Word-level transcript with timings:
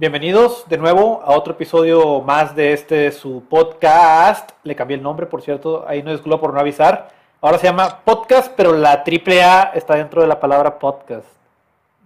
Bienvenidos 0.00 0.64
de 0.68 0.78
nuevo 0.78 1.20
a 1.24 1.36
otro 1.36 1.54
episodio 1.54 2.20
más 2.20 2.54
de 2.54 2.72
este 2.72 3.10
su 3.10 3.42
podcast. 3.50 4.50
Le 4.62 4.76
cambié 4.76 4.96
el 4.96 5.02
nombre, 5.02 5.26
por 5.26 5.42
cierto, 5.42 5.84
ahí 5.88 6.04
no 6.04 6.16
Globo 6.18 6.40
por 6.40 6.54
no 6.54 6.60
avisar. 6.60 7.10
Ahora 7.40 7.58
se 7.58 7.66
llama 7.66 8.02
podcast, 8.04 8.52
pero 8.56 8.74
la 8.74 9.02
triple 9.02 9.42
A 9.42 9.72
está 9.74 9.96
dentro 9.96 10.22
de 10.22 10.28
la 10.28 10.38
palabra 10.38 10.78
podcast. 10.78 11.26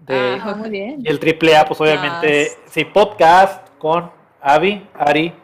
De, 0.07 0.41
ah, 0.43 0.55
muy 0.59 0.71
bien. 0.71 1.03
Y 1.05 1.09
el 1.11 1.21
triple 1.21 1.55
A, 1.55 1.67
pues 1.67 1.83
obviamente, 1.83 2.53
sí, 2.65 2.87
podcast 2.87 3.69
con 3.77 4.11
Avi, 4.41 4.89
Ari 4.95 5.35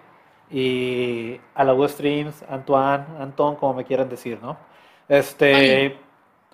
y 0.50 1.38
Alago 1.54 1.86
Streams, 1.86 2.42
Antoine, 2.48 3.04
Anton, 3.20 3.56
como 3.56 3.74
me 3.74 3.84
quieran 3.84 4.08
decir, 4.08 4.38
¿no? 4.40 4.56
Este. 5.06 5.98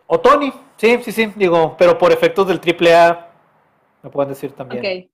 O 0.09 0.19
Tony, 0.19 0.53
sí, 0.77 0.99
sí, 1.05 1.13
sí, 1.13 1.33
digo, 1.37 1.77
pero 1.79 1.97
por 1.97 2.11
efectos 2.11 2.49
del 2.49 2.59
triple 2.59 2.97
A, 2.97 3.29
me 4.03 4.11
pueden 4.11 4.31
decir 4.31 4.51
también. 4.51 4.81
Ok. 4.85 5.14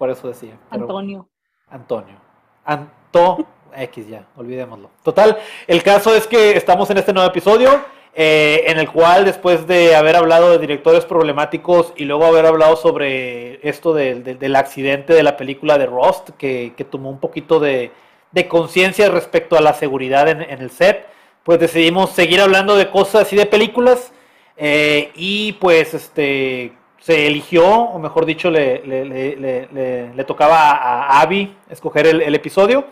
Por 0.00 0.08
eso 0.08 0.28
decía. 0.28 0.58
Antonio. 0.70 1.28
Antonio. 1.68 2.16
Anto 2.64 3.46
X 3.76 4.08
ya, 4.08 4.26
olvidémoslo. 4.34 4.88
Total, 5.02 5.36
el 5.66 5.82
caso 5.82 6.14
es 6.14 6.26
que 6.26 6.56
estamos 6.56 6.88
en 6.88 6.96
este 6.96 7.12
nuevo 7.12 7.28
episodio. 7.28 7.84
Eh, 8.14 8.64
en 8.66 8.78
el 8.78 8.90
cual 8.90 9.26
después 9.26 9.66
de 9.66 9.94
haber 9.94 10.16
hablado 10.16 10.50
de 10.50 10.58
directores 10.58 11.04
problemáticos 11.04 11.92
y 11.96 12.06
luego 12.06 12.24
haber 12.24 12.46
hablado 12.46 12.76
sobre 12.76 13.60
esto 13.68 13.92
del 13.92 14.56
accidente 14.56 15.12
de 15.12 15.22
la 15.22 15.36
película 15.36 15.76
de 15.76 15.86
Rust, 15.86 16.30
que, 16.30 16.74
tomó 16.90 17.10
un 17.10 17.20
poquito 17.20 17.60
de, 17.60 17.92
conciencia 18.48 19.10
respecto 19.10 19.56
a 19.56 19.60
la 19.60 19.74
seguridad 19.74 20.28
en, 20.28 20.40
el 20.40 20.70
set, 20.70 21.06
pues 21.44 21.60
decidimos 21.60 22.10
seguir 22.10 22.40
hablando 22.40 22.74
de 22.74 22.90
cosas 22.90 23.30
y 23.34 23.36
de 23.36 23.44
películas. 23.44 24.12
Eh, 24.56 25.12
y 25.14 25.52
pues 25.54 25.94
este 25.94 26.79
se 27.00 27.26
eligió, 27.26 27.66
o 27.66 27.98
mejor 27.98 28.26
dicho, 28.26 28.50
le, 28.50 28.84
le, 28.84 30.24
tocaba 30.24 30.70
a, 30.70 31.20
Abby 31.20 31.56
escoger 31.70 32.06
el, 32.06 32.34
episodio 32.34 32.84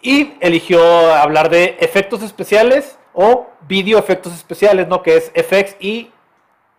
y 0.00 0.34
eligió 0.40 0.80
hablar 1.14 1.50
de 1.50 1.76
efectos 1.80 2.22
especiales 2.22 2.98
o 3.12 3.48
video 3.66 3.98
efectos 3.98 4.32
especiales, 4.32 4.86
¿no? 4.88 5.02
Que 5.02 5.16
es 5.16 5.32
FX 5.34 5.76
y 5.80 6.10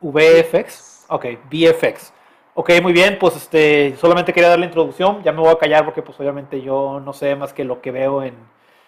VFX. 0.02 1.06
Ok, 1.10 1.26
VFX. 1.52 2.14
Ok, 2.54 2.72
muy 2.82 2.94
bien, 2.94 3.18
pues 3.20 3.36
este, 3.36 3.96
solamente 3.98 4.34
quería 4.34 4.50
dar 4.50 4.60
la 4.60 4.66
introducción, 4.66 5.22
ya 5.24 5.32
me 5.32 5.42
voy 5.42 5.52
a 5.52 5.60
callar 5.60 5.86
porque 5.86 6.02
pues 6.02 6.20
obviamente 6.20 6.62
yo 6.62 7.00
no 7.00 7.14
sé 7.14 7.36
más 7.36 7.54
que 7.54 7.64
lo 7.64 7.82
que 7.82 7.92
veo 7.92 8.24
en, 8.24 8.34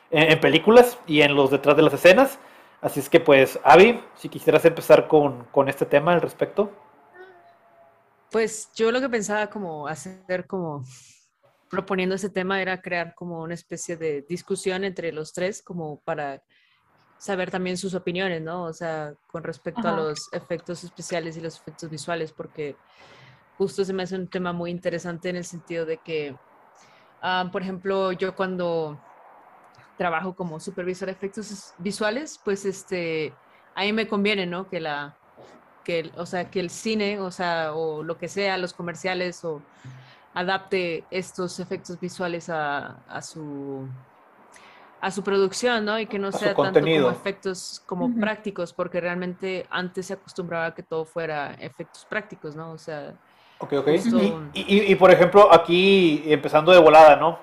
en, 0.09 0.39
películas 0.39 0.97
y 1.05 1.21
en 1.21 1.35
los 1.35 1.51
detrás 1.51 1.75
de 1.75 1.83
las 1.83 1.93
escenas. 1.93 2.39
Así 2.81 2.99
es 2.99 3.09
que 3.09 3.19
pues, 3.19 3.59
Abby, 3.63 3.99
si 4.15 4.29
quisieras 4.29 4.65
empezar 4.65 5.07
con, 5.07 5.45
con 5.51 5.69
este 5.69 5.85
tema 5.85 6.13
al 6.13 6.21
respecto. 6.21 6.71
Pues 8.31 8.69
yo 8.75 8.91
lo 8.91 9.01
que 9.01 9.09
pensaba 9.09 9.47
como 9.47 9.87
hacer 9.87 10.45
como 10.45 10.83
proponiendo 11.69 12.15
ese 12.15 12.29
tema 12.29 12.61
era 12.61 12.81
crear 12.81 13.13
como 13.15 13.41
una 13.41 13.53
especie 13.53 13.95
de 13.95 14.25
discusión 14.27 14.83
entre 14.83 15.11
los 15.11 15.33
tres 15.33 15.61
como 15.61 15.99
para 16.01 16.41
saber 17.17 17.51
también 17.51 17.77
sus 17.77 17.93
opiniones, 17.93 18.41
¿no? 18.41 18.63
O 18.63 18.73
sea, 18.73 19.13
con 19.31 19.43
respecto 19.43 19.87
a 19.87 19.95
los 19.95 20.31
efectos 20.31 20.83
especiales 20.83 21.37
y 21.37 21.41
los 21.41 21.57
efectos 21.59 21.89
visuales, 21.89 22.31
porque 22.31 22.75
justo 23.57 23.83
se 23.83 23.93
me 23.93 24.03
hace 24.03 24.15
un 24.15 24.27
tema 24.27 24.53
muy 24.53 24.71
interesante 24.71 25.29
en 25.29 25.35
el 25.35 25.43
sentido 25.43 25.85
de 25.85 25.97
que, 25.97 26.35
ah, 27.21 27.49
por 27.51 27.61
ejemplo, 27.61 28.13
yo 28.13 28.35
cuando 28.35 28.99
trabajo 29.97 30.33
como 30.33 30.61
supervisor 30.61 31.07
de 31.07 31.11
efectos 31.11 31.73
visuales, 31.77 32.39
pues 32.43 32.63
este, 32.63 33.33
a 33.75 33.81
mí 33.81 33.91
me 33.91 34.07
conviene, 34.07 34.45
¿no? 34.45 34.69
Que 34.69 34.79
la, 34.79 35.18
que, 35.89 36.11
o 36.17 36.25
sea, 36.27 36.51
que 36.51 36.59
el 36.59 36.69
cine, 36.69 37.19
o 37.19 37.31
sea, 37.31 37.73
o 37.73 38.03
lo 38.03 38.15
que 38.19 38.27
sea, 38.27 38.59
los 38.59 38.73
comerciales, 38.73 39.43
o 39.43 39.59
adapte 40.35 41.03
estos 41.09 41.59
efectos 41.59 41.99
visuales 41.99 42.47
a, 42.51 42.97
a 43.07 43.23
su 43.23 43.87
a 45.01 45.09
su 45.09 45.23
producción, 45.23 45.85
¿no? 45.85 45.97
Y 45.97 46.05
que 46.05 46.19
no 46.19 46.31
sea 46.31 46.53
tanto 46.53 46.79
como 46.81 47.09
efectos 47.09 47.81
como 47.87 48.13
prácticos, 48.13 48.71
porque 48.71 49.01
realmente 49.01 49.65
antes 49.71 50.05
se 50.07 50.13
acostumbraba 50.13 50.67
a 50.67 50.75
que 50.75 50.83
todo 50.83 51.05
fuera 51.05 51.55
efectos 51.55 52.05
prácticos, 52.05 52.55
¿no? 52.55 52.71
O 52.71 52.77
sea... 52.77 53.15
Ok, 53.57 53.73
ok. 53.73 53.87
Y, 54.53 54.91
y, 54.91 54.95
por 54.95 55.09
ejemplo, 55.09 55.51
aquí, 55.51 56.21
empezando 56.27 56.71
de 56.71 56.79
volada, 56.79 57.15
¿no? 57.15 57.39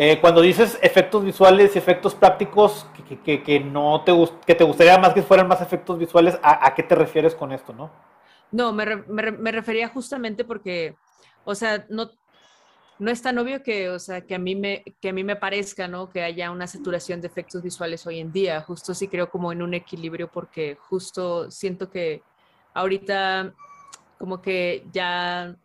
Eh, 0.00 0.20
cuando 0.20 0.40
dices 0.42 0.78
efectos 0.80 1.24
visuales 1.24 1.74
y 1.74 1.78
efectos 1.80 2.14
prácticos 2.14 2.86
que, 3.24 3.42
que, 3.42 3.58
no 3.58 4.04
te, 4.04 4.12
que 4.46 4.54
te 4.54 4.62
gustaría 4.62 4.96
más 4.96 5.12
que 5.12 5.22
fueran 5.22 5.48
más 5.48 5.60
efectos 5.60 5.98
visuales, 5.98 6.38
¿a, 6.40 6.72
qué 6.72 6.84
te 6.84 6.94
refieres 6.94 7.34
con 7.34 7.50
esto, 7.50 7.72
no? 7.72 7.90
No, 8.52 8.72
me, 8.72 8.86
me, 8.94 9.32
me, 9.32 9.50
refería 9.50 9.88
justamente 9.88 10.44
porque, 10.44 10.94
o 11.44 11.52
sea, 11.52 11.84
no, 11.88 12.12
no 13.00 13.10
es 13.10 13.20
tan 13.22 13.38
obvio 13.38 13.60
que, 13.64 13.90
o 13.90 13.98
sea, 13.98 14.20
que 14.20 14.36
a 14.36 14.38
mí 14.38 14.54
me, 14.54 14.84
que 15.00 15.08
a 15.08 15.12
mí 15.12 15.24
me 15.24 15.34
parezca, 15.34 15.88
¿no? 15.88 16.08
Que 16.10 16.22
haya 16.22 16.52
una 16.52 16.68
saturación 16.68 17.20
de 17.20 17.26
efectos 17.26 17.60
visuales 17.64 18.06
hoy 18.06 18.20
en 18.20 18.30
día. 18.30 18.60
Justo 18.60 18.94
sí 18.94 19.08
creo 19.08 19.28
como 19.28 19.50
en 19.50 19.62
un 19.62 19.74
equilibrio 19.74 20.30
porque 20.30 20.78
justo 20.80 21.50
siento 21.50 21.90
que 21.90 22.22
ahorita 22.72 23.52
como 24.16 24.40
que 24.40 24.86
ya 24.92 25.56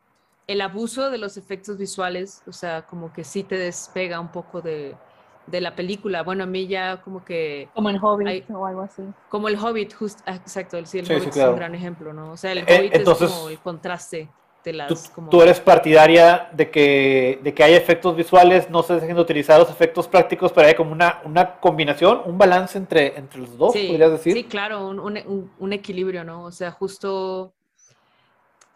el 0.48 0.62
abuso 0.62 1.10
de 1.10 1.18
los 1.18 1.38
efectos 1.38 1.78
visuales, 1.78 2.42
o 2.48 2.52
sea, 2.52 2.84
como 2.84 3.14
que 3.14 3.24
sí 3.24 3.44
te 3.44 3.58
despega 3.58 4.20
un 4.20 4.30
poco 4.30 4.62
de, 4.62 4.96
la 5.52 5.76
película. 5.76 6.24
Bueno, 6.24 6.44
a 6.44 6.48
mí 6.48 6.68
ya 6.68 7.02
como 7.02 7.24
que... 7.24 7.70
Como 7.74 7.90
el 7.90 7.98
Hobbit 8.02 8.50
o 8.52 8.66
algo 8.66 8.82
así. 8.82 9.04
Como 9.30 9.48
el 9.48 9.58
Hobbit, 9.58 9.94
just, 9.94 10.20
ah, 10.26 10.36
exacto, 10.36 10.78
el, 10.78 10.86
sí, 10.86 11.00
el 11.00 11.06
Hobbit 11.06 11.36
es 11.36 11.38
un 11.38 11.56
gran 11.56 11.76
ejemplo, 11.76 12.14
¿no? 12.14 12.32
O 12.32 12.38
sea, 12.38 12.52
el 12.52 12.60
eh, 12.60 12.66
Hobbit 12.68 12.96
es 12.96 13.04
como 13.04 13.50
el 13.50 13.60
contraste. 13.60 14.30
De 14.64 14.72
las, 14.72 14.88
tú, 14.88 15.28
tú, 15.30 15.42
eres 15.42 15.60
partidaria 15.60 16.48
de 16.54 16.72
que, 16.72 17.38
de 17.44 17.54
que 17.54 17.66
hay 17.66 17.74
efectos 17.74 18.16
visuales, 18.16 18.70
no 18.70 18.82
se 18.82 18.94
dejen 18.94 19.14
de 19.14 19.22
utilizar 19.22 19.60
los 19.60 19.70
efectos 19.70 20.08
prácticos, 20.08 20.54
pero 20.54 20.70
hay 20.70 20.74
como 20.74 20.94
una, 20.94 21.22
una 21.26 21.60
combinación, 21.60 22.22
un 22.24 22.38
balance 22.38 22.78
entre, 22.78 23.18
entre 23.18 23.42
los 23.42 23.58
dos, 23.58 23.74
podrías 23.74 24.12
decir. 24.12 24.32
Sí, 24.32 24.46
claro, 24.46 24.88
un, 24.88 25.02
un, 25.02 25.52
un 25.60 25.74
equilibrio, 25.74 26.24
¿no? 26.24 26.46
O 26.46 26.52
sea, 26.54 26.72
justo, 26.72 27.52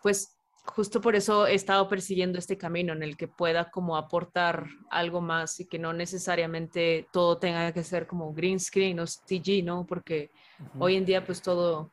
pues 0.02 0.37
justo 0.74 1.02
por 1.02 1.16
eso 1.16 1.48
he 1.48 1.56
estado 1.56 1.88
persiguiendo 1.88 2.38
este 2.38 2.58
camino 2.58 2.94
en 2.94 3.04
el 3.04 3.18
que 3.18 3.28
pueda 3.28 3.70
como 3.72 3.98
aportar 3.98 4.68
algo 4.90 5.22
más 5.22 5.60
y 5.60 5.66
que 5.66 5.80
no 5.80 5.94
necesariamente 5.94 7.08
todo 7.12 7.38
tenga 7.38 7.72
que 7.72 7.84
ser 7.84 8.08
como 8.08 8.34
green 8.34 8.60
screen 8.60 9.00
o 9.00 9.08
CG, 9.08 9.64
¿no? 9.64 9.86
Porque 9.86 10.32
hoy 10.80 10.96
en 10.96 11.06
día 11.06 11.26
pues 11.26 11.42
todo, 11.42 11.92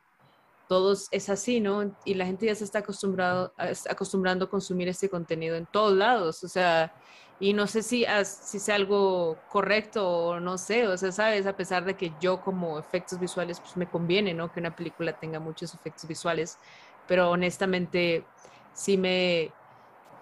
todo 0.67 0.95
es 1.11 1.29
así, 1.29 1.59
¿no? 1.59 1.95
Y 2.05 2.15
la 2.15 2.25
gente 2.25 2.45
ya 2.45 2.55
se 2.55 2.63
está 2.63 2.79
acostumbrado, 2.79 3.53
acostumbrando 3.89 4.45
a 4.45 4.49
consumir 4.49 4.87
este 4.87 5.09
contenido 5.09 5.55
en 5.55 5.65
todos 5.65 5.93
lados, 5.93 6.43
o 6.43 6.47
sea, 6.47 6.93
y 7.39 7.53
no 7.53 7.67
sé 7.67 7.83
si, 7.83 8.05
si 8.23 8.59
sea 8.59 8.75
algo 8.75 9.37
correcto 9.49 10.07
o 10.07 10.39
no 10.39 10.57
sé, 10.57 10.87
o 10.87 10.97
sea, 10.97 11.11
sabes, 11.11 11.45
a 11.47 11.55
pesar 11.57 11.83
de 11.83 11.95
que 11.95 12.13
yo 12.21 12.41
como 12.41 12.79
efectos 12.79 13.19
visuales 13.19 13.59
pues 13.59 13.75
me 13.75 13.89
conviene, 13.89 14.33
¿no? 14.33 14.51
Que 14.51 14.61
una 14.61 14.75
película 14.75 15.19
tenga 15.19 15.39
muchos 15.39 15.73
efectos 15.73 16.07
visuales, 16.07 16.57
pero 17.07 17.29
honestamente 17.29 18.25
sí 18.75 18.97
me, 18.97 19.51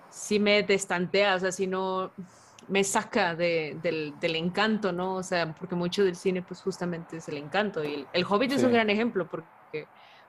sí 0.09 0.40
me 0.40 0.64
destantea, 0.64 1.36
o 1.36 1.40
sea, 1.40 1.52
si 1.52 1.68
no 1.68 2.12
me 2.69 2.84
saca 2.86 3.36
del, 3.36 3.81
del, 3.81 4.36
encanto, 4.36 4.94
¿no? 4.94 5.16
O 5.16 5.24
sea, 5.24 5.53
porque 5.53 5.75
mucho 5.75 6.06
del 6.06 6.16
cine, 6.16 6.41
pues 6.41 6.62
justamente 6.62 7.18
es 7.18 7.28
el 7.28 7.38
encanto. 7.38 7.84
Y 7.84 8.08
el, 8.13 8.24
Hobbit 8.24 8.53
es 8.53 8.63
un 8.63 8.72
gran 8.72 8.90
ejemplo, 8.90 9.28
porque 9.28 9.88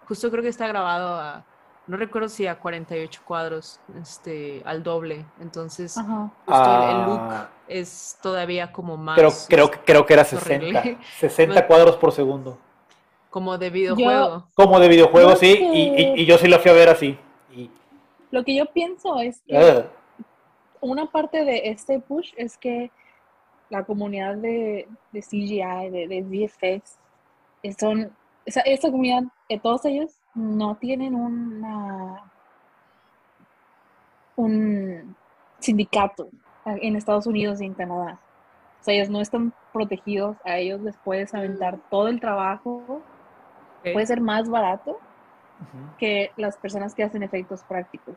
justo 0.09 0.31
creo 0.31 0.43
que 0.43 0.49
está 0.49 0.67
grabado 0.67 1.15
a, 1.15 1.45
no 1.87 1.97
recuerdo 1.97 2.29
si 2.29 2.47
a 2.47 2.59
48 2.59 3.23
cuadros, 3.25 3.79
este, 4.01 4.63
al 4.65 4.83
doble. 4.83 5.25
Entonces, 5.41 5.95
justo 5.95 6.91
el, 6.91 7.05
look 7.05 7.21
ah. 7.21 7.49
es 7.69 8.19
todavía 8.23 8.73
como 8.73 8.97
más. 8.97 9.17
Pero 9.17 9.31
creo, 9.49 9.71
creo 9.71 10.07
que 10.07 10.15
era 10.15 10.25
60, 10.25 10.83
60 11.19 11.66
cuadros 11.69 11.97
por 11.97 12.10
segundo. 12.13 12.59
Como 13.31 13.59
de 13.59 13.71
videojuego. 13.71 14.48
como 14.54 14.78
de 14.78 14.89
videojuego, 14.89 15.34
sí, 15.34 15.59
y, 15.72 16.21
y, 16.21 16.25
yo 16.25 16.39
sí 16.39 16.47
lo 16.47 16.59
fui 16.60 16.71
a 16.71 16.75
ver 16.75 16.89
así. 16.89 17.19
Lo 18.34 18.42
que 18.42 18.57
yo 18.57 18.66
pienso 18.66 19.21
es 19.21 19.42
que 19.42 19.57
ah. 19.57 19.86
una 20.81 21.07
parte 21.07 21.45
de 21.45 21.69
este 21.69 22.01
push 22.01 22.33
es 22.36 22.59
que 22.59 22.91
la 23.71 23.84
comunidad 23.84 24.34
de, 24.34 24.89
CGI, 25.13 25.89
de, 25.89 26.09
de 26.09 26.22
VFX, 26.22 26.98
son, 27.78 28.10
esa, 28.45 28.63
esa 28.63 28.91
comunidad, 28.91 29.22
de 29.48 29.60
todos 29.60 29.84
ellos 29.84 30.19
no 30.34 30.75
tienen 30.75 31.15
una, 31.15 32.28
un 34.34 35.15
sindicato 35.60 36.28
en 36.65 36.97
Estados 36.97 37.28
Unidos 37.28 37.60
y 37.60 37.66
en 37.66 37.75
Canadá. 37.75 38.19
O 38.81 38.84
sea, 38.84 38.95
ellos 38.95 39.10
no 39.10 39.21
están 39.21 39.54
protegidos, 39.72 40.36
a 40.45 40.59
ellos 40.59 40.81
les 40.81 40.97
puedes 40.97 41.33
aventar 41.34 41.78
todo 41.89 42.09
el 42.09 42.19
trabajo, 42.19 43.01
puede 43.84 44.07
ser 44.07 44.21
más 44.21 44.48
barato 44.51 44.98
que 45.98 46.30
las 46.36 46.56
personas 46.56 46.95
que 46.95 47.03
hacen 47.03 47.22
efectos 47.22 47.62
prácticos. 47.62 48.15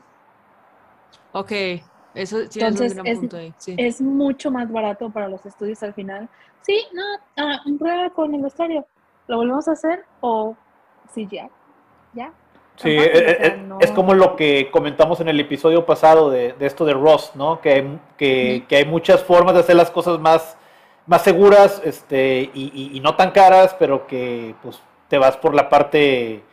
Ok, 1.32 1.52
eso 2.14 2.40
sí 2.50 2.60
Entonces, 2.60 2.94
es, 2.94 3.00
un 3.00 3.08
es, 3.08 3.20
punto 3.20 3.38
ahí. 3.38 3.54
es 3.66 4.02
mucho 4.02 4.52
más 4.52 4.72
barato 4.72 5.10
para 5.10 5.28
los 5.28 5.46
estudios 5.46 5.82
al 5.84 5.94
final. 5.94 6.30
Sí, 6.62 6.86
no, 6.94 7.44
uh, 7.44 7.78
prueba 7.78 8.10
con 8.10 8.34
el 8.34 8.42
vestuario. 8.42 8.86
¿Lo 9.28 9.38
volvemos 9.38 9.68
a 9.68 9.74
hacer 9.74 10.06
o 10.22 10.56
sí, 11.14 11.28
ya? 11.30 11.50
¿Ya? 12.14 12.34
Sí, 12.78 12.90
eh, 12.90 13.12
eh, 13.14 13.60
es, 13.80 13.92
como 13.92 14.14
lo 14.14 14.36
que 14.36 14.70
comentamos 14.70 15.20
en 15.20 15.30
el 15.30 15.40
episodio 15.40 15.86
pasado 15.86 16.30
de, 16.30 16.54
esto 16.60 16.86
de 16.86 16.94
Ross, 16.94 17.32
¿no? 17.34 17.60
Que, 17.60 17.98
que, 18.18 18.66
hay 18.70 18.86
muchas 18.86 19.24
formas 19.24 19.56
de 19.56 19.62
hacer 19.62 19.76
las 19.76 19.90
cosas 19.90 20.20
más, 20.20 20.58
más 21.08 21.24
seguras 21.24 21.82
este, 21.84 22.52
y, 22.54 23.00
no 23.02 23.16
tan 23.16 23.32
caras, 23.32 23.76
pero 23.80 24.06
que 24.06 24.54
pues 24.62 24.80
te 25.08 25.18
vas 25.18 25.38
por 25.38 25.56
la 25.56 25.70
parte 25.70 26.44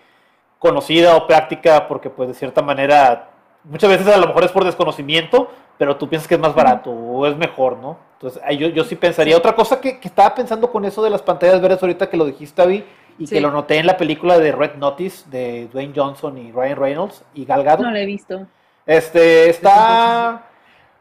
conocida 0.64 1.14
o 1.14 1.26
práctica 1.26 1.86
porque 1.86 2.08
pues 2.08 2.26
de 2.26 2.34
cierta 2.34 2.62
manera 2.62 3.28
muchas 3.64 3.90
veces 3.90 4.08
a 4.08 4.16
lo 4.16 4.26
mejor 4.26 4.44
es 4.44 4.50
por 4.50 4.64
desconocimiento, 4.64 5.50
pero 5.76 5.98
tú 5.98 6.08
piensas 6.08 6.26
que 6.26 6.36
es 6.36 6.40
más 6.40 6.54
barato 6.54 6.90
o 6.90 7.26
es 7.26 7.36
mejor, 7.36 7.76
¿no? 7.76 7.98
Entonces 8.14 8.42
yo, 8.58 8.68
yo 8.68 8.82
sí 8.82 8.96
pensaría. 8.96 9.36
Otra 9.36 9.54
cosa 9.54 9.78
que, 9.78 10.00
que, 10.00 10.08
estaba 10.08 10.34
pensando 10.34 10.72
con 10.72 10.86
eso 10.86 11.04
de 11.04 11.10
las 11.10 11.20
pantallas 11.20 11.60
verdes 11.60 11.82
ahorita 11.82 12.08
que 12.08 12.16
lo 12.16 12.24
dijiste, 12.24 12.62
Abby, 12.62 12.82
y 13.18 13.26
que 13.26 13.42
lo 13.42 13.50
noté 13.50 13.76
en 13.76 13.86
la 13.86 13.98
película 13.98 14.38
de 14.38 14.52
Red 14.52 14.76
Notice 14.76 15.28
de 15.28 15.68
Dwayne 15.70 15.92
Johnson 15.94 16.38
y 16.38 16.50
Ryan 16.50 16.78
Reynolds 16.78 17.22
y 17.34 17.44
Gal 17.44 17.62
Gadot. 17.62 17.84
No 17.84 17.90
la 17.90 18.00
he 18.00 18.06
visto. 18.06 18.46
Este, 18.86 19.50
está... 19.50 20.46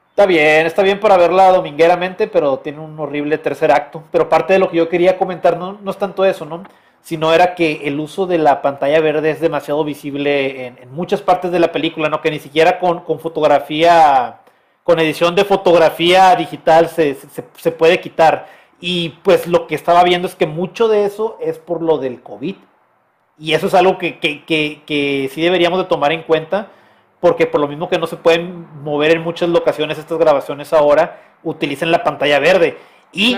Está 0.09 0.27
bien, 0.27 0.67
está 0.67 0.83
bien 0.83 0.99
para 0.99 1.17
verla 1.17 1.51
domingueramente, 1.51 2.27
pero 2.27 2.59
tiene 2.59 2.79
un 2.79 2.99
horrible 2.99 3.39
tercer 3.39 3.71
acto. 3.71 4.03
Pero 4.11 4.29
parte 4.29 4.53
de 4.53 4.59
lo 4.59 4.69
que 4.69 4.77
yo 4.77 4.87
quería 4.87 5.17
comentar 5.17 5.57
no, 5.57 5.79
no 5.81 5.89
es 5.89 5.97
tanto 5.97 6.23
eso, 6.23 6.45
¿no? 6.45 6.63
Sino 7.03 7.33
era 7.33 7.53
que 7.53 7.81
el 7.83 7.99
uso 7.99 8.25
de 8.25 8.39
la 8.39 8.61
pantalla 8.61 8.99
verde 9.01 9.29
es 9.29 9.39
demasiado 9.41 9.83
visible 9.83 10.65
en, 10.65 10.91
muchas 10.91 11.21
partes 11.21 11.51
de 11.51 11.59
la 11.59 11.71
película, 11.71 12.09
¿no? 12.09 12.21
Que 12.21 12.31
ni 12.31 12.39
siquiera 12.39 12.79
con, 12.79 13.01
con 13.01 13.19
fotografía, 13.19 14.39
con 14.83 14.99
edición 14.99 15.35
de 15.35 15.45
fotografía 15.45 16.35
digital 16.35 16.89
se, 16.89 17.15
se, 17.15 17.43
se 17.55 17.71
puede 17.71 17.99
quitar. 17.99 18.47
Y 18.79 19.09
pues 19.23 19.47
lo 19.47 19.67
que 19.67 19.75
estaba 19.75 20.03
viendo 20.03 20.27
es 20.27 20.35
que 20.35 20.47
mucho 20.47 20.87
de 20.87 21.05
eso 21.05 21.37
es 21.39 21.59
por 21.59 21.81
lo 21.81 21.99
del 21.99 22.21
COVID. 22.21 22.55
Y 23.37 23.53
eso 23.53 23.67
es 23.67 23.73
algo 23.73 23.97
que, 23.97 24.19
que, 24.19 24.43
que, 24.45 25.29
sí 25.33 25.41
deberíamos 25.41 25.79
de 25.79 25.85
tomar 25.85 26.11
en 26.11 26.23
cuenta, 26.23 26.67
porque 27.19 27.47
por 27.47 27.61
lo 27.61 27.67
mismo 27.67 27.89
que 27.89 27.97
no 27.97 28.07
se 28.07 28.17
pueden 28.17 28.67
mover 28.83 29.11
en 29.11 29.21
muchas 29.21 29.49
locaciones 29.49 29.97
estas 29.97 30.17
grabaciones 30.17 30.71
ahora, 30.71 31.19
utilicen 31.43 31.91
la 31.91 32.03
pantalla 32.03 32.39
verde. 32.39 32.77
Y 33.11 33.37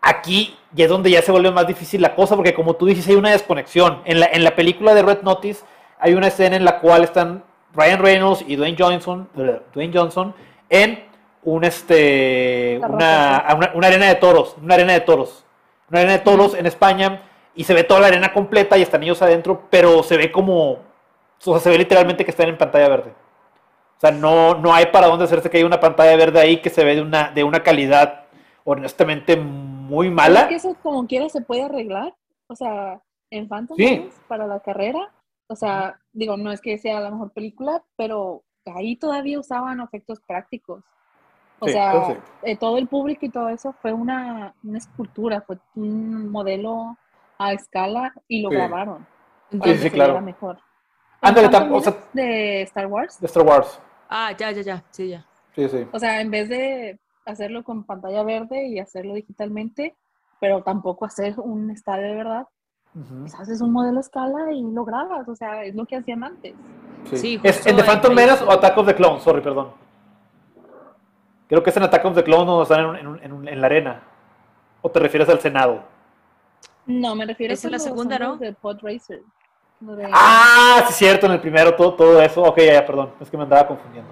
aquí 0.00 0.56
ya 0.76 0.84
es 0.84 0.90
donde 0.90 1.10
ya 1.10 1.22
se 1.22 1.32
vuelve 1.32 1.50
más 1.50 1.66
difícil 1.66 2.02
la 2.02 2.14
cosa, 2.14 2.36
porque 2.36 2.54
como 2.54 2.74
tú 2.74 2.86
dices, 2.86 3.08
hay 3.08 3.14
una 3.14 3.30
desconexión. 3.30 4.02
En 4.04 4.20
la, 4.20 4.26
en 4.26 4.44
la 4.44 4.54
película 4.54 4.94
de 4.94 5.02
Red 5.02 5.22
Notice 5.22 5.64
hay 5.98 6.14
una 6.14 6.28
escena 6.28 6.54
en 6.56 6.64
la 6.64 6.80
cual 6.80 7.02
están 7.02 7.42
Ryan 7.74 8.00
Reynolds 8.00 8.44
y 8.46 8.56
Dwayne 8.56 8.76
Johnson, 8.78 9.28
Dwayne 9.74 9.92
Johnson 9.96 10.34
en 10.68 11.04
un 11.44 11.64
este 11.64 12.78
una, 12.82 13.72
una, 13.74 13.86
arena 13.86 14.06
de 14.06 14.16
toros, 14.16 14.56
una 14.62 14.74
arena 14.74 14.92
de 14.92 15.00
toros, 15.00 15.44
una 15.90 16.00
arena 16.00 16.12
de 16.14 16.18
toros 16.20 16.54
en 16.54 16.66
España 16.66 17.22
y 17.54 17.64
se 17.64 17.72
ve 17.72 17.84
toda 17.84 18.00
la 18.00 18.08
arena 18.08 18.32
completa 18.32 18.76
y 18.76 18.82
están 18.82 19.02
ellos 19.02 19.22
adentro, 19.22 19.62
pero 19.70 20.02
se 20.02 20.16
ve 20.18 20.30
como, 20.30 20.72
o 20.72 20.78
sea, 21.38 21.58
se 21.58 21.70
ve 21.70 21.78
literalmente 21.78 22.24
que 22.24 22.30
están 22.30 22.48
en 22.48 22.58
pantalla 22.58 22.88
verde. 22.88 23.12
O 23.96 24.00
sea, 24.00 24.10
no, 24.10 24.56
no 24.56 24.74
hay 24.74 24.86
para 24.86 25.06
dónde 25.06 25.24
hacerse 25.24 25.48
que 25.48 25.56
hay 25.56 25.64
una 25.64 25.80
pantalla 25.80 26.14
verde 26.16 26.38
ahí 26.38 26.58
que 26.58 26.68
se 26.68 26.84
ve 26.84 26.96
de 26.96 27.00
una, 27.00 27.30
de 27.30 27.44
una 27.44 27.62
calidad 27.62 28.24
honestamente 28.64 29.36
muy 29.86 30.10
mala. 30.10 30.42
Es 30.42 30.48
que 30.48 30.54
eso 30.56 30.76
como 30.82 31.06
quiera 31.06 31.28
se 31.28 31.40
puede 31.40 31.62
arreglar, 31.62 32.14
o 32.48 32.56
sea, 32.56 33.00
en 33.30 33.48
Phantom 33.48 33.76
para 34.28 34.46
la 34.46 34.60
carrera, 34.60 35.12
o 35.48 35.56
sea, 35.56 35.98
digo, 36.12 36.36
no 36.36 36.52
es 36.52 36.60
que 36.60 36.78
sea 36.78 37.00
la 37.00 37.10
mejor 37.10 37.32
película, 37.32 37.82
pero 37.96 38.42
ahí 38.74 38.96
todavía 38.96 39.38
usaban 39.38 39.80
efectos 39.80 40.20
prácticos. 40.26 40.82
O 41.58 41.68
sea, 41.68 42.18
eh, 42.42 42.56
todo 42.56 42.76
el 42.76 42.86
público 42.86 43.24
y 43.24 43.30
todo 43.30 43.48
eso 43.48 43.74
fue 43.80 43.92
una, 43.92 44.54
escultura, 44.74 45.40
fue 45.40 45.58
un 45.74 46.30
modelo 46.30 46.96
a 47.38 47.52
escala 47.52 48.12
y 48.28 48.42
lo 48.42 48.50
grabaron. 48.50 49.06
sí, 49.50 49.76
sí, 49.78 49.90
claro. 49.90 50.20
mejor. 50.20 50.58
Ándale, 51.20 51.48
o 51.72 51.80
sea, 51.80 51.96
de 52.12 52.62
Star 52.62 52.86
Wars. 52.86 53.18
De 53.20 53.26
Star 53.26 53.46
Wars. 53.46 53.80
Ah, 54.08 54.32
ya, 54.36 54.50
ya, 54.50 54.62
ya, 54.62 54.84
sí, 54.90 55.08
ya. 55.08 55.24
Sí, 55.54 55.68
sí. 55.68 55.86
O 55.92 55.98
sea, 55.98 56.20
en 56.20 56.30
vez 56.30 56.48
de 56.48 56.98
hacerlo 57.26 57.64
con 57.64 57.84
pantalla 57.84 58.22
verde 58.22 58.68
y 58.68 58.78
hacerlo 58.78 59.14
digitalmente, 59.14 59.94
pero 60.40 60.62
tampoco 60.62 61.04
hacer 61.04 61.38
un 61.38 61.70
estadio 61.70 62.08
de 62.08 62.14
verdad, 62.14 62.46
pues 63.20 63.34
haces 63.34 63.60
un 63.60 63.72
modelo 63.72 63.98
a 63.98 64.00
escala 64.00 64.52
y 64.52 64.62
lo 64.62 64.84
grabas. 64.84 65.28
O 65.28 65.34
sea, 65.34 65.64
es 65.64 65.74
lo 65.74 65.84
que 65.84 65.96
hacían 65.96 66.24
antes. 66.24 66.54
Sí, 67.12 67.38
¿Es 67.42 67.66
en 67.66 67.76
The 67.76 67.84
Phantom 67.84 68.14
Menace 68.14 68.42
o 68.42 68.50
Attack 68.50 68.78
of 68.78 68.86
the 68.86 68.94
Clones? 68.94 69.22
Sorry, 69.22 69.42
perdón. 69.42 69.72
Creo 71.48 71.62
que 71.62 71.70
es 71.70 71.76
en 71.76 71.82
Attack 71.82 72.04
of 72.04 72.14
the 72.14 72.24
Clones 72.24 72.46
donde 72.46 72.62
están 72.62 72.96
en, 73.22 73.48
en, 73.48 73.60
la 73.60 73.66
arena. 73.66 74.02
¿O 74.80 74.90
te 74.90 74.98
refieres 74.98 75.28
al 75.28 75.40
Senado? 75.40 75.82
No, 76.86 77.14
me 77.14 77.26
refiero 77.26 77.54
a 77.54 77.70
la 77.70 77.78
segunda, 77.78 78.18
¿no? 78.18 78.36
De 78.36 78.52
Pod 78.52 78.78
Racer. 78.82 79.20
Ah, 80.12 80.84
sí, 80.88 80.94
cierto, 80.94 81.26
en 81.26 81.32
el 81.32 81.40
primero 81.40 81.74
todo, 81.74 81.94
todo 81.94 82.22
eso. 82.22 82.42
Ok, 82.42 82.58
ya, 82.58 82.74
ya, 82.74 82.86
perdón. 82.86 83.12
Es 83.20 83.30
que 83.30 83.36
me 83.36 83.42
andaba 83.42 83.66
confundiendo. 83.66 84.10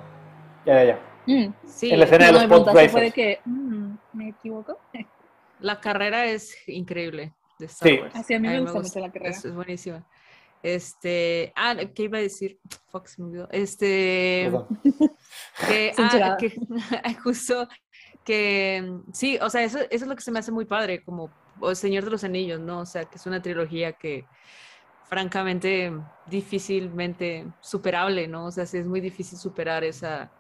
Ya, 0.67 0.75
ya, 0.75 0.85
ya. 0.85 0.99
Mm, 1.27 1.47
sí. 1.67 1.91
En 1.91 1.99
la 1.99 2.05
escena 2.05 2.27
de 2.27 2.33
los 2.33 2.67
Racers. 2.67 2.93
Puede 2.93 3.13
que, 3.13 3.41
mm, 3.45 3.95
¿Me 4.13 4.29
equivoco? 4.31 4.79
La 5.61 5.81
carrera 5.81 6.27
es 6.27 6.57
increíble 6.69 7.33
de 7.59 7.67
Star 7.67 7.89
sí. 7.89 8.01
Así 8.13 8.35
a 8.35 8.41
mí 8.41 8.49
me, 8.49 8.61
gusta 8.61 8.81
mucho 8.81 9.01
la 9.01 9.11
carrera. 9.11 9.31
Es, 9.31 9.45
es 9.45 9.55
buenísima. 9.55 10.05
Este, 10.63 11.53
ah, 11.57 11.77
¿qué 11.95 12.05
iba 12.05 12.19
a 12.19 12.23
decir? 12.23 12.59
Fox 12.89 13.19
me 13.19 13.27
olvidó. 13.27 13.49
Este, 13.53 14.51
que, 15.69 15.93
ah, 15.99 16.37
que, 16.39 16.55
justo 17.23 17.69
que, 18.25 18.99
sí, 19.13 19.39
o 19.41 19.51
sea, 19.51 19.63
eso, 19.63 19.79
eso, 19.79 19.89
es 19.91 20.07
lo 20.07 20.17
que 20.17 20.23
se 20.23 20.33
me 20.33 20.39
hace 20.39 20.53
muy 20.53 20.65
padre, 20.65 21.05
como 21.05 21.31
El 21.63 21.77
Señor 21.77 22.05
de 22.05 22.11
los 22.11 22.25
Anillos, 22.25 22.61
¿no? 22.61 22.81
O 22.81 22.87
sea, 22.87 23.05
que 23.05 23.17
es 23.17 23.27
una 23.27 23.43
trilogía 23.43 23.93
que, 23.93 24.25
francamente, 25.05 25.93
difícilmente 26.27 27.47
superable, 27.61 28.27
¿no? 28.27 28.47
O 28.47 28.51
sea, 28.51 28.65
sí 28.65 28.79
es 28.79 28.87
muy 28.87 29.03
difícil 29.03 29.39
superar 29.39 29.85
esa, 29.85 30.33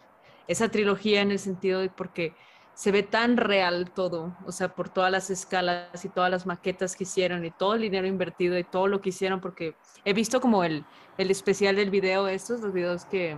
esa 0.49 0.69
trilogía 0.69 1.23
en 1.23 1.31
el 1.31 1.39
sentido 1.39 1.81
de 1.81 1.89
porque 1.89 2.35
se 2.75 2.91
ve 2.91 3.03
tan 3.05 3.37
real 3.37 3.91
todo, 3.93 4.37
o 4.47 4.53
sea, 4.53 4.75
por 4.75 4.89
todas 4.89 5.11
las 5.11 5.31
escalas 5.31 6.05
y 6.05 6.09
todas 6.09 6.31
las 6.31 6.45
maquetas 6.45 6.97
que 6.97 7.05
hicieron 7.05 7.45
y 7.45 7.51
todo 7.53 7.75
el 7.75 7.83
dinero 7.83 8.07
invertido 8.07 8.59
y 8.59 8.65
todo 8.65 8.89
lo 8.89 9.01
que 9.01 9.11
hicieron, 9.11 9.41
porque 9.41 9.77
he 10.05 10.13
visto 10.13 10.41
como 10.41 10.65
el, 10.65 10.85
el 11.17 11.31
especial 11.31 11.77
del 11.77 11.91
video, 11.91 12.27
estos, 12.27 12.61
los 12.61 12.73
videos 12.73 13.05
que, 13.05 13.37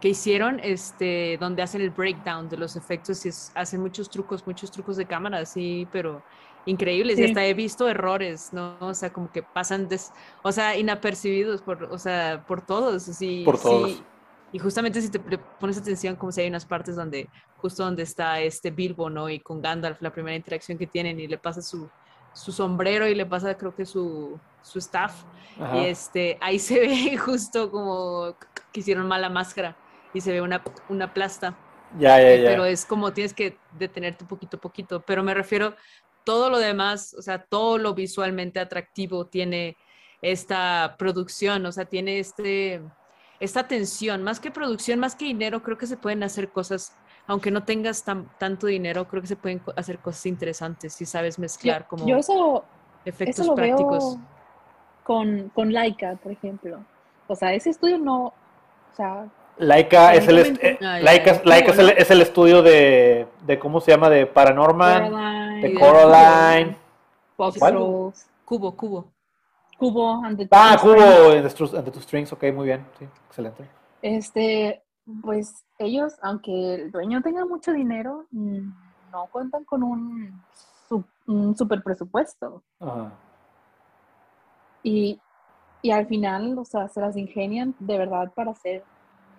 que 0.00 0.08
hicieron, 0.08 0.58
este, 0.62 1.36
donde 1.38 1.62
hacen 1.62 1.82
el 1.82 1.90
breakdown 1.90 2.48
de 2.48 2.56
los 2.56 2.74
efectos 2.74 3.24
y 3.26 3.30
hacen 3.54 3.80
muchos 3.80 4.08
trucos, 4.08 4.46
muchos 4.46 4.70
trucos 4.70 4.96
de 4.96 5.04
cámara, 5.04 5.40
así, 5.40 5.86
pero 5.92 6.22
increíbles. 6.64 7.18
Y 7.18 7.24
hasta 7.24 7.44
he 7.44 7.54
visto 7.54 7.88
errores, 7.88 8.52
¿no? 8.52 8.76
O 8.80 8.94
sea, 8.94 9.12
como 9.12 9.30
que 9.30 9.42
pasan, 9.42 9.88
des, 9.88 10.12
o 10.42 10.50
sea, 10.50 10.76
inapercibidos 10.76 11.60
por, 11.60 11.84
o 11.84 11.98
sea, 11.98 12.44
por 12.46 12.64
todos. 12.64 13.08
Así, 13.08 13.42
por 13.44 13.60
todos. 13.60 14.02
Y 14.52 14.58
justamente 14.58 15.00
si 15.00 15.10
te 15.10 15.18
pones 15.18 15.78
atención, 15.78 16.14
como 16.16 16.30
si 16.30 16.42
hay 16.42 16.48
unas 16.48 16.66
partes 16.66 16.94
donde, 16.94 17.28
justo 17.56 17.84
donde 17.84 18.02
está 18.02 18.40
este 18.40 18.70
Bilbo, 18.70 19.08
¿no? 19.08 19.30
Y 19.30 19.40
con 19.40 19.62
Gandalf, 19.62 20.02
la 20.02 20.12
primera 20.12 20.36
interacción 20.36 20.76
que 20.76 20.86
tienen, 20.86 21.18
y 21.18 21.26
le 21.26 21.38
pasa 21.38 21.62
su, 21.62 21.88
su 22.34 22.52
sombrero 22.52 23.08
y 23.08 23.14
le 23.14 23.24
pasa, 23.24 23.56
creo 23.56 23.74
que 23.74 23.86
su, 23.86 24.38
su 24.62 24.78
staff. 24.78 25.24
Y 25.74 25.86
este, 25.86 26.38
ahí 26.40 26.58
se 26.58 26.80
ve 26.80 27.16
justo 27.18 27.70
como 27.70 28.36
que 28.72 28.80
hicieron 28.80 29.06
mala 29.06 29.30
máscara 29.30 29.76
y 30.12 30.20
se 30.20 30.32
ve 30.32 30.42
una, 30.42 30.62
una 30.88 31.12
plasta. 31.14 31.56
Ya, 31.98 32.20
ya, 32.20 32.36
ya. 32.36 32.50
Pero 32.50 32.64
es 32.64 32.84
como 32.84 33.12
tienes 33.12 33.34
que 33.34 33.58
detenerte 33.78 34.24
poquito 34.24 34.58
a 34.58 34.60
poquito. 34.60 35.00
Pero 35.00 35.22
me 35.22 35.34
refiero, 35.34 35.76
todo 36.24 36.50
lo 36.50 36.58
demás, 36.58 37.14
o 37.18 37.22
sea, 37.22 37.42
todo 37.42 37.78
lo 37.78 37.94
visualmente 37.94 38.60
atractivo 38.60 39.26
tiene 39.26 39.76
esta 40.20 40.94
producción, 40.98 41.66
o 41.66 41.72
sea, 41.72 41.84
tiene 41.84 42.18
este 42.18 42.80
esta 43.42 43.66
tensión, 43.66 44.22
más 44.22 44.38
que 44.38 44.52
producción, 44.52 45.00
más 45.00 45.16
que 45.16 45.24
dinero, 45.24 45.64
creo 45.64 45.76
que 45.76 45.88
se 45.88 45.96
pueden 45.96 46.22
hacer 46.22 46.50
cosas, 46.50 46.92
aunque 47.26 47.50
no 47.50 47.64
tengas 47.64 48.04
tanto 48.38 48.68
dinero, 48.68 49.08
creo 49.08 49.20
que 49.20 49.26
se 49.26 49.34
pueden 49.34 49.60
hacer 49.76 49.98
cosas 49.98 50.26
interesantes 50.26 50.92
si 50.92 51.04
sabes 51.04 51.40
mezclar 51.40 51.88
como 51.88 52.06
yo 52.06 52.18
eso, 52.18 52.64
efectos 53.04 53.50
prácticos. 53.50 54.16
con, 55.02 55.50
con 55.52 55.72
Laika, 55.72 56.14
por 56.22 56.30
ejemplo. 56.30 56.84
O 57.26 57.34
sea, 57.34 57.52
ese 57.52 57.70
estudio 57.70 57.98
no, 57.98 58.26
o 58.26 58.96
sea, 58.96 59.26
Laika 59.58 60.14
es 60.14 60.28
el, 60.28 60.38
eh, 60.38 60.78
ah, 60.80 61.00
Laika, 61.00 61.32
es, 61.32 61.78
el, 61.78 61.90
es, 61.90 62.10
el, 62.12 62.22
estudio 62.22 62.62
de, 62.62 63.26
de, 63.44 63.58
¿cómo 63.58 63.80
se 63.80 63.90
llama? 63.90 64.08
De 64.08 64.24
Paranormal, 64.26 65.60
de 65.60 65.74
Coraline. 65.74 66.76
Cubo, 68.44 68.76
Cubo. 68.76 69.11
Cubo 69.82 70.24
and 70.24 70.48
Ah, 70.52 70.76
Cubo 70.80 71.32
and 71.32 71.44
the, 71.44 71.90
Two 71.90 72.00
Strings, 72.00 72.32
ok, 72.32 72.44
muy 72.54 72.66
bien, 72.66 72.86
sí, 73.00 73.04
excelente. 73.26 73.68
Este, 74.00 74.80
pues 75.22 75.64
ellos, 75.76 76.14
aunque 76.22 76.74
el 76.74 76.92
dueño 76.92 77.20
tenga 77.20 77.44
mucho 77.44 77.72
dinero, 77.72 78.26
no 78.30 79.26
cuentan 79.32 79.64
con 79.64 79.82
un, 79.82 81.56
super 81.56 81.82
presupuesto. 81.82 82.62
Y, 84.84 85.20
y 85.82 85.90
al 85.90 86.06
final, 86.06 86.56
o 86.58 86.64
sea, 86.64 86.86
se 86.86 87.00
las 87.00 87.16
ingenian 87.16 87.74
de 87.80 87.98
verdad 87.98 88.30
para 88.32 88.52
hacer 88.52 88.84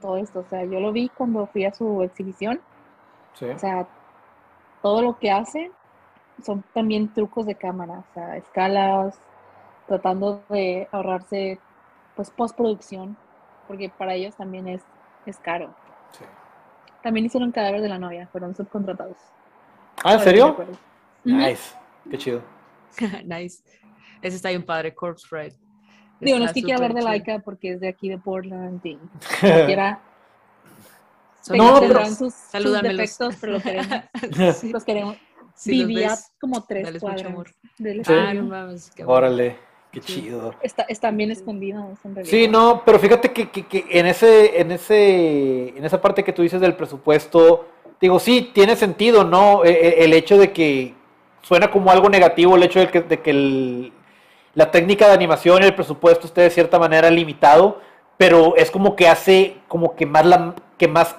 todo 0.01 0.17
esto. 0.17 0.39
O 0.39 0.45
sea, 0.49 0.65
yo 0.65 0.81
lo 0.81 0.91
vi 0.91 1.07
cuando 1.07 1.47
fui 1.47 1.63
a 1.63 1.73
su 1.73 2.03
exhibición. 2.03 2.59
Sí. 3.35 3.45
O 3.45 3.59
sea, 3.59 3.87
todo 4.81 5.01
lo 5.01 5.17
que 5.19 5.31
hacen 5.31 5.71
son 6.43 6.65
también 6.73 7.13
trucos 7.13 7.45
de 7.45 7.55
cámara, 7.55 7.99
o 7.99 8.13
sea, 8.13 8.35
escalas, 8.35 9.17
tratando 9.87 10.43
de 10.49 10.87
ahorrarse 10.91 11.59
pues 12.15 12.29
postproducción, 12.29 13.17
porque 13.67 13.89
para 13.89 14.13
ellos 14.13 14.35
también 14.35 14.67
es, 14.67 14.81
es 15.25 15.37
caro. 15.37 15.73
También 17.01 17.25
hicieron 17.25 17.51
Cadáver 17.51 17.81
de 17.81 17.89
la 17.89 17.99
Novia, 17.99 18.27
fueron 18.31 18.55
subcontratados. 18.55 19.17
Ah, 20.03 20.13
¿en 20.13 20.19
serio? 20.21 20.55
Nice, 21.23 21.75
qué 22.09 22.17
chido. 22.17 22.41
nice. 23.25 23.63
Ese 24.21 24.37
está 24.37 24.49
bien 24.49 24.63
padre, 24.65 24.93
Corpse 24.93 25.27
Ride. 25.29 25.55
Digo, 26.19 26.39
no 26.39 26.45
es 26.45 26.53
que 26.53 26.61
quiera 26.61 26.77
hablar 26.77 26.93
de 26.93 27.01
Laika 27.01 27.39
porque 27.39 27.73
es 27.73 27.81
de 27.81 27.89
aquí 27.89 28.07
de 28.07 28.17
Portland 28.17 28.79
y 28.85 28.95
no, 31.51 31.79
pero 31.81 32.05
sus, 32.05 32.33
sus 32.51 32.81
defectos, 32.81 33.35
pero 33.41 33.53
lo 33.53 33.61
queremos. 33.61 34.05
sí. 34.55 34.71
Los 34.71 34.83
queremos. 34.85 35.17
Sí, 35.55 35.71
Vivía 35.71 36.15
como 36.39 36.63
tres 36.63 36.99
cuadras 36.99 37.53
del 37.77 38.01
ah, 38.07 38.33
no 38.33 38.43
mames, 38.43 38.91
Órale, 39.05 39.57
qué 39.93 40.01
chido. 40.01 40.53
Está, 40.61 40.83
están 40.83 41.15
bien 41.15 41.31
escondidos 41.31 41.97
en 42.03 42.15
realidad. 42.15 42.31
Sí, 42.31 42.47
no, 42.47 42.81
pero 42.85 42.99
fíjate 42.99 43.31
que, 43.31 43.49
que, 43.49 43.65
que, 43.65 43.85
en 43.91 44.07
ese, 44.07 44.59
en 44.59 44.71
ese, 44.71 45.69
en 45.69 45.85
esa 45.85 46.01
parte 46.01 46.23
que 46.23 46.33
tú 46.33 46.41
dices 46.41 46.59
del 46.59 46.75
presupuesto, 46.75 47.67
digo, 48.01 48.19
sí, 48.19 48.51
tiene 48.53 48.75
sentido, 48.75 49.23
¿no? 49.23 49.63
El, 49.63 49.75
e, 49.75 50.03
el 50.03 50.13
hecho 50.13 50.37
de 50.37 50.51
que 50.51 50.95
suena 51.43 51.69
como 51.69 51.91
algo 51.91 52.09
negativo 52.09 52.55
el 52.55 52.63
hecho 52.63 52.79
de 52.79 52.87
que, 52.89 53.01
de 53.01 53.21
que 53.21 53.29
el, 53.29 53.93
la 54.55 54.71
técnica 54.71 55.07
de 55.07 55.13
animación 55.13 55.61
y 55.61 55.67
el 55.67 55.75
presupuesto 55.75 56.25
esté 56.25 56.41
de 56.41 56.49
cierta 56.49 56.79
manera 56.79 57.09
limitado, 57.09 57.79
pero 58.17 58.55
es 58.55 58.71
como 58.71 58.95
que 58.95 59.07
hace 59.07 59.57
como 59.67 59.95
que 59.95 60.05
más 60.05 60.25
la, 60.25 60.55
que 60.77 60.87
más 60.87 61.15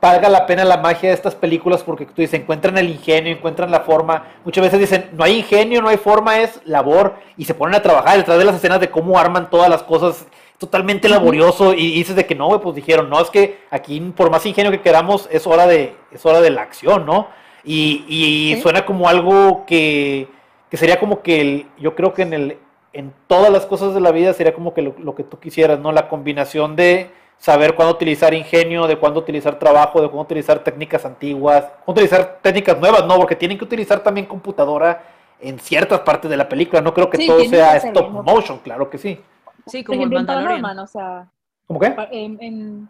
valga 0.00 0.28
la 0.28 0.46
pena 0.46 0.64
la 0.64 0.76
magia 0.76 1.08
de 1.08 1.14
estas 1.14 1.34
películas 1.34 1.82
porque 1.82 2.06
tú 2.06 2.14
dices, 2.16 2.40
encuentran 2.40 2.78
el 2.78 2.88
ingenio, 2.88 3.32
encuentran 3.32 3.70
la 3.70 3.80
forma. 3.80 4.24
Muchas 4.44 4.62
veces 4.62 4.80
dicen, 4.80 5.10
no 5.12 5.24
hay 5.24 5.38
ingenio, 5.38 5.82
no 5.82 5.88
hay 5.88 5.96
forma, 5.96 6.40
es 6.40 6.60
labor. 6.64 7.14
Y 7.36 7.44
se 7.44 7.54
ponen 7.54 7.74
a 7.74 7.82
trabajar 7.82 8.16
detrás 8.16 8.38
de 8.38 8.44
las 8.44 8.56
escenas 8.56 8.80
de 8.80 8.90
cómo 8.90 9.18
arman 9.18 9.50
todas 9.50 9.68
las 9.68 9.82
cosas 9.82 10.26
totalmente 10.58 11.08
laborioso. 11.08 11.74
Y 11.74 11.92
dices 11.94 12.16
de 12.16 12.26
que 12.26 12.34
no, 12.34 12.60
pues 12.60 12.76
dijeron, 12.76 13.10
no, 13.10 13.20
es 13.20 13.30
que 13.30 13.60
aquí 13.70 14.00
por 14.16 14.30
más 14.30 14.46
ingenio 14.46 14.70
que 14.70 14.80
queramos, 14.80 15.28
es 15.30 15.46
hora 15.46 15.66
de, 15.66 15.96
es 16.12 16.24
hora 16.24 16.40
de 16.40 16.50
la 16.50 16.62
acción, 16.62 17.06
¿no? 17.06 17.28
Y, 17.64 18.58
suena 18.62 18.86
como 18.86 19.08
algo 19.08 19.64
que, 19.66 20.28
que 20.70 20.76
sería 20.76 21.00
como 21.00 21.22
que 21.22 21.40
el, 21.40 21.66
yo 21.78 21.96
creo 21.96 22.14
que 22.14 22.22
en 22.22 22.32
el 22.32 22.58
en 22.92 23.12
todas 23.26 23.52
las 23.52 23.66
cosas 23.66 23.92
de 23.92 24.00
la 24.00 24.10
vida 24.10 24.32
sería 24.32 24.54
como 24.54 24.72
que 24.72 24.80
lo, 24.80 24.94
lo 24.98 25.14
que 25.14 25.22
tú 25.22 25.38
quisieras, 25.38 25.78
¿no? 25.78 25.92
La 25.92 26.08
combinación 26.08 26.76
de 26.76 27.10
saber 27.38 27.74
cuándo 27.74 27.94
utilizar 27.94 28.34
ingenio, 28.34 28.86
de 28.86 28.98
cuándo 28.98 29.20
utilizar 29.20 29.58
trabajo, 29.58 30.00
de 30.00 30.08
cuándo 30.08 30.22
utilizar 30.22 30.58
técnicas 30.60 31.04
antiguas, 31.04 31.64
cuándo 31.84 32.00
utilizar 32.00 32.38
técnicas 32.42 32.78
nuevas, 32.78 33.06
no, 33.06 33.16
porque 33.16 33.36
tienen 33.36 33.58
que 33.58 33.64
utilizar 33.64 34.00
también 34.00 34.26
computadora 34.26 35.04
en 35.40 35.58
ciertas 35.58 36.00
partes 36.00 36.30
de 36.30 36.36
la 36.36 36.48
película. 36.48 36.80
No 36.80 36.94
creo 36.94 37.10
que 37.10 37.26
todo 37.26 37.44
sea 37.44 37.76
stop 37.76 38.10
motion, 38.10 38.58
claro 38.58 38.88
que 38.88 38.98
sí. 38.98 39.20
Sí, 39.66 39.84
como 39.84 40.02
en 40.02 40.26
Paranorman, 40.26 40.78
o 40.78 40.86
sea. 40.86 41.28
¿Cómo 41.66 41.80
qué? 41.80 41.94
En, 42.12 42.38
en 42.40 42.88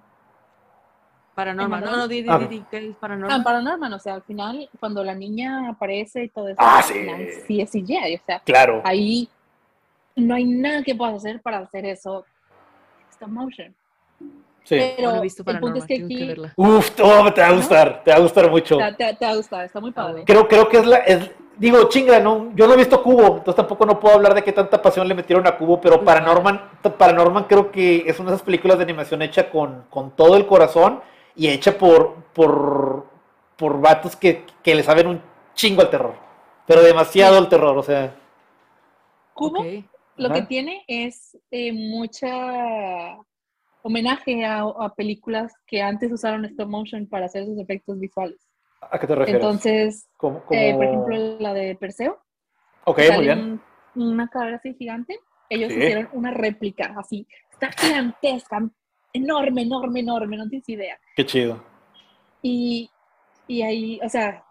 Paranormal, 1.34 1.84
no, 1.84 1.96
no, 1.96 2.08
di, 2.08 2.22
di, 2.22 2.28
ah. 2.30 2.38
di, 2.38 2.64
¿qué 2.70 2.88
es 2.88 2.96
Paranormal? 2.96 3.40
Ah, 3.40 3.44
Paranormal, 3.44 3.92
o 3.92 3.98
sea, 3.98 4.14
al 4.14 4.22
final, 4.22 4.68
cuando 4.80 5.02
la 5.04 5.14
niña 5.14 5.68
aparece 5.68 6.24
y 6.24 6.28
todo 6.28 6.48
eso, 6.48 6.60
ah, 6.62 6.82
sí. 6.82 6.94
sí 7.46 7.60
es 7.60 7.70
CGI, 7.70 8.16
o 8.16 8.24
sea, 8.24 8.40
claro. 8.40 8.80
ahí 8.84 9.28
no 10.14 10.34
hay 10.34 10.44
nada 10.44 10.82
que 10.82 10.94
puedas 10.94 11.16
hacer 11.16 11.42
para 11.42 11.58
hacer 11.58 11.84
eso 11.84 12.24
stop 13.10 13.28
motion. 13.28 13.74
Sí. 14.66 14.76
Pero 14.96 15.12
no 15.12 15.18
he 15.18 15.20
visto 15.20 15.44
el 15.46 15.60
punto 15.60 15.78
es 15.78 15.86
que 15.86 15.94
aquí... 15.94 16.34
Que 16.34 16.50
Uf, 16.56 16.90
oh, 17.00 17.32
te 17.32 17.40
va 17.40 17.46
a 17.46 17.52
gustar, 17.52 18.02
te 18.02 18.10
va 18.10 18.16
a 18.16 18.20
gustar 18.20 18.50
mucho. 18.50 18.78
Te, 18.98 19.14
te, 19.14 19.24
va 19.24 19.30
a 19.30 19.36
gustar, 19.36 19.64
está 19.64 19.78
muy 19.78 19.92
padre. 19.92 20.24
Creo, 20.26 20.48
creo 20.48 20.68
que 20.68 20.78
es 20.78 20.86
la... 20.86 20.96
Es, 20.98 21.30
digo, 21.56 21.88
chinga, 21.88 22.18
no, 22.18 22.50
yo 22.56 22.66
no 22.66 22.74
he 22.74 22.76
visto 22.76 23.00
Cubo, 23.00 23.38
entonces 23.38 23.54
tampoco 23.54 23.86
no 23.86 24.00
puedo 24.00 24.16
hablar 24.16 24.34
de 24.34 24.42
qué 24.42 24.50
tanta 24.52 24.82
pasión 24.82 25.06
le 25.06 25.14
metieron 25.14 25.46
a 25.46 25.56
Cubo, 25.56 25.80
pero 25.80 26.04
Paranorman, 26.04 26.60
Paranorman 26.98 27.44
creo 27.44 27.70
que 27.70 28.02
es 28.08 28.18
una 28.18 28.30
de 28.30 28.36
esas 28.36 28.44
películas 28.44 28.78
de 28.78 28.84
animación 28.84 29.22
hecha 29.22 29.50
con, 29.50 29.84
con 29.88 30.10
todo 30.16 30.36
el 30.36 30.46
corazón 30.46 31.00
y 31.36 31.46
hecha 31.46 31.78
por, 31.78 32.24
por, 32.34 33.06
por 33.56 33.80
vatos 33.80 34.16
que, 34.16 34.44
que 34.64 34.74
le 34.74 34.82
saben 34.82 35.06
un 35.06 35.22
chingo 35.54 35.80
al 35.80 35.90
terror, 35.90 36.14
pero 36.66 36.82
demasiado 36.82 37.38
al 37.38 37.48
terror, 37.48 37.78
o 37.78 37.82
sea... 37.84 38.16
Cubo 39.32 39.64
lo 40.16 40.32
que 40.32 40.42
tiene 40.42 40.82
es 40.86 41.36
eh, 41.50 41.72
mucha 41.72 43.18
homenaje 43.86 44.44
a, 44.44 44.64
películas 44.96 45.52
que 45.66 45.80
antes 45.80 46.10
usaron 46.10 46.44
stop 46.44 46.68
motion 46.68 47.06
para 47.06 47.26
hacer 47.26 47.44
sus 47.44 47.58
efectos 47.58 47.98
visuales. 48.00 48.36
¿A 48.80 48.98
qué 48.98 49.06
te 49.06 49.14
refieres? 49.14 49.42
Entonces, 49.42 50.08
eh, 50.50 50.74
por 50.74 50.84
ejemplo, 50.84 51.16
la 51.38 51.54
de 51.54 51.76
Perseo. 51.76 52.18
Ok, 52.84 53.00
muy 53.14 53.24
bien. 53.24 53.60
una 53.94 54.28
cabra 54.28 54.56
así 54.56 54.74
gigante. 54.74 55.18
Ellos 55.48 55.72
hicieron 55.72 56.08
una 56.12 56.32
réplica 56.32 56.94
así. 56.98 57.26
Está 57.52 57.70
gigantesca, 57.70 58.68
enorme, 59.12 59.62
enorme, 59.62 60.00
enorme, 60.00 60.36
no 60.36 60.48
tienes 60.48 60.68
idea. 60.68 60.98
Qué 61.14 61.24
chido. 61.24 61.62
Y, 62.42 62.90
y 63.46 63.62
ahí, 63.62 64.00
o 64.04 64.08
sea, 64.08 64.44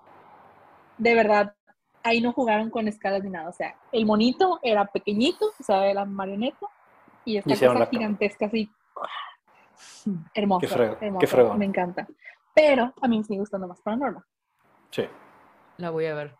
de 0.97 1.13
verdad, 1.13 1.53
ahí 2.03 2.21
no 2.21 2.31
jugaron 2.31 2.69
con 2.69 2.87
escalas 2.87 3.21
ni 3.23 3.29
nada. 3.29 3.49
O 3.49 3.53
sea, 3.53 3.75
el 3.91 4.05
monito 4.05 4.59
era 4.63 4.85
pequeñito, 4.85 5.45
o 5.59 5.63
sea, 5.63 5.87
era 5.87 6.05
marioneta, 6.05 6.67
y 7.25 7.37
esta 7.37 7.53
cosa 7.53 7.87
gigantesca 7.87 8.45
así. 8.45 8.69
Hermoso. 10.33 10.67
Qué 11.19 11.27
frego, 11.27 11.53
Me 11.55 11.65
encanta. 11.65 12.07
Pero 12.53 12.93
a 13.01 13.07
mí 13.07 13.17
me 13.17 13.23
sigue 13.23 13.39
gustando 13.39 13.67
más 13.67 13.81
Paranormal. 13.81 14.23
Sí. 14.91 15.07
La 15.77 15.89
voy 15.89 16.05
a 16.05 16.15
ver. 16.15 16.35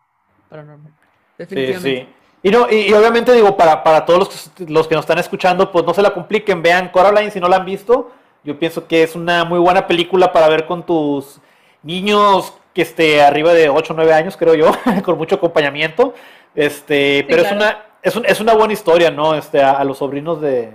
Paranormal. 0.48 0.92
Definitivamente. 1.36 1.88
Sí, 1.88 2.06
sí. 2.06 2.14
Y, 2.42 2.50
no, 2.50 2.70
y, 2.70 2.92
obviamente 2.92 3.32
digo, 3.32 3.56
para, 3.56 3.82
para 3.82 4.04
todos 4.04 4.18
los 4.18 4.48
que, 4.50 4.66
los 4.66 4.86
que 4.86 4.94
nos 4.94 5.02
están 5.02 5.18
escuchando, 5.18 5.72
pues 5.72 5.84
no 5.84 5.92
se 5.92 6.02
la 6.02 6.14
compliquen, 6.14 6.62
vean 6.62 6.90
Coraline 6.90 7.30
si 7.30 7.40
no 7.40 7.48
la 7.48 7.56
han 7.56 7.64
visto. 7.64 8.12
Yo 8.44 8.58
pienso 8.58 8.86
que 8.86 9.02
es 9.02 9.16
una 9.16 9.44
muy 9.44 9.58
buena 9.58 9.86
película 9.86 10.32
para 10.32 10.48
ver 10.48 10.66
con 10.66 10.86
tus 10.86 11.40
niños 11.82 12.54
que 12.72 12.82
esté 12.82 13.22
arriba 13.22 13.52
de 13.52 13.68
8 13.68 13.92
o 13.92 13.96
9 13.96 14.12
años, 14.12 14.36
creo 14.36 14.54
yo, 14.54 14.70
con 15.04 15.18
mucho 15.18 15.36
acompañamiento. 15.36 16.14
Este, 16.54 17.26
pero 17.28 17.42
es 17.42 17.52
una 17.52 17.86
es, 18.06 18.14
es, 18.24 18.40
una 18.40 18.54
buena 18.54 18.72
historia, 18.72 19.10
¿no? 19.10 19.34
Este, 19.34 19.60
a, 19.60 19.82
los 19.82 19.98
sobrinos 19.98 20.40
de, 20.40 20.72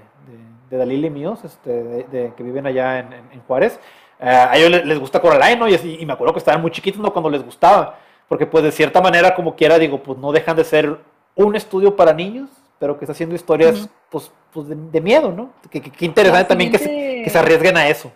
de, 0.72 0.78
Dalila 0.78 1.08
y 1.08 1.10
míos, 1.12 1.40
este, 1.44 1.72
de, 1.72 2.34
que 2.36 2.44
viven 2.44 2.66
allá 2.66 3.00
en, 3.00 3.14
en, 3.14 3.42
Juárez, 3.42 3.80
eh, 4.20 4.26
a 4.26 4.58
ellos 4.58 4.84
les, 4.86 5.00
gusta 5.00 5.22
Coraline, 5.22 5.58
¿no? 5.58 5.68
Y, 5.68 6.06
me 6.06 6.14
acuerdo 6.14 6.34
que 6.34 6.40
estaban 6.40 6.62
muy 6.62 6.72
chiquitos, 6.72 7.00
¿no? 7.00 7.14
Cuando 7.14 7.30
les 7.30 7.44
gustaba, 7.44 8.00
porque 8.28 8.46
pues 8.46 8.64
de 8.64 8.72
cierta 8.72 9.02
manera, 9.02 9.36
como 9.36 9.56
quiera, 9.56 9.78
digo, 9.78 10.02
pues 10.02 10.18
no 10.18 10.32
dejan 10.32 10.56
de 10.56 10.64
ser 10.64 10.98
un 11.36 11.56
estudio 11.56 11.96
para 11.96 12.14
niños, 12.14 12.50
pero 12.80 12.98
que 12.98 13.06
está 13.06 13.12
haciendo 13.12 13.36
historias, 13.36 13.90
pues, 14.10 14.32
pues 14.52 14.68
de, 14.68 15.02
miedo, 15.02 15.32
¿no? 15.32 15.52
Qué 15.70 15.82
que, 15.82 16.06
interesante 16.06 16.46
también 16.50 16.72
que 16.72 16.80
se, 16.80 17.22
que 17.24 17.30
se 17.30 17.38
arriesguen 17.38 17.78
a 17.78 17.88
eso 17.88 18.12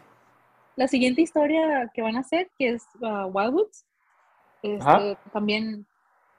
la 0.75 0.88
siguiente 0.88 1.21
historia 1.21 1.89
que 1.93 2.01
van 2.01 2.15
a 2.15 2.19
hacer, 2.19 2.50
que 2.57 2.69
es 2.69 2.83
uh, 3.00 3.27
Wildwoods, 3.27 3.85
este, 4.62 5.17
también 5.31 5.85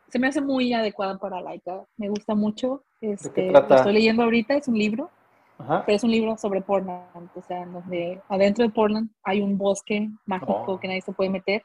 se 0.09 0.19
me 0.19 0.29
hace 0.29 0.41
muy 0.41 0.73
adecuada 0.73 1.19
para 1.19 1.41
Laika. 1.41 1.85
Me 1.97 2.09
gusta 2.09 2.35
mucho. 2.35 2.85
Este, 3.01 3.51
lo 3.51 3.59
estoy 3.61 3.93
leyendo 3.93 4.23
ahorita, 4.23 4.55
es 4.55 4.69
un 4.69 4.79
libro, 4.79 5.11
pero 5.59 5.97
es 5.97 6.05
un 6.05 6.11
libro 6.11 6.37
sobre 6.37 6.61
Portland, 6.61 7.31
o 7.35 7.43
sea, 7.43 7.65
donde 7.67 8.21
adentro 8.29 8.65
de 8.65 8.71
Portland 8.71 9.11
hay 9.25 9.41
un 9.41 9.57
bosque 9.57 10.09
mágico 10.27 10.65
oh. 10.67 10.81
que 10.81 10.89
nadie 10.89 11.01
se 11.01 11.13
puede 11.13 11.31
meter, 11.31 11.65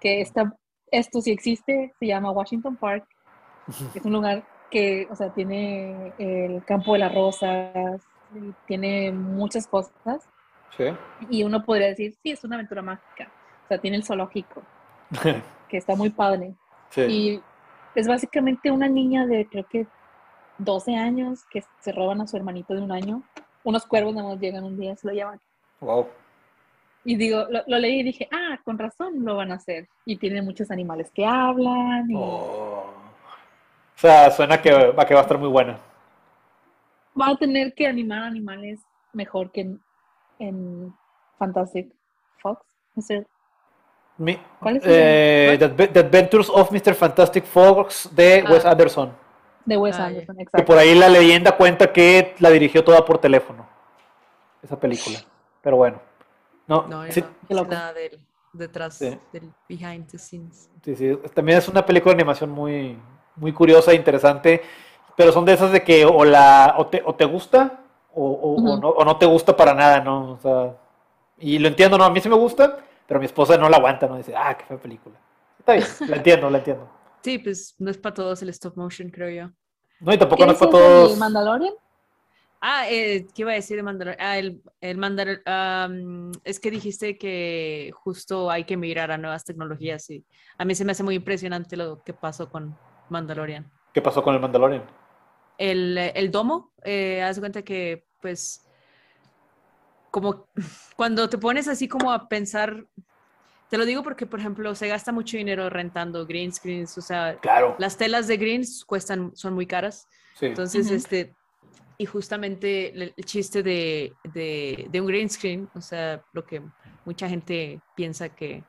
que 0.00 0.20
está, 0.20 0.56
esto 0.90 1.20
sí 1.20 1.30
existe, 1.30 1.94
se 1.98 2.06
llama 2.06 2.32
Washington 2.32 2.76
Park, 2.76 3.06
es 3.94 4.04
un 4.04 4.12
lugar 4.12 4.44
que, 4.70 5.06
o 5.10 5.14
sea, 5.14 5.32
tiene 5.32 6.12
el 6.18 6.64
campo 6.64 6.92
de 6.94 6.98
las 6.98 7.14
rosas, 7.14 8.02
tiene 8.66 9.12
muchas 9.12 9.66
cosas, 9.66 10.28
y 11.30 11.42
uno 11.42 11.64
podría 11.64 11.88
decir, 11.88 12.14
sí, 12.22 12.30
es 12.30 12.44
una 12.44 12.56
aventura 12.56 12.82
mágica. 12.82 13.30
O 13.64 13.68
sea, 13.68 13.78
tiene 13.78 13.96
el 13.96 14.04
zoológico, 14.04 14.62
que 15.68 15.76
está 15.76 15.94
muy 15.94 16.10
padre. 16.10 16.54
Y 16.96 17.40
es 17.94 18.08
básicamente 18.08 18.70
una 18.70 18.88
niña 18.88 19.26
de 19.26 19.46
creo 19.46 19.66
que 19.66 19.86
12 20.58 20.94
años 20.96 21.44
que 21.50 21.62
se 21.80 21.92
roban 21.92 22.20
a 22.20 22.26
su 22.26 22.36
hermanito 22.36 22.74
de 22.74 22.82
un 22.82 22.92
año. 22.92 23.22
Unos 23.64 23.86
cuervos 23.86 24.14
nada 24.14 24.28
más 24.28 24.40
llegan 24.40 24.64
un 24.64 24.78
día 24.78 24.92
y 24.92 24.96
se 24.96 25.06
lo 25.06 25.12
llevan. 25.12 25.40
Wow. 25.80 26.06
Y 27.04 27.16
digo, 27.16 27.46
lo, 27.48 27.78
leí 27.78 28.00
y 28.00 28.02
dije, 28.02 28.28
ah, 28.32 28.58
con 28.64 28.78
razón 28.78 29.24
lo 29.24 29.36
van 29.36 29.52
a 29.52 29.56
hacer. 29.56 29.88
Y 30.04 30.16
tiene 30.16 30.42
muchos 30.42 30.70
animales 30.70 31.10
que 31.12 31.24
hablan. 31.24 32.08
Oh. 32.14 32.84
O 33.96 34.00
sea, 34.00 34.30
suena 34.30 34.60
que 34.60 34.72
va, 34.72 35.06
que 35.06 35.14
va 35.14 35.20
a 35.20 35.22
estar 35.22 35.38
muy 35.38 35.48
buena. 35.48 35.78
Va 37.20 37.28
a 37.30 37.36
tener 37.36 37.74
que 37.74 37.86
animar 37.86 38.22
animales 38.24 38.80
mejor 39.12 39.50
que 39.50 39.76
en 40.38 40.94
Fantastic 41.38 41.88
Fox. 42.38 42.60
¿Cuál 44.60 44.76
es 44.76 44.82
eh, 44.84 45.56
The, 45.58 46.00
Adventures 46.00 46.50
of 46.50 46.70
Mr. 46.72 46.94
Fantastic 46.94 47.44
Fox 47.44 48.08
de 48.12 48.42
ah. 48.44 48.50
Wes 48.50 48.64
Anderson. 48.64 49.12
De 49.68 49.76
Wes 49.76 49.98
ah, 49.98 50.06
Anderson, 50.06 50.40
exacto. 50.40 50.62
Y 50.62 50.66
por 50.66 50.78
ahí 50.78 50.94
la 50.94 51.08
leyenda 51.08 51.52
cuenta 51.52 51.92
que 51.92 52.34
la 52.38 52.50
dirigió 52.50 52.82
toda 52.82 53.04
por 53.04 53.18
teléfono. 53.18 53.68
Esa 54.62 54.80
película. 54.80 55.18
Pero 55.62 55.76
bueno. 55.76 56.00
No, 56.66 56.86
no, 56.86 57.10
sí. 57.10 57.22
nada 57.48 57.92
del, 57.92 58.18
detrás 58.52 58.98
del 58.98 59.20
behind 59.68 60.10
the 60.10 60.18
scenes. 60.18 60.70
Sí, 60.82 60.96
sí. 60.96 61.18
También 61.34 61.58
es 61.58 61.68
una 61.68 61.84
película 61.84 62.14
de 62.14 62.20
animación 62.20 62.50
muy, 62.50 62.98
muy 63.36 63.52
curiosa 63.52 63.92
e 63.92 63.94
interesante. 63.94 64.62
Pero 65.16 65.32
son 65.32 65.44
de 65.44 65.52
esas 65.52 65.70
de 65.70 65.82
que 65.82 66.06
o, 66.06 66.24
la, 66.24 66.74
o, 66.78 66.86
te, 66.86 67.02
o 67.04 67.14
te 67.14 67.24
gusta 67.26 67.80
o, 68.14 68.56
no, 68.80 68.88
o, 68.88 69.04
no, 69.04 69.16
te 69.16 69.26
gusta 69.26 69.56
para 69.56 69.74
nada, 69.74 70.00
¿no? 70.00 70.32
O 70.32 70.38
sea, 70.38 70.74
y 71.38 71.58
lo 71.58 71.68
entiendo, 71.68 71.98
no, 71.98 72.04
a 72.04 72.10
mí 72.10 72.20
sí 72.20 72.28
me 72.28 72.36
gusta, 72.36 72.78
pero 73.06 73.20
mi 73.20 73.26
esposa 73.26 73.56
no 73.56 73.68
la 73.68 73.76
aguanta, 73.76 74.06
¿no? 74.06 74.16
Dice, 74.16 74.34
ah, 74.34 74.56
qué 74.56 74.64
fea 74.64 74.76
película. 74.76 75.16
Está 75.58 75.74
bien, 75.74 75.86
la 76.08 76.16
entiendo, 76.16 76.50
la 76.50 76.58
entiendo. 76.58 76.88
Sí, 77.22 77.38
pues 77.38 77.74
no 77.78 77.90
es 77.90 77.98
para 77.98 78.14
todos 78.14 78.42
el 78.42 78.48
stop 78.50 78.76
motion, 78.76 79.10
creo 79.10 79.30
yo. 79.30 79.52
No, 80.00 80.12
y 80.12 80.18
tampoco 80.18 80.46
no 80.46 80.52
es 80.52 80.58
para 80.58 80.70
todos. 80.70 81.12
¿El 81.12 81.18
Mandalorian? 81.18 81.74
Ah, 82.60 82.88
eh, 82.90 83.26
¿qué 83.34 83.42
iba 83.42 83.52
a 83.52 83.54
decir 83.54 83.76
de 83.76 83.82
Mandalorian? 83.82 84.26
Ah, 84.26 84.38
el, 84.38 84.62
el 84.80 84.98
Mandalorian. 84.98 86.32
es 86.44 86.58
que 86.60 86.70
dijiste 86.70 87.18
que 87.18 87.90
justo 87.94 88.50
hay 88.50 88.64
que 88.64 88.76
mirar 88.76 89.10
a 89.10 89.18
nuevas 89.18 89.44
tecnologías 89.44 90.08
y 90.10 90.24
a 90.56 90.64
mí 90.64 90.74
se 90.74 90.84
me 90.84 90.92
hace 90.92 91.02
muy 91.02 91.14
impresionante 91.16 91.76
lo 91.76 92.02
que 92.02 92.12
pasó 92.14 92.50
con 92.50 92.76
Mandalorian. 93.10 93.70
¿Qué 93.92 94.02
pasó 94.02 94.22
con 94.22 94.34
el 94.34 94.40
Mandalorian? 94.40 94.84
El, 95.56 95.98
el 95.98 96.30
domo, 96.30 96.72
eh, 96.84 97.22
haz 97.22 97.40
cuenta 97.40 97.62
que, 97.62 98.06
pues, 98.20 98.64
como 100.10 100.48
cuando 100.96 101.28
te 101.28 101.38
pones 101.38 101.68
así 101.68 101.88
como 101.88 102.12
a 102.12 102.28
pensar 102.28 102.86
te 103.68 103.78
lo 103.78 103.84
digo 103.84 104.02
porque, 104.02 104.26
por 104.26 104.40
ejemplo, 104.40 104.74
se 104.74 104.88
gasta 104.88 105.12
mucho 105.12 105.36
dinero 105.36 105.68
rentando 105.68 106.26
green 106.26 106.52
screens, 106.52 106.96
o 106.96 107.02
sea, 107.02 107.36
claro. 107.40 107.76
las 107.78 107.96
telas 107.96 108.26
de 108.26 108.36
greens 108.36 108.84
cuestan, 108.84 109.32
son 109.34 109.54
muy 109.54 109.66
caras. 109.66 110.08
Entonces, 110.40 110.90
este, 110.90 111.34
y 111.98 112.06
justamente 112.06 112.90
el, 112.90 113.14
chiste 113.24 113.62
de, 113.62 114.14
de, 114.32 115.00
un 115.00 115.06
green 115.06 115.28
screen, 115.28 115.68
o 115.74 115.80
sea, 115.80 116.22
lo 116.32 116.46
que 116.46 116.62
mucha 117.04 117.28
gente 117.28 117.80
piensa 117.96 118.28
que 118.28 118.62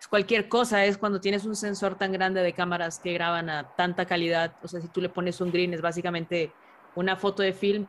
es 0.00 0.08
cualquier 0.08 0.48
cosa, 0.48 0.84
es 0.84 0.98
cuando 0.98 1.20
tienes 1.20 1.44
un 1.44 1.54
sensor 1.54 1.96
tan 1.96 2.10
grande 2.10 2.42
de 2.42 2.52
cámaras 2.52 2.98
que 2.98 3.12
graban 3.12 3.48
a 3.48 3.74
tanta 3.76 4.04
calidad, 4.04 4.56
o 4.62 4.68
sea, 4.68 4.80
si 4.80 4.88
tú 4.88 5.00
le 5.00 5.08
pones 5.08 5.40
un 5.40 5.52
green 5.52 5.72
es 5.74 5.80
básicamente 5.80 6.52
una 6.96 7.16
foto 7.16 7.42
de 7.42 7.52
film, 7.52 7.86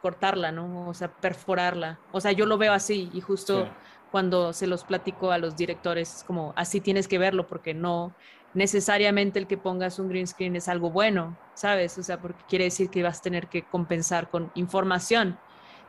cortarla, 0.00 0.52
¿no? 0.52 0.88
O 0.88 0.94
sea, 0.94 1.08
perforarla. 1.08 1.98
O 2.12 2.20
sea, 2.20 2.32
yo 2.32 2.46
lo 2.46 2.58
veo 2.58 2.72
así 2.72 3.10
y 3.12 3.20
justo 3.20 3.68
cuando 4.10 4.52
se 4.52 4.66
los 4.66 4.84
platico 4.84 5.30
a 5.30 5.38
los 5.38 5.56
directores, 5.56 6.24
como 6.26 6.52
así 6.56 6.80
tienes 6.80 7.08
que 7.08 7.18
verlo 7.18 7.46
porque 7.46 7.74
no 7.74 8.14
necesariamente 8.54 9.38
el 9.38 9.46
que 9.46 9.58
pongas 9.58 9.98
un 9.98 10.08
green 10.08 10.26
screen 10.26 10.56
es 10.56 10.68
algo 10.68 10.90
bueno, 10.90 11.36
¿sabes? 11.54 11.98
O 11.98 12.02
sea, 12.02 12.20
porque 12.20 12.42
quiere 12.48 12.64
decir 12.64 12.90
que 12.90 13.02
vas 13.02 13.18
a 13.18 13.22
tener 13.22 13.48
que 13.48 13.62
compensar 13.62 14.30
con 14.30 14.50
información 14.54 15.38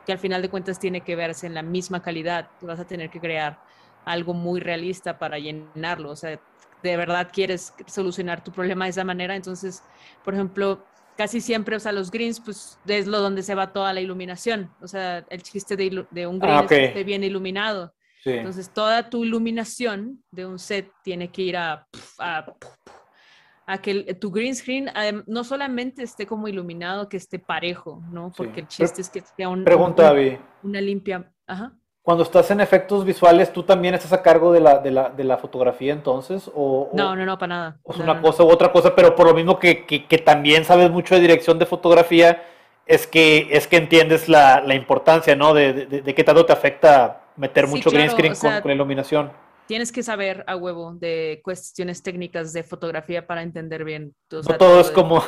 que 0.04 0.12
al 0.12 0.18
final 0.18 0.42
de 0.42 0.48
cuentas 0.48 0.78
tiene 0.78 1.02
que 1.02 1.16
verse 1.16 1.46
en 1.46 1.54
la 1.54 1.62
misma 1.62 2.02
calidad, 2.02 2.48
vas 2.62 2.80
a 2.80 2.86
tener 2.86 3.10
que 3.10 3.20
crear 3.20 3.60
algo 4.04 4.34
muy 4.34 4.60
realista 4.60 5.18
para 5.18 5.38
llenarlo, 5.38 6.10
o 6.10 6.16
sea, 6.16 6.40
de 6.82 6.96
verdad 6.96 7.28
quieres 7.32 7.74
solucionar 7.86 8.42
tu 8.42 8.50
problema 8.50 8.86
de 8.86 8.90
esa 8.90 9.04
manera, 9.04 9.36
entonces, 9.36 9.82
por 10.24 10.34
ejemplo, 10.34 10.84
casi 11.16 11.42
siempre, 11.42 11.76
o 11.76 11.80
sea, 11.80 11.92
los 11.92 12.10
greens, 12.10 12.40
pues 12.40 12.78
es 12.86 13.06
lo 13.06 13.20
donde 13.20 13.42
se 13.42 13.54
va 13.54 13.72
toda 13.72 13.92
la 13.92 14.00
iluminación, 14.00 14.70
o 14.80 14.88
sea, 14.88 15.18
el 15.28 15.42
chiste 15.42 15.76
de, 15.76 16.06
de 16.10 16.26
un 16.26 16.38
green 16.38 16.54
ah, 16.54 16.60
es 16.62 16.68
que 16.68 16.84
esté 16.86 17.04
bien 17.04 17.22
iluminado, 17.22 17.92
entonces, 18.24 18.70
toda 18.72 19.08
tu 19.08 19.24
iluminación 19.24 20.22
de 20.30 20.46
un 20.46 20.58
set 20.58 20.90
tiene 21.02 21.30
que 21.30 21.42
ir 21.42 21.56
a, 21.56 21.86
a, 22.18 23.78
que 23.82 24.14
tu 24.14 24.30
green 24.30 24.54
screen 24.54 24.90
no 25.26 25.44
solamente 25.44 26.02
esté 26.02 26.26
como 26.26 26.48
iluminado, 26.48 27.08
que 27.08 27.16
esté 27.16 27.38
parejo, 27.38 28.02
¿no? 28.10 28.32
Porque 28.36 28.60
el 28.60 28.68
chiste 28.68 29.00
es 29.00 29.08
que 29.08 29.22
sea 29.36 29.48
un, 29.48 29.64
Pregunta, 29.64 30.14
una 30.62 30.80
limpia. 30.80 31.32
Ajá. 31.46 31.72
Cuando 32.02 32.24
estás 32.24 32.50
en 32.50 32.60
efectos 32.60 33.04
visuales, 33.04 33.52
¿tú 33.52 33.62
también 33.62 33.94
estás 33.94 34.12
a 34.12 34.22
cargo 34.22 34.52
de 34.52 34.60
la, 34.60 34.78
de 34.78 34.90
la, 34.90 35.10
de 35.10 35.22
la 35.22 35.36
fotografía 35.36 35.92
entonces? 35.92 36.50
O, 36.54 36.90
no, 36.94 37.14
no, 37.14 37.26
no, 37.26 37.38
para 37.38 37.54
nada. 37.54 37.80
O 37.82 37.92
es 37.92 37.98
una 37.98 38.20
cosa 38.22 38.42
u 38.42 38.48
otra 38.48 38.72
cosa, 38.72 38.94
pero 38.94 39.14
por 39.14 39.26
lo 39.26 39.34
mismo 39.34 39.58
que, 39.58 39.84
que, 39.84 40.06
que, 40.06 40.18
también 40.18 40.64
sabes 40.64 40.90
mucho 40.90 41.14
de 41.14 41.20
dirección 41.20 41.58
de 41.58 41.66
fotografía, 41.66 42.42
es 42.86 43.06
que, 43.06 43.48
es 43.50 43.66
que 43.66 43.76
entiendes 43.76 44.28
la, 44.28 44.62
la 44.62 44.74
importancia, 44.74 45.36
¿no? 45.36 45.52
De, 45.52 45.72
de, 45.72 46.00
de, 46.00 46.14
qué 46.14 46.24
tanto 46.24 46.46
te 46.46 46.54
afecta 46.54 47.19
meter 47.40 47.66
mucho 47.66 47.90
green 47.90 48.10
screen 48.10 48.34
con, 48.34 48.60
con, 48.60 48.70
iluminación. 48.70 49.32
Tienes 49.66 49.90
que 49.92 50.02
saber 50.02 50.44
a 50.46 50.56
huevo 50.56 50.94
de 50.94 51.40
cuestiones 51.42 52.02
técnicas 52.02 52.52
de 52.52 52.62
fotografía 52.62 53.26
para 53.26 53.42
entender 53.42 53.84
bien. 53.84 54.14
no 54.30 54.42
todo, 54.42 54.80
es 54.80 54.90
como, 54.90 55.22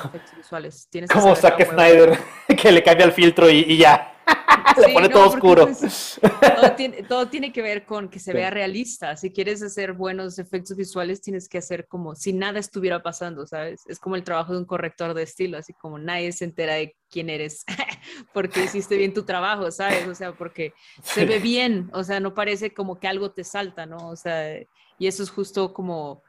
como 1.12 1.36
Zack 1.36 1.70
Snyder, 1.70 2.18
que 2.60 2.72
le 2.72 2.82
cambia 2.82 3.06
el 3.06 3.12
filtro 3.12 3.48
y, 3.48 3.60
y 3.60 3.76
ya. 3.78 4.11
Se 4.76 4.92
pone 4.92 5.08
todo 5.08 5.28
oscuro. 5.28 5.66
Pues, 5.66 6.20
todo, 7.08 7.28
tiene, 7.28 7.52
que 7.52 7.62
ver 7.62 7.84
con 7.84 8.08
que 8.08 8.18
se 8.18 8.32
vea 8.32 8.50
realista. 8.50 9.16
Si 9.16 9.30
quieres 9.30 9.62
hacer 9.62 9.92
buenos 9.92 10.38
efectos 10.38 10.76
visuales, 10.76 11.20
tienes 11.20 11.48
que 11.48 11.58
hacer 11.58 11.86
como 11.86 12.14
si 12.14 12.32
nada 12.32 12.58
estuviera 12.58 13.02
pasando, 13.02 13.46
¿sabes? 13.46 13.82
Es 13.86 13.98
como 13.98 14.16
el 14.16 14.24
trabajo 14.24 14.52
de 14.52 14.60
un 14.60 14.64
corrector 14.64 15.14
de 15.14 15.24
estilo, 15.24 15.58
así 15.58 15.74
como 15.74 15.98
nadie 15.98 16.32
se 16.32 16.44
entera 16.44 16.74
de 16.74 16.96
quién 17.10 17.28
eres 17.28 17.64
porque 18.32 18.64
hiciste 18.64 18.96
bien 18.96 19.12
tu 19.12 19.24
trabajo, 19.24 19.70
¿sabes? 19.70 20.06
O 20.08 20.14
sea, 20.14 20.32
porque 20.32 20.72
se 21.02 21.26
ve 21.26 21.38
bien, 21.38 21.90
o 21.92 22.02
sea, 22.02 22.20
no 22.20 22.34
parece 22.34 22.72
como 22.72 22.98
que 22.98 23.08
algo 23.08 23.32
te 23.32 23.44
salta, 23.44 23.86
¿no? 23.86 24.08
O 24.08 24.16
sea, 24.16 24.58
y 24.98 25.06
eso 25.06 25.22
es 25.22 25.30
justo 25.30 25.72
como, 25.72 26.22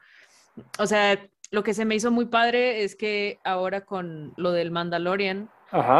o 0.78 0.86
sea, 0.86 1.28
lo 1.50 1.62
que 1.62 1.74
se 1.74 1.84
me 1.84 1.94
hizo 1.94 2.10
muy 2.10 2.26
padre 2.26 2.82
es 2.84 2.96
que 2.96 3.38
ahora 3.44 3.84
con 3.84 4.34
lo 4.36 4.52
del 4.52 4.70
Mandalorian, 4.70 5.50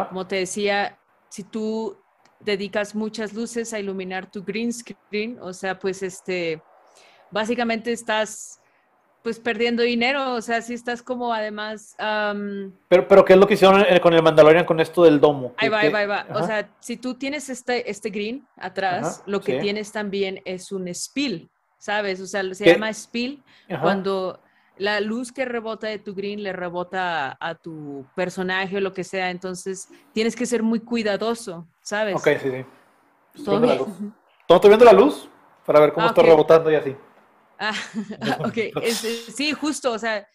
como 0.08 0.26
te 0.26 0.36
decía, 0.36 0.98
si 1.34 1.42
tú 1.42 2.00
dedicas 2.38 2.94
muchas 2.94 3.32
luces 3.32 3.72
a 3.74 3.80
iluminar 3.80 4.30
tu 4.30 4.44
green 4.44 4.72
screen, 4.72 5.36
o 5.40 5.52
sea, 5.52 5.76
pues 5.76 6.00
este, 6.04 6.62
básicamente 7.28 7.90
estás 7.90 8.60
pues 9.20 9.40
perdiendo 9.40 9.82
dinero, 9.82 10.34
o 10.34 10.40
sea, 10.40 10.62
si 10.62 10.74
estás 10.74 11.02
como 11.02 11.34
además... 11.34 11.96
pero, 12.88 13.08
pero, 13.08 13.24
¿qué 13.24 13.32
es 13.32 13.38
lo 13.40 13.48
que 13.48 13.54
hicieron 13.54 13.82
con 14.00 14.12
el 14.12 14.22
Mandalorian 14.22 14.64
con 14.64 14.78
esto 14.78 15.02
del 15.02 15.18
domo? 15.18 15.54
Ahí 15.56 15.68
va, 15.68 15.80
ahí 15.80 15.88
va, 15.90 15.98
ahí 15.98 16.06
va. 16.06 16.26
O 16.34 16.46
sea, 16.46 16.70
si 16.78 16.98
tú 16.98 17.14
tienes 17.14 17.48
este, 17.48 17.90
este 17.90 18.10
green 18.10 18.46
atrás, 18.56 19.24
lo 19.26 19.40
que 19.40 19.58
tienes 19.58 19.90
también 19.90 20.40
es 20.44 20.70
un 20.70 20.86
spill, 20.94 21.50
¿sabes? 21.78 22.20
O 22.20 22.28
sea, 22.28 22.54
se 22.54 22.64
llama 22.64 22.92
spill 22.92 23.42
cuando 23.80 24.38
la 24.76 25.00
luz 25.00 25.32
que 25.32 25.44
rebota 25.44 25.86
de 25.86 25.98
tu 25.98 26.14
green 26.14 26.42
le 26.42 26.52
rebota 26.52 27.36
a, 27.40 27.54
tu 27.54 28.04
personaje 28.14 28.76
o 28.76 28.80
lo 28.80 28.92
que 28.92 29.04
sea, 29.04 29.30
entonces 29.30 29.88
tienes 30.12 30.34
que 30.34 30.46
ser 30.46 30.62
muy 30.62 30.80
cuidadoso, 30.80 31.66
¿sabes? 31.80 32.16
Ok, 32.16 32.28
sí, 32.42 32.50
sí. 32.50 33.44
¿Todo 33.44 34.56
estoy 34.56 34.68
viendo 34.68 34.84
la 34.84 34.92
luz 34.92 35.28
para 35.64 35.80
ver 35.80 35.92
cómo 35.92 36.06
ah, 36.06 36.10
está 36.10 36.22
rebotando 36.22 36.70
y 36.70 36.74
así. 36.74 36.96
Ah, 37.58 37.72
ok, 38.44 38.58
sí, 39.34 39.52
justo, 39.52 39.92
o 39.92 39.98
sea, 39.98 40.26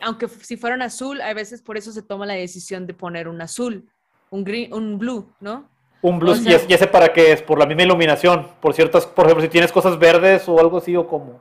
aunque 0.00 0.28
si 0.28 0.56
fueran 0.56 0.82
azul, 0.82 1.20
a 1.20 1.32
veces 1.34 1.62
por 1.62 1.76
eso 1.76 1.92
se 1.92 2.02
toma 2.02 2.26
la 2.26 2.34
decisión 2.34 2.86
de 2.86 2.94
poner 2.94 3.28
un 3.28 3.40
azul, 3.40 3.88
un 4.30 4.44
green, 4.44 4.72
un 4.72 4.98
blue, 4.98 5.32
¿no? 5.40 5.68
Un 6.02 6.18
blue, 6.18 6.34
y, 6.34 6.72
ese 6.72 6.86
para 6.86 7.12
qué 7.12 7.32
es, 7.32 7.42
por 7.42 7.58
la 7.58 7.66
misma 7.66 7.82
iluminación, 7.82 8.48
por 8.60 8.74
ciertas, 8.74 9.06
por 9.06 9.26
ejemplo, 9.26 9.42
si 9.42 9.50
tienes 9.50 9.70
cosas 9.70 9.98
verdes 9.98 10.48
o 10.48 10.58
algo 10.58 10.78
así 10.78 10.96
o 10.96 11.06
como 11.06 11.40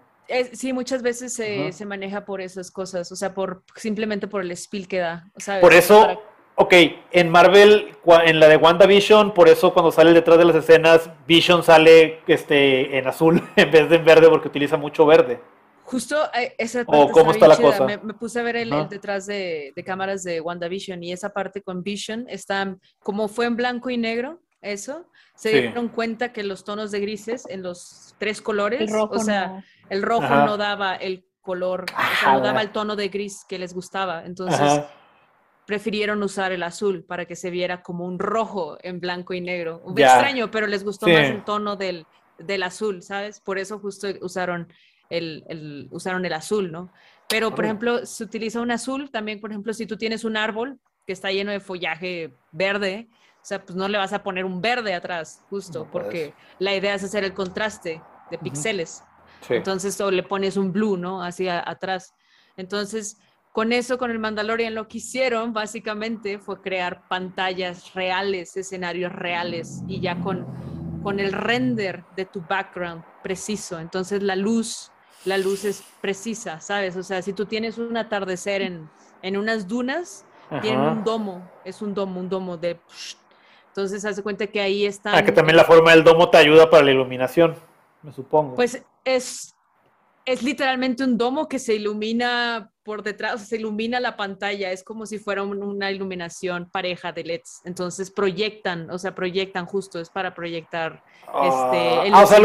sí, 0.53 0.73
muchas 0.73 1.01
veces 1.01 1.33
se, 1.33 1.85
maneja 1.85 2.25
por 2.25 2.41
esas 2.41 2.71
cosas, 2.71 3.11
o 3.11 3.15
sea, 3.15 3.33
por 3.33 3.63
simplemente 3.75 4.27
por 4.27 4.41
el 4.41 4.55
spill 4.55 4.87
que 4.87 4.99
da. 4.99 5.31
Por 5.61 5.73
eso, 5.73 6.21
ok, 6.55 6.73
en 7.11 7.29
Marvel, 7.29 7.95
en 8.25 8.39
la 8.39 8.47
de 8.47 8.57
WandaVision, 8.57 9.33
por 9.33 9.49
eso 9.49 9.73
cuando 9.73 9.91
sale 9.91 10.13
detrás 10.13 10.37
de 10.37 10.45
las 10.45 10.55
escenas, 10.55 11.09
Vision 11.27 11.63
sale 11.63 12.19
este, 12.27 12.97
en 12.97 13.07
azul 13.07 13.43
en 13.55 13.71
vez 13.71 13.89
de 13.89 13.97
en 13.97 14.05
verde 14.05 14.29
porque 14.29 14.47
utiliza 14.47 14.77
mucho 14.77 15.05
verde. 15.05 15.39
Justo 15.83 16.15
eh, 16.35 16.53
esa 16.59 16.85
parte. 16.85 17.03
¿O 17.03 17.09
cómo 17.09 17.31
está 17.31 17.47
la 17.47 17.57
cosa? 17.57 17.85
Me, 17.85 17.97
puse 17.97 18.39
a 18.39 18.43
ver 18.43 18.57
el, 18.57 18.71
detrás 18.89 19.25
de, 19.25 19.73
de, 19.75 19.83
cámaras 19.83 20.23
de 20.23 20.39
WandaVision 20.39 21.03
y 21.03 21.11
esa 21.11 21.29
parte 21.29 21.63
con 21.63 21.81
Vision 21.81 22.25
está, 22.29 22.77
como 22.99 23.27
fue 23.27 23.47
en 23.47 23.55
blanco 23.55 23.89
y 23.89 23.97
negro, 23.97 24.39
eso, 24.61 25.09
se 25.35 25.61
dieron 25.61 25.87
cuenta 25.87 26.33
que 26.33 26.43
los 26.43 26.63
tonos 26.63 26.91
de 26.91 26.99
grises 26.99 27.45
en 27.47 27.63
los 27.63 28.15
tres 28.17 28.41
colores, 28.41 28.91
o 28.93 29.19
sea, 29.19 29.63
el 29.89 30.01
rojo 30.01 30.27
no 30.27 30.57
daba 30.57 30.95
el 30.95 31.25
color, 31.41 31.85
o 31.91 32.19
sea, 32.19 32.33
no 32.33 32.41
daba 32.41 32.61
el 32.61 32.71
tono 32.71 32.95
de 32.95 33.07
gris 33.07 33.45
que 33.47 33.57
les 33.57 33.73
gustaba. 33.73 34.25
Entonces, 34.25 34.83
prefirieron 35.65 36.21
usar 36.23 36.51
el 36.51 36.63
azul 36.63 37.03
para 37.03 37.25
que 37.25 37.35
se 37.35 37.49
viera 37.49 37.81
como 37.81 38.05
un 38.05 38.19
rojo 38.19 38.77
en 38.81 38.99
blanco 38.99 39.33
y 39.33 39.41
negro. 39.41 39.81
Un 39.85 39.97
extraño, 39.99 40.51
pero 40.51 40.67
les 40.67 40.83
gustó 40.83 41.07
más 41.07 41.29
el 41.29 41.43
tono 41.43 41.75
del, 41.75 42.05
del, 42.37 42.63
azul, 42.63 43.01
¿sabes? 43.01 43.39
Por 43.39 43.59
eso 43.59 43.79
justo 43.79 44.07
usaron 44.21 44.67
el, 45.09 45.43
el, 45.47 45.87
usaron 45.91 46.25
el 46.25 46.33
azul, 46.33 46.71
¿no? 46.71 46.91
Pero, 47.29 47.53
por 47.53 47.65
ejemplo, 47.65 48.05
se 48.05 48.23
utiliza 48.23 48.59
un 48.59 48.71
azul 48.71 49.11
también, 49.11 49.39
por 49.39 49.51
ejemplo, 49.51 49.71
si 49.73 49.85
tú 49.85 49.95
tienes 49.95 50.23
un 50.23 50.35
árbol 50.35 50.79
que 51.05 51.13
está 51.13 51.31
lleno 51.31 51.51
de 51.51 51.59
follaje 51.59 52.33
verde, 52.51 53.07
o 53.41 53.45
sea, 53.49 53.63
pues 53.63 53.75
no 53.75 53.87
le 53.87 53.97
vas 53.97 54.13
a 54.13 54.21
poner 54.21 54.45
un 54.45 54.61
verde 54.61 54.93
atrás, 54.93 55.43
justo, 55.49 55.87
porque 55.91 56.33
la 56.59 56.75
idea 56.75 56.93
es 56.93 57.03
hacer 57.03 57.23
el 57.23 57.33
contraste 57.33 58.01
de 58.29 58.37
píxeles. 58.37 59.03
Entonces, 59.49 59.99
o 60.01 60.11
le 60.11 60.23
pones 60.23 60.57
un 60.57 60.71
blue, 60.73 60.97
¿no? 60.97 61.23
Hacia 61.23 61.67
atrás. 61.67 62.13
Entonces, 62.57 63.17
con 63.53 63.71
eso, 63.71 63.97
con 63.97 64.11
el 64.11 64.19
Mandalorian, 64.19 64.75
lo 64.75 64.87
que 64.87 64.97
hicieron 64.97 65.53
básicamente 65.53 66.37
fue 66.37 66.61
crear 66.61 67.07
pantallas 67.07 67.93
reales, 67.93 68.55
escenarios 68.57 69.11
reales, 69.11 69.81
y 69.87 70.01
ya 70.01 70.19
con, 70.21 70.45
con 71.01 71.19
el 71.19 71.31
render 71.31 72.03
de 72.15 72.25
tu 72.25 72.41
background 72.41 73.03
preciso. 73.23 73.79
Entonces, 73.79 74.21
la 74.21 74.35
luz, 74.35 74.91
la 75.25 75.37
luz 75.37 75.63
es 75.63 75.83
precisa, 76.01 76.59
¿sabes? 76.59 76.95
O 76.97 77.03
sea, 77.03 77.21
si 77.21 77.33
tú 77.33 77.45
tienes 77.45 77.77
un 77.77 77.95
atardecer 77.97 78.61
en, 78.61 78.89
en 79.21 79.37
unas 79.37 79.67
dunas, 79.67 80.25
tiene 80.61 80.87
un 80.87 81.03
domo, 81.03 81.49
es 81.63 81.81
un 81.81 81.93
domo, 81.93 82.19
un 82.19 82.27
domo 82.27 82.57
de 82.57 82.79
Entonces, 83.79 84.03
hace 84.03 84.21
cuenta 84.21 84.45
que 84.45 84.59
ahí 84.59 84.85
está. 84.85 85.15
Ah, 85.15 85.23
que 85.23 85.31
también 85.31 85.55
la 85.55 85.63
forma 85.63 85.91
del 85.91 86.03
domo 86.03 86.29
te 86.29 86.37
ayuda 86.37 86.69
para 86.69 86.83
la 86.83 86.91
iluminación, 86.91 87.55
me 88.03 88.11
supongo. 88.11 88.55
Pues 88.55 88.83
es, 89.05 89.55
es 90.25 90.43
literalmente 90.43 91.01
un 91.05 91.17
domo 91.17 91.47
que 91.47 91.59
se 91.59 91.75
ilumina 91.75 92.71
por 92.83 93.03
detrás, 93.03 93.35
o 93.35 93.37
sea, 93.37 93.47
se 93.47 93.55
ilumina 93.55 94.01
la 94.01 94.17
pantalla, 94.17 94.73
es 94.73 94.83
como 94.83 95.05
si 95.05 95.17
fuera 95.17 95.43
una 95.43 95.91
iluminación 95.91 96.69
pareja 96.69 97.13
de 97.13 97.23
LEDs. 97.23 97.61
Entonces 97.63 98.11
proyectan, 98.11 98.91
o 98.91 98.99
sea, 98.99 99.15
proyectan 99.15 99.65
justo, 99.65 99.97
es 100.01 100.09
para 100.09 100.33
proyectar 100.33 101.01
este, 101.41 102.07
el 102.07 102.13
ah, 102.13 102.23
o 102.23 102.27
sea, 102.27 102.39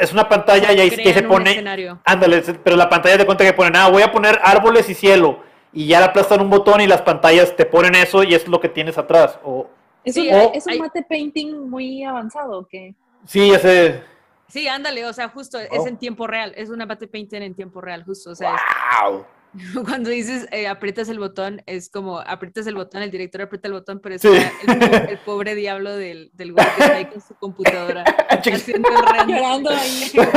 es, 0.00 0.12
una 0.12 0.28
pantalla 0.28 0.72
y 0.72 0.78
ahí 0.78 0.90
se 0.90 1.22
pone. 1.24 1.64
Ándale, 2.04 2.40
pero 2.62 2.76
la 2.76 2.88
pantalla 2.88 3.18
te 3.18 3.26
cuenta 3.26 3.42
que 3.42 3.52
ponen, 3.52 3.74
ah, 3.74 3.88
voy 3.88 4.02
a 4.02 4.12
poner 4.12 4.38
árboles 4.44 4.88
y 4.90 4.94
cielo. 4.94 5.40
Y 5.72 5.88
ya 5.88 5.98
le 5.98 6.04
aplastan 6.04 6.40
un 6.40 6.50
botón 6.50 6.80
y 6.80 6.86
las 6.86 7.02
pantallas 7.02 7.56
te 7.56 7.66
ponen 7.66 7.96
eso 7.96 8.22
y 8.22 8.32
es 8.32 8.46
lo 8.46 8.60
que 8.60 8.68
tienes 8.68 8.96
atrás. 8.96 9.40
O, 9.42 9.70
¿Es, 10.06 10.16
un, 10.16 10.26
¿es 10.54 10.66
un 10.66 10.78
mate 10.78 11.02
painting 11.02 11.68
muy 11.68 12.04
avanzado 12.04 12.66
que 12.66 12.94
Sí, 13.26 13.50
ese. 13.50 14.02
Sí, 14.48 14.68
ándale, 14.68 15.04
o 15.04 15.12
sea, 15.12 15.28
justo 15.28 15.58
es 15.58 15.84
en 15.84 15.96
tiempo 15.96 16.28
real, 16.28 16.52
es 16.56 16.70
una 16.70 16.86
mate 16.86 17.08
painting 17.08 17.42
en 17.42 17.54
tiempo 17.54 17.80
real, 17.80 18.04
justo, 18.04 18.30
o 18.30 18.34
sea, 18.36 18.54
wow. 19.02 19.24
Cuando 19.84 20.10
dices 20.10 20.46
eh, 20.52 20.68
aprietas 20.68 21.08
el 21.08 21.18
botón, 21.18 21.60
es 21.66 21.88
como 21.88 22.20
aprietas 22.20 22.68
el 22.68 22.76
botón, 22.76 23.02
el 23.02 23.10
director 23.10 23.42
aprieta 23.42 23.66
el 23.66 23.74
botón, 23.74 23.98
pero 24.00 24.14
es 24.14 24.24
el, 24.24 25.18
pobre 25.24 25.56
diablo 25.56 25.96
del, 25.96 26.30
del 26.34 26.52
güey 26.52 26.64
que 26.76 26.82
está 26.82 26.94
ahí 26.94 27.06
con 27.06 27.20
su 27.20 27.34
computadora 27.34 28.04
haciendo 28.28 28.88
el. 28.88 29.26
Llorando 29.26 29.70
ahí 29.70 30.10
con 30.14 30.26
su 30.26 30.30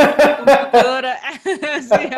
computadora. 0.46 1.20
sí, 1.44 2.10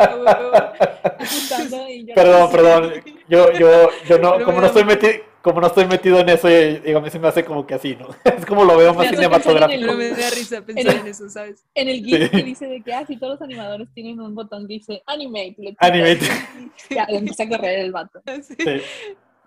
perdón, 2.14 2.50
perdón. 2.50 2.92
Yo, 3.28 3.52
yo, 3.52 3.90
yo 4.08 4.18
no, 4.18 4.42
como 4.44 4.60
no 4.60 4.68
estoy 4.68 4.84
metido 4.84 5.31
como 5.42 5.60
no 5.60 5.66
estoy 5.66 5.86
metido 5.86 6.20
en 6.20 6.28
eso, 6.28 6.48
digo, 6.48 6.98
a 6.98 7.02
mí 7.02 7.10
se 7.10 7.18
me 7.18 7.28
hace 7.28 7.44
como 7.44 7.66
que 7.66 7.74
así, 7.74 7.96
¿no? 7.96 8.08
Es 8.24 8.46
como 8.46 8.64
lo 8.64 8.76
veo 8.76 8.94
más 8.94 9.10
cinematográfico. 9.10 9.86
No 9.86 9.94
me 9.94 10.10
da 10.10 10.30
risa 10.30 10.62
pensar 10.66 10.96
en, 10.96 11.06
eso, 11.06 11.28
¿sabes? 11.28 11.64
En 11.74 11.88
el 11.88 12.04
GIF 12.04 12.30
que 12.30 12.42
dice 12.42 12.66
de 12.66 12.80
que, 12.80 12.94
ah, 12.94 13.04
si 13.06 13.16
todos 13.16 13.32
los 13.34 13.42
animadores 13.42 13.88
tienen 13.92 14.20
un 14.20 14.34
botón 14.34 14.68
que 14.68 14.74
dice 14.74 15.02
animate. 15.06 15.74
animate. 15.78 16.26
Ya, 16.90 17.06
empieza 17.08 17.42
a 17.42 17.48
correr 17.48 17.80
el 17.80 17.92
vato. 17.92 18.22
Sí, 18.42 18.54
sí. 18.56 18.80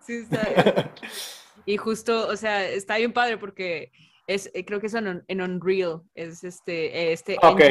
sí 0.01 0.13
está. 0.13 0.91
Y 1.65 1.77
justo, 1.77 2.27
o 2.27 2.35
sea, 2.35 2.67
está 2.67 2.97
bien 2.97 3.13
padre 3.13 3.37
porque 3.37 3.91
es, 4.27 4.51
eh, 4.53 4.65
creo 4.65 4.79
que 4.79 4.87
es 4.87 4.93
en, 4.93 5.23
en 5.27 5.41
Unreal, 5.41 6.01
es 6.13 6.43
este, 6.43 7.13
este 7.13 7.37
Ok, 7.41 7.61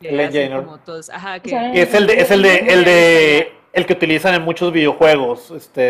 el 0.00 0.20
engine. 0.20 0.56
Como 0.56 0.78
todos, 0.80 1.10
ajá, 1.10 1.40
que, 1.40 1.50
es 1.74 1.94
el 1.94 2.06
de, 2.06 2.20
es 2.20 2.30
el 2.30 2.42
de, 2.42 2.56
el 2.58 2.84
de 2.84 3.57
el 3.72 3.86
que 3.86 3.92
utilizan 3.92 4.34
en 4.34 4.42
muchos 4.42 4.72
videojuegos 4.72 5.50
este, 5.50 5.80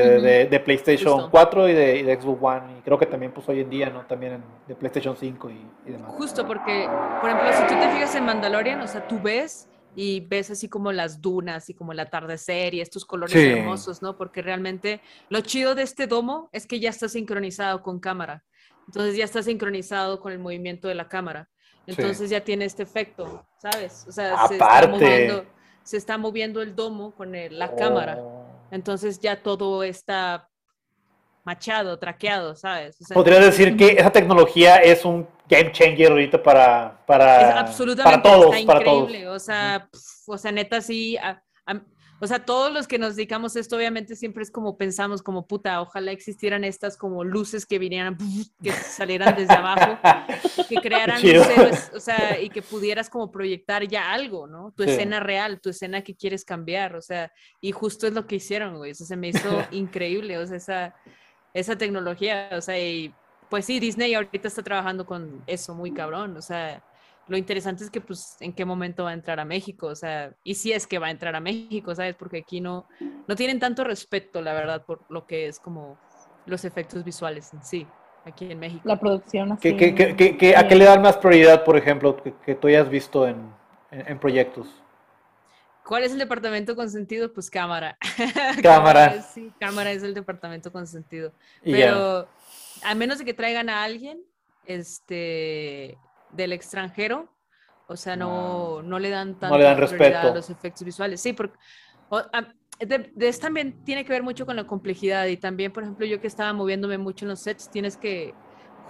de, 0.47 0.61
PlayStation 0.61 1.31
4 1.31 1.69
y 1.69 1.73
de, 1.73 2.19
Xbox 2.21 2.39
One. 2.43 2.79
Y 2.79 2.83
creo 2.83 2.99
que 2.99 3.07
también 3.07 3.33
pues 3.33 3.49
hoy 3.49 3.61
en 3.61 3.71
día, 3.71 3.91
¿no? 3.91 4.03
También 4.07 4.43
de 4.67 4.75
PlayStation 4.75 5.17
5 5.17 5.51
y, 5.51 5.91
demás. 5.91 6.13
Justo 6.13 6.47
porque, 6.47 6.89
por 7.21 7.31
ejemplo, 7.31 7.53
si 7.53 7.63
tú 7.75 7.81
te 7.81 7.89
fijas 7.91 8.15
en 8.15 8.25
Mandalorian, 8.25 8.81
o 8.81 8.87
sea, 8.87 9.07
tú 9.07 9.21
ves 9.21 9.69
y 9.95 10.21
ves 10.21 10.51
así 10.51 10.69
como 10.69 10.93
las 10.93 11.21
dunas 11.21 11.71
y 11.71 11.75
como 11.75 11.93
el 11.93 12.01
atardecer 12.01 12.75
y 12.75 12.81
estos 12.81 13.05
colores 13.05 13.35
hermosos, 13.35 14.03
¿no? 14.03 14.17
Porque 14.17 14.43
realmente 14.43 15.01
lo 15.29 15.41
chido 15.41 15.75
de 15.75 15.83
este 15.83 16.07
domo 16.07 16.49
es 16.53 16.67
que 16.67 16.81
ya 16.81 16.91
está 16.91 17.09
sincronizado 17.09 17.83
con 17.83 18.01
cámara. 18.01 18.45
Entonces 18.87 19.17
ya 19.17 19.25
está 19.25 19.43
sincronizado 19.43 20.21
con 20.21 20.33
el 20.33 20.39
movimiento 20.39 20.89
de 20.89 20.95
la 20.95 21.09
cámara. 21.09 21.49
Entonces 21.87 22.29
ya 22.29 22.43
tiene 22.43 22.67
este 22.67 22.83
efecto, 22.83 23.47
¿sabes? 23.59 24.05
O 24.07 24.13
sea, 24.13 24.47
se 24.47 24.55
está 24.55 24.87
moviendo 24.87 25.47
se 25.89 25.97
está 25.97 26.19
moviendo 26.19 26.61
el 26.61 26.77
domo 26.77 27.13
con 27.13 27.33
la 27.33 27.75
cámara. 27.75 28.19
Oh. 28.21 28.45
Entonces 28.71 29.19
ya 29.21 29.43
todo 29.43 29.83
está 29.83 30.47
machado, 31.45 31.99
traqueado, 31.99 32.55
¿sabes? 32.55 32.99
Podría 33.15 33.41
decir 33.41 33.75
que 33.75 33.93
esa 33.93 34.13
tecnología 34.13 34.77
es 34.77 35.07
un 35.07 35.27
game 35.49 35.73
changer 35.73 36.11
ahorita 36.11 36.43
para, 36.43 37.03
para, 37.07 37.59
absolutamente, 37.59 38.21
para 38.21 38.23
todos. 38.23 38.55
Está 38.55 38.77
increíble, 38.77 39.29
o 39.29 39.39
sea, 39.39 39.89
o 40.27 40.37
sea, 40.37 40.53
neta 40.53 40.83
sí, 40.83 41.17
o 42.21 42.27
sea, 42.27 42.45
todos 42.45 42.73
los 42.73 42.89
que 42.89 42.99
nos 42.99 43.15
dedicamos 43.17 43.55
a 43.55 43.61
esto, 43.61 43.77
obviamente 43.77 44.17
siempre 44.17 44.43
es 44.43 44.51
como 44.51 44.77
pensamos, 44.77 45.23
como 45.23 45.47
puta, 45.47 45.81
ojalá 45.81 46.11
existieran 46.11 46.65
estas 46.65 46.97
como 46.97 47.23
luces 47.23 47.65
que 47.65 47.79
vinieran, 47.79 48.17
que 48.63 48.73
salieran 48.73 49.37
desde 49.37 49.55
abajo, 49.55 49.99
que 50.69 50.77
crearan 50.83 51.23
luces, 51.23 51.91
o 51.95 52.01
sea, 52.01 52.41
y 52.41 52.51
que 52.51 52.63
pudieras 52.63 53.09
como 53.09 53.31
proyectar 53.31 53.87
ya 53.87 54.13
algo, 54.13 54.47
¿no? 54.47 54.73
Tu 54.73 54.83
escena 54.83 55.21
real, 55.21 55.61
tu 55.61 55.71
escena 55.71 56.03
que 56.03 56.17
quieres 56.17 56.45
cambiar, 56.45 56.97
o 56.97 57.03
sea, 57.03 57.33
y 57.61 57.73
justo 57.73 58.07
es 58.07 58.13
lo 58.13 58.27
que 58.27 58.37
hicieron, 58.37 58.77
güey, 58.79 58.91
eso 58.93 59.05
se 59.05 59.17
me 59.17 59.29
hizo 59.29 59.49
increíble, 59.71 60.39
o 60.39 60.47
sea, 60.47 60.57
esa, 60.57 60.95
esa 61.55 61.77
tecnología, 61.77 62.51
o 62.53 62.61
sea, 62.61 62.79
y 62.79 63.15
pues 63.49 63.65
sí, 63.65 63.81
Disney 63.81 64.15
ahorita 64.15 64.49
está 64.49 64.63
trabajando 64.63 65.07
con 65.07 65.43
eso 65.47 65.75
muy 65.75 65.93
cabrón, 65.93 66.37
o 66.37 66.43
sea, 66.43 66.83
lo 67.29 67.37
interesante 67.37 67.85
es 67.85 67.91
que, 67.91 68.01
pues, 68.01 68.37
en 68.41 68.53
qué 68.53 68.65
momento 68.65 69.05
va 69.05 69.11
a 69.11 69.15
entrar 69.15 69.39
a 69.39 69.45
México, 69.45 69.87
o 69.87 69.95
sea, 69.95 70.35
y 70.43 70.55
si 70.55 70.73
es 70.73 70.87
que 70.87 70.99
va 70.99 71.09
a 71.09 71.11
entrar 71.11 71.37
a 71.37 71.41
México, 71.41 71.95
¿sabes? 71.95 72.17
Porque 72.17 72.39
aquí 72.39 72.61
no, 72.61 72.89
no 73.27 73.37
tienen 73.37 73.61
tanto 73.61 73.85
respeto, 73.85 74.41
la 74.41 74.55
verdad, 74.55 74.85
por 74.85 75.01
lo 75.11 75.27
que 75.27 75.47
es 75.47 75.61
como 75.61 75.99
los 76.47 76.65
efectos 76.65 77.05
visuales 77.05 77.53
en 77.53 77.63
sí, 77.63 77.87
aquí 78.25 78.51
en 78.51 78.59
México. 78.59 78.83
La 78.85 78.99
producción 78.99 79.53
así. 79.53 79.77
¿Qué, 79.77 80.55
a 80.57 80.67
qué 80.67 80.75
le 80.75 80.85
dan 80.85 81.03
más 81.03 81.19
prioridad, 81.19 81.65
por 81.65 81.77
ejemplo, 81.77 82.17
que, 82.45 82.55
tú 82.55 82.69
hayas 82.69 82.89
visto 82.89 83.29
en, 83.29 83.53
proyectos? 84.21 84.67
¿Cuál 85.85 86.05
es 86.05 86.13
el 86.13 86.19
departamento 86.19 86.77
consentido? 86.77 87.33
Pues 87.33 87.51
cámara. 87.51 87.97
Cámara. 88.63 89.23
sí, 89.23 89.53
cámara 89.59 89.91
es 89.91 90.03
el 90.03 90.13
departamento 90.13 90.71
consentido. 90.71 91.33
Pero 91.63 92.29
a 92.83 92.95
menos 92.95 93.19
de 93.19 93.25
que 93.25 93.33
traigan 93.33 93.71
a 93.71 93.85
alguien, 93.85 94.21
este, 94.67 95.97
del 96.33 96.53
extranjero, 96.53 97.29
o 97.87 97.97
sea, 97.97 98.17
no, 98.17 98.83
no 98.83 98.99
le 98.99 99.11
dan 99.11 99.39
tanto 99.39 99.57
respeto 99.75 100.19
a 100.19 100.35
los 100.35 100.51
efectos 100.51 100.85
visuales. 100.85 101.21
Sí, 101.21 101.33
porque 101.33 101.57
de, 102.81 103.33
también 103.41 103.83
tiene 103.85 104.05
que 104.05 104.13
ver 104.13 104.23
mucho 104.23 104.47
con 104.47 104.57
la 104.57 104.67
complejidad 104.67 105.27
y 105.27 105.37
también, 105.37 105.73
por 105.73 105.83
ejemplo, 105.83 106.07
yo 106.07 106.21
que 106.21 106.27
estaba 106.27 106.53
moviéndome 106.53 106.99
mucho 106.99 107.25
en 107.25 107.31
los 107.31 107.41
sets, 107.41 107.71
tienes 107.71 107.97
que 107.97 108.35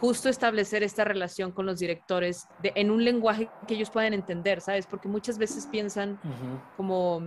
justo 0.00 0.28
establecer 0.28 0.82
esta 0.82 1.04
relación 1.04 1.52
con 1.52 1.66
los 1.66 1.78
directores 1.78 2.46
de, 2.62 2.72
en 2.74 2.90
un 2.90 3.04
lenguaje 3.04 3.48
que 3.66 3.74
ellos 3.74 3.90
puedan 3.90 4.14
entender, 4.14 4.60
¿sabes? 4.60 4.86
Porque 4.86 5.08
muchas 5.08 5.38
veces 5.38 5.66
piensan 5.66 6.20
como 6.76 7.22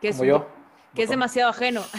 que 0.00 0.08
es 0.08 0.20
yo 0.20 0.46
que 0.94 1.02
es 1.02 1.10
demasiado 1.10 1.50
ajeno. 1.50 1.82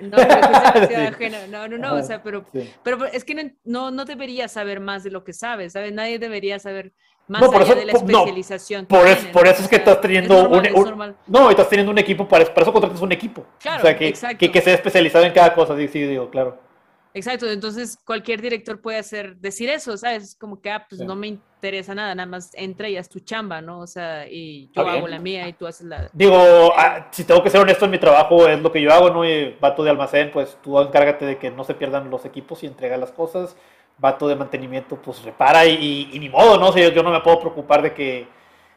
No, 0.00 0.16
pero 0.16 0.28
que 0.28 0.34
es 0.34 0.50
demasiado 0.52 1.08
ajeno. 1.08 1.38
No, 1.48 1.68
no, 1.68 1.78
no, 1.78 1.94
o 1.94 2.02
sea, 2.02 2.22
pero, 2.22 2.44
pero 2.82 3.06
es 3.06 3.24
que 3.24 3.54
no, 3.64 3.90
no 3.90 4.04
deberías 4.04 4.52
saber 4.52 4.80
más 4.80 5.04
de 5.04 5.10
lo 5.10 5.24
que 5.24 5.32
sabes, 5.32 5.72
¿sabes? 5.74 5.92
Nadie 5.92 6.18
debería 6.18 6.58
saber 6.58 6.92
más 7.28 7.42
allá 7.42 7.74
de 7.74 7.84
la 7.86 7.92
especialización. 7.92 8.86
por, 8.86 9.06
por, 9.32 9.46
eso 9.46 9.62
es 9.62 9.68
que 9.68 9.76
estás 9.76 10.00
teniendo 10.00 10.48
un, 10.48 11.14
No, 11.26 11.50
estás 11.50 11.68
teniendo 11.68 11.92
un 11.92 11.98
equipo, 11.98 12.26
para, 12.26 12.44
para 12.46 12.62
eso 12.62 12.72
contratas 12.72 13.00
un 13.00 13.12
equipo. 13.12 13.44
Claro, 13.60 13.78
o 13.78 13.86
sea, 13.86 13.96
que, 13.96 14.12
que, 14.38 14.50
que 14.50 14.60
sea 14.60 14.74
especializado 14.74 15.24
en 15.24 15.32
cada 15.32 15.54
cosa, 15.54 15.76
sí, 15.76 15.88
sí, 15.88 16.02
digo, 16.02 16.30
claro. 16.30 16.69
Exacto, 17.12 17.50
entonces 17.50 17.98
cualquier 18.04 18.40
director 18.40 18.80
puede 18.80 18.98
hacer, 18.98 19.36
decir 19.36 19.68
eso, 19.68 19.96
¿sabes? 19.96 20.36
Como 20.36 20.60
que, 20.60 20.70
ah, 20.70 20.86
pues 20.88 21.00
no 21.00 21.16
me 21.16 21.26
interesa 21.26 21.92
nada, 21.92 22.14
nada 22.14 22.28
más 22.28 22.52
entra 22.54 22.88
y 22.88 22.96
haz 22.96 23.08
tu 23.08 23.18
chamba, 23.18 23.60
¿no? 23.60 23.80
O 23.80 23.86
sea, 23.86 24.28
y 24.28 24.70
yo 24.72 24.88
hago 24.88 25.08
la 25.08 25.18
mía 25.18 25.48
y 25.48 25.52
tú 25.54 25.66
haces 25.66 25.86
la... 25.86 26.08
Digo, 26.12 26.72
ah, 26.76 27.08
si 27.10 27.24
tengo 27.24 27.42
que 27.42 27.50
ser 27.50 27.60
honesto 27.60 27.84
en 27.84 27.90
mi 27.90 27.98
trabajo, 27.98 28.46
es 28.46 28.60
lo 28.60 28.70
que 28.70 28.80
yo 28.80 28.92
hago, 28.92 29.10
¿no? 29.10 29.28
Y 29.28 29.56
vato 29.60 29.82
de 29.82 29.90
almacén, 29.90 30.30
pues 30.30 30.56
tú 30.62 30.78
encárgate 30.78 31.26
de 31.26 31.38
que 31.38 31.50
no 31.50 31.64
se 31.64 31.74
pierdan 31.74 32.10
los 32.10 32.24
equipos 32.24 32.62
y 32.62 32.66
entrega 32.66 32.96
las 32.96 33.10
cosas. 33.10 33.56
Vato 33.98 34.28
de 34.28 34.36
mantenimiento, 34.36 34.96
pues 34.96 35.22
repara 35.24 35.66
y, 35.66 36.16
ni 36.18 36.28
modo, 36.28 36.58
¿no? 36.58 36.68
O 36.68 36.72
sea, 36.72 36.88
yo, 36.88 37.02
no 37.02 37.10
me 37.10 37.20
puedo 37.20 37.40
preocupar 37.40 37.82
de 37.82 37.92
que, 37.92 38.28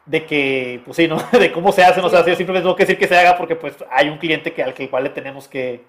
de 0.06 0.26
que, 0.26 0.82
pues 0.84 0.96
sí, 0.96 1.06
¿no? 1.06 1.16
De 1.32 1.52
cómo 1.52 1.70
se 1.70 1.84
hace, 1.84 2.02
no 2.02 2.10
sé, 2.10 2.16
yo 2.16 2.34
simplemente 2.34 2.62
tengo 2.62 2.76
que 2.76 2.82
decir 2.82 2.98
que 2.98 3.06
se 3.08 3.16
haga 3.16 3.36
porque 3.38 3.54
pues 3.56 3.76
hay 3.90 4.08
un 4.08 4.18
cliente 4.18 4.52
que, 4.52 4.62
al 4.62 4.74
que 4.74 4.84
igual 4.84 5.04
le 5.04 5.10
tenemos 5.10 5.48
que, 5.48 5.84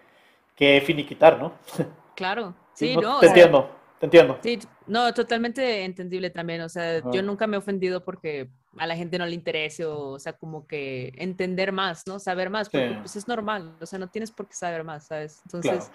que 0.56 0.82
finiquitar, 0.86 1.40
¿no? 1.40 1.54
Claro, 2.16 2.56
sí, 2.74 2.96
no. 2.96 3.20
te 3.20 3.28
entiendo, 3.28 3.70
te 4.00 4.06
entiendo. 4.06 4.40
Sí, 4.42 4.60
no, 4.88 5.14
totalmente 5.14 5.84
entendible 5.84 6.30
también. 6.30 6.62
O 6.62 6.70
sea, 6.70 7.02
yo 7.12 7.22
nunca 7.22 7.48
me 7.48 7.56
he 7.56 7.60
ofendido 7.60 8.04
porque 8.04 8.50
a 8.78 8.88
la 8.88 8.96
gente 8.96 9.18
no 9.18 9.26
le 9.26 9.36
interese 9.36 9.86
o, 9.86 10.20
sea, 10.20 10.34
como 10.34 10.68
que 10.68 11.14
entender 11.18 11.72
más, 11.72 12.06
¿no? 12.08 12.20
Saber 12.20 12.50
más, 12.50 12.70
porque 12.70 12.98
pues 13.00 13.16
es 13.16 13.28
normal, 13.28 13.76
o 13.80 13.86
sea, 13.86 14.00
no 14.00 14.08
tienes 14.08 14.32
por 14.32 14.48
qué 14.48 14.56
saber 14.56 14.84
más, 14.84 15.08
¿sabes? 15.08 15.42
Entonces, 15.46 15.92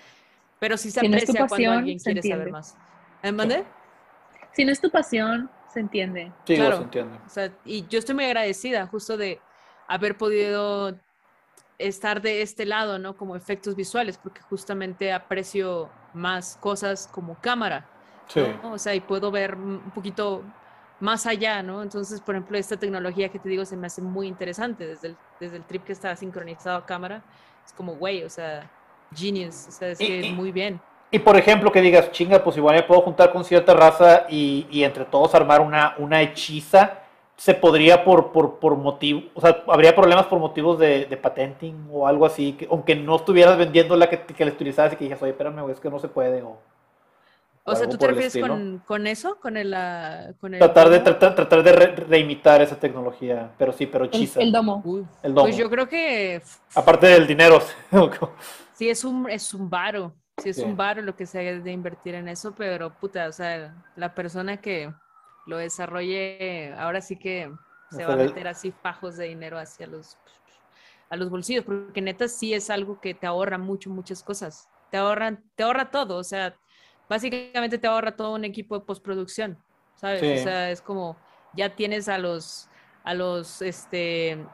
pero 0.59 0.77
sí 0.77 0.91
se 0.91 1.01
aprecia 1.01 1.47
cuando 1.47 1.71
alguien 1.73 1.99
quiere 1.99 2.23
saber 2.23 2.51
más. 2.51 2.77
¿Me 3.23 3.33
mandé? 3.33 3.65
Si 4.53 4.65
no 4.65 4.73
es 4.73 4.81
tu 4.81 4.91
pasión, 4.91 5.51
se 5.73 5.81
entiende. 5.81 6.33
Sí, 6.45 6.57
claro. 6.57 6.79
se 6.79 6.83
entiende. 6.83 7.19
O 7.25 7.29
sea, 7.29 7.53
y 7.65 7.87
yo 7.87 7.99
estoy 7.99 8.15
muy 8.15 8.25
agradecida 8.25 8.87
justo 8.87 9.17
de 9.17 9.41
haber 9.87 10.17
podido 10.17 10.99
estar 11.81 12.21
de 12.21 12.43
este 12.43 12.66
lado, 12.66 12.99
¿no? 12.99 13.16
Como 13.16 13.37
efectos 13.37 13.75
visuales, 13.75 14.19
porque 14.19 14.40
justamente 14.43 15.12
aprecio 15.12 15.88
más 16.14 16.57
cosas 16.61 17.09
como 17.12 17.37
cámara. 17.40 17.87
Sí. 18.29 18.43
O 18.64 18.79
sea, 18.79 18.95
y 18.95 19.01
puedo 19.01 19.31
ver 19.31 19.57
un 19.57 19.90
poquito 19.95 20.43
más 21.01 21.27
allá, 21.27 21.62
¿no? 21.62 21.83
Entonces, 21.83 22.21
por 22.21 22.35
ejemplo, 22.35 22.57
esta 22.59 22.77
tecnología 22.77 23.31
que 23.31 23.38
te 23.38 23.49
digo 23.49 23.64
se 23.64 23.77
me 23.77 23.87
hace 23.87 24.03
muy 24.03 24.29
interesante 24.29 24.87
desde 24.87 25.09
el, 25.09 25.16
desde 25.40 25.57
el 25.57 25.64
trip 25.64 25.85
que 25.85 25.93
está 25.93 26.14
sincronizado 26.14 26.77
a 26.77 26.87
cámara. 26.87 27.23
Es 27.64 27.73
como, 27.73 27.95
güey, 27.95 28.23
o 28.23 28.31
sea, 28.31 28.71
genius, 29.14 29.66
o 29.69 29.73
sea, 29.73 29.88
es 29.88 29.99
que 29.99 30.31
muy 30.35 30.53
bien. 30.53 30.81
Y 31.11 31.19
por 31.19 31.37
ejemplo, 31.37 31.73
que 31.73 31.81
digas, 31.81 32.12
chinga, 32.12 32.45
pues 32.45 32.57
igual 32.57 32.77
me 32.77 32.83
puedo 32.85 33.01
juntar 33.01 33.33
con 33.33 33.45
cierta 33.45 33.75
raza 33.75 34.27
y, 34.29 34.69
y 34.71 34.85
entre 34.85 35.05
todos 35.05 35.35
armar 35.35 35.61
una, 35.61 35.95
una 35.99 36.23
hechiza, 36.23 37.01
se 37.40 37.55
podría 37.55 38.05
por, 38.05 38.33
por, 38.33 38.59
por 38.59 38.76
motivo, 38.76 39.22
o 39.35 39.40
sea, 39.40 39.64
habría 39.68 39.96
problemas 39.96 40.26
por 40.26 40.38
motivos 40.38 40.79
de, 40.79 41.07
de 41.07 41.16
patenting 41.16 41.88
o 41.90 42.07
algo 42.07 42.26
así, 42.26 42.53
que, 42.53 42.68
aunque 42.70 42.94
no 42.94 43.16
estuvieras 43.16 43.57
vendiendo 43.57 43.96
la 43.96 44.11
que, 44.11 44.20
que 44.26 44.44
le 44.44 44.50
utilizaras 44.53 44.92
y 44.92 44.96
que 44.96 45.05
dijeras, 45.05 45.22
oye, 45.22 45.33
espérame, 45.33 45.70
es 45.70 45.81
que 45.81 45.88
no 45.88 45.98
se 45.98 46.09
puede. 46.09 46.42
O, 46.42 46.59
O 47.64 47.74
sea, 47.74 47.87
algo 47.87 47.92
¿tú 47.92 47.96
te 47.98 48.05
el 48.07 48.11
refieres 48.14 48.37
con, 48.37 48.79
con 48.87 49.07
eso? 49.07 49.38
¿Con 49.40 49.57
el, 49.57 49.72
ah, 49.72 50.35
con 50.38 50.53
el 50.55 50.59
Tratar 50.59 50.90
de, 50.90 50.98
domo? 50.98 51.05
tratar, 51.05 51.35
tratar 51.35 51.62
de 51.62 51.72
re- 51.72 51.96
reimitar 51.96 52.61
esa 52.61 52.79
tecnología, 52.79 53.50
pero 53.57 53.72
sí, 53.72 53.87
pero 53.87 54.05
El, 54.11 54.11
hechiza. 54.11 54.40
el 54.40 54.53
domo. 54.53 54.83
Uy, 54.85 55.07
el 55.22 55.33
domo. 55.35 55.46
Pues 55.46 55.57
yo 55.57 55.70
creo 55.70 55.88
que 55.88 56.42
Aparte 56.74 57.07
del 57.07 57.26
dinero. 57.26 57.61
sí 58.74 58.88
es 58.90 59.05
un, 59.05 59.29
es 59.31 59.55
un 59.55 59.70
varo. 59.70 60.14
Sí 60.37 60.50
es 60.50 60.57
Sí. 60.57 60.62
un 60.62 60.76
varo 60.76 61.03
lo 61.03 61.14
que 61.16 61.26
se 61.26 61.38
ha 61.48 61.61
de 61.61 61.72
invertir 61.72 62.14
en 62.14 62.29
eso, 62.29 62.55
pero 62.55 62.90
puta, 62.98 63.29
o 63.29 63.33
sea, 63.33 63.74
la 63.96 64.14
persona 64.14 64.57
que 64.59 64.92
lo 65.51 65.59
desarrolle 65.59 66.73
ahora 66.79 67.01
sí 67.01 67.17
que 67.17 67.53
se 67.91 68.05
va 68.07 68.15
a 68.15 68.17
meter 68.17 68.47
así 68.47 68.71
fajos 68.71 69.17
de 69.17 69.27
dinero 69.27 69.59
hacia 69.59 69.87
los 69.89 70.17
a 71.11 71.17
los 71.17 71.29
bolsillos, 71.29 71.65
porque 71.65 72.01
neta 72.01 72.29
sí 72.29 72.55
es 72.55 72.71
algo 72.71 73.01
que 73.01 73.15
te 73.15 73.27
ahorra 73.27 73.59
mucho, 73.59 73.91
muchas 73.91 74.23
cosas. 74.23 74.69
Te 74.93 74.97
ahorran, 74.97 75.43
te 75.57 75.65
ahorra 75.65 75.91
todo, 75.91 76.17
o 76.17 76.23
sea, 76.23 76.55
básicamente 77.09 77.79
te 77.79 77.89
ahorra 77.89 78.15
todo 78.15 78.33
un 78.33 78.45
equipo 78.45 78.79
de 78.79 78.85
postproducción, 78.85 79.59
¿sabes? 79.97 80.21
Sí. 80.21 80.33
O 80.33 80.37
sea, 80.37 80.71
es 80.71 80.81
como 80.81 81.17
ya 81.53 81.75
tienes 81.75 82.09
a 82.09 82.17
los, 82.17 82.69
a 83.03 83.13
los, 83.15 83.61
este, 83.61 84.47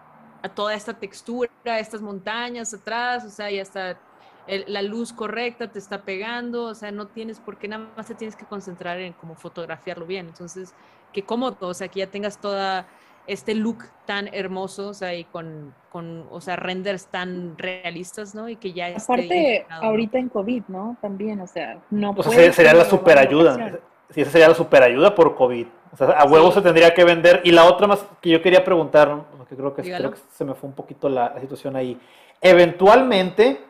a 0.42 0.48
toda 0.48 0.72
esta 0.72 0.94
textura, 0.94 1.50
estas 1.78 2.00
montañas 2.00 2.72
atrás, 2.72 3.26
o 3.26 3.30
sea, 3.30 3.50
ya 3.50 3.60
está 3.60 4.00
el- 4.46 4.64
la 4.68 4.82
luz 4.82 5.12
correcta, 5.12 5.70
te 5.70 5.78
está 5.78 6.02
pegando, 6.02 6.64
o 6.64 6.74
sea, 6.74 6.90
no 6.92 7.06
tienes 7.08 7.40
por 7.40 7.56
qué 7.58 7.68
nada 7.68 7.86
más 7.96 8.06
te 8.06 8.14
tienes 8.14 8.36
que 8.36 8.44
concentrar 8.44 8.98
en 9.00 9.12
cómo 9.14 9.34
fotografiarlo 9.34 10.06
bien. 10.06 10.26
Entonces, 10.26 10.74
qué 11.12 11.22
cómodo, 11.24 11.56
o 11.68 11.74
sea, 11.74 11.88
que 11.88 12.00
ya 12.00 12.06
tengas 12.08 12.38
toda 12.40 12.86
este 13.26 13.56
look 13.56 13.78
tan 14.04 14.28
hermoso, 14.32 14.88
o 14.90 14.94
sea, 14.94 15.12
y 15.14 15.24
con, 15.24 15.74
con 15.90 16.26
o 16.30 16.40
sea, 16.40 16.54
renders 16.54 17.06
tan 17.06 17.58
realistas, 17.58 18.36
¿no? 18.36 18.48
Y 18.48 18.54
que 18.54 18.72
ya 18.72 18.88
esté 18.88 19.12
Aparte, 19.12 19.66
¿no? 19.68 19.76
ahorita 19.88 20.18
en 20.18 20.28
COVID, 20.28 20.62
¿no? 20.68 20.96
También, 21.02 21.40
o 21.40 21.46
sea, 21.48 21.78
no 21.90 22.10
O 22.10 22.22
sea, 22.22 22.30
sería, 22.32 22.52
sería 22.52 22.72
la 22.74 22.84
como 22.84 22.98
super 22.98 23.14
robar 23.14 23.26
ayuda. 23.26 23.50
locación. 23.58 23.80
Sí, 24.10 24.20
esa 24.20 24.30
sería 24.30 24.48
la 24.48 24.54
super 24.54 24.82
ayuda 24.84 25.12
por 25.16 25.34
COVID. 25.34 25.66
O 25.92 25.96
sea, 25.96 26.10
a 26.10 26.24
huevo 26.26 26.48
Sí. 26.50 26.54
se 26.54 26.62
tendría 26.62 26.94
que 26.94 27.02
vender. 27.04 27.40
Y 27.42 27.50
la 27.50 27.64
otra 27.64 27.88
más 27.88 28.06
que 28.20 28.30
yo 28.30 28.40
quería 28.40 28.62
preguntar, 28.62 29.24
que 29.48 29.56
creo 29.56 29.74
que, 29.74 29.82
creo 29.82 30.10
que 30.12 30.18
se 30.30 30.44
me 30.44 30.54
fue 30.54 30.68
un 30.68 30.76
poquito 30.76 31.08
la, 31.08 31.32
la 31.34 31.40
situación 31.40 31.74
ahí. 31.74 31.98
Eventualmente 32.40 33.60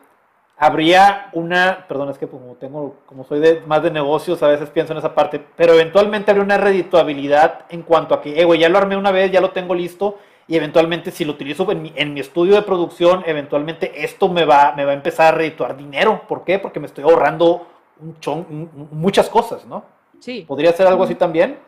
habría 0.57 1.29
una, 1.33 1.85
perdón, 1.87 2.09
es 2.09 2.17
que 2.17 2.27
como 2.27 2.55
tengo, 2.55 2.95
como 3.05 3.23
soy 3.23 3.39
de, 3.39 3.61
más 3.61 3.83
de 3.83 3.91
negocios, 3.91 4.41
a 4.43 4.47
veces 4.47 4.69
pienso 4.69 4.93
en 4.93 4.99
esa 4.99 5.13
parte, 5.13 5.43
pero 5.55 5.73
eventualmente 5.73 6.31
habría 6.31 6.43
una 6.45 6.57
redituabilidad 6.57 7.65
en 7.69 7.83
cuanto 7.83 8.15
a 8.15 8.21
que, 8.21 8.39
eh, 8.39 8.45
güey, 8.45 8.59
ya 8.59 8.69
lo 8.69 8.77
armé 8.77 8.97
una 8.97 9.11
vez, 9.11 9.31
ya 9.31 9.41
lo 9.41 9.51
tengo 9.51 9.75
listo, 9.75 10.17
y 10.47 10.55
eventualmente 10.55 11.11
si 11.11 11.25
lo 11.25 11.33
utilizo 11.33 11.69
en 11.71 11.81
mi, 11.81 11.93
en 11.95 12.13
mi 12.13 12.21
estudio 12.21 12.55
de 12.55 12.61
producción, 12.63 13.23
eventualmente 13.25 14.03
esto 14.03 14.29
me 14.29 14.45
va, 14.45 14.73
me 14.75 14.85
va 14.85 14.91
a 14.91 14.95
empezar 14.95 15.33
a 15.33 15.37
redituar 15.37 15.75
dinero. 15.77 16.23
¿Por 16.27 16.43
qué? 16.43 16.57
Porque 16.57 16.79
me 16.79 16.87
estoy 16.87 17.03
ahorrando 17.03 17.67
un 17.99 18.19
chon- 18.19 18.69
muchas 18.91 19.29
cosas, 19.29 19.65
¿no? 19.65 19.83
Sí, 20.19 20.45
¿Podría 20.47 20.71
ser 20.71 20.87
algo 20.87 21.03
así 21.03 21.15
también? 21.15 21.59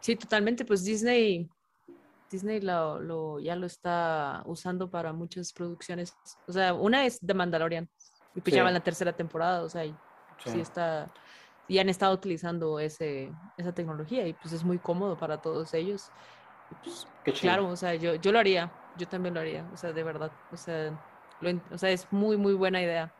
sí, 0.00 0.16
totalmente. 0.16 0.64
Pues 0.64 0.84
Disney, 0.84 1.48
Disney 2.30 2.60
lo, 2.60 3.00
lo- 3.00 3.40
ya 3.40 3.56
lo 3.56 3.66
está 3.66 4.42
usando 4.46 4.90
para 4.90 5.12
muchas 5.12 5.52
producciones. 5.52 6.14
O 6.46 6.52
sea, 6.52 6.74
una 6.74 7.06
es 7.06 7.18
The 7.20 7.34
Mandalorian. 7.34 7.88
Y 8.34 8.40
pues 8.40 8.52
Sí. 8.52 8.56
ya 8.56 8.62
va 8.62 8.68
en 8.70 8.74
la 8.74 8.80
tercera 8.82 9.12
temporada, 9.12 9.62
o 9.62 9.68
sea, 9.68 9.84
y 9.84 9.90
sí, 10.44 10.50
Sí. 10.52 10.60
está. 10.60 11.06
Y 11.68 11.78
han 11.78 11.88
estado 11.88 12.14
utilizando 12.14 12.80
ese, 12.80 13.30
esa 13.56 13.72
tecnología 13.72 14.26
y 14.26 14.32
pues 14.32 14.52
es 14.52 14.64
muy 14.64 14.78
cómodo 14.78 15.16
para 15.16 15.40
todos 15.40 15.72
ellos. 15.74 16.12
Y, 16.70 16.74
pues, 16.76 17.06
Qué 17.24 17.32
claro, 17.32 17.68
o 17.68 17.76
sea, 17.76 17.94
yo, 17.94 18.14
yo 18.16 18.32
lo 18.32 18.38
haría, 18.38 18.72
yo 18.96 19.06
también 19.08 19.34
lo 19.34 19.40
haría, 19.40 19.68
o 19.72 19.76
sea, 19.76 19.92
de 19.92 20.02
verdad. 20.02 20.32
O 20.50 20.56
sea, 20.56 20.90
lo 21.40 21.50
o 21.70 21.78
sea, 21.78 21.90
es 21.90 22.10
muy, 22.12 22.36
muy 22.36 22.54
buena 22.54 22.82
idea. 22.82 23.14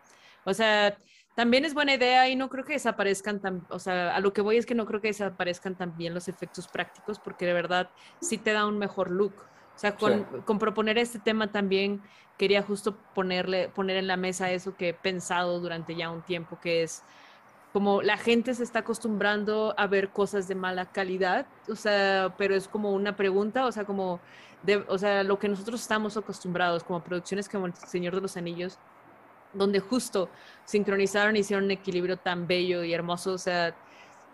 O 0.45 0.55
sea, 0.55 0.97
también 1.35 1.65
es 1.65 1.75
buena 1.75 1.95
idea 1.95 2.29
y 2.29 2.35
no 2.37 2.49
creo 2.49 2.65
que 2.65 2.73
desaparezcan 2.73 3.41
tan, 3.41 3.67
o 3.71 3.79
sea, 3.79 4.15
a 4.17 4.21
lo 4.21 4.33
que 4.33 4.41
voy 4.41 4.57
es 4.57 4.67
que 4.67 4.75
no 4.75 4.87
creo 4.87 5.01
que 5.01 5.09
desaparezcan 5.09 5.77
también 5.77 6.13
los 6.15 6.29
efectos 6.29 6.67
prácticos 6.69 7.21
porque 7.21 7.47
de 7.47 7.53
verdad 7.53 7.91
sí 8.21 8.39
te 8.39 8.53
da 8.53 8.67
un 8.67 8.79
mejor 8.79 9.11
look. 9.11 9.50
O 9.81 9.83
sea, 9.83 9.97
con, 9.97 10.13
Sí. 10.13 10.25
con 10.45 10.59
proponer 10.59 10.99
este 10.99 11.19
tema 11.19 11.51
también 11.51 12.03
quería 12.37 12.61
justo 12.63 12.95
ponerle, 13.15 13.71
poner 13.71 13.97
en 13.97 14.07
la 14.07 14.19
mesa 14.19 14.51
eso 14.51 14.77
que 14.77 14.91
he 14.91 14.95
pensado 14.95 15.59
durante 15.59 15.95
ya 15.95 16.11
un 16.11 16.21
tiempo, 16.21 16.59
que 16.61 16.83
es 16.83 17.03
como 17.73 18.03
la 18.03 18.19
gente 18.19 18.53
se 18.55 18.63
está 18.63 18.81
acostumbrando 18.81 19.75
a 19.79 19.87
ver 19.87 20.11
cosas 20.11 20.49
de 20.49 20.55
mala 20.55 20.85
calidad, 20.85 21.47
o 21.67 21.77
sea, 21.77 22.35
pero 22.37 22.55
es 22.55 22.69
como 22.69 22.93
una 22.93 23.17
pregunta, 23.17 23.65
o 23.65 23.73
sea, 23.73 23.85
como, 23.87 24.21
de, 24.63 24.85
o 24.87 24.99
sea, 24.99 25.23
lo 25.23 25.39
que 25.39 25.49
nosotros 25.49 25.81
estamos 25.81 26.15
acostumbrados, 26.19 26.85
como 26.85 27.03
producciones 27.03 27.49
como 27.49 27.65
El 27.65 27.75
Señor 27.75 28.15
de 28.15 28.21
los 28.21 28.37
Anillos, 28.37 28.79
donde 29.55 29.81
justo 29.81 30.29
sincronizaron 30.67 31.37
y 31.37 31.41
hicieron 31.41 31.65
un 31.65 31.71
equilibrio 31.71 32.19
tan 32.19 32.47
bello 32.47 32.85
y 32.85 32.93
hermoso, 32.93 33.33
o 33.33 33.39
sea, 33.39 33.75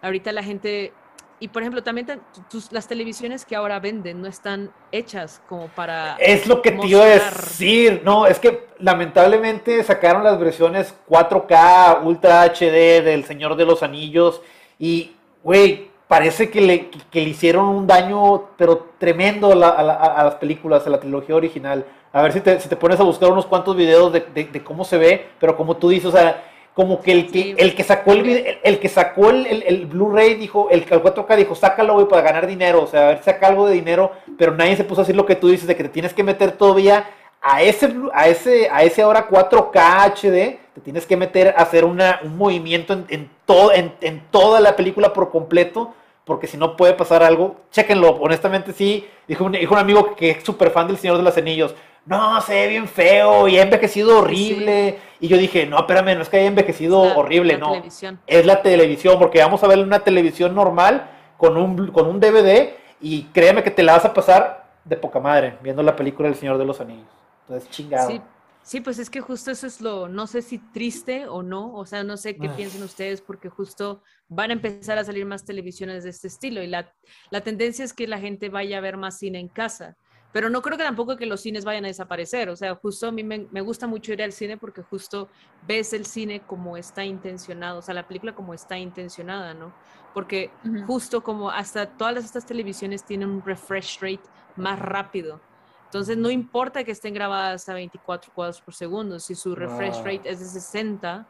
ahorita 0.02 0.32
la 0.32 0.42
gente, 0.42 0.92
y 1.38 1.48
por 1.48 1.62
ejemplo, 1.62 1.82
también 1.82 2.06
tus- 2.50 2.72
las 2.72 2.88
televisiones 2.88 3.44
que 3.44 3.56
ahora 3.56 3.78
venden 3.80 4.20
no 4.22 4.26
están 4.28 4.70
hechas 4.92 5.42
como 5.48 5.68
para... 5.68 6.16
Es 6.18 6.46
lo 6.46 6.62
que 6.62 6.70
te 6.72 6.86
iba 6.86 7.02
a 7.04 7.06
mostrar. 7.08 7.34
decir. 7.34 8.00
No, 8.04 8.26
es 8.26 8.38
que 8.38 8.66
lamentablemente 8.78 9.82
sacaron 9.84 10.24
las 10.24 10.38
versiones 10.38 10.94
4K, 11.08 12.02
Ultra 12.04 12.42
HD 12.44 13.02
del 13.02 13.24
Señor 13.24 13.56
de 13.56 13.66
los 13.66 13.82
Anillos. 13.82 14.40
Y, 14.78 15.14
güey, 15.44 15.90
parece 16.08 16.50
que 16.50 16.60
le, 16.60 16.88
que, 16.90 16.98
que 17.10 17.20
le 17.20 17.28
hicieron 17.30 17.66
un 17.66 17.86
daño, 17.86 18.50
pero 18.56 18.90
tremendo 18.98 19.52
a, 19.52 19.54
la- 19.54 19.68
a 19.70 19.82
la- 19.82 19.94
a 19.94 20.24
las 20.24 20.34
películas, 20.36 20.86
a 20.86 20.90
la 20.90 21.00
trilogía 21.00 21.34
original. 21.36 21.84
A 22.12 22.22
ver 22.22 22.32
si 22.32 22.40
te, 22.40 22.58
si 22.60 22.68
te 22.68 22.76
pones 22.76 22.98
a 22.98 23.02
buscar 23.02 23.30
unos 23.30 23.44
cuantos 23.46 23.76
videos 23.76 24.12
de, 24.12 24.20
de- 24.34 24.44
de 24.44 24.64
cómo 24.64 24.84
se 24.84 24.96
ve, 24.96 25.28
pero 25.38 25.56
como 25.56 25.76
tú 25.76 25.88
dices, 25.90 26.06
o 26.06 26.12
sea, 26.12 26.42
como 26.76 27.00
que 27.00 27.10
el 27.12 27.26
que, 27.32 27.42
Sí. 27.42 27.54
el 27.56 27.74
que 27.74 27.82
sacó 27.82 28.12
el, 28.12 28.28
el, 28.28 28.58
el 28.62 28.78
que 28.78 28.88
sacó 28.90 29.30
el, 29.30 29.46
el- 29.46 29.62
el 29.66 29.86
Blu-ray 29.86 30.34
dijo, 30.34 30.68
el, 30.70 30.80
el 30.88 31.02
4K 31.02 31.34
dijo, 31.36 31.54
sácalo, 31.54 31.94
güey, 31.94 32.06
para 32.06 32.20
ganar 32.22 32.46
dinero, 32.46 32.82
o 32.82 32.86
sea, 32.86 33.00
a 33.06 33.08
ver, 33.08 33.22
saca 33.24 33.48
algo 33.48 33.66
de 33.66 33.72
dinero, 33.74 34.12
pero 34.38 34.52
nadie 34.54 34.76
se 34.76 34.84
puso 34.84 35.00
a 35.00 35.04
decir 35.04 35.16
lo 35.16 35.24
que 35.26 35.36
tú 35.36 35.48
dices, 35.48 35.66
de 35.66 35.74
que 35.74 35.84
te 35.84 35.88
tienes 35.88 36.12
que 36.12 36.22
meter 36.22 36.52
todavía 36.52 37.06
a 37.40 37.62
ese, 37.62 37.92
a 38.12 38.28
ese, 38.28 38.68
a 38.70 38.82
ese 38.82 39.00
ahora 39.02 39.26
4K 39.28 40.12
HD, 40.14 40.58
te 40.74 40.80
tienes 40.84 41.06
que 41.06 41.16
meter 41.16 41.54
a 41.56 41.62
hacer 41.62 41.86
una, 41.86 42.20
un 42.22 42.36
movimiento 42.36 42.92
en, 42.92 43.06
en, 43.08 43.30
todo, 43.46 43.72
en, 43.72 43.94
en 44.02 44.20
toda 44.30 44.60
la 44.60 44.76
película 44.76 45.14
por 45.14 45.30
completo, 45.30 45.94
porque 46.26 46.46
si 46.46 46.58
no 46.58 46.76
puede 46.76 46.92
pasar 46.92 47.22
algo, 47.22 47.56
chéquenlo, 47.70 48.10
honestamente 48.20 48.72
sí, 48.74 49.06
dijo 49.26 49.44
un, 49.44 49.52
dijo 49.52 49.72
un 49.72 49.80
amigo 49.80 50.14
que 50.14 50.30
es 50.32 50.44
súper 50.44 50.70
fan 50.70 50.88
del 50.88 50.98
Señor 50.98 51.16
de 51.16 51.22
los 51.22 51.36
Anillos, 51.38 51.74
no, 52.06 52.40
se 52.40 52.54
ve 52.54 52.68
bien 52.68 52.88
feo 52.88 53.46
y 53.48 53.58
ha 53.58 53.62
envejecido 53.62 54.20
horrible, 54.20 54.98
y 55.20 55.28
yo 55.28 55.36
dije, 55.36 55.66
no, 55.66 55.78
espérame, 55.78 56.14
no 56.16 56.22
es 56.22 56.28
que 56.28 56.38
haya 56.38 56.46
envejecido 56.46 57.04
la- 57.06 57.16
horrible, 57.16 57.52
la 57.54 57.58
no, 57.58 57.72
televisión. 57.72 58.20
es 58.26 58.46
la 58.46 58.62
televisión, 58.62 59.18
porque 59.18 59.40
vamos 59.40 59.62
a 59.62 59.66
ver 59.68 59.78
una 59.80 60.00
televisión 60.00 60.54
normal 60.54 61.10
con 61.36 61.56
un, 61.56 61.88
con 61.92 62.06
un 62.06 62.20
DVD 62.20 62.74
y 63.00 63.24
créeme 63.24 63.62
que 63.62 63.70
te 63.70 63.82
la 63.82 63.92
vas 63.94 64.04
a 64.04 64.14
pasar 64.14 64.66
de 64.84 64.96
poca 64.96 65.20
madre 65.20 65.58
viendo 65.62 65.82
la 65.82 65.94
película 65.96 66.28
El 66.28 66.34
Señor 66.36 66.58
de 66.58 66.64
los 66.64 66.80
Anillos. 66.80 67.08
Entonces, 67.42 67.68
chingado. 67.70 68.08
Sí, 68.08 68.20
sí, 68.62 68.80
pues 68.80 68.98
es 68.98 69.10
que 69.10 69.20
justo 69.20 69.50
eso 69.50 69.66
es 69.66 69.80
lo, 69.80 70.08
no 70.08 70.26
sé 70.26 70.42
si 70.42 70.58
triste 70.58 71.26
o 71.26 71.42
no, 71.42 71.74
o 71.74 71.84
sea, 71.86 72.04
no 72.04 72.16
sé 72.16 72.36
qué 72.36 72.48
Ah. 72.48 72.54
piensan 72.56 72.82
ustedes, 72.82 73.20
porque 73.20 73.48
justo 73.48 74.02
van 74.28 74.50
a 74.50 74.54
empezar 74.54 74.96
a 74.98 75.04
salir 75.04 75.26
más 75.26 75.44
televisiones 75.44 76.04
de 76.04 76.10
este 76.10 76.28
estilo 76.28 76.62
y 76.62 76.66
la, 76.68 76.92
la 77.30 77.40
tendencia 77.42 77.84
es 77.84 77.92
que 77.92 78.06
la 78.06 78.18
gente 78.18 78.48
vaya 78.48 78.78
a 78.78 78.80
ver 78.80 78.96
más 78.96 79.18
cine 79.18 79.38
en 79.40 79.48
casa. 79.48 79.96
Pero 80.36 80.50
no 80.50 80.60
creo 80.60 80.76
que 80.76 80.84
tampoco 80.84 81.16
que 81.16 81.24
los 81.24 81.40
cines 81.40 81.64
vayan 81.64 81.86
a 81.86 81.88
desaparecer. 81.88 82.50
O 82.50 82.56
sea, 82.56 82.74
justo 82.74 83.08
a 83.08 83.10
mí 83.10 83.24
me, 83.24 83.46
me 83.52 83.62
gusta 83.62 83.86
mucho 83.86 84.12
ir 84.12 84.22
al 84.22 84.32
cine 84.32 84.58
porque 84.58 84.82
justo 84.82 85.30
ves 85.66 85.94
el 85.94 86.04
cine 86.04 86.42
como 86.46 86.76
está 86.76 87.06
intencionado, 87.06 87.78
o 87.78 87.82
sea, 87.82 87.94
la 87.94 88.06
película 88.06 88.34
como 88.34 88.52
está 88.52 88.76
intencionada, 88.76 89.54
¿no? 89.54 89.72
Porque 90.12 90.50
justo 90.86 91.22
como 91.22 91.50
hasta 91.50 91.86
todas 91.86 92.22
estas 92.22 92.44
televisiones 92.44 93.02
tienen 93.06 93.30
un 93.30 93.42
refresh 93.46 93.98
rate 94.02 94.20
más 94.56 94.78
rápido. 94.78 95.40
Entonces 95.86 96.18
no 96.18 96.30
importa 96.30 96.84
que 96.84 96.92
estén 96.92 97.14
grabadas 97.14 97.66
a 97.70 97.72
24 97.72 98.30
cuadros 98.34 98.60
por 98.60 98.74
segundo, 98.74 99.18
si 99.18 99.34
su 99.34 99.54
refresh 99.54 99.94
Wow. 99.94 100.04
rate 100.04 100.28
es 100.28 100.40
de 100.40 100.60
60, 100.60 101.26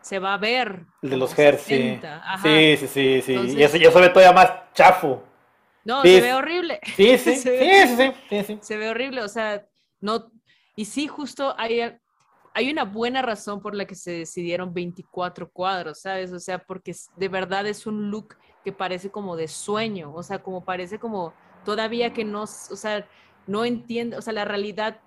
se 0.00 0.20
va 0.20 0.34
a 0.34 0.38
ver. 0.38 0.86
El 1.02 1.10
de 1.10 1.16
los 1.16 1.36
hertz, 1.36 1.62
sí. 1.62 1.70
60, 1.74 2.18
ajá. 2.24 2.38
Sí, 2.56 2.76
sí, 2.76 2.86
sí, 2.86 3.20
sí. 3.20 3.32
Entonces- 3.32 3.58
y 3.58 3.62
eso 3.64 3.76
ya 3.78 3.90
se 3.90 4.00
ve 4.00 4.08
todavía 4.10 4.32
más 4.32 4.52
chafo. 4.74 5.24
No, 5.84 6.02
Sí, 6.02 6.14
se 6.14 6.20
ve 6.20 6.34
horrible. 6.34 6.80
Sí, 6.96 7.18
sí, 7.18 7.34
sí, 7.36 7.36
Se 7.42 7.50
ve- 7.50 8.44
sí. 8.44 8.58
Se 8.60 8.76
ve 8.76 8.88
horrible, 8.88 9.22
o 9.22 9.28
sea, 9.28 9.64
no. 10.00 10.30
Y 10.76 10.86
sí, 10.86 11.06
justo 11.06 11.54
hay, 11.58 11.80
hay 12.54 12.70
una 12.70 12.84
buena 12.84 13.22
razón 13.22 13.60
por 13.60 13.74
la 13.74 13.84
que 13.84 13.94
se 13.94 14.10
decidieron 14.12 14.72
24 14.74 15.50
cuadros, 15.50 16.00
¿sabes? 16.00 16.32
O 16.32 16.40
sea, 16.40 16.58
porque 16.58 16.94
de 17.16 17.28
verdad 17.28 17.66
es 17.66 17.86
un 17.86 18.10
look 18.10 18.36
que 18.64 18.72
parece 18.72 19.10
como 19.10 19.36
de 19.36 19.46
sueño, 19.48 20.12
o 20.14 20.22
sea, 20.22 20.42
como 20.42 20.64
parece 20.64 20.98
como 20.98 21.34
todavía 21.64 22.12
que 22.12 22.24
no, 22.24 22.42
o 22.42 22.46
sea, 22.46 23.06
no 23.46 23.64
entiende, 23.64 24.16
o 24.16 24.22
sea, 24.22 24.32
la 24.32 24.44
realidad 24.46 25.00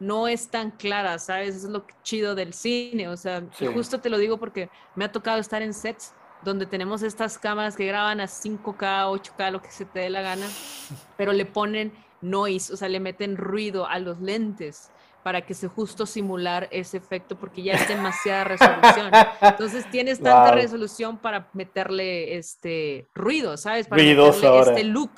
no 0.00 0.26
es 0.26 0.48
tan 0.50 0.72
clara, 0.72 1.18
¿sabes? 1.20 1.54
Eso 1.54 1.68
es 1.68 1.72
lo 1.72 1.86
chido 2.02 2.34
del 2.34 2.52
cine, 2.52 3.08
o 3.08 3.16
sea, 3.16 3.38
y 3.60 3.66
justo 3.72 4.00
te 4.00 4.10
lo 4.10 4.18
digo 4.18 4.38
porque 4.38 4.68
me 4.96 5.04
ha 5.04 5.12
tocado 5.12 5.38
estar 5.38 5.62
en 5.62 5.72
sets 5.72 6.12
donde 6.44 6.66
tenemos 6.66 7.02
estas 7.02 7.38
cámaras 7.38 7.76
que 7.76 7.86
graban 7.86 8.20
a 8.20 8.24
5K, 8.24 8.76
8K, 8.76 9.50
lo 9.50 9.62
que 9.62 9.70
se 9.70 9.84
te 9.84 10.00
dé 10.00 10.10
la 10.10 10.22
gana, 10.22 10.46
pero 11.16 11.32
le 11.32 11.46
ponen 11.46 11.92
noise, 12.20 12.72
o 12.72 12.76
sea, 12.76 12.88
le 12.88 13.00
meten 13.00 13.36
ruido 13.36 13.86
a 13.86 13.98
los 13.98 14.20
lentes 14.20 14.90
para 15.24 15.40
que 15.40 15.54
se 15.54 15.68
justo 15.68 16.04
simular 16.04 16.68
ese 16.70 16.98
efecto 16.98 17.36
porque 17.38 17.62
ya 17.62 17.72
es 17.72 17.88
demasiada 17.88 18.44
resolución. 18.44 19.10
Entonces 19.40 19.90
tienes 19.90 20.20
tanta 20.20 20.52
resolución 20.52 21.18
para 21.18 21.48
meterle 21.54 22.36
este 22.36 23.08
ruido, 23.14 23.56
¿sabes? 23.56 23.88
Para 23.88 24.02
meterle 24.02 24.60
este 24.60 24.84
look, 24.84 25.12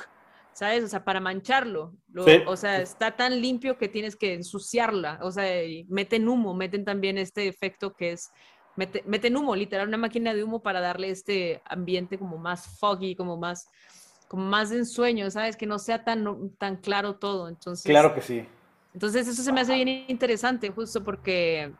¿sabes? 0.52 0.84
O 0.84 0.88
sea, 0.88 1.04
para 1.04 1.18
mancharlo. 1.18 1.92
O 2.46 2.56
sea, 2.56 2.80
está 2.80 3.16
tan 3.16 3.42
limpio 3.42 3.76
que 3.78 3.88
tienes 3.88 4.14
que 4.14 4.34
ensuciarla. 4.34 5.18
O 5.22 5.32
sea, 5.32 5.44
meten 5.88 6.28
humo, 6.28 6.54
meten 6.54 6.84
también 6.84 7.18
este 7.18 7.48
efecto 7.48 7.94
que 7.94 8.12
es 8.12 8.30
meten 8.76 9.36
humo, 9.36 9.56
literal, 9.56 9.88
una 9.88 9.96
máquina 9.96 10.34
de 10.34 10.44
humo 10.44 10.60
para 10.60 10.80
darle 10.80 11.10
este 11.10 11.62
ambiente 11.64 12.18
como 12.18 12.38
más 12.38 12.78
foggy, 12.78 13.16
como 13.16 13.36
más 13.36 13.68
como 14.28 14.44
más 14.44 14.70
de 14.70 14.78
ensueño, 14.78 15.30
¿sabes? 15.30 15.56
Que 15.56 15.66
no 15.66 15.78
sea 15.78 16.04
tan, 16.04 16.50
tan 16.58 16.76
claro 16.76 17.14
todo. 17.14 17.48
Entonces, 17.48 17.84
claro 17.84 18.14
que 18.14 18.20
sí. 18.20 18.46
Entonces 18.92 19.28
eso 19.28 19.42
se 19.42 19.52
me 19.52 19.60
hace 19.60 19.74
bien 19.74 20.04
interesante, 20.08 20.70
justo 20.70 21.04
porque 21.04 21.72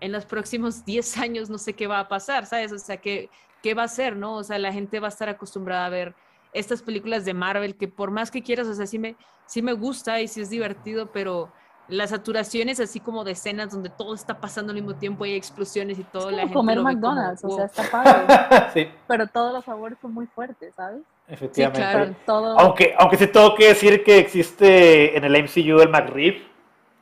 en 0.00 0.12
los 0.12 0.24
próximos 0.24 0.84
10 0.86 1.18
años 1.18 1.50
no 1.50 1.58
sé 1.58 1.74
qué 1.74 1.86
va 1.86 2.00
a 2.00 2.08
pasar, 2.08 2.46
¿sabes? 2.46 2.72
O 2.72 2.78
sea, 2.78 2.96
¿qué, 2.96 3.30
qué 3.62 3.74
va 3.74 3.84
a 3.84 3.88
ser, 3.88 4.16
no? 4.16 4.36
O 4.36 4.44
sea, 4.44 4.58
la 4.58 4.72
gente 4.72 4.98
va 5.00 5.08
a 5.08 5.10
estar 5.10 5.28
acostumbrada 5.28 5.86
a 5.86 5.90
ver 5.90 6.14
estas 6.52 6.82
películas 6.82 7.24
de 7.24 7.34
Marvel 7.34 7.76
que 7.76 7.88
por 7.88 8.10
más 8.10 8.30
que 8.30 8.42
quieras, 8.42 8.66
o 8.66 8.74
sea, 8.74 8.86
sí 8.86 8.98
me, 8.98 9.16
sí 9.46 9.62
me 9.62 9.72
gusta 9.72 10.20
y 10.20 10.28
sí 10.28 10.40
es 10.40 10.50
divertido, 10.50 11.12
pero 11.12 11.52
las 11.88 12.10
saturaciones 12.10 12.80
así 12.80 13.00
como 13.00 13.24
de 13.24 13.32
escenas 13.32 13.72
donde 13.72 13.90
todo 13.90 14.14
está 14.14 14.40
pasando 14.40 14.70
al 14.70 14.76
mismo 14.76 14.94
tiempo, 14.94 15.24
hay 15.24 15.34
explosiones 15.34 15.98
y 15.98 16.04
todo. 16.04 16.30
Es 16.30 16.36
la 16.36 16.42
gente 16.42 16.54
comer 16.54 16.80
McDonald's, 16.80 17.44
o 17.44 17.50
sea, 17.50 17.66
está 17.66 17.90
padre. 17.90 18.70
sí. 18.74 18.88
Pero 19.06 19.26
todos 19.26 19.52
los 19.52 19.64
sabores 19.64 19.98
son 20.00 20.14
muy 20.14 20.26
fuertes, 20.26 20.74
¿sabes? 20.74 21.02
Efectivamente. 21.28 21.80
Sí, 21.80 21.92
claro, 21.92 22.16
todo... 22.26 22.58
Aunque, 22.58 22.94
aunque 22.98 23.16
se 23.16 23.26
tengo 23.26 23.54
que 23.54 23.68
decir 23.68 24.04
que 24.04 24.18
existe 24.18 25.16
en 25.16 25.24
el 25.24 25.42
MCU 25.42 25.80
el 25.80 25.88
McRib, 25.88 26.42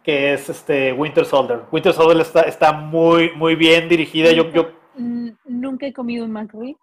que 0.02 0.34
es 0.34 0.48
este 0.48 0.92
Winter 0.92 1.24
Soldier. 1.24 1.62
Winter 1.70 1.92
Soldier 1.92 2.20
está, 2.20 2.42
está 2.42 2.72
muy, 2.72 3.32
muy 3.36 3.54
bien 3.54 3.88
dirigida. 3.88 4.32
Yo, 4.32 4.50
yo... 4.50 4.70
Nunca 4.96 5.86
he 5.86 5.92
comido 5.92 6.24
un 6.24 6.32
McRib. 6.32 6.76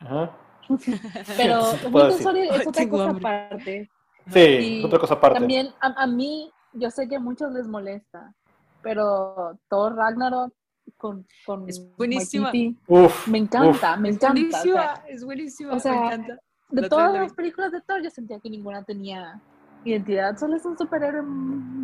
Ajá. 0.00 0.30
Pero 1.36 1.62
Winter 1.90 2.22
Soldier 2.22 2.54
es 2.54 2.66
otra 2.66 2.88
cosa 2.88 3.10
aparte. 3.10 3.90
Sí, 4.32 4.82
otra 4.84 4.98
cosa 4.98 5.14
aparte. 5.14 5.38
También 5.38 5.72
a, 5.80 6.06
mí, 6.06 6.50
yo 6.74 6.90
sé 6.90 7.08
que 7.08 7.16
a 7.16 7.20
muchos 7.20 7.52
les 7.52 7.66
molesta, 7.66 8.34
pero 8.82 9.58
Thor 9.68 9.94
Ragnarok 9.96 10.52
con, 10.96 11.26
con 11.46 11.68
es 11.68 11.80
buenísima. 11.96 12.52
Uf, 12.86 13.26
me 13.28 13.38
encanta, 13.38 13.96
me 13.96 14.10
encanta. 14.10 14.32
Buenísima, 14.32 14.94
es 15.08 15.24
buenísima, 15.24 15.72
o 15.74 15.80
sea, 15.80 15.92
me 15.92 16.06
encanta. 16.06 16.38
De 16.70 16.88
todas 16.88 17.14
las 17.14 17.32
películas 17.32 17.72
de 17.72 17.80
Thor, 17.82 18.02
yo 18.02 18.10
sentía 18.10 18.40
que 18.40 18.50
ninguna 18.50 18.82
tenía 18.82 19.40
identidad, 19.84 20.36
solo 20.36 20.56
es 20.56 20.64
un 20.64 20.76
superhéroe 20.76 21.22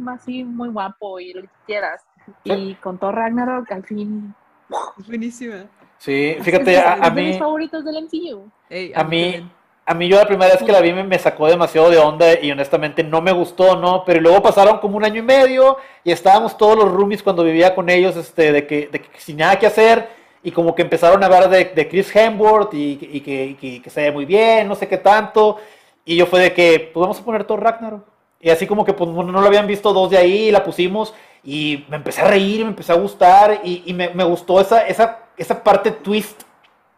así 0.09 0.43
muy 0.43 0.69
guapo 0.71 1.21
y 1.21 1.33
lo 1.33 1.43
que 1.43 1.49
quieras. 1.67 2.03
Y 2.45 2.75
con 2.77 2.99
todo 2.99 3.13
Ragnarok, 3.13 3.71
al 3.73 3.85
fin. 3.85 4.35
Buenísima. 5.07 5.67
Sí, 5.99 6.37
fíjate, 6.41 6.79
a, 6.79 6.95
a, 6.95 7.11
mí. 7.11 7.27
mis 7.27 7.39
favoritos 7.39 7.85
del 7.85 8.05
MCU. 8.05 8.51
a 8.95 9.05
mí. 9.05 9.51
A 9.91 9.95
mí 9.95 10.07
yo 10.07 10.19
la 10.19 10.25
primera 10.25 10.53
vez 10.53 10.63
que 10.63 10.71
la 10.71 10.81
vi 10.81 10.93
me, 10.93 11.19
sacó 11.19 11.49
demasiado 11.49 11.91
de 11.91 11.99
onda 11.99 12.41
y 12.41 12.53
honestamente 12.53 13.03
no 13.03 13.21
me 13.21 13.33
gustó, 13.33 13.75
¿no? 13.75 14.05
Pero 14.05 14.21
luego 14.21 14.41
pasaron 14.41 14.79
como 14.79 14.97
un 14.97 15.05
año 15.05 15.19
y 15.19 15.23
medio 15.23 15.79
y 16.05 16.13
estábamos 16.13 16.57
todos 16.57 16.79
los 16.79 16.93
roomies 16.93 17.25
cuando 17.25 17.43
vivía 17.43 17.75
con 17.75 17.91
ellos, 17.91 18.15
este, 18.15 18.53
de 18.53 18.69
que, 18.69 18.89
sin 19.19 19.39
nada 19.39 19.59
que 19.59 19.67
hacer 19.67 20.09
y 20.45 20.53
como 20.53 20.77
que 20.77 20.83
empezaron 20.83 21.21
a 21.21 21.27
hablar 21.27 21.51
de, 21.51 21.89
Chris 21.89 22.15
Hemsworth 22.15 22.73
y, 22.73 23.01
y, 23.01 23.21
que, 23.21 23.57
y, 23.61 23.81
que, 23.81 23.91
se 23.91 24.03
ve 24.03 24.13
muy 24.13 24.27
bien, 24.27 24.69
no 24.69 24.77
sé 24.77 24.87
qué 24.87 24.97
tanto. 24.97 25.57
Y 26.05 26.15
yo 26.15 26.27
fue 26.27 26.39
de 26.39 26.53
que, 26.53 26.93
pues 26.95 27.01
vamos 27.01 27.19
a 27.19 27.25
poner 27.25 27.43
todo 27.43 27.57
Ragnarok. 27.57 28.05
Y 28.41 28.51
así 28.51 28.69
como 28.69 28.85
que 28.85 28.93
pues, 28.93 29.11
no 29.11 29.25
lo 29.25 29.45
habían 29.45 29.67
visto 29.67 29.93
dos 29.93 30.09
de 30.09 30.19
ahí, 30.19 30.49
y 30.49 30.51
la 30.53 30.63
pusimos 30.63 31.15
y 31.43 31.85
me 31.89 31.97
empecé 31.97 32.21
a 32.21 32.29
reír, 32.29 32.63
me 32.63 32.71
empecé 32.71 32.93
a 32.93 32.97
gustar 32.97 33.61
y, 33.65 33.93
me, 33.93 34.07
gustó 34.23 34.61
esa, 34.61 34.87
esa, 34.87 35.25
esa 35.37 35.65
parte 35.65 35.91
twist 35.91 36.43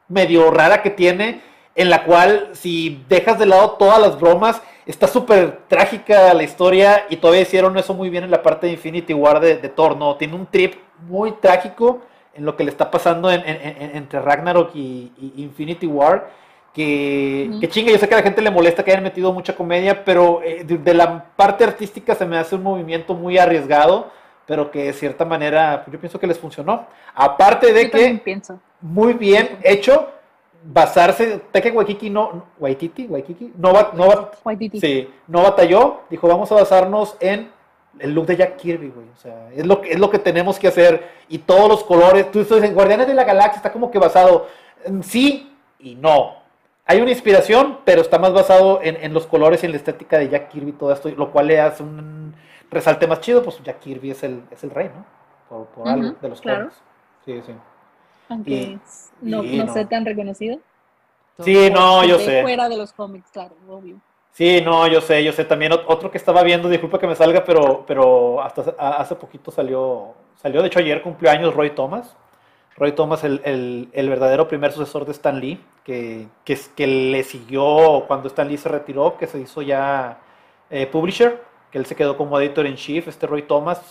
medio 0.09 0.50
rara 0.50 0.83
que 0.83 0.90
tiene, 0.90 1.40
en 1.74 1.90
la 1.90 2.04
cual 2.04 2.50
si 2.52 3.04
dejas 3.08 3.38
de 3.38 3.46
lado 3.46 3.72
todas 3.72 4.00
las 4.00 4.18
bromas, 4.20 4.61
está 4.87 5.06
súper 5.06 5.61
trágica 5.68 6.35
la 6.35 6.42
historia 6.42 7.06
y 7.08 7.16
todavía 7.16 7.42
hicieron 7.42 7.76
eso 7.78 7.94
muy 7.94 8.11
bien 8.11 8.24
en 8.24 8.30
la 8.30 8.42
parte 8.42 8.66
de 8.66 8.74
Infinity 8.74 9.14
War 9.14 9.40
de, 9.40 9.56
de 9.56 9.68
Thor, 9.68 9.96
¿no? 9.96 10.16
Tiene 10.16 10.35
un 10.35 10.46
trip 10.46 10.74
muy 11.08 11.32
trágico 11.32 12.00
en 12.35 12.44
lo 12.44 12.56
que 12.56 12.64
le 12.64 12.70
está 12.70 12.90
pasando 12.90 13.30
entre 13.30 14.20
Ragnarok 14.20 14.74
y 14.74 15.12
Infinity 15.37 15.87
War 15.87 16.28
que, 16.72 17.50
que 17.61 17.68
chinga, 17.68 17.92
yo 17.92 17.98
sé 17.98 18.08
que 18.08 18.14
a 18.14 18.18
la 18.18 18.22
gente 18.22 18.40
le 18.40 18.50
molesta 18.50 18.82
que 18.82 18.92
hayan 18.92 19.02
metido 19.02 19.32
mucha 19.32 19.54
comedia, 19.54 20.04
pero 20.04 20.40
eh, 20.42 20.64
de, 20.64 20.94
la 20.94 21.24
parte 21.37 21.64
artística 21.64 22.14
se 22.14 22.24
me 22.24 22.38
hace 22.38 22.54
un 22.54 22.62
movimiento 22.62 23.14
muy 23.14 23.37
arriesgado, 23.37 24.11
pero 24.46 24.70
que 24.70 24.85
de 24.85 24.92
cierta 24.94 25.26
manera 25.26 25.82
pues, 25.85 25.92
yo 25.92 26.00
pienso 26.00 26.18
que 26.18 26.26
les 26.26 26.38
funcionó. 26.38 26.87
Aparte 27.14 27.74
de 27.74 27.90
que 27.90 28.20
pienso. 28.24 28.58
muy 28.80 29.12
bien 29.12 29.58
hecho 29.62 30.08
basarse, 30.64 31.40
que 31.53 31.70
Waikiki 31.70 32.11
no, 32.11 32.46
Waikiki, 32.59 33.07
Waikiki, 33.07 33.53
no, 33.57 33.72
no, 33.94 34.31
sí, 34.81 35.09
no 35.27 35.42
batalló, 35.42 36.01
dijo 36.09 36.29
vamos 36.29 36.51
a 36.53 36.57
basarnos 36.57 37.16
en 37.20 37.51
el 37.98 38.14
look 38.14 38.27
de 38.27 38.37
Jack 38.37 38.57
Kirby, 38.57 38.88
güey, 38.88 39.07
o 39.09 39.16
sea, 39.16 39.51
es 39.55 39.66
lo, 39.66 39.83
es 39.83 39.98
lo 39.98 40.11
que 40.11 40.18
tenemos 40.18 40.59
que 40.59 40.68
hacer 40.68 41.09
y 41.29 41.38
todos 41.38 41.68
los 41.68 41.85
colores, 41.85 42.31
tú 42.31 42.38
dices, 42.38 42.62
en 42.62 42.75
Guardianes 42.75 43.07
de 43.07 43.14
la 43.14 43.25
Galaxia 43.25 43.57
está 43.57 43.72
como 43.72 43.90
que 43.90 43.98
basado 43.98 44.46
en 44.85 45.03
sí 45.03 45.53
y 45.79 45.94
no, 45.96 46.37
hay 46.85 47.01
una 47.01 47.11
inspiración, 47.11 47.79
pero 47.85 48.01
está 48.01 48.18
más 48.18 48.33
basado 48.33 48.81
en, 48.83 49.12
los 49.14 49.27
colores 49.27 49.62
y 49.62 49.66
en 49.66 49.72
la 49.72 49.79
estética 49.79 50.18
de 50.18 50.29
Jack 50.29 50.48
Kirby 50.48 50.70
y 50.70 50.75
todo 50.75 50.92
esto, 50.92 51.09
lo 51.11 51.31
cual 51.31 51.46
le 51.46 51.61
hace 51.61 51.83
un 51.83 52.35
resalte 52.70 53.07
más 53.07 53.20
chido, 53.20 53.42
pues 53.42 53.62
Jack 53.62 53.79
Kirby 53.81 54.11
es 54.11 54.22
el, 54.22 54.42
es 54.51 54.64
el 54.64 54.70
rey, 54.70 54.90
¿no? 54.94 55.05
Por, 55.48 55.88
algo 55.88 56.16
de 56.20 56.29
los 56.29 56.40
colores. 56.40 56.75
Sí, 57.25 57.40
sí. 57.46 57.53
Aunque 58.32 58.78
no, 59.20 59.42
no, 59.42 59.72
sea 59.72 59.88
tan 59.88 60.04
reconocido. 60.04 60.58
Sí, 61.40 61.70
no, 61.70 62.04
yo 62.04 62.18
sé. 62.18 62.42
Fuera 62.42 62.68
de 62.68 62.76
los 62.76 62.92
cómics, 62.92 63.30
claro, 63.32 63.54
obvio. 63.68 63.96
Sí, 64.32 64.60
no, 64.62 64.86
yo 64.86 65.00
sé, 65.00 65.22
yo 65.22 65.32
sé. 65.32 65.44
También 65.44 65.72
otro 65.72 66.10
que 66.10 66.18
estaba 66.18 66.42
viendo, 66.42 66.68
disculpa 66.68 66.98
que 66.98 67.06
me 67.06 67.14
salga, 67.14 67.44
pero, 67.44 67.84
pero 67.86 68.42
hasta 68.42 68.74
hace 68.78 69.14
poquito 69.14 69.50
salió, 69.50 70.14
salió, 70.40 70.62
de 70.62 70.68
hecho 70.68 70.78
ayer 70.78 71.02
cumplió 71.02 71.30
años 71.30 71.54
Roy 71.54 71.70
Thomas. 71.70 72.16
Roy 72.76 72.92
Thomas, 72.92 73.22
el, 73.22 73.88
el, 73.92 74.08
verdadero 74.08 74.48
primer 74.48 74.72
sucesor 74.72 75.04
de 75.04 75.12
Stan 75.12 75.38
Lee, 75.38 75.62
que, 75.84 76.26
que, 76.44 76.58
que, 76.74 76.86
le 76.86 77.22
siguió 77.22 78.04
cuando 78.08 78.28
Stan 78.28 78.48
Lee 78.48 78.56
se 78.56 78.70
retiró, 78.70 79.18
que 79.18 79.26
se 79.26 79.38
hizo 79.38 79.60
ya 79.60 80.18
eh, 80.70 80.86
publisher, 80.86 81.42
que 81.70 81.76
él 81.76 81.84
se 81.84 81.94
quedó 81.94 82.16
como 82.16 82.40
editor 82.40 82.66
in 82.66 82.76
chief, 82.76 83.08
este 83.08 83.26
Roy 83.26 83.42
Thomas, 83.42 83.82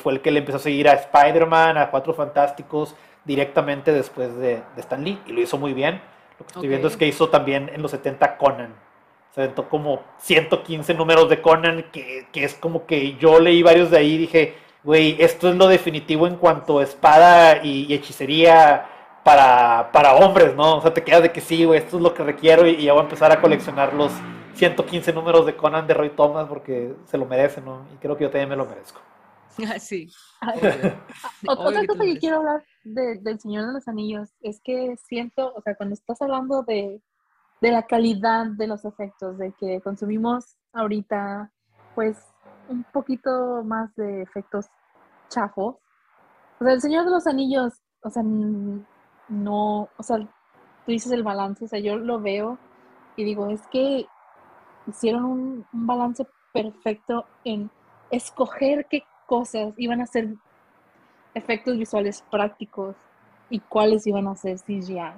fue 0.00 0.12
el 0.12 0.20
que 0.20 0.30
le 0.30 0.38
empezó 0.38 0.58
a 0.58 0.60
seguir 0.60 0.88
a 0.88 0.92
Spider-Man, 0.92 1.78
a 1.78 1.90
Cuatro 1.90 2.14
Fantásticos, 2.14 2.94
directamente 3.24 3.92
después 3.92 4.34
de, 4.36 4.62
de, 4.74 4.80
Stan 4.80 5.02
Lee, 5.02 5.20
y 5.26 5.32
lo 5.32 5.40
hizo 5.40 5.58
muy 5.58 5.74
bien. 5.74 6.00
Lo 6.38 6.46
que 6.46 6.52
estoy 6.52 6.68
viendo 6.68 6.88
es 6.88 6.96
que 6.96 7.06
hizo 7.06 7.28
también 7.28 7.70
en 7.74 7.82
los 7.82 7.90
70 7.90 8.36
Conan. 8.38 8.74
Se 9.34 9.42
aventó 9.42 9.68
como 9.68 10.02
115 10.18 10.94
números 10.94 11.28
de 11.28 11.42
Conan, 11.42 11.84
que, 11.92 12.26
que 12.32 12.44
es 12.44 12.54
como 12.54 12.86
que 12.86 13.16
yo 13.16 13.40
leí 13.40 13.62
varios 13.62 13.90
de 13.90 13.98
ahí 13.98 14.14
y 14.14 14.18
dije, 14.18 14.54
güey, 14.82 15.16
esto 15.18 15.48
es 15.48 15.56
lo 15.56 15.68
definitivo 15.68 16.26
en 16.26 16.36
cuanto 16.36 16.78
a 16.78 16.82
espada 16.82 17.62
y, 17.62 17.92
hechicería 17.92 18.86
para, 19.24 19.90
para, 19.92 20.14
hombres, 20.14 20.54
¿no? 20.54 20.78
O 20.78 20.80
sea, 20.80 20.94
te 20.94 21.04
quedas 21.04 21.22
de 21.22 21.32
que 21.32 21.40
sí, 21.40 21.64
güey, 21.64 21.78
esto 21.78 21.96
es 21.96 22.02
lo 22.02 22.14
que 22.14 22.22
requiero 22.22 22.66
y, 22.66 22.82
ya 22.84 22.92
voy 22.92 23.00
a 23.00 23.04
empezar 23.04 23.30
a 23.32 23.40
coleccionar 23.40 23.92
los 23.92 24.12
115 24.54 25.12
números 25.12 25.46
de 25.46 25.56
Conan 25.56 25.86
de 25.86 25.94
Roy 25.94 26.10
Thomas 26.10 26.46
porque 26.48 26.94
se 27.06 27.18
lo 27.18 27.26
merece, 27.26 27.60
¿no? 27.60 27.82
Y 27.94 27.96
creo 27.98 28.16
que 28.16 28.24
yo 28.24 28.30
también 28.30 28.48
me 28.48 28.56
lo 28.56 28.64
merezco. 28.66 29.00
Ah, 29.68 29.78
sí. 29.78 30.08
Otra 31.48 31.84
cosa 31.86 32.04
que, 32.04 32.18
quiero 32.18 32.38
hablar 32.38 32.64
del 32.84 33.40
Señor 33.40 33.66
de 33.66 33.72
los 33.72 33.88
Anillos 33.88 34.30
es 34.40 34.60
que 34.62 34.96
siento, 35.08 35.52
o 35.52 35.60
sea, 35.62 35.74
cuando 35.74 35.94
estás 35.94 36.22
hablando 36.22 36.62
de, 36.62 37.02
de 37.60 37.70
la 37.72 37.82
calidad 37.82 38.46
de 38.46 38.68
los 38.68 38.84
efectos, 38.84 39.36
de 39.36 39.52
que 39.58 39.80
consumimos 39.80 40.56
ahorita, 40.72 41.50
pues 41.94 42.16
un 42.68 42.84
poquito 42.84 43.62
más 43.64 43.94
de 43.96 44.22
efectos 44.22 44.66
chafos. 45.28 45.76
O 46.60 46.64
sea, 46.64 46.72
el 46.72 46.80
Señor 46.80 47.04
de 47.04 47.10
los 47.10 47.26
Anillos, 47.26 47.74
o 48.02 48.10
sea, 48.10 48.22
no, 48.22 49.88
o 49.96 50.02
sea, 50.02 50.18
tú 50.18 50.92
dices 50.92 51.12
el 51.12 51.22
balance, 51.22 51.64
o 51.64 51.68
sea, 51.68 51.80
yo 51.80 51.96
lo 51.96 52.20
veo 52.20 52.58
y 53.16 53.24
digo, 53.24 53.48
es 53.48 53.66
que 53.68 54.06
hicieron 54.86 55.24
un, 55.24 55.66
balance 55.72 56.26
perfecto 56.52 57.26
en 57.44 57.70
escoger 58.10 58.86
qué 58.88 59.02
cosas 59.28 59.74
iban 59.76 60.00
a 60.00 60.06
ser 60.06 60.28
efectos 61.34 61.76
visuales 61.76 62.24
prácticos 62.30 62.96
y 63.50 63.60
cuáles 63.60 64.06
iban 64.06 64.26
a 64.26 64.34
ser 64.34 64.56
CGI. 64.58 65.12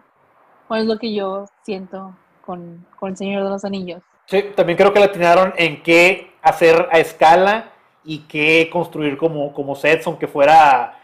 ¿Cuál 0.66 0.82
es 0.82 0.86
lo 0.86 0.98
que 0.98 1.14
yo 1.14 1.46
siento 1.62 2.14
con, 2.44 2.84
con 2.98 3.10
El 3.10 3.16
Señor 3.16 3.44
de 3.44 3.50
los 3.50 3.64
Anillos? 3.64 4.02
Sí, 4.26 4.44
también 4.54 4.76
creo 4.76 4.92
que 4.92 4.98
le 4.98 5.06
atinaron 5.06 5.54
en 5.56 5.82
qué 5.82 6.32
hacer 6.42 6.88
a 6.90 6.98
escala 6.98 7.70
y 8.04 8.20
qué 8.20 8.68
construir 8.70 9.16
como, 9.16 9.52
como 9.52 9.76
sets, 9.76 10.06
aunque 10.06 10.26
fuera 10.26 10.98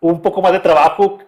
un 0.00 0.22
poco 0.22 0.40
más 0.40 0.52
de 0.52 0.60
trabajo, 0.60 1.18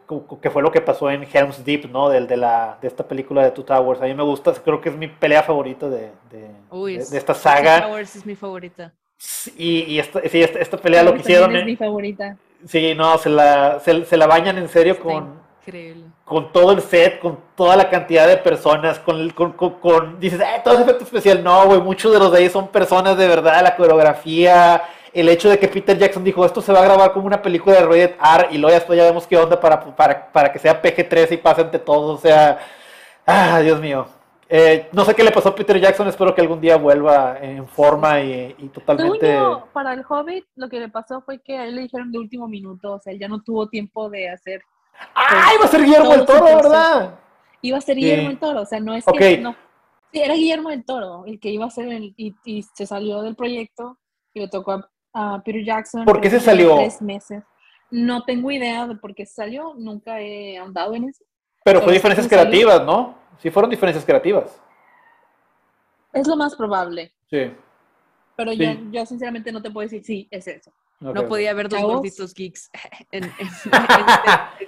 que 0.40 0.50
fue 0.50 0.62
lo 0.62 0.70
que 0.70 0.80
pasó 0.80 1.10
en 1.10 1.26
Helm's 1.32 1.64
Deep, 1.64 1.90
¿no? 1.90 2.08
De, 2.08 2.26
de, 2.26 2.36
la, 2.36 2.78
de 2.80 2.86
esta 2.86 3.06
película 3.06 3.42
de 3.42 3.50
Two 3.50 3.64
Towers. 3.64 4.00
A 4.00 4.04
mí 4.04 4.14
me 4.14 4.22
gusta, 4.22 4.52
creo 4.52 4.80
que 4.80 4.90
es 4.90 4.96
mi 4.96 5.08
pelea 5.08 5.42
favorita 5.42 5.88
de, 5.88 6.12
de, 6.30 6.96
esta 6.96 7.34
saga. 7.34 7.80
Two 7.80 7.88
Towers 7.88 8.16
es 8.16 8.26
mi 8.26 8.36
favorita. 8.36 8.92
Y, 9.56 9.80
y 9.80 9.98
esta, 9.98 10.20
sí, 10.28 10.40
esta, 10.40 10.76
pelea 10.76 11.02
lo 11.02 11.14
que 11.14 11.20
hicieron. 11.20 11.54
Es 11.56 11.64
mi 11.64 11.76
favorita. 11.76 12.36
Sí, 12.66 12.94
no, 12.94 13.18
se 13.18 13.30
la, 13.30 13.80
se, 13.80 14.16
la 14.16 14.26
bañan 14.26 14.58
en 14.58 14.68
serio 14.68 14.98
con, 14.98 15.40
con 16.24 16.52
todo 16.52 16.72
el 16.72 16.82
set, 16.82 17.18
con 17.20 17.38
toda 17.56 17.76
la 17.76 17.88
cantidad 17.88 18.26
de 18.26 18.36
personas, 18.36 18.98
con, 18.98 19.30
con, 19.30 19.52
con, 19.52 20.20
dices, 20.20 20.40
eh, 20.40 20.60
todo 20.62 20.74
ese 20.74 20.82
efecto 20.84 21.04
especial. 21.04 21.42
No, 21.42 21.66
güey, 21.66 21.80
muchos 21.80 22.12
de 22.12 22.18
los 22.18 22.32
de 22.32 22.38
ahí 22.38 22.48
son 22.48 22.68
personas 22.68 23.16
de 23.16 23.28
verdad, 23.28 23.62
la 23.62 23.76
coreografía, 23.76 24.82
el 25.12 25.28
hecho 25.28 25.48
de 25.48 25.58
que 25.58 25.68
Peter 25.68 25.96
Jackson 25.96 26.24
dijo, 26.24 26.44
esto 26.44 26.60
se 26.60 26.72
va 26.72 26.80
a 26.80 26.84
grabar 26.84 27.12
como 27.12 27.26
una 27.26 27.42
película 27.42 27.76
de 27.76 27.82
Rated 27.82 28.16
R, 28.20 28.48
y 28.50 28.58
luego 28.58 28.76
ya, 28.76 28.94
ya 28.94 29.04
vemos 29.04 29.26
qué 29.26 29.36
onda 29.36 29.58
para, 29.60 29.96
para, 29.96 30.32
para 30.32 30.52
que 30.52 30.58
sea 30.58 30.80
PG-13 30.80 31.32
y 31.32 31.36
pase 31.38 31.62
ante 31.62 31.78
todos, 31.78 32.18
o 32.18 32.22
sea, 32.22 32.58
ah, 33.26 33.60
Dios 33.60 33.80
mío. 33.80 34.06
Eh, 34.50 34.88
no 34.92 35.04
sé 35.04 35.14
qué 35.14 35.22
le 35.22 35.30
pasó 35.30 35.50
a 35.50 35.54
Peter 35.54 35.78
Jackson, 35.78 36.08
espero 36.08 36.34
que 36.34 36.40
algún 36.40 36.60
día 36.60 36.76
vuelva 36.76 37.38
en 37.38 37.68
forma 37.68 38.22
y, 38.22 38.70
totalmente... 38.72 39.38
para 39.74 39.92
el 39.92 40.02
Hobbit 40.08 40.46
lo 40.56 40.70
que 40.70 40.80
le 40.80 40.88
pasó 40.88 41.20
fue 41.20 41.40
que 41.42 41.58
a 41.58 41.66
él 41.66 41.74
le 41.74 41.82
dijeron 41.82 42.10
de 42.10 42.18
último 42.18 42.48
minuto, 42.48 42.94
o 42.94 42.98
sea, 42.98 43.12
él 43.12 43.18
ya 43.18 43.28
no 43.28 43.42
tuvo 43.42 43.68
tiempo 43.68 44.08
de 44.08 44.30
hacer... 44.30 44.62
¡Ah, 45.14 45.52
iba 45.54 45.66
a 45.66 45.68
ser 45.68 45.84
Guillermo 45.84 46.10
del 46.12 46.24
Toro, 46.24 46.44
verdad! 46.44 47.18
Iba 47.60 47.76
a 47.76 47.80
ser 47.82 47.96
Guillermo 47.96 48.28
del 48.28 48.38
Toro, 48.38 48.62
o 48.62 48.66
sea, 48.66 48.80
no 48.80 48.94
es 48.94 49.04
que... 49.04 49.36
No, 49.36 49.54
sí, 50.12 50.20
era 50.20 50.32
Guillermo 50.32 50.70
del 50.70 50.84
Toro 50.86 51.26
el 51.26 51.38
que 51.38 51.50
iba 51.50 51.66
a 51.66 51.70
ser 51.70 51.88
el, 51.88 52.14
y, 52.16 52.34
y, 52.44 52.62
se 52.62 52.86
salió 52.86 53.20
del 53.20 53.36
proyecto 53.36 53.98
y 54.32 54.40
le 54.40 54.48
tocó 54.48 54.82
a, 55.12 55.42
Peter 55.44 55.64
Jackson. 55.64 56.04
¿Por 56.06 56.20
qué 56.22 56.30
se 56.30 56.40
salió? 56.40 56.76
Tres 56.76 57.02
meses. 57.02 57.42
No 57.90 58.22
tengo 58.22 58.50
idea 58.50 58.86
de 58.86 58.94
por 58.94 59.14
qué 59.14 59.26
salió, 59.26 59.74
nunca 59.76 60.20
he 60.20 60.56
andado 60.56 60.94
en 60.94 61.04
eso. 61.04 61.24
Pero 61.64 61.82
fue 61.82 61.92
diferencias 61.92 62.28
creativas, 62.28 62.82
¿no? 62.84 63.17
Sí, 63.38 63.50
fueron 63.50 63.70
diferencias 63.70 64.04
creativas. 64.04 64.60
Es 66.12 66.26
lo 66.26 66.36
más 66.36 66.54
probable. 66.54 67.12
Sí. 67.30 67.52
Pero 68.36 68.52
Yo, 68.52 68.70
yo 68.90 69.06
sinceramente 69.06 69.50
no 69.50 69.60
te 69.62 69.70
puedo 69.70 69.84
decir, 69.86 70.04
sí, 70.04 70.28
es 70.30 70.46
eso. 70.46 70.72
No 71.00 71.28
podía 71.28 71.52
haber 71.52 71.68
dos 71.68 71.80
gorditos 71.80 72.34
geeks 72.34 72.70
en, 73.12 73.24
en, 73.24 73.30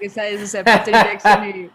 este, 0.00 0.62
Peter 0.62 0.92
Jackson 0.92 1.48
y 1.48 1.70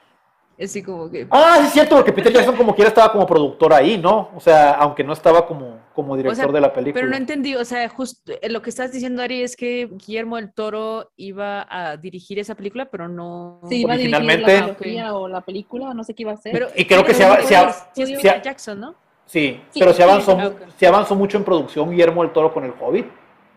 así 0.63 0.81
como 0.81 1.09
que... 1.09 1.27
Ah, 1.29 1.57
sí 1.59 1.67
es 1.67 1.73
cierto, 1.73 1.95
porque 1.95 2.13
Peter 2.13 2.31
Jackson 2.31 2.55
como 2.55 2.73
quiera 2.73 2.89
estaba 2.89 3.11
como 3.11 3.25
productor 3.25 3.73
ahí, 3.73 3.97
¿no? 3.97 4.29
O 4.35 4.39
sea, 4.39 4.71
aunque 4.73 5.03
no 5.03 5.13
estaba 5.13 5.45
como, 5.45 5.79
como 5.93 6.15
director 6.15 6.51
de 6.51 6.61
la 6.61 6.71
película. 6.71 7.01
Pero 7.01 7.09
no 7.09 7.17
entendí, 7.17 7.55
o 7.55 7.65
sea, 7.65 7.87
justo 7.89 8.33
eh, 8.41 8.49
lo 8.49 8.61
que 8.61 8.69
estás 8.69 8.91
diciendo, 8.91 9.21
Ari, 9.21 9.41
es 9.41 9.55
que 9.55 9.89
Guillermo 9.91 10.37
del 10.37 10.53
Toro 10.53 11.11
iba 11.17 11.67
a 11.69 11.97
dirigir 11.97 12.39
esa 12.39 12.55
película, 12.55 12.85
pero 12.85 13.07
no... 13.07 13.59
Sí, 13.69 13.81
iba 13.81 13.93
a 13.93 13.97
dirigir 13.97 14.41
la 14.41 14.75
película 14.75 15.15
o 15.15 15.27
la 15.27 15.41
película, 15.41 15.93
no 15.93 16.03
sé 16.03 16.13
qué 16.13 16.23
iba 16.23 16.31
a 16.31 16.35
hacer. 16.35 16.51
Pero, 16.53 16.67
y 16.75 16.85
creo 16.85 17.03
que 17.03 17.13
se, 17.13 17.25
se, 17.43 18.21
Jackson, 18.21 18.79
¿no? 18.79 18.95
Sí, 19.25 19.59
pero 19.73 19.93
se 19.93 20.03
avanzó, 20.03 20.37
se 20.77 20.87
avanzó 20.87 21.15
mucho 21.15 21.37
en 21.37 21.43
producción 21.43 21.89
Guillermo 21.89 22.21
del 22.21 22.31
Toro 22.31 22.53
con 22.53 22.63
el 22.63 22.73
Hobbit. 22.79 23.05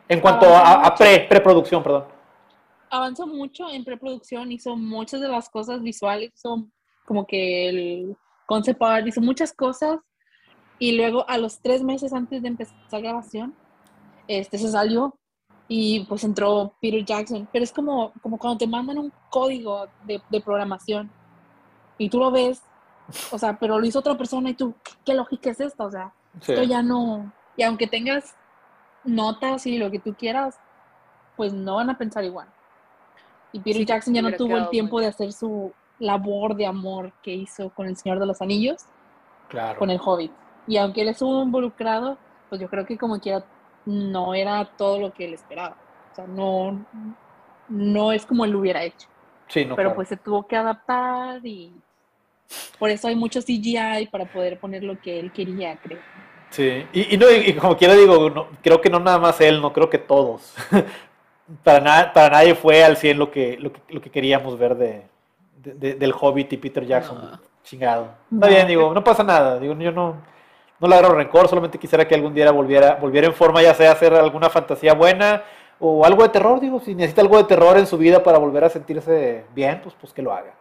En 0.09 0.21
cuanto 0.21 0.47
a, 0.49 0.95
pre, 0.97 1.27
preproducción, 1.29 1.83
perdón. 1.83 2.05
Avanzó 2.91 3.27
mucho 3.27 3.69
en 3.71 3.85
preproducción, 3.85 4.51
hizo 4.51 4.75
muchas 4.75 5.21
de 5.21 5.29
las 5.29 5.51
cosas 5.51 5.83
visuales, 5.83 6.33
son 6.35 6.73
como 7.09 7.27
que 7.27 7.71
el 7.71 8.17
concept 8.45 8.83
art, 8.83 9.07
hizo 9.07 9.23
muchas 9.23 9.55
cosas 9.55 9.99
y 10.79 10.93
luego 10.93 11.27
a 11.27 11.39
los 11.39 11.59
tres 11.61 11.83
meses 11.83 12.13
antes 12.13 12.43
de 12.43 12.49
empezar 12.49 12.77
la 12.93 13.01
grabación, 13.01 13.55
este 14.29 14.59
se 14.59 14.71
salió 14.71 15.19
y 15.69 16.05
pues 16.05 16.23
entró 16.23 16.75
Peter 16.83 17.03
Jackson. 17.03 17.49
Pero 17.51 17.65
es 17.65 17.73
como, 17.73 18.13
como 18.21 18.37
cuando 18.37 18.59
te 18.59 18.67
mandan 18.67 18.99
un 18.99 19.11
código 19.31 19.87
de, 20.05 20.21
de 20.29 20.41
programación 20.43 21.11
y 21.97 22.11
tú 22.11 22.19
lo 22.19 22.31
ves, 22.31 22.63
o 23.33 23.39
sea, 23.39 23.59
pero 23.59 23.79
lo 23.79 23.87
hizo 23.87 24.01
otra 24.01 24.19
persona 24.19 24.51
y 24.51 24.55
tú, 24.55 24.75
¿qué, 25.03 25.15
lógica 25.15 25.49
es 25.49 25.61
esta? 25.61 25.87
O 25.87 25.91
sea, 25.91 26.13
esto 26.39 26.63
ya 26.63 26.83
no, 26.83 27.33
y 27.57 27.63
aunque 27.63 27.87
tengas 27.87 28.37
notas 29.03 29.67
y 29.67 29.79
lo 29.79 29.91
que 29.91 29.99
tú 29.99 30.15
quieras, 30.15 30.61
pues 31.39 31.55
no 31.55 31.77
van 31.77 31.89
a 31.89 31.97
pensar 31.97 32.23
igual. 32.23 32.49
Y 33.51 33.61
Peter 33.61 33.87
Jackson 33.87 34.13
ya 34.13 34.21
no 34.21 34.31
tuvo 34.33 34.59
el 34.59 34.69
tiempo 34.69 35.01
de 35.01 35.07
hacer 35.07 35.33
su 35.33 35.73
labor 35.99 36.55
de 36.55 36.67
amor 36.67 37.13
que 37.23 37.33
hizo 37.33 37.71
con 37.71 37.87
el 37.87 37.97
Señor 37.97 38.19
de 38.19 38.27
los 38.27 38.41
Anillos, 38.41 38.87
con 39.79 39.91
el 39.91 40.01
Hobbit. 40.03 40.33
Y 40.67 40.77
aunque 40.77 41.03
él 41.03 41.09
estuvo 41.09 41.43
involucrado, 41.43 42.19
pues 42.49 42.61
yo 42.61 42.69
creo 42.69 42.85
que 42.85 42.99
como 42.99 43.21
quiera 43.21 43.45
no 43.87 44.35
era 44.35 44.65
todo 44.77 45.01
lo 45.01 45.13
que 45.13 45.25
él 45.25 45.35
esperaba. 45.35 45.77
O 46.13 46.15
sea, 46.15 46.27
no, 46.27 46.85
no 47.69 48.13
es 48.13 48.27
como 48.27 48.45
él 48.45 48.51
lo 48.53 48.61
hubiera 48.61 48.83
hecho. 48.83 49.09
Sí, 49.49 49.65
no, 49.65 49.77
Pero 49.77 49.95
pues 49.95 50.09
se 50.09 50.17
tuvo 50.17 50.47
que 50.47 50.57
adaptar 50.57 51.45
y 51.45 51.73
por 52.79 52.91
eso 52.91 53.09
hay 53.09 53.17
mucho 53.17 53.41
CGI 53.41 54.09
para 54.11 54.27
poder 54.27 54.59
poner 54.59 54.85
lo 54.85 55.01
que 55.01 55.19
él 55.19 55.33
quería, 55.33 55.77
creo. 55.77 55.99
Sí, 56.51 56.87
y, 56.93 57.17
no, 57.17 57.31
y 57.31 57.55
como 57.55 57.77
quiera 57.77 57.95
digo, 57.95 58.49
creo 58.63 58.81
que 58.81 58.89
no 58.89 59.01
nada 59.01 59.19
más 59.19 59.41
él, 59.41 59.61
no 59.61 59.73
creo 59.73 59.91
que 59.91 59.99
todos. 59.99 60.55
para, 61.65 62.13
para 62.13 62.31
nadie 62.31 62.55
fue 62.55 62.85
al 62.85 62.97
100 62.97 63.19
lo 63.19 63.31
que, 63.31 63.57
lo 63.59 63.73
que, 63.73 63.81
lo 63.89 64.01
que 64.01 64.11
queríamos 64.11 64.59
ver 64.59 64.77
de, 64.77 65.05
del 65.77 66.15
Hobbit 66.19 66.53
y 66.53 66.57
Peter 66.57 66.87
Jackson. 66.87 67.41
Chingado. 67.63 68.15
Está 68.33 68.49
bien, 68.49 68.67
digo, 68.67 68.95
no 68.95 69.05
pasa 69.05 69.23
nada. 69.23 69.59
Digo, 69.59 69.75
yo 69.79 69.93
no, 69.93 70.23
no 70.81 70.89
le 70.89 70.95
agarro 70.95 71.15
rencor, 71.15 71.49
solamente 71.49 71.79
quisiera 71.79 72.07
que 72.07 72.15
algún 72.15 72.35
día 72.35 72.51
volviera, 72.51 72.95
volviera 72.95 73.27
en 73.27 73.35
forma, 73.35 73.63
ya 73.63 73.75
sea 73.75 73.93
hacer 73.93 74.15
alguna 74.15 74.49
fantasía 74.49 74.95
buena 74.95 75.43
o 75.81 76.05
algo 76.05 76.23
de 76.23 76.29
terror, 76.31 76.61
digo, 76.61 76.81
si 76.81 76.95
necesita 76.95 77.23
algo 77.23 77.37
de 77.39 77.45
terror 77.45 77.79
en 77.79 77.87
su 77.87 77.97
vida 77.99 78.23
para 78.23 78.39
volver 78.39 78.65
a 78.65 78.71
sentirse 78.71 79.45
bien, 79.55 79.81
pues, 79.83 79.95
pues 80.01 80.13
que 80.13 80.23
lo 80.23 80.33
haga. 80.33 80.55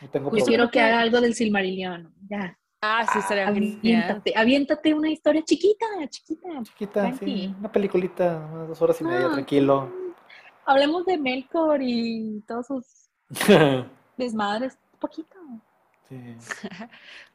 No 0.00 0.08
tengo 0.08 0.36
yo 0.36 0.44
quiero 0.44 0.70
que 0.70 0.80
haga 0.80 1.00
algo 1.00 1.20
del 1.20 1.34
Silmarillion, 1.34 2.12
ya. 2.28 2.56
Ah, 2.82 3.06
sí, 3.10 3.18
estaría 3.18 3.48
aviéntate, 3.48 4.32
aviéntate 4.36 4.94
una 4.94 5.08
historia 5.10 5.42
chiquita, 5.42 5.86
chiquita. 6.08 6.48
Chiquita, 6.62 7.12
sí, 7.14 7.54
una 7.58 7.72
peliculita, 7.72 8.38
dos 8.68 8.80
horas 8.82 9.00
y 9.00 9.04
media, 9.04 9.30
tranquilo. 9.30 9.90
Hablemos 10.66 11.06
de 11.06 11.16
Melkor 11.16 11.80
y 11.80 12.42
todos 12.46 12.66
sus 12.66 13.10
desmadres, 14.16 14.78
poquito. 14.98 15.36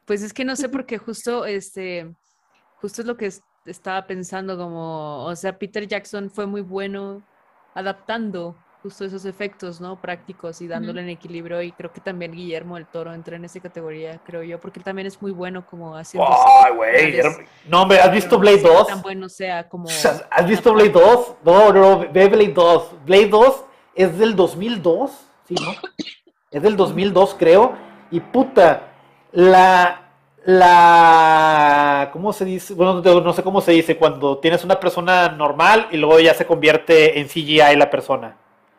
pues 0.06 0.22
es 0.22 0.32
que 0.32 0.44
no 0.44 0.56
sé 0.56 0.68
porque 0.68 0.96
justo 0.96 1.44
este 1.44 2.14
justo 2.80 3.02
es 3.02 3.06
lo 3.06 3.16
que 3.16 3.30
estaba 3.66 4.06
pensando 4.06 4.56
como, 4.56 5.24
o 5.24 5.36
sea, 5.36 5.56
Peter 5.56 5.86
Jackson 5.86 6.30
fue 6.30 6.46
muy 6.46 6.62
bueno 6.62 7.22
adaptando 7.74 8.56
justo 8.82 9.04
esos 9.04 9.24
efectos, 9.24 9.80
¿no? 9.80 10.00
Prácticos 10.00 10.60
y 10.60 10.66
dándole 10.66 11.02
en 11.02 11.08
equilibrio 11.08 11.62
y 11.62 11.70
creo 11.70 11.92
que 11.92 12.00
también 12.00 12.32
Guillermo 12.32 12.74
del 12.74 12.86
Toro 12.86 13.14
entra 13.14 13.36
en 13.36 13.44
esa 13.44 13.60
categoría, 13.60 14.20
creo 14.26 14.42
yo, 14.42 14.60
porque 14.60 14.80
él 14.80 14.84
también 14.84 15.06
es 15.06 15.22
muy 15.22 15.30
bueno 15.30 15.64
como 15.64 15.96
haciendo... 15.96 16.28
¡Ay, 16.64 16.74
güey! 16.74 17.20
No, 17.68 17.82
hombre, 17.82 18.00
¿has 18.00 18.10
visto 18.10 18.36
Blade 18.40 18.62
2? 18.62 18.86
Tan 18.88 19.02
bueno 19.02 19.28
sea 19.28 19.68
como... 19.68 19.88
¿Has 19.88 20.46
visto 20.48 20.74
Blade 20.74 20.90
2? 20.90 21.34
No, 21.44 21.72
no, 21.72 21.98
ve 22.12 22.26
Blade 22.26 22.52
2. 22.52 23.04
Blade 23.06 23.28
2 23.28 23.64
es 23.94 24.18
del 24.18 24.34
2002, 24.34 25.10
¿sí, 25.46 25.54
no? 25.54 25.74
Es 26.52 26.62
del 26.62 26.76
2002, 26.76 27.34
creo. 27.38 27.72
Y 28.10 28.20
puta, 28.20 28.92
la, 29.32 30.10
la, 30.44 32.10
¿cómo 32.12 32.32
se 32.32 32.44
dice? 32.44 32.74
Bueno, 32.74 33.00
no 33.00 33.32
sé 33.32 33.42
cómo 33.42 33.60
se 33.62 33.72
dice, 33.72 33.96
cuando 33.96 34.38
tienes 34.38 34.62
una 34.62 34.78
persona 34.78 35.30
normal 35.30 35.88
y 35.90 35.96
luego 35.96 36.20
ya 36.20 36.34
se 36.34 36.46
convierte 36.46 37.18
en 37.18 37.26
CGI 37.26 37.76
la 37.76 37.90
persona. 37.90 38.36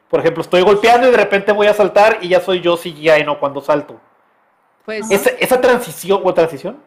Por 0.07 0.19
ejemplo, 0.19 0.43
estoy 0.43 0.61
golpeando 0.61 1.07
y 1.07 1.11
de 1.11 1.17
repente 1.17 1.51
voy 1.51 1.65
a 1.65 1.73
saltar 1.73 2.19
y 2.21 2.29
ya 2.29 2.39
soy 2.39 2.61
yo 2.61 2.77
CGI, 2.77 3.23
¿no? 3.25 3.39
Cuando 3.39 3.61
salto. 3.61 3.99
Pues. 4.85 5.09
Esa, 5.09 5.31
esa 5.39 5.59
transición, 5.59 6.21
¿o 6.23 6.33
transición? 6.33 6.77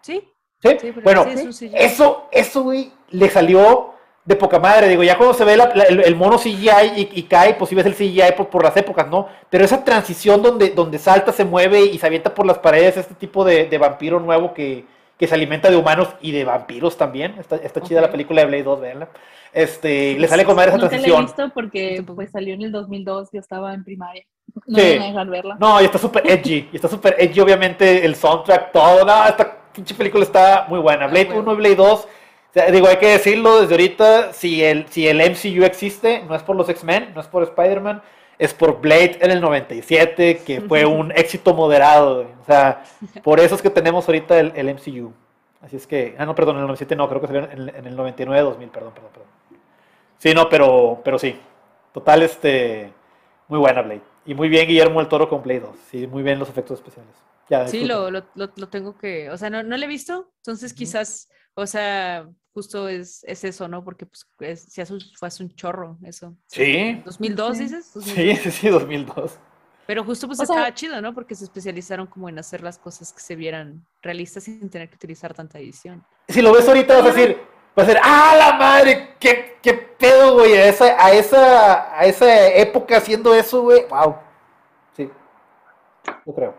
Sí. 0.00 0.32
¿Sí? 0.62 0.92
bueno, 1.04 1.26
eso, 1.74 2.28
eso, 2.32 2.62
güey, 2.62 2.90
le 3.10 3.28
salió 3.28 3.95
de 4.26 4.36
poca 4.36 4.58
madre. 4.58 4.88
Digo, 4.88 5.02
ya 5.02 5.16
cuando 5.16 5.34
se 5.34 5.44
ve 5.44 5.54
el, 5.54 6.16
mono 6.16 6.36
CGI 6.36 7.08
y, 7.12 7.22
cae, 7.22 7.54
pues 7.54 7.70
sí 7.70 7.74
ves 7.74 7.86
el 7.86 7.94
CGI 7.94 8.32
por, 8.50 8.62
las 8.62 8.76
épocas, 8.76 9.08
¿no? 9.08 9.28
Pero 9.48 9.64
esa 9.64 9.84
transición 9.84 10.42
donde, 10.42 10.70
donde 10.70 10.98
salta, 10.98 11.32
se 11.32 11.44
mueve 11.44 11.80
y 11.84 11.96
se 11.96 12.06
avienta 12.06 12.34
por 12.34 12.44
las 12.44 12.58
paredes, 12.58 12.96
este 12.96 13.14
tipo 13.14 13.44
de, 13.44 13.78
vampiro 13.78 14.20
nuevo 14.20 14.52
que, 14.52 14.84
se 15.18 15.34
alimenta 15.34 15.70
de 15.70 15.76
humanos 15.76 16.08
y 16.20 16.32
de 16.32 16.44
vampiros 16.44 16.98
también. 16.98 17.36
Está, 17.38 17.56
está 17.56 17.80
chida 17.80 18.00
la 18.00 18.10
película 18.10 18.42
de 18.42 18.48
Blade 18.48 18.64
2, 18.64 18.80
veanla. 18.80 19.08
Este, 19.52 20.18
le 20.18 20.28
sale 20.28 20.44
con 20.44 20.56
madre 20.56 20.70
esa 20.70 20.78
transición. 20.80 21.08
No 21.08 21.16
la 21.16 21.22
he 21.22 21.26
visto 21.26 21.50
porque 21.54 22.04
pues, 22.04 22.30
salió 22.30 22.52
en 22.54 22.62
el 22.62 22.72
2002, 22.72 23.30
yo 23.32 23.40
estaba 23.40 23.72
en 23.72 23.84
primaria. 23.84 24.24
No 24.66 24.78
sí. 24.78 24.98
me 24.98 25.24
verla. 25.24 25.56
No, 25.58 25.80
y 25.80 25.84
está 25.84 25.98
súper 25.98 26.28
edgy. 26.28 26.68
Y 26.72 26.76
está 26.76 26.88
súper 26.88 27.16
edgy, 27.18 27.40
obviamente, 27.40 28.04
el 28.04 28.16
soundtrack, 28.16 28.72
todo. 28.72 29.04
No, 29.04 29.26
esta 29.26 29.56
pinche 29.72 29.94
película 29.94 30.24
está 30.24 30.66
muy 30.68 30.80
buena. 30.80 31.06
Blade 31.06 31.32
1 31.32 31.52
y 31.52 31.56
Blade 31.56 31.76
2 31.76 32.08
digo, 32.72 32.88
hay 32.88 32.96
que 32.96 33.08
decirlo 33.08 33.60
desde 33.60 33.74
ahorita, 33.74 34.32
si 34.32 34.64
el, 34.64 34.88
si 34.88 35.06
el 35.06 35.18
MCU 35.18 35.64
existe, 35.64 36.22
no 36.22 36.34
es 36.34 36.42
por 36.42 36.56
los 36.56 36.68
X-Men, 36.68 37.12
no 37.14 37.20
es 37.20 37.26
por 37.26 37.42
Spider-Man, 37.42 38.02
es 38.38 38.54
por 38.54 38.80
Blade 38.80 39.18
en 39.20 39.30
el 39.30 39.40
97, 39.40 40.42
que 40.44 40.60
fue 40.62 40.84
un 40.86 41.12
éxito 41.12 41.54
moderado. 41.54 42.26
O 42.40 42.44
sea, 42.44 42.84
por 43.22 43.40
eso 43.40 43.54
es 43.54 43.62
que 43.62 43.70
tenemos 43.70 44.08
ahorita 44.08 44.38
el, 44.40 44.74
MCU. 44.74 45.12
Así 45.60 45.76
es 45.76 45.86
que, 45.86 46.14
ah, 46.18 46.24
no, 46.24 46.34
perdón, 46.34 46.56
en 46.56 46.62
el 46.62 46.66
97 46.66 46.96
no, 46.96 47.08
creo 47.08 47.20
que 47.20 47.26
salió 47.26 47.50
en, 47.50 47.68
el 47.86 47.96
99-2000, 47.96 48.16
perdón, 48.26 48.68
perdón, 48.70 48.92
perdón. 49.12 49.28
Sí, 50.18 50.32
no, 50.34 50.48
pero, 50.48 51.00
pero 51.04 51.18
sí. 51.18 51.38
Total, 51.92 52.22
este. 52.22 52.92
Muy 53.48 53.58
buena 53.58 53.82
Blade. 53.82 54.02
Y 54.24 54.34
muy 54.34 54.48
bien 54.48 54.66
Guillermo 54.66 55.00
el 55.00 55.08
Toro 55.08 55.28
con 55.28 55.42
Blade 55.42 55.60
2. 55.60 55.76
Sí, 55.90 56.06
muy 56.06 56.22
bien 56.22 56.38
los 56.38 56.48
efectos 56.48 56.78
especiales. 56.78 57.14
Ya, 57.48 57.68
sí, 57.68 57.84
lo, 57.84 58.10
lo, 58.10 58.24
lo, 58.34 58.68
tengo 58.68 58.96
que. 58.98 59.30
O 59.30 59.36
sea, 59.36 59.50
no, 59.50 59.62
no 59.62 59.76
lo 59.76 59.84
he 59.84 59.88
visto. 59.88 60.30
Entonces, 60.38 60.74
quizás. 60.74 61.28
O 61.54 61.66
sea, 61.66 62.28
justo 62.56 62.88
es, 62.88 63.22
es 63.24 63.44
eso, 63.44 63.68
¿no? 63.68 63.84
Porque 63.84 64.06
pues 64.06 64.26
es, 64.40 64.62
si 64.62 64.82
fue 65.14 65.28
hace 65.28 65.42
un 65.42 65.54
chorro 65.54 65.98
eso. 66.02 66.34
Sí. 66.46 67.02
¿2002 67.04 67.52
dices? 67.52 67.92
Sí, 68.00 68.34
sí, 68.36 68.50
sí, 68.50 68.68
2002. 68.70 69.38
Pero 69.86 70.02
justo 70.02 70.26
pues 70.26 70.40
estaba 70.40 70.72
chido, 70.72 70.98
¿no? 71.02 71.12
Porque 71.12 71.34
se 71.34 71.44
especializaron 71.44 72.06
como 72.06 72.30
en 72.30 72.38
hacer 72.38 72.62
las 72.62 72.78
cosas 72.78 73.12
que 73.12 73.20
se 73.20 73.36
vieran 73.36 73.84
realistas 74.00 74.44
sin 74.44 74.70
tener 74.70 74.88
que 74.88 74.94
utilizar 74.94 75.34
tanta 75.34 75.58
edición. 75.58 76.02
Si 76.28 76.40
lo 76.40 76.50
ves 76.50 76.66
ahorita 76.66 76.96
vas 76.96 77.04
a 77.04 77.12
decir, 77.12 77.36
vas 77.74 77.84
a 77.84 77.88
decir, 77.88 78.00
¡ah, 78.02 78.34
la 78.38 78.56
madre! 78.56 79.16
¿Qué, 79.20 79.58
qué 79.60 79.74
pedo, 79.74 80.32
güey? 80.32 80.54
A 80.54 80.68
esa, 80.68 81.04
a, 81.04 81.12
esa, 81.12 82.00
a 82.00 82.06
esa 82.06 82.48
época 82.54 82.96
haciendo 82.96 83.34
eso, 83.34 83.60
güey. 83.64 83.86
¡Wow! 83.90 84.16
Sí, 84.96 85.10
yo 86.24 86.34
creo. 86.34 86.54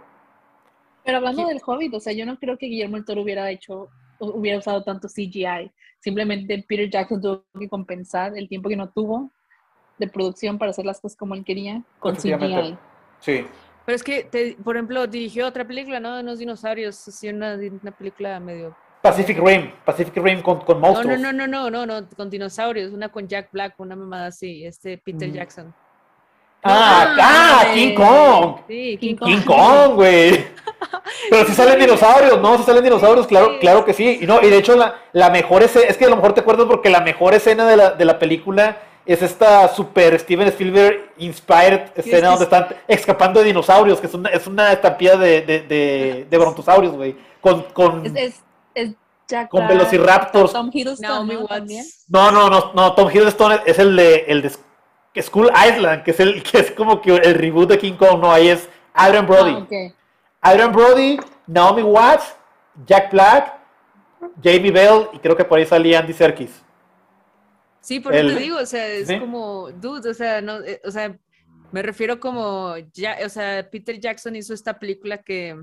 Pero 1.03 1.17
hablando 1.17 1.47
del 1.47 1.59
Hobbit, 1.65 1.95
o 1.95 1.99
sea, 1.99 2.13
yo 2.13 2.23
no 2.27 2.37
creo 2.37 2.55
que 2.59 2.67
Guillermo 2.67 2.97
el 2.97 3.05
Toro 3.05 3.23
hubiera 3.23 3.49
hecho, 3.49 3.89
hubiera 4.19 4.57
usado 4.59 4.83
tanto 4.83 5.07
CGI. 5.07 5.71
Simplemente 5.99 6.63
Peter 6.67 6.89
Jackson 6.89 7.21
tuvo 7.21 7.43
que 7.59 7.67
compensar 7.67 8.37
el 8.37 8.47
tiempo 8.47 8.69
que 8.69 8.75
no 8.75 8.89
tuvo 8.89 9.31
de 9.97 10.07
producción 10.07 10.57
para 10.57 10.71
hacer 10.71 10.85
las 10.85 10.99
cosas 10.99 11.17
como 11.17 11.35
él 11.35 11.43
quería 11.43 11.83
con 11.99 12.15
CGI. 12.15 12.77
Sí. 13.19 13.45
Pero 13.85 13.95
es 13.95 14.03
que, 14.03 14.57
por 14.63 14.75
ejemplo, 14.75 15.07
dirigió 15.07 15.47
otra 15.47 15.65
película, 15.65 15.99
¿no? 15.99 16.15
De 16.15 16.21
unos 16.21 16.39
dinosaurios, 16.39 17.07
así 17.07 17.29
una, 17.29 17.55
una 17.55 17.91
película 17.91 18.39
medio... 18.39 18.75
Pacific 19.01 19.39
Rim, 19.39 19.71
Pacific 19.85 20.17
Rim 20.17 20.41
con, 20.41 20.59
con 20.59 20.81
monstruos. 20.81 21.17
No, 21.19 21.31
no, 21.31 21.47
no, 21.47 21.69
no, 21.69 21.85
no, 21.85 22.01
no, 22.01 22.09
con 22.17 22.29
dinosaurios, 22.29 22.91
una 22.91 23.09
con 23.09 23.27
Jack 23.27 23.49
Black, 23.51 23.79
una 23.79 23.95
mamada 23.95 24.27
así, 24.27 24.65
este 24.65 24.97
Peter 24.97 25.29
mm. 25.29 25.31
Jackson. 25.31 25.73
Ah, 26.63 27.15
ah, 27.17 27.61
ah 27.61 27.73
King 27.73 27.95
Kong. 27.95 28.57
Sí, 28.67 28.97
King, 28.99 29.15
King 29.15 29.41
Kong, 29.45 29.95
güey. 29.95 30.47
Pero 31.29 31.45
si 31.45 31.53
salen 31.53 31.79
dinosaurios, 31.79 32.41
¿no? 32.41 32.57
Si 32.57 32.63
salen 32.63 32.83
dinosaurios, 32.83 33.27
claro, 33.27 33.59
claro 33.59 33.85
que 33.85 33.93
sí. 33.93 34.19
Y 34.21 34.27
no, 34.27 34.41
y 34.41 34.49
de 34.49 34.57
hecho 34.57 34.75
la, 34.75 34.95
la 35.13 35.29
mejor 35.29 35.63
escena, 35.63 35.85
es 35.87 35.97
que 35.97 36.05
a 36.05 36.09
lo 36.09 36.15
mejor 36.15 36.33
te 36.33 36.41
acuerdas 36.41 36.67
porque 36.67 36.89
la 36.89 37.01
mejor 37.01 37.33
escena 37.33 37.65
de 37.65 37.77
la, 37.77 37.91
de 37.91 38.05
la 38.05 38.19
película 38.19 38.77
es 39.07 39.21
esta 39.21 39.67
super 39.69 40.19
Steven 40.19 40.47
Spielberg 40.49 41.11
inspired 41.17 41.91
escena 41.95 42.29
donde 42.29 42.43
están 42.43 42.67
escapando 42.87 43.39
de 43.39 43.47
dinosaurios, 43.47 43.99
que 43.99 44.07
es 44.07 44.13
una, 44.13 44.29
es 44.29 44.45
una 44.47 44.73
estampida 44.73 45.15
de, 45.15 45.41
de, 45.41 46.25
de, 46.29 46.37
brontosaurios, 46.37 46.93
güey. 46.93 47.15
Con, 47.39 47.63
con, 47.71 48.05
es, 48.17 48.43
es, 48.73 48.95
con 49.49 49.67
velociraptors. 49.67 50.51
Tom 50.51 50.69
Hiddleston, 50.73 51.27
¿no? 51.27 51.47
No, 52.09 52.31
no, 52.31 52.49
no, 52.49 52.73
no, 52.73 52.93
Tom 52.95 53.09
Hiddleston 53.09 53.61
es 53.65 53.79
el 53.79 53.95
de, 53.95 54.25
el 54.27 54.41
de 54.41 54.51
School 55.21 55.51
Island, 55.51 56.03
que 56.03 56.11
es 56.11 56.19
el 56.19 56.43
que 56.51 56.59
es 56.59 56.71
como 56.71 57.01
que 57.01 57.15
el 57.15 57.35
reboot 57.35 57.69
de 57.69 57.79
King 57.79 57.93
Kong, 57.93 58.19
no, 58.19 58.31
ahí 58.31 58.49
es 58.49 58.67
Adrian 58.93 59.25
Brody. 59.25 59.51
Ah, 59.51 59.59
okay. 59.59 59.93
Adrian 60.41 60.71
Brody, 60.71 61.19
Naomi 61.47 61.83
Watts, 61.83 62.35
Jack 62.85 63.11
Black, 63.11 63.59
Jamie 64.43 64.71
Bell 64.71 65.07
y 65.13 65.19
creo 65.19 65.35
que 65.35 65.45
por 65.45 65.59
ahí 65.59 65.65
salía 65.65 65.99
Andy 65.99 66.13
Serkis. 66.13 66.63
Sí, 67.81 67.99
por 67.99 68.13
eso 68.13 68.35
te 68.35 68.41
digo, 68.41 68.57
o 68.57 68.65
sea, 68.65 68.85
es 68.85 69.11
como, 69.19 69.71
dude, 69.71 70.09
o 70.09 70.13
sea, 70.13 70.41
no, 70.41 70.59
eh, 70.59 70.81
o 70.83 70.91
sea, 70.91 71.17
me 71.71 71.81
refiero 71.81 72.19
como, 72.19 72.75
ya, 72.93 73.17
o 73.25 73.29
sea, 73.29 73.65
Peter 73.69 73.97
Jackson 73.97 74.35
hizo 74.35 74.53
esta 74.53 74.77
película 74.77 75.19
que, 75.19 75.57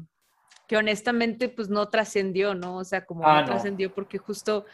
que 0.66 0.76
honestamente, 0.76 1.50
pues 1.50 1.68
no 1.68 1.88
trascendió, 1.88 2.54
¿no? 2.54 2.76
O 2.78 2.84
sea, 2.84 3.04
como 3.04 3.26
ah, 3.26 3.40
no, 3.40 3.46
trascendió 3.46 3.92
porque 3.92 4.16
justo 4.16 4.64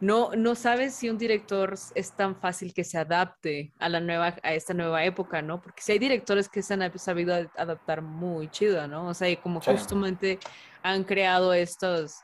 no, 0.00 0.30
no 0.36 0.54
sabes 0.54 0.94
si 0.94 1.10
un 1.10 1.18
director 1.18 1.74
es 1.94 2.12
tan 2.12 2.36
fácil 2.36 2.72
que 2.72 2.84
se 2.84 2.98
adapte 2.98 3.72
a 3.78 3.88
la 3.88 4.00
nueva, 4.00 4.36
a 4.42 4.54
esta 4.54 4.72
nueva 4.72 5.04
época, 5.04 5.42
¿no? 5.42 5.60
Porque 5.60 5.82
si 5.82 5.92
hay 5.92 5.98
directores 5.98 6.48
que 6.48 6.62
se 6.62 6.74
han 6.74 6.98
sabido 6.98 7.34
adaptar 7.56 8.02
muy 8.02 8.48
chido, 8.48 8.86
¿no? 8.86 9.08
O 9.08 9.14
sea, 9.14 9.28
y 9.28 9.36
como 9.36 9.60
justamente 9.60 10.38
han 10.82 11.02
creado 11.02 11.52
estos, 11.52 12.20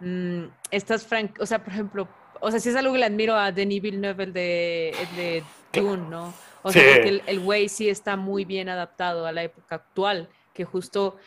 mm, 0.00 0.44
estas 0.72 1.06
franquicias, 1.06 1.42
o 1.42 1.46
sea, 1.46 1.62
por 1.62 1.72
ejemplo, 1.72 2.08
o 2.40 2.50
sea, 2.50 2.58
si 2.58 2.70
es 2.70 2.76
algo 2.76 2.92
que 2.92 2.98
le 2.98 3.06
admiro 3.06 3.36
a 3.36 3.52
Denis 3.52 3.80
Villeneuve, 3.80 4.24
el 4.24 4.32
de, 4.32 4.88
el 4.90 5.16
de 5.16 5.44
Dune, 5.72 6.08
¿no? 6.08 6.34
O 6.62 6.72
sea, 6.72 6.82
porque 6.94 7.22
el 7.26 7.40
güey 7.40 7.68
sí 7.68 7.88
está 7.88 8.16
muy 8.16 8.44
bien 8.44 8.68
adaptado 8.68 9.26
a 9.26 9.32
la 9.32 9.44
época 9.44 9.76
actual, 9.76 10.28
que 10.52 10.64
justo 10.64 11.18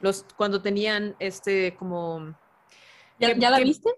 los, 0.00 0.24
cuando 0.36 0.62
tenían 0.62 1.14
este 1.18 1.74
como... 1.76 2.34
¿Ya, 3.18 3.36
¿ya 3.36 3.50
la 3.50 3.60
viste? 3.60 3.90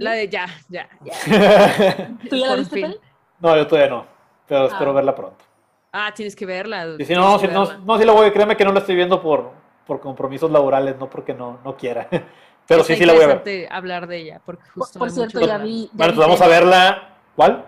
La 0.00 0.12
de 0.12 0.30
ya, 0.30 0.46
ya, 0.70 0.88
ya. 1.04 2.08
¿Tú 2.30 2.36
ya 2.36 2.46
la 2.46 2.56
viste, 2.56 2.98
No, 3.38 3.54
yo 3.54 3.66
todavía 3.66 3.90
no, 3.90 4.06
pero 4.46 4.64
espero 4.64 4.92
ah. 4.92 4.94
verla 4.94 5.14
pronto. 5.14 5.44
Ah, 5.92 6.10
tienes 6.14 6.34
que 6.34 6.46
verla. 6.46 6.96
si 7.04 7.14
no, 7.14 7.38
si 7.38 7.46
no, 7.48 7.78
no, 7.80 7.98
sí 7.98 8.04
la 8.06 8.12
voy, 8.12 8.30
créeme 8.30 8.56
que 8.56 8.64
no 8.64 8.72
la 8.72 8.78
estoy 8.78 8.94
viendo 8.94 9.20
por, 9.20 9.50
por 9.86 10.00
compromisos 10.00 10.50
laborales, 10.50 10.96
no 10.98 11.10
porque 11.10 11.34
no, 11.34 11.58
no 11.62 11.76
quiera. 11.76 12.08
Pero 12.66 12.82
sí, 12.82 12.96
sí 12.96 13.04
la 13.04 13.12
voy 13.12 13.24
a 13.24 13.26
ver. 13.26 13.68
hablar 13.70 14.06
de 14.06 14.16
ella, 14.16 14.40
porque 14.46 14.62
justo. 14.70 14.98
Por, 14.98 15.10
cierto, 15.10 15.38
ya 15.38 15.58
vi. 15.58 15.90
bueno, 15.92 16.14
pues 16.14 16.26
vamos 16.26 16.40
a 16.40 16.48
verla. 16.48 17.16
¿Cuál? 17.36 17.66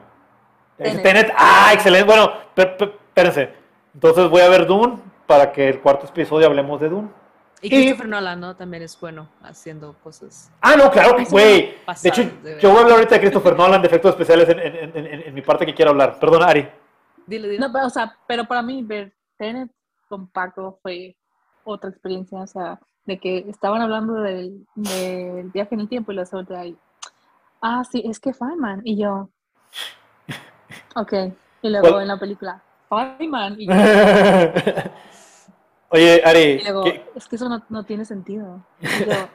Tenet. 0.78 1.34
Ah, 1.36 1.72
excelente. 1.74 2.06
Bueno, 2.06 2.32
espérense. 2.56 3.52
Entonces 3.92 4.30
voy 4.30 4.40
a 4.40 4.48
ver 4.48 4.66
Dune 4.66 4.96
para 5.26 5.52
que 5.52 5.68
el 5.68 5.80
cuarto 5.80 6.06
episodio 6.06 6.46
hablemos 6.46 6.80
de 6.80 6.88
Dune. 6.88 7.08
Y 7.64 7.70
Christopher 7.70 8.08
Nolan, 8.08 8.40
¿no? 8.40 8.56
También 8.56 8.82
es 8.82 8.98
bueno 9.00 9.28
haciendo 9.40 9.94
cosas. 10.02 10.50
Ah, 10.60 10.74
no, 10.76 10.90
claro 10.90 11.16
que, 11.16 11.24
güey. 11.24 11.74
De 12.02 12.08
hecho, 12.08 12.22
yo 12.60 12.70
voy 12.70 12.78
a 12.78 12.82
hablar 12.82 12.98
ahorita 12.98 13.14
de 13.14 13.20
Christopher 13.20 13.56
Nolan, 13.56 13.80
de 13.80 13.86
efectos 13.86 14.10
especiales 14.10 14.48
en, 14.48 14.58
en, 14.58 14.96
en, 14.96 15.06
en, 15.06 15.34
mi 15.34 15.42
parte 15.42 15.64
que 15.64 15.72
quiero 15.72 15.92
hablar. 15.92 16.18
Perdón, 16.18 16.42
Ari. 16.42 16.68
Dile, 17.24 17.48
dile. 17.48 17.60
No, 17.60 17.72
pero, 17.72 17.86
o 17.86 17.90
sea, 17.90 18.18
pero 18.26 18.46
para 18.46 18.62
mí 18.62 18.82
ver 18.82 19.12
Tenet 19.38 19.70
con 20.08 20.26
Paco 20.26 20.80
fue 20.82 21.16
otra 21.62 21.90
experiencia. 21.90 22.40
O 22.40 22.46
sea, 22.48 22.80
de 23.04 23.18
que 23.20 23.38
estaban 23.48 23.80
hablando 23.80 24.14
del, 24.14 24.66
del 24.74 25.48
viaje 25.50 25.76
en 25.76 25.82
el 25.82 25.88
tiempo 25.88 26.10
y 26.10 26.16
la 26.16 26.24
otra 26.32 26.60
ahí. 26.60 26.76
Ah, 27.60 27.84
sí, 27.88 28.02
es 28.04 28.18
que 28.18 28.32
Feynman. 28.32 28.82
Y 28.84 29.00
yo, 29.00 29.30
ok. 30.96 31.12
Y 31.62 31.70
luego 31.70 32.00
en 32.00 32.08
la 32.08 32.18
película, 32.18 32.60
Feynman. 32.88 33.60
Y 33.60 33.68
yo, 33.68 33.72
Oye, 35.92 36.22
Ari. 36.24 36.40
Y 36.40 36.62
luego, 36.62 36.84
es 37.14 37.28
que 37.28 37.36
eso 37.36 37.48
no, 37.50 37.62
no 37.68 37.84
tiene 37.84 38.06
sentido. 38.06 38.64
Yo, 38.80 38.88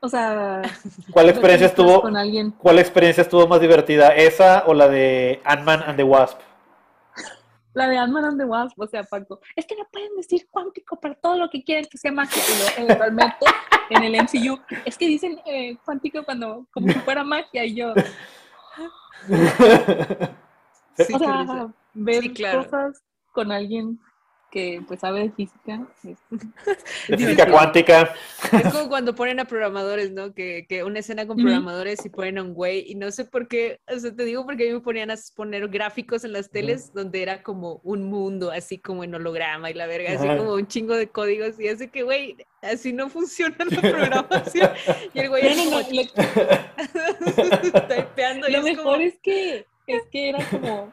o 0.00 0.08
sea, 0.08 0.62
¿cuál 1.10 1.30
experiencia 1.30 1.66
estuvo 1.66 2.00
con 2.00 2.16
alguien? 2.16 2.52
¿Cuál 2.52 2.78
experiencia 2.78 3.22
estuvo 3.22 3.48
más 3.48 3.60
divertida, 3.60 4.14
esa 4.14 4.62
o 4.68 4.74
la 4.74 4.86
de 4.86 5.42
Ant-Man 5.44 5.82
and 5.84 5.96
the 5.96 6.04
Wasp? 6.04 6.38
La 7.74 7.88
de 7.88 7.98
Ant-Man 7.98 8.24
and 8.24 8.38
the 8.38 8.44
Wasp, 8.44 8.78
o 8.78 8.86
sea, 8.86 9.02
Paco, 9.02 9.40
es 9.56 9.66
que 9.66 9.74
no 9.74 9.84
pueden 9.90 10.14
decir 10.14 10.46
cuántico 10.48 10.94
para 10.94 11.16
todo 11.16 11.36
lo 11.36 11.50
que 11.50 11.64
quieren 11.64 11.84
que 11.90 11.98
sea 11.98 12.12
mágico. 12.12 12.46
Y 12.78 12.86
realmente, 12.86 13.46
en 13.90 14.04
el 14.04 14.14
MCU, 14.14 14.60
es 14.84 14.96
que 14.96 15.08
dicen 15.08 15.40
eh, 15.44 15.76
cuántico 15.84 16.24
cuando, 16.24 16.64
como 16.72 16.86
si 16.86 16.94
fuera 17.00 17.24
magia, 17.24 17.64
y 17.64 17.74
yo. 17.74 17.92
o 20.98 21.18
sea, 21.18 21.68
ver 21.94 22.32
cosas 22.32 23.03
con 23.34 23.52
alguien 23.52 24.00
que 24.54 24.80
pues 24.86 25.00
sabe 25.00 25.20
de 25.20 25.30
física. 25.32 25.86
De 27.08 27.18
física 27.18 27.50
cuántica. 27.50 28.14
Es 28.52 28.72
como 28.72 28.88
cuando 28.88 29.12
ponen 29.12 29.40
a 29.40 29.46
programadores, 29.46 30.12
¿no? 30.12 30.32
Que, 30.32 30.64
que 30.68 30.84
una 30.84 31.00
escena 31.00 31.26
con 31.26 31.38
programadores 31.38 32.06
y 32.06 32.08
ponen 32.08 32.38
a 32.38 32.44
un 32.44 32.54
güey 32.54 32.88
y 32.88 32.94
no 32.94 33.10
sé 33.10 33.24
por 33.24 33.48
qué, 33.48 33.80
o 33.92 33.98
sea, 33.98 34.14
te 34.14 34.24
digo 34.24 34.44
porque 34.44 34.62
a 34.62 34.66
mí 34.68 34.74
me 34.74 34.80
ponían 34.80 35.10
a 35.10 35.16
poner 35.34 35.66
gráficos 35.68 36.22
en 36.22 36.32
las 36.32 36.50
teles 36.50 36.94
donde 36.94 37.20
era 37.20 37.42
como 37.42 37.80
un 37.82 38.04
mundo, 38.04 38.52
así 38.52 38.78
como 38.78 39.02
en 39.02 39.16
holograma 39.16 39.72
y 39.72 39.74
la 39.74 39.88
verga, 39.88 40.12
así 40.12 40.24
como 40.24 40.54
un 40.54 40.68
chingo 40.68 40.94
de 40.94 41.08
códigos 41.08 41.58
y 41.58 41.66
así 41.66 41.88
que, 41.88 42.04
güey, 42.04 42.36
así 42.62 42.92
no 42.92 43.08
funciona 43.08 43.56
la 43.58 43.80
programación. 43.90 44.70
Y 45.12 45.18
el 45.18 45.30
güey 45.30 45.56
no, 45.56 45.64
no, 48.40 48.48
Lo 48.48 48.62
mejor 48.62 49.02
es 49.02 49.18
que, 49.20 49.66
es 49.88 50.02
que 50.12 50.28
era 50.28 50.48
como 50.48 50.92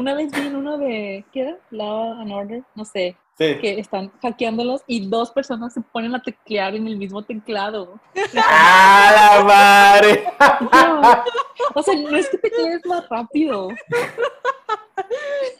una 0.00 0.14
vez 0.14 0.32
vi 0.32 0.46
en 0.46 0.56
uno 0.56 0.78
de, 0.78 1.24
¿qué 1.30 1.42
era? 1.42 1.58
Law 1.70 2.20
and 2.20 2.32
Order, 2.32 2.62
no 2.74 2.86
sé, 2.86 3.16
que 3.36 3.78
están 3.78 4.10
hackeándolos 4.22 4.82
y 4.86 5.06
dos 5.08 5.30
personas 5.30 5.74
se 5.74 5.82
ponen 5.82 6.14
a 6.14 6.22
teclear 6.22 6.74
en 6.74 6.86
el 6.86 6.96
mismo 6.96 7.22
teclado. 7.22 8.00
¡Ah, 8.36 9.12
la 9.14 9.44
madre! 9.44 10.24
o 11.74 11.82
sea, 11.82 11.94
no 11.96 12.16
es 12.16 12.30
que 12.30 12.38
teclees 12.38 12.84
más 12.86 13.06
rápido. 13.10 13.68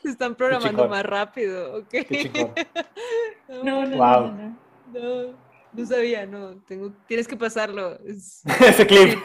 Se 0.03 0.09
están 0.09 0.35
programando 0.35 0.89
más 0.89 1.05
rápido, 1.05 1.79
ok. 1.79 1.95
No, 3.65 3.85
no, 3.85 3.97
wow. 3.97 4.27
no, 4.29 4.57
no, 4.93 5.35
no. 5.73 5.87
sabía, 5.87 6.25
no. 6.25 6.55
Tengo, 6.69 6.93
tienes 7.09 7.27
que 7.27 7.37
pasarlo. 7.37 7.99
Ese 8.05 8.87
clip. 8.87 9.19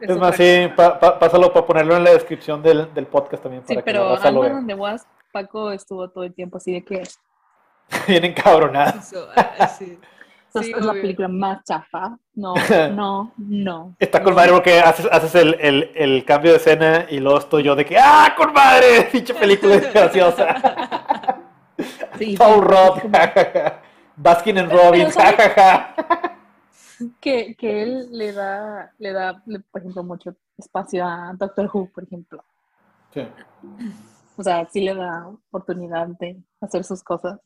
Es, 0.00 0.10
es, 0.10 0.16
más, 0.16 0.36
sí, 0.36 0.68
pásalo 0.76 1.52
para 1.52 1.66
ponerlo 1.66 1.96
en 1.96 2.04
la 2.04 2.10
descripción 2.10 2.62
del, 2.62 2.92
del 2.92 3.06
podcast 3.06 3.42
también. 3.42 3.62
Para 3.62 3.74
sí, 3.74 3.82
pero 3.84 4.16
algo 4.20 4.48
donde 4.48 4.74
Was, 4.74 5.06
Paco 5.32 5.70
estuvo 5.70 6.08
todo 6.10 6.24
el 6.24 6.34
tiempo 6.34 6.58
así 6.58 6.72
de 6.72 6.84
que... 6.84 7.02
Bien 8.08 8.24
encabronado. 8.24 9.00
Ah, 9.36 9.68
sí. 9.68 9.98
es 10.54 10.84
la 10.84 10.92
película 10.92 11.26
más 11.26 11.64
chafa. 11.64 12.16
No, 12.34 12.54
no, 12.92 13.32
no. 13.36 13.96
Está 13.98 14.22
con 14.22 14.34
madre 14.34 14.52
porque 14.52 14.78
haces, 14.78 15.08
haces 15.10 15.34
el, 15.34 15.54
el, 15.60 15.90
el, 15.94 16.24
cambio 16.24 16.52
de 16.52 16.58
escena 16.58 17.06
y 17.08 17.18
luego 17.18 17.38
estoy 17.38 17.64
yo 17.64 17.74
de 17.74 17.84
que, 17.84 17.96
¡ah, 17.98 18.34
con 18.36 18.52
madre! 18.52 19.08
Dicha 19.12 19.34
película 19.34 19.74
es 19.74 19.92
graciosa. 19.92 21.40
Sí, 22.18 22.36
Paul 22.36 22.62
Roth, 22.62 23.02
Baskin 24.16 24.58
and 24.58 24.72
Robbins, 24.72 25.14
jajaja. 25.14 25.94
Que, 27.20 27.54
que 27.54 27.82
él 27.82 28.08
le 28.12 28.32
da, 28.32 28.92
le 28.98 29.12
da, 29.12 29.42
por 29.70 29.80
ejemplo, 29.80 30.04
mucho 30.04 30.34
espacio 30.56 31.04
a 31.04 31.32
Doctor 31.36 31.70
Who, 31.72 31.90
por 31.92 32.04
ejemplo. 32.04 32.44
Sí. 33.12 33.22
O 34.36 34.42
sea, 34.42 34.66
sí 34.70 34.80
le 34.80 34.94
da 34.94 35.28
oportunidad 35.28 36.06
de 36.06 36.36
hacer 36.60 36.84
sus 36.84 37.02
cosas. 37.02 37.38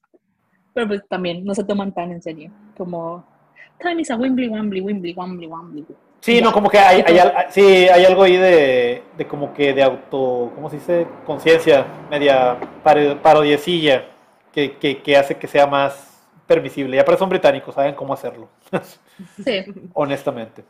Pero 0.75 0.89
pues 0.89 1.03
también 1.09 1.45
no 1.45 1.55
se 1.55 1.65
toman 1.65 1.93
tan 1.93 2.13
en 2.13 2.23
serio. 2.23 2.51
Como, 2.77 3.25
time 3.81 4.03
is 4.03 4.11
a 4.11 4.17
wimbly, 4.17 4.49
wimbly, 4.49 4.81
wambly, 5.15 5.47
wambly. 5.47 5.87
Sí, 6.21 6.41
no, 6.41 6.53
como 6.53 6.69
que 6.69 6.79
hay, 6.79 7.03
hay, 7.07 7.47
sí, 7.51 7.63
hay 7.63 8.05
algo 8.05 8.25
ahí 8.25 8.37
de, 8.37 9.03
de, 9.17 9.27
como 9.27 9.55
que 9.55 9.73
de 9.73 9.83
auto, 9.85 10.51
¿cómo 10.55 10.69
se 10.69 10.77
dice? 10.77 11.07
Conciencia, 11.25 11.87
media 12.11 12.59
parodiecilla, 12.83 14.05
que, 14.53 14.77
que, 14.79 15.01
que, 15.01 15.17
hace 15.17 15.37
que 15.37 15.47
sea 15.47 15.67
más 15.67 16.18
permisible. 16.49 16.97
Ya 16.97 17.05
para 17.05 17.17
son 17.17 17.29
británicos, 17.29 17.77
saben 17.77 17.95
cómo 17.95 18.13
hacerlo. 18.13 18.49
Sí. 19.45 19.65
Honestamente. 19.95 20.65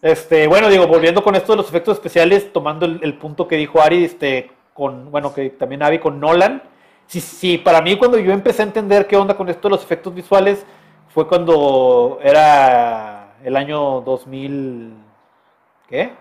Este, 0.00 0.48
bueno, 0.48 0.68
digo, 0.68 0.88
volviendo 0.88 1.22
con 1.22 1.36
esto 1.36 1.52
de 1.52 1.58
los 1.58 1.68
efectos 1.68 1.96
especiales, 1.96 2.52
tomando 2.52 2.84
el, 2.84 2.98
el 3.02 3.16
punto 3.16 3.46
que 3.46 3.56
dijo 3.56 3.80
Ari, 3.80 4.04
este, 4.04 4.50
con, 4.74 5.10
bueno, 5.10 5.32
que 5.32 5.50
también 5.50 5.82
Avi 5.82 5.98
con 5.98 6.18
Nolan. 6.18 6.62
Sí, 7.06 7.20
sí, 7.20 7.58
para 7.58 7.80
mí 7.80 7.96
cuando 7.96 8.18
yo 8.18 8.32
empecé 8.32 8.62
a 8.62 8.66
entender 8.66 9.06
qué 9.06 9.16
onda 9.16 9.36
con 9.36 9.48
esto 9.48 9.68
de 9.68 9.76
los 9.76 9.84
efectos 9.84 10.14
visuales 10.14 10.64
fue 11.08 11.28
cuando 11.28 12.18
era 12.22 13.36
el 13.44 13.56
año 13.56 14.00
2000, 14.00 14.94
¿qué? 15.88 16.12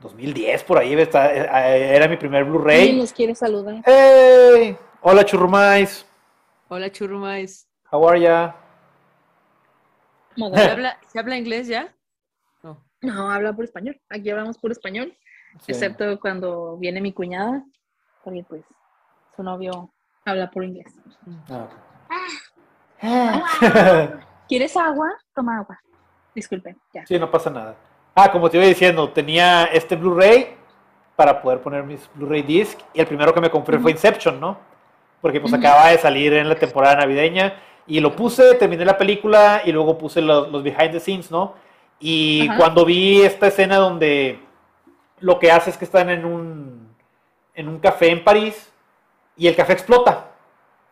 2010 0.00 0.64
por 0.64 0.78
ahí, 0.78 0.92
era 0.92 2.08
mi 2.08 2.16
primer 2.16 2.44
Blu-ray. 2.44 2.86
¿Quién 2.86 2.98
nos 2.98 3.12
quiere 3.12 3.34
saludar? 3.34 3.82
¡Hey! 3.84 4.76
Hola 5.00 5.24
Churrumais. 5.24 6.06
Hola 6.68 6.90
Churrumais. 6.90 7.69
How 7.90 8.08
are 8.08 8.20
ya? 8.20 8.56
¿Se 10.36 10.44
habla, 10.70 10.98
¿Se 11.08 11.18
habla 11.18 11.36
inglés 11.36 11.66
ya? 11.68 11.92
No. 12.62 12.82
No, 13.02 13.30
habla 13.30 13.52
por 13.52 13.64
español. 13.64 14.00
Aquí 14.08 14.30
hablamos 14.30 14.58
por 14.58 14.70
español. 14.70 15.16
Excepto 15.66 16.20
cuando 16.20 16.76
viene 16.76 17.00
mi 17.00 17.12
cuñada, 17.12 17.64
porque 18.22 18.44
pues 18.48 18.62
su 19.34 19.42
novio 19.42 19.90
habla 20.24 20.48
por 20.50 20.62
inglés. 20.62 20.94
Ah. 21.48 21.68
Ah. 23.02 24.10
¿Quieres 24.48 24.76
agua? 24.76 25.08
Toma 25.34 25.58
agua. 25.58 25.80
Disculpe, 26.34 26.76
ya. 26.94 27.04
Sí, 27.06 27.18
no 27.18 27.30
pasa 27.30 27.50
nada. 27.50 27.74
Ah, 28.14 28.30
como 28.30 28.48
te 28.48 28.56
iba 28.56 28.66
diciendo, 28.66 29.10
tenía 29.10 29.64
este 29.64 29.96
Blu-ray 29.96 30.56
para 31.16 31.42
poder 31.42 31.60
poner 31.60 31.82
mis 31.82 32.08
Blu-ray 32.14 32.42
disc 32.42 32.78
y 32.94 33.00
el 33.00 33.06
primero 33.06 33.34
que 33.34 33.40
me 33.40 33.50
compré 33.50 33.78
fue 33.78 33.90
Inception, 33.90 34.38
¿no? 34.38 34.58
Porque 35.20 35.40
pues 35.40 35.52
acaba 35.52 35.88
de 35.88 35.98
salir 35.98 36.32
en 36.32 36.48
la 36.48 36.54
temporada 36.54 36.96
navideña 36.96 37.54
y 37.86 38.00
lo 38.00 38.14
puse, 38.14 38.54
terminé 38.54 38.84
la 38.84 38.98
película 38.98 39.62
y 39.64 39.72
luego 39.72 39.98
puse 39.98 40.20
los, 40.20 40.50
los 40.50 40.62
behind 40.62 40.92
the 40.92 41.00
scenes, 41.00 41.30
¿no? 41.30 41.54
Y 41.98 42.48
cuando 42.56 42.84
vi 42.84 43.20
esta 43.20 43.48
escena 43.48 43.76
donde 43.76 44.40
lo 45.18 45.38
que 45.38 45.52
hace 45.52 45.70
es 45.70 45.76
que 45.76 45.84
están 45.84 46.08
en 46.08 46.24
un, 46.24 46.94
en 47.54 47.68
un 47.68 47.78
café 47.78 48.10
en 48.10 48.24
París 48.24 48.72
y 49.36 49.46
el 49.46 49.54
café 49.54 49.74
explota. 49.74 50.28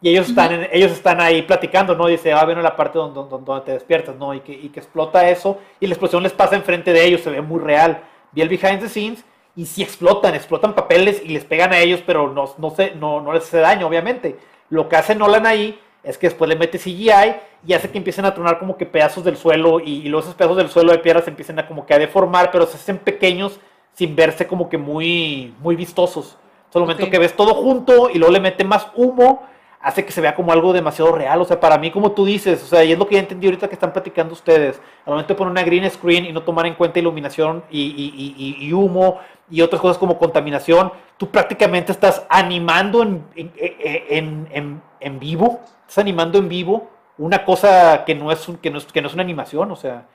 Y 0.01 0.11
ellos 0.11 0.29
están, 0.29 0.69
ellos 0.71 0.93
están 0.93 1.21
ahí 1.21 1.43
platicando, 1.43 1.95
¿no? 1.97 2.07
Dice, 2.07 2.33
ah, 2.33 2.45
bueno, 2.45 2.63
la 2.63 2.77
parte 2.77 2.99
donde, 2.99 3.21
donde, 3.29 3.65
te 3.65 3.73
despiertas, 3.73 4.15
¿no? 4.17 4.33
Y 4.33 4.41
que, 4.41 4.53
y 4.53 4.69
que, 4.69 4.79
explota 4.79 5.29
eso 5.29 5.59
y 5.81 5.87
la 5.87 5.95
explosión 5.95 6.23
les 6.23 6.33
pasa 6.33 6.55
enfrente 6.55 6.93
de 6.93 7.05
ellos, 7.05 7.23
se 7.23 7.31
ve 7.31 7.41
muy 7.41 7.59
real. 7.59 8.03
Vi 8.33 8.43
el 8.43 8.49
behind 8.49 8.81
the 8.81 8.89
scenes 8.89 9.25
y 9.57 9.67
sí 9.67 9.83
explotan, 9.83 10.35
explotan 10.35 10.75
papeles 10.75 11.21
y 11.25 11.31
les 11.31 11.45
pegan 11.45 11.73
a 11.73 11.79
ellos, 11.81 12.01
pero 12.07 12.33
no, 12.33 12.55
no, 12.59 12.71
se, 12.71 12.95
no, 12.95 13.21
no 13.21 13.33
les 13.33 13.43
hace 13.43 13.59
daño, 13.59 13.89
obviamente. 13.89 14.39
Lo 14.71 14.89
que 14.89 14.97
hace 14.97 15.17
Nolan 15.17 15.47
ahí 15.47 15.81
es 16.03 16.17
que 16.17 16.29
después 16.29 16.49
le 16.49 16.57
mete 16.57 16.79
CGI 16.79 17.37
y 17.67 17.73
hace 17.73 17.91
que 17.91 17.99
empiecen 17.99 18.25
a 18.25 18.35
tronar 18.35 18.59
como 18.59 18.77
que 18.77 18.87
pedazos 18.87 19.25
del 19.25 19.37
suelo 19.37 19.81
y, 19.81 20.07
y 20.07 20.09
luego 20.09 20.25
esos 20.25 20.35
pedazos 20.35 20.57
del 20.57 20.69
suelo 20.69 20.93
de 20.93 20.99
piedras 20.99 21.25
se 21.25 21.31
empiezan 21.31 21.59
a 21.59 21.67
como 21.67 21.85
que 21.85 21.95
a 21.95 21.99
deformar, 21.99 22.51
pero 22.51 22.67
se 22.67 22.77
hacen 22.77 22.99
pequeños 22.99 23.61
sin 23.99 24.15
verse 24.15 24.47
como 24.47 24.69
que 24.69 24.79
muy, 24.79 25.53
muy 25.61 25.75
vistosos. 25.75 26.39
el 26.73 26.83
momento 26.83 27.11
que 27.11 27.19
ves 27.19 27.35
todo 27.35 27.55
junto 27.55 28.11
y 28.11 28.19
luego 28.19 28.33
le 28.33 28.39
mete 28.39 28.63
más 28.63 28.87
humo, 28.95 29.43
hace 29.81 30.05
que 30.05 30.13
se 30.13 30.21
vea 30.21 30.37
como 30.37 30.53
algo 30.53 30.73
demasiado 30.73 31.13
real. 31.13 31.41
O 31.41 31.45
sea, 31.45 31.59
para 31.59 31.79
mí, 31.79 31.91
como 31.91 32.13
tú 32.13 32.25
dices, 32.25 32.63
o 32.63 32.67
sea, 32.67 32.85
y 32.85 32.93
es 32.93 32.99
lo 32.99 33.09
que 33.09 33.17
ya 33.17 33.21
entendí 33.21 33.49
ahorita 33.49 33.67
que 33.67 33.75
están 33.75 33.93
platicando 33.93 34.35
ustedes, 34.35 34.81
al 35.05 35.15
momento 35.15 35.35
de 35.35 35.39
poner 35.39 35.51
una 35.51 35.65
green 35.65 35.91
screen 35.91 36.27
y 36.27 36.33
no 36.33 36.45
tomar 36.45 36.67
en 36.67 36.75
cuenta 36.75 37.01
iluminación 37.01 37.65
y, 37.71 38.73
humo 38.73 39.19
y 39.51 39.63
otras 39.63 39.83
cosas 39.83 39.99
como 39.99 40.17
contaminación, 40.17 40.93
tú 41.17 41.29
prácticamente 41.31 41.91
estás 41.91 42.25
animando 42.29 43.03
en, 43.03 43.25
en, 43.35 44.49
en, 44.53 44.83
vivo, 45.19 45.61
estás 45.87 45.99
animando 45.99 46.39
en 46.39 46.49
vivo 46.49 46.91
una 47.19 47.45
cosa 47.45 48.05
que 48.05 48.15
no 48.15 48.31
es, 48.31 48.47
que 48.63 48.71
no 48.71 48.79
es, 48.79 48.85
que 48.87 49.03
no 49.03 49.09
es 49.09 49.15
una 49.15 49.23
animación, 49.23 49.71
o 49.71 49.77
sea, 49.77 50.07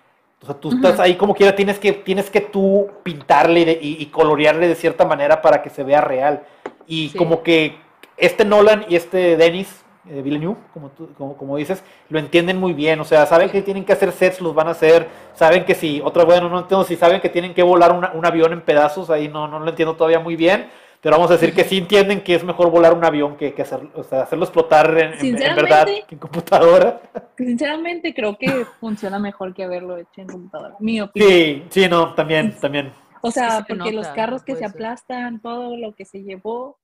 o 0.42 0.46
sea, 0.46 0.56
tú 0.56 0.72
estás 0.72 1.00
ahí 1.00 1.16
como 1.16 1.34
quiera, 1.34 1.56
tienes 1.56 1.80
que, 1.80 1.94
tienes 1.94 2.30
que 2.30 2.42
tú 2.42 2.90
pintarle 3.02 3.80
y, 3.82 4.06
colorearle 4.08 4.68
de 4.68 4.76
cierta 4.76 5.06
manera 5.06 5.42
para 5.42 5.62
que 5.62 5.70
se 5.70 5.84
vea 5.84 6.02
real. 6.02 6.44
Y 6.86 7.12
como 7.12 7.44
que 7.44 7.78
este 8.18 8.44
Nolan 8.44 8.86
y 8.90 8.98
este 8.98 9.38
Dennis 9.38 9.84
eh, 10.10 10.22
Villeneuve, 10.22 10.58
como, 10.74 10.92
como, 11.18 11.38
como, 11.38 11.56
dices, 11.56 11.82
lo 12.10 12.20
entienden 12.20 12.60
muy 12.60 12.74
bien. 12.74 13.00
O 13.00 13.06
sea, 13.06 13.26
saben 13.26 13.50
que 13.50 13.62
tienen 13.62 13.86
que 13.86 13.94
hacer 13.94 14.12
sets, 14.12 14.42
los 14.42 14.54
van 14.54 14.68
a 14.68 14.72
hacer. 14.72 15.08
Saben 15.34 15.64
que 15.64 15.76
si, 15.76 16.02
otra, 16.02 16.26
bueno, 16.26 16.50
no 16.50 16.60
entiendo 16.60 16.84
si 16.84 16.98
saben 16.98 17.22
que 17.22 17.30
tienen 17.30 17.54
que 17.54 17.64
volar 17.64 17.94
un 18.14 18.26
avión 18.26 18.52
en 18.52 18.60
pedazos, 18.60 19.10
ahí 19.10 19.30
no, 19.30 19.48
no 19.48 19.60
lo 19.60 19.70
entiendo 19.70 19.96
todavía 19.96 20.20
muy 20.20 20.36
bien. 20.36 20.68
Pero 21.04 21.18
vamos 21.18 21.30
a 21.32 21.34
decir 21.34 21.54
que 21.54 21.66
sí 21.66 21.80
entienden 21.80 22.22
que 22.22 22.34
es 22.34 22.46
mejor 22.46 22.72
volar 22.72 22.94
un 22.94 23.04
avión 23.04 23.36
que, 23.36 23.54
que 23.54 23.64
hacer, 23.64 23.82
o 23.94 24.06
sea, 24.06 24.22
hacerlo 24.22 24.46
explotar 24.46 24.88
en, 24.98 25.36
verdad 25.36 25.86
en 26.10 26.18
computadora. 26.18 27.02
Sinceramente 27.36 28.14
creo 28.14 28.38
que 28.38 28.64
funciona 28.80 29.20
mejor 29.20 29.54
que 29.54 29.66
haberlo 29.66 29.98
hecho 29.98 30.22
en 30.22 30.28
computadora. 30.28 30.76
Mi 30.80 31.02
opinión. 31.02 31.30
Sí, 31.30 31.66
sí, 31.72 31.90
no, 31.90 32.14
también, 32.14 32.58
también. 32.58 32.94
O 33.20 33.32
sea, 33.32 33.66
porque 33.68 33.92
los 33.92 34.08
carros 34.08 34.44
que 34.44 34.56
se 34.56 34.64
aplastan, 34.64 35.42
todo 35.42 35.76
lo 35.76 35.94
que 35.94 36.06
se 36.06 36.24
llevó, 36.24 36.78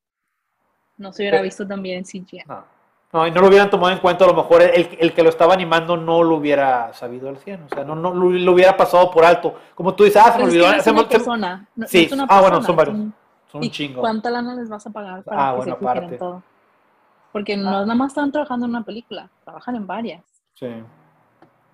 no 0.97 1.13
se 1.13 1.23
hubiera 1.23 1.41
visto 1.41 1.65
también 1.65 1.99
en 1.99 2.03
CGI. 2.03 2.43
No. 3.13 3.25
y 3.25 3.31
no 3.31 3.39
lo 3.39 3.47
hubieran 3.47 3.69
tomado 3.69 3.93
en 3.93 3.99
cuenta, 3.99 4.25
a 4.25 4.27
lo 4.27 4.33
mejor 4.33 4.61
el, 4.61 4.97
el, 4.99 5.13
que 5.13 5.23
lo 5.23 5.29
estaba 5.29 5.53
animando 5.53 5.95
no 5.95 6.23
lo 6.23 6.35
hubiera 6.35 6.91
sabido 6.91 7.29
al 7.29 7.37
100, 7.37 7.63
o 7.63 7.69
sea, 7.69 7.85
no, 7.85 7.95
no 7.95 8.13
lo, 8.13 8.51
hubiera 8.51 8.75
pasado 8.75 9.09
por 9.11 9.23
alto. 9.23 9.55
Como 9.75 9.95
tú 9.95 10.03
dices, 10.03 10.21
ah, 10.25 10.33
se 10.33 10.39
me 10.39 10.43
olvidó. 10.43 10.73
Es 10.73 10.85
una 10.87 11.07
persona, 11.07 11.69
sí, 11.87 12.09
ah, 12.27 12.41
bueno, 12.41 12.61
son 12.61 12.75
varios. 12.75 12.97
Son 12.97 13.13
¿Y 13.53 13.69
chingo. 13.71 14.01
¿Cuánta 14.01 14.29
lana 14.29 14.55
les 14.55 14.69
vas 14.69 14.85
a 14.85 14.89
pagar 14.89 15.23
para 15.23 15.49
ah, 15.49 15.55
que 15.57 15.63
se 15.63 15.97
en 15.97 16.17
todo? 16.17 16.43
Porque 17.31 17.57
no 17.57 17.69
ah. 17.69 17.81
nada 17.81 17.95
más 17.95 18.09
están 18.09 18.31
trabajando 18.31 18.65
en 18.65 18.71
una 18.71 18.83
película, 18.83 19.29
trabajan 19.43 19.75
en 19.75 19.87
varias. 19.87 20.23
Sí. 20.53 20.67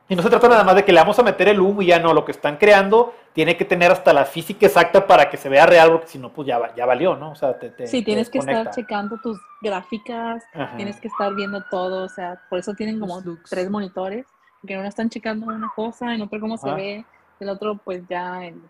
Y 0.08 0.16
no 0.16 0.22
se 0.22 0.30
trata 0.30 0.48
nada 0.48 0.64
más 0.64 0.76
de 0.76 0.86
que 0.86 0.92
le 0.92 1.00
vamos 1.00 1.18
a 1.18 1.24
meter 1.24 1.48
el 1.48 1.60
humo 1.60 1.82
y 1.82 1.88
ya 1.88 2.00
no, 2.00 2.14
lo 2.14 2.24
que 2.24 2.32
están 2.32 2.58
creando 2.58 3.16
tiene 3.34 3.58
que 3.58 3.66
tener 3.66 3.92
hasta 3.92 4.14
la 4.14 4.26
física 4.26 4.68
exacta 4.68 5.08
para 5.08 5.30
que 5.30 5.38
se 5.38 5.50
vea 5.50 5.66
real, 5.66 5.92
porque 5.92 6.08
si 6.08 6.20
no, 6.20 6.32
pues 6.32 6.48
ya, 6.48 6.74
ya 6.76 6.86
valió, 6.86 7.16
¿no? 7.16 7.32
O 7.32 7.36
sea, 7.36 7.58
te, 7.58 7.88
sí, 7.88 8.04
tienes 8.04 8.30
que 8.30 8.38
estar 8.38 8.70
checando 8.70 9.18
tus 9.18 9.40
gráficas, 9.62 10.44
tienes 10.78 11.00
que 11.02 11.08
estar 11.08 11.34
viendo 11.34 11.64
todo, 11.72 12.06
o 12.06 12.10
sea, 12.10 12.40
por 12.50 12.60
eso 12.60 12.76
tienen 12.76 13.00
como 13.00 13.22
tres 13.50 13.70
monitores, 13.70 14.28
porque 14.62 14.76
en 14.76 14.82
uno 14.82 14.90
están 14.90 15.10
checando 15.10 15.48
una 15.48 15.72
cosa, 15.76 16.14
en 16.14 16.22
otro 16.22 16.40
cómo 16.40 16.58
se 16.58 16.72
ve, 16.72 17.06
el 17.40 17.50
otro 17.50 17.76
pues 17.84 18.04
ya 18.08 18.46
el, 18.46 18.62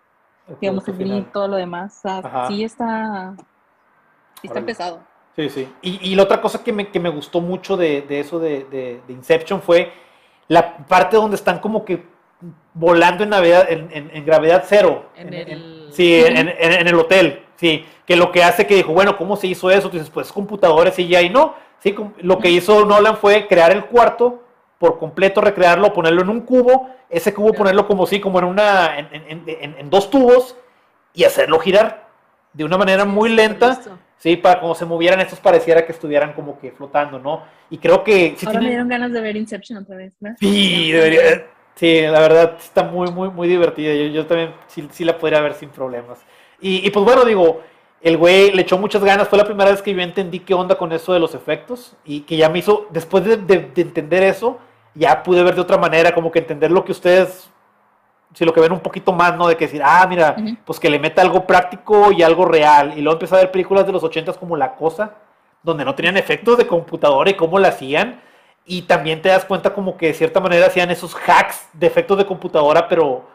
digamos, 0.59 0.87
el 0.87 1.25
todo 1.31 1.47
lo 1.47 1.55
demás. 1.55 1.97
O 1.97 2.01
sea, 2.01 2.47
sí 2.47 2.63
está, 2.63 3.35
sí 4.41 4.47
está 4.47 4.61
pesado. 4.61 4.99
Sí, 5.35 5.49
sí. 5.49 5.67
Y, 5.81 6.11
y, 6.11 6.15
la 6.15 6.23
otra 6.23 6.39
cosa 6.39 6.63
que 6.63 6.71
me, 6.71 6.87
que 6.89 6.99
me 6.99 7.09
gustó 7.09 7.41
mucho 7.41 7.75
de, 7.75 8.01
de 8.03 8.21
eso 8.21 8.39
de, 8.39 8.63
de, 8.65 9.01
Inception 9.09 9.61
fue 9.61 9.91
la 10.47 10.77
parte 10.77 11.17
donde 11.17 11.35
están 11.35 11.59
como 11.59 11.83
que 11.83 12.05
volando 12.73 13.23
en, 13.23 13.31
gravedad, 13.31 13.69
en, 13.69 13.89
en, 13.91 14.25
gravedad 14.25 14.63
cero. 14.65 15.09
En, 15.15 15.33
el... 15.33 15.89
sí, 15.91 16.23
en, 16.25 16.37
el 16.87 16.95
hotel. 16.95 17.43
Sí, 17.57 17.85
que 18.05 18.15
lo 18.15 18.31
que 18.31 18.43
hace 18.43 18.65
que 18.65 18.75
dijo, 18.75 18.93
bueno, 18.93 19.17
¿cómo 19.17 19.35
se 19.35 19.47
hizo 19.47 19.71
eso? 19.71 19.89
dices, 19.89 20.09
pues 20.09 20.31
computadores 20.31 20.97
y 20.99 21.07
ya, 21.07 21.21
y 21.21 21.29
no. 21.29 21.55
Sí, 21.79 21.93
lo 22.19 22.39
que 22.39 22.49
hizo 22.49 22.85
Nolan 22.85 23.17
fue 23.17 23.47
crear 23.47 23.71
el 23.71 23.85
cuarto 23.85 24.44
por 24.85 24.99
completo, 24.99 25.41
recrearlo, 25.41 25.93
ponerlo 25.93 26.21
en 26.21 26.29
un 26.29 26.41
cubo, 26.41 26.91
ese 27.09 27.33
cubo 27.33 27.53
ponerlo 27.53 27.87
como 27.87 28.05
si, 28.05 28.19
como 28.19 28.37
en 28.37 28.45
una, 28.45 28.99
en, 28.99 29.89
dos 29.89 30.11
tubos 30.11 30.55
y 31.11 31.23
hacerlo 31.23 31.57
girar 31.57 32.07
de 32.53 32.63
una 32.63 32.77
manera 32.77 33.03
muy 33.03 33.29
lenta, 33.29 33.81
sí, 34.17 34.35
para 34.37 34.59
como 34.59 34.75
se 34.75 34.85
movieran 34.85 35.19
estos 35.21 35.39
pareciera 35.39 35.87
que 35.87 35.91
estuvieran 35.91 36.33
como 36.33 36.59
que 36.59 36.71
flotando, 36.71 37.17
¿no? 37.17 37.41
Y 37.71 37.79
creo 37.79 38.03
que... 38.03 38.35
Ahora 38.45 38.61
me 38.61 38.69
dieron 38.69 38.87
ganas 38.87 39.11
de 39.11 39.21
ver 39.21 39.35
Inception 39.35 39.79
otra 39.79 39.95
vez, 39.95 40.13
¿no? 40.19 40.35
Sí, 40.39 40.91
debería, 40.91 41.47
sí, 41.73 42.01
la 42.01 42.19
verdad 42.19 42.55
está 42.59 42.83
muy, 42.83 43.11
muy, 43.11 43.29
muy 43.29 43.47
divertida, 43.47 43.91
yo, 43.95 44.05
yo 44.05 44.27
también 44.27 44.53
sí, 44.67 44.87
sí, 44.91 45.03
la 45.03 45.17
podría 45.17 45.41
ver 45.41 45.55
sin 45.55 45.69
problemas. 45.69 46.19
Y, 46.61 46.85
y 46.85 46.91
pues 46.91 47.03
bueno, 47.03 47.25
digo, 47.25 47.63
el 48.05 48.17
güey 48.17 48.51
le 48.51 48.61
echó 48.61 48.77
muchas 48.77 49.03
ganas. 49.03 49.27
Fue 49.27 49.39
la 49.39 49.45
primera 49.45 49.71
vez 49.71 49.81
que 49.81 49.91
yo 49.91 49.99
entendí 49.99 50.39
qué 50.39 50.53
onda 50.53 50.77
con 50.77 50.91
eso 50.91 51.11
de 51.11 51.19
los 51.19 51.33
efectos. 51.33 51.95
Y 52.05 52.21
que 52.21 52.37
ya 52.37 52.49
me 52.49 52.59
hizo, 52.59 52.87
después 52.91 53.25
de, 53.25 53.33
entender 53.75 54.21
eso, 54.21 54.59
ya 54.95 55.21
pude 55.21 55.43
ver 55.43 55.55
de 55.55 55.61
otra 55.61 55.77
manera, 55.77 56.13
como 56.13 56.31
que 56.31 56.39
entender 56.39 56.71
lo 56.71 56.83
que 56.83 56.93
ustedes, 56.93 57.49
si 58.33 58.45
lo 58.45 58.53
que 58.53 58.61
ven 58.61 58.71
un 58.71 58.79
poquito 58.79 59.11
más, 59.11 59.35
¿no? 59.35 59.47
De 59.47 59.57
que 59.57 59.65
decir, 59.65 59.81
ah, 59.83 60.05
mira, 60.09 60.35
pues 60.65 60.79
que 60.79 60.89
le 60.89 60.99
meta 60.99 61.21
algo 61.21 61.45
práctico 61.45 62.11
y 62.11 62.23
algo 62.23 62.45
real. 62.45 62.97
Y 62.97 63.01
luego 63.01 63.15
empecé 63.15 63.35
a 63.35 63.39
ver 63.39 63.51
películas 63.51 63.85
de 63.85 63.91
los 63.91 64.03
ochentas 64.03 64.37
como 64.37 64.57
La 64.57 64.75
Cosa, 64.75 65.15
donde 65.61 65.85
no 65.85 65.95
tenían 65.95 66.17
efectos 66.17 66.57
de 66.57 66.65
computadora 66.65 67.29
y 67.29 67.35
cómo 67.35 67.59
la 67.59 67.69
hacían. 67.69 68.21
Y 68.65 68.83
también 68.83 69.21
te 69.21 69.29
das 69.29 69.45
cuenta 69.45 69.73
como 69.73 69.97
que 69.97 70.07
de 70.07 70.13
cierta 70.13 70.39
manera 70.39 70.67
hacían 70.67 70.89
esos 70.89 71.15
hacks 71.15 71.67
de 71.73 71.87
efectos 71.87 72.17
de 72.17 72.25
computadora, 72.25 72.87
pero, 72.87 73.25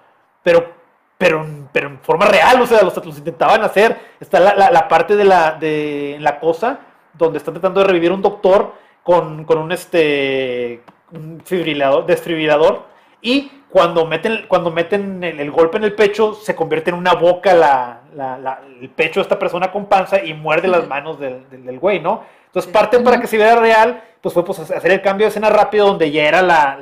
pero, 0.43 0.73
pero, 1.17 1.47
pero 1.73 1.89
en 1.89 2.01
forma 2.01 2.27
real, 2.27 2.61
o 2.61 2.67
sea, 2.67 2.83
los, 2.83 2.97
los 3.05 3.19
intentaban 3.19 3.63
hacer. 3.63 3.97
Está 4.19 4.41
la, 4.41 4.71
la, 4.71 4.89
parte 4.89 5.15
de 5.15 5.25
la, 5.25 5.53
de 5.53 6.17
la 6.21 6.41
cosa, 6.41 6.81
donde 7.15 7.39
están 7.39 7.55
tratando 7.55 7.81
de 7.81 7.87
revivir 7.87 8.13
un 8.13 8.23
doctor 8.23 8.75
con, 9.05 9.45
con 9.45 9.59
un, 9.59 9.73
este, 9.73 10.83
un 11.13 11.41
fibrilador, 11.45 12.07
desfibrilador, 12.07 12.85
y 13.23 13.51
cuando 13.69 14.07
meten, 14.07 14.47
cuando 14.49 14.71
meten 14.71 15.23
el, 15.23 15.51
golpe 15.51 15.77
en 15.77 15.85
el 15.85 15.95
pecho, 15.95 16.35
se 16.35 16.57
convierte 16.57 16.91
en 16.91 16.97
una 16.97 17.15
boca 17.15 17.55
la, 17.55 18.01
la, 18.15 18.61
el 18.81 18.89
pecho 18.91 19.21
de 19.21 19.23
esta 19.23 19.39
persona 19.39 19.71
con 19.71 19.87
panza 19.87 20.25
y 20.25 20.35
muerde 20.35 20.69
las 20.69 20.89
manos 20.89 21.21
del, 21.21 21.49
del, 21.51 21.79
güey, 21.79 22.01
¿no? 22.01 22.25
Entonces, 22.47 22.73
parte 22.73 22.99
para 22.99 23.21
que 23.21 23.29
se 23.29 23.39
vea 23.39 23.55
real, 23.55 24.03
pues 24.21 24.35
fue 24.35 24.45
pues, 24.45 24.59
hacer 24.59 24.91
el 24.91 25.03
cambio 25.03 25.27
de 25.27 25.29
escena 25.29 25.51
rápido 25.51 25.87
donde 25.87 26.11
ya 26.11 26.27
era 26.27 26.43
la, 26.43 26.79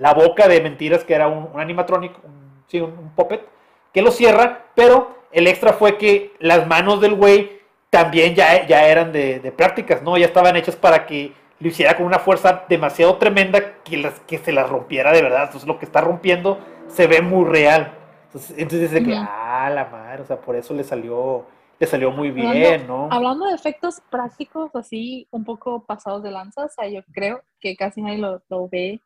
la 0.00 0.14
boca 0.14 0.48
de 0.48 0.60
mentiras, 0.62 1.04
que 1.04 1.14
era 1.14 1.28
un, 1.28 1.50
un 1.52 1.60
animatronic, 1.60 2.12
un, 2.24 2.64
sí, 2.66 2.80
un, 2.80 3.12
puppet, 3.14 3.46
que 3.92 4.00
lo 4.00 4.10
cierra, 4.10 4.64
pero 4.74 5.14
el 5.30 5.46
extra 5.46 5.74
fue 5.74 5.98
que 5.98 6.32
las 6.38 6.66
manos 6.66 7.02
del 7.02 7.14
güey 7.14 7.60
también 7.90 8.34
ya, 8.34 8.66
ya 8.66 8.88
eran 8.88 9.12
de, 9.12 9.40
de 9.40 9.52
prácticas, 9.52 10.02
¿no? 10.02 10.16
Ya 10.16 10.26
estaban 10.26 10.56
hechas 10.56 10.74
para 10.74 11.06
que 11.06 11.32
lo 11.60 11.68
hiciera 11.68 11.96
con 11.96 12.06
una 12.06 12.18
fuerza 12.18 12.64
demasiado 12.68 13.16
tremenda 13.16 13.82
que, 13.84 13.98
las, 13.98 14.18
que 14.20 14.38
se 14.38 14.52
las 14.52 14.68
rompiera 14.68 15.12
de 15.12 15.22
verdad. 15.22 15.44
Entonces 15.44 15.68
lo 15.68 15.78
que 15.78 15.84
está 15.84 16.00
rompiendo 16.00 16.58
se 16.88 17.06
ve 17.06 17.20
muy 17.20 17.44
real. 17.44 17.92
Entonces, 18.24 18.56
entonces 18.58 18.90
dice 18.90 19.04
que, 19.04 19.14
ah, 19.16 19.70
la 19.72 19.84
madre, 19.86 20.22
o 20.22 20.24
sea, 20.24 20.40
por 20.40 20.56
eso 20.56 20.72
le 20.72 20.84
salió, 20.84 21.44
le 21.78 21.86
salió 21.86 22.10
muy 22.10 22.30
bien, 22.30 22.86
¿no? 22.86 23.08
Hablando 23.10 23.46
de 23.46 23.54
efectos 23.54 24.00
prácticos 24.08 24.74
así, 24.74 25.26
un 25.30 25.44
poco 25.44 25.84
pasados 25.84 26.22
de 26.22 26.30
lanza, 26.30 26.64
o 26.64 26.68
sea, 26.68 26.88
yo 26.88 27.02
creo 27.12 27.42
que 27.60 27.76
casi 27.76 28.00
nadie 28.00 28.18
lo, 28.18 28.40
lo 28.48 28.68
ve, 28.68 29.00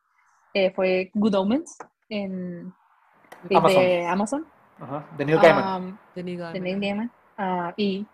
eh, 0.53 0.71
fue 0.73 1.11
Good 1.15 1.35
Omens 1.35 1.77
en, 2.09 2.73
Amazon. 3.51 3.81
de 3.81 4.07
Amazon. 4.07 4.47
Ajá, 4.79 5.05
de 5.17 5.25
Neil 5.25 5.39
Gaiman. 5.41 5.83
Um, 5.83 5.99
de 6.15 6.23
Neil 6.23 6.81
Gaiman. 6.81 7.11
Uh, 7.39 7.73
y 7.77 8.07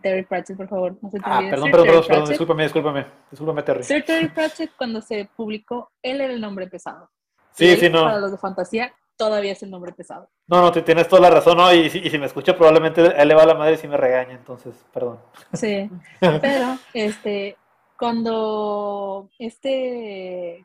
Terry 0.00 0.24
Pratchett, 0.24 0.56
por 0.56 0.68
favor. 0.68 0.96
No 1.00 1.10
se 1.10 1.18
te 1.18 1.24
ah, 1.26 1.40
perdón, 1.50 1.70
perdón, 1.70 1.86
perdón, 1.86 2.04
perdón, 2.06 2.28
discúlpame, 2.28 2.62
discúlpame, 2.64 3.06
discúlpame, 3.30 3.62
Terry. 3.62 3.82
Sir 3.82 4.04
Terry 4.04 4.28
Pratchett, 4.28 4.70
cuando 4.76 5.00
se 5.00 5.28
publicó, 5.36 5.90
él 6.02 6.20
era 6.20 6.32
el 6.32 6.40
nombre 6.40 6.66
pesado. 6.68 7.10
Sí, 7.52 7.76
sí, 7.76 7.90
no. 7.90 8.04
Para 8.04 8.20
los 8.20 8.30
de 8.30 8.38
fantasía, 8.38 8.94
todavía 9.16 9.52
es 9.52 9.62
el 9.62 9.70
nombre 9.70 9.92
pesado. 9.92 10.28
No, 10.46 10.60
no, 10.60 10.72
tienes 10.72 11.08
toda 11.08 11.22
la 11.22 11.30
razón, 11.30 11.56
¿no? 11.56 11.72
Y, 11.72 11.86
y 11.86 12.10
si 12.10 12.18
me 12.18 12.26
escucha, 12.26 12.56
probablemente 12.56 13.02
él 13.20 13.28
le 13.28 13.34
va 13.34 13.42
a 13.42 13.46
la 13.46 13.54
madre 13.54 13.74
y 13.74 13.76
si 13.76 13.88
me 13.88 13.96
regaña, 13.96 14.32
entonces, 14.32 14.74
perdón. 14.92 15.18
Sí, 15.52 15.90
pero, 16.20 16.78
este, 16.94 17.56
cuando 17.98 19.28
este. 19.38 20.64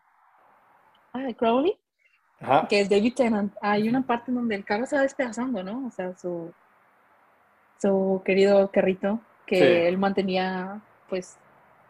Ah, 1.13 1.27
Crowley, 1.35 1.77
Ajá. 2.39 2.67
que 2.67 2.81
es 2.81 2.89
David 2.89 3.13
Tennant, 3.15 3.53
hay 3.61 3.89
una 3.89 4.01
parte 4.05 4.31
donde 4.31 4.55
el 4.55 4.63
carro 4.63 4.85
se 4.85 4.95
va 4.95 5.01
despedazando, 5.01 5.63
¿no? 5.63 5.87
O 5.87 5.91
sea, 5.91 6.15
su 6.15 6.53
su 7.81 8.21
querido 8.25 8.69
carrito 8.71 9.19
que 9.45 9.55
Sí. 9.57 9.63
él 9.63 9.97
mantenía, 9.97 10.81
pues, 11.09 11.37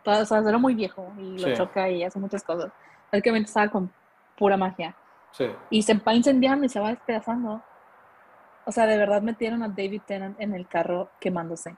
todo, 0.03 0.21
o 0.21 0.25
sea, 0.25 0.39
era 0.39 0.57
muy 0.57 0.75
viejo 0.75 1.11
y 1.17 1.39
lo 1.39 1.47
Sí. 1.49 1.53
choca 1.55 1.89
y 1.89 2.03
hace 2.03 2.19
muchas 2.19 2.43
cosas. 2.43 2.71
Prácticamente 3.09 3.47
estaba 3.47 3.69
con 3.69 3.91
pura 4.38 4.57
magia. 4.57 4.95
Sí. 5.31 5.45
Y 5.69 5.81
se 5.81 5.93
va 5.95 6.13
incendiando 6.13 6.65
y 6.65 6.69
se 6.69 6.79
va 6.79 6.89
despedazando. 6.89 7.61
O 8.65 8.71
sea, 8.71 8.85
de 8.85 8.97
verdad 8.97 9.21
metieron 9.21 9.63
a 9.63 9.69
David 9.69 10.01
Tennant 10.05 10.39
en 10.39 10.53
el 10.53 10.67
carro 10.67 11.09
quemándose. 11.19 11.75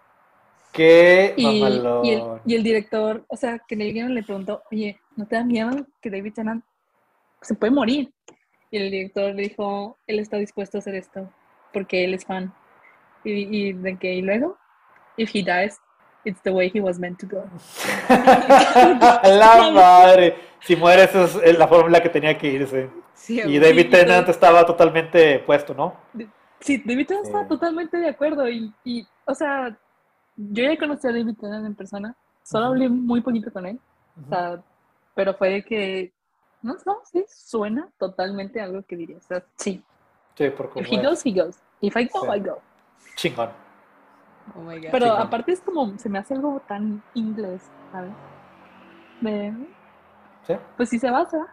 Qué 0.71 1.33
Y, 1.35 1.45
y, 1.47 2.11
el, 2.11 2.41
y 2.45 2.55
el 2.55 2.63
director, 2.63 3.23
o 3.27 3.35
sea, 3.35 3.59
que 3.59 3.75
Gaiman 3.75 4.13
le 4.13 4.23
preguntó, 4.23 4.63
oye, 4.71 4.99
¿no 5.15 5.25
te 5.25 5.35
da 5.35 5.43
miedo 5.43 5.71
que 6.01 6.09
David 6.11 6.33
Tennant 6.33 6.63
se 7.41 7.55
puede 7.55 7.71
morir? 7.71 8.11
Y 8.71 8.77
el 8.77 8.91
director 8.91 9.33
le 9.33 9.43
dijo, 9.43 9.97
él 10.05 10.19
está 10.19 10.37
dispuesto 10.37 10.77
a 10.77 10.79
hacer 10.79 10.93
esto 10.95 11.31
porque 11.73 12.03
él 12.05 12.13
es 12.13 12.25
fan. 12.25 12.53
Y, 13.23 13.69
y 13.69 13.73
de 13.73 13.97
que, 13.97 14.13
y 14.15 14.21
luego, 14.21 14.57
if 15.17 15.29
he 15.35 15.43
dies, 15.43 15.79
it's 16.23 16.41
the 16.41 16.51
way 16.51 16.71
he 16.73 16.79
was 16.79 16.97
meant 16.99 17.19
to 17.19 17.27
go. 17.27 17.43
la 18.09 19.71
madre. 19.73 20.35
Si 20.61 20.75
muere, 20.75 21.03
esa 21.03 21.23
es 21.43 21.57
la 21.57 21.67
forma 21.67 21.87
en 21.87 21.93
la 21.93 22.01
que 22.03 22.09
tenía 22.09 22.37
que 22.37 22.47
irse. 22.47 22.89
Sí, 23.13 23.41
Y 23.45 23.59
David 23.59 23.89
Tennant 23.89 24.27
estaba 24.29 24.65
totalmente 24.65 25.39
puesto, 25.39 25.73
¿no? 25.73 25.95
Sí, 26.59 26.81
David 26.85 27.07
Tennant 27.07 27.25
Sí. 27.25 27.31
estaba 27.31 27.47
totalmente 27.47 27.97
de 27.97 28.09
acuerdo. 28.09 28.47
Y, 28.49 28.73
y, 28.83 29.07
o 29.25 29.33
sea, 29.33 29.77
yo 30.35 30.63
ya 30.63 30.77
conocí 30.77 31.07
a 31.07 31.11
David 31.11 31.35
Tennant 31.39 31.65
en 31.65 31.75
persona, 31.75 32.15
solo 32.43 32.65
Ujú. 32.65 32.73
hablé 32.73 32.89
muy 32.89 33.21
poquito 33.21 33.51
con 33.51 33.65
él. 33.65 33.79
O 34.25 34.29
sea, 34.29 34.61
pero 35.15 35.33
fue 35.33 35.49
de 35.49 35.63
que, 35.63 36.11
no, 36.61 36.75
no, 36.85 36.99
sí, 37.11 37.23
suena 37.29 37.89
totalmente 37.97 38.59
algo 38.59 38.81
que 38.83 38.95
diría. 38.97 39.17
O 39.17 39.21
sea, 39.21 39.43
sí, 39.55 39.81
Sí, 40.37 40.49
por 40.51 40.71
if 40.75 40.87
he 40.91 40.95
es. 40.95 41.01
goes, 41.03 41.25
he 41.25 41.31
goes. 41.31 41.57
If 41.81 41.95
I 41.97 42.05
go, 42.05 42.21
Sí. 42.21 42.37
I 42.37 42.39
go. 42.39 42.61
Chingón. 43.19 43.49
Oh 44.55 44.61
my 44.61 44.75
God. 44.79 44.87
Pero 44.91 45.05
Chingón. 45.07 45.21
aparte 45.21 45.51
es 45.51 45.61
como, 45.61 45.97
se 45.97 46.09
me 46.09 46.19
hace 46.19 46.33
algo 46.33 46.61
tan 46.67 47.03
inglés, 47.13 47.61
¿sabes? 47.91 48.11
De, 49.21 49.53
¿Sí? 50.47 50.53
pues 50.77 50.89
si 50.89 50.97
se 50.99 51.11
va, 51.11 51.29
se 51.29 51.37
va. 51.37 51.47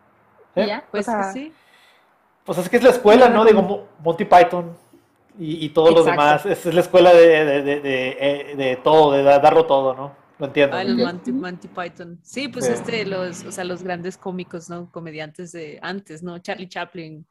¿Sí? 0.54 0.60
Y 0.60 0.66
ya, 0.66 0.84
Pues 0.90 1.08
o 1.08 1.12
sea, 1.12 1.22
sí. 1.32 1.52
Pues 2.44 2.58
es 2.58 2.68
que 2.68 2.76
es 2.76 2.82
la 2.84 2.90
escuela, 2.90 3.28
¿no? 3.28 3.44
Digo, 3.44 3.60
Mo- 3.62 3.84
Monty 4.02 4.24
Python 4.24 4.76
y, 5.38 5.64
y 5.66 5.68
todos 5.70 5.92
los 5.92 6.04
demás. 6.06 6.46
Es, 6.46 6.64
es 6.64 6.72
la 6.74 6.80
escuela 6.80 7.12
de, 7.12 7.44
de, 7.44 7.62
de, 7.62 7.80
de, 7.80 8.16
eh, 8.20 8.56
de 8.56 8.76
todo, 8.76 9.12
de 9.12 9.22
da- 9.24 9.40
darlo 9.40 9.66
todo, 9.66 9.94
¿no? 9.94 10.12
Lo 10.38 10.46
entiendo. 10.46 10.76
Ah, 10.76 10.84
los. 10.84 10.96
Monty, 11.04 11.32
Monty 11.32 11.66
Python. 11.68 12.20
Sí, 12.22 12.46
pues 12.48 12.66
Sí. 12.66 12.72
este, 12.72 13.04
los, 13.04 13.44
o 13.44 13.50
sea, 13.50 13.64
los 13.64 13.82
grandes 13.82 14.16
cómicos, 14.16 14.70
¿no? 14.70 14.88
Comediantes 14.92 15.50
de 15.52 15.78
antes, 15.82 16.22
¿no? 16.22 16.38
Charlie 16.38 16.68
Chaplin, 16.68 17.26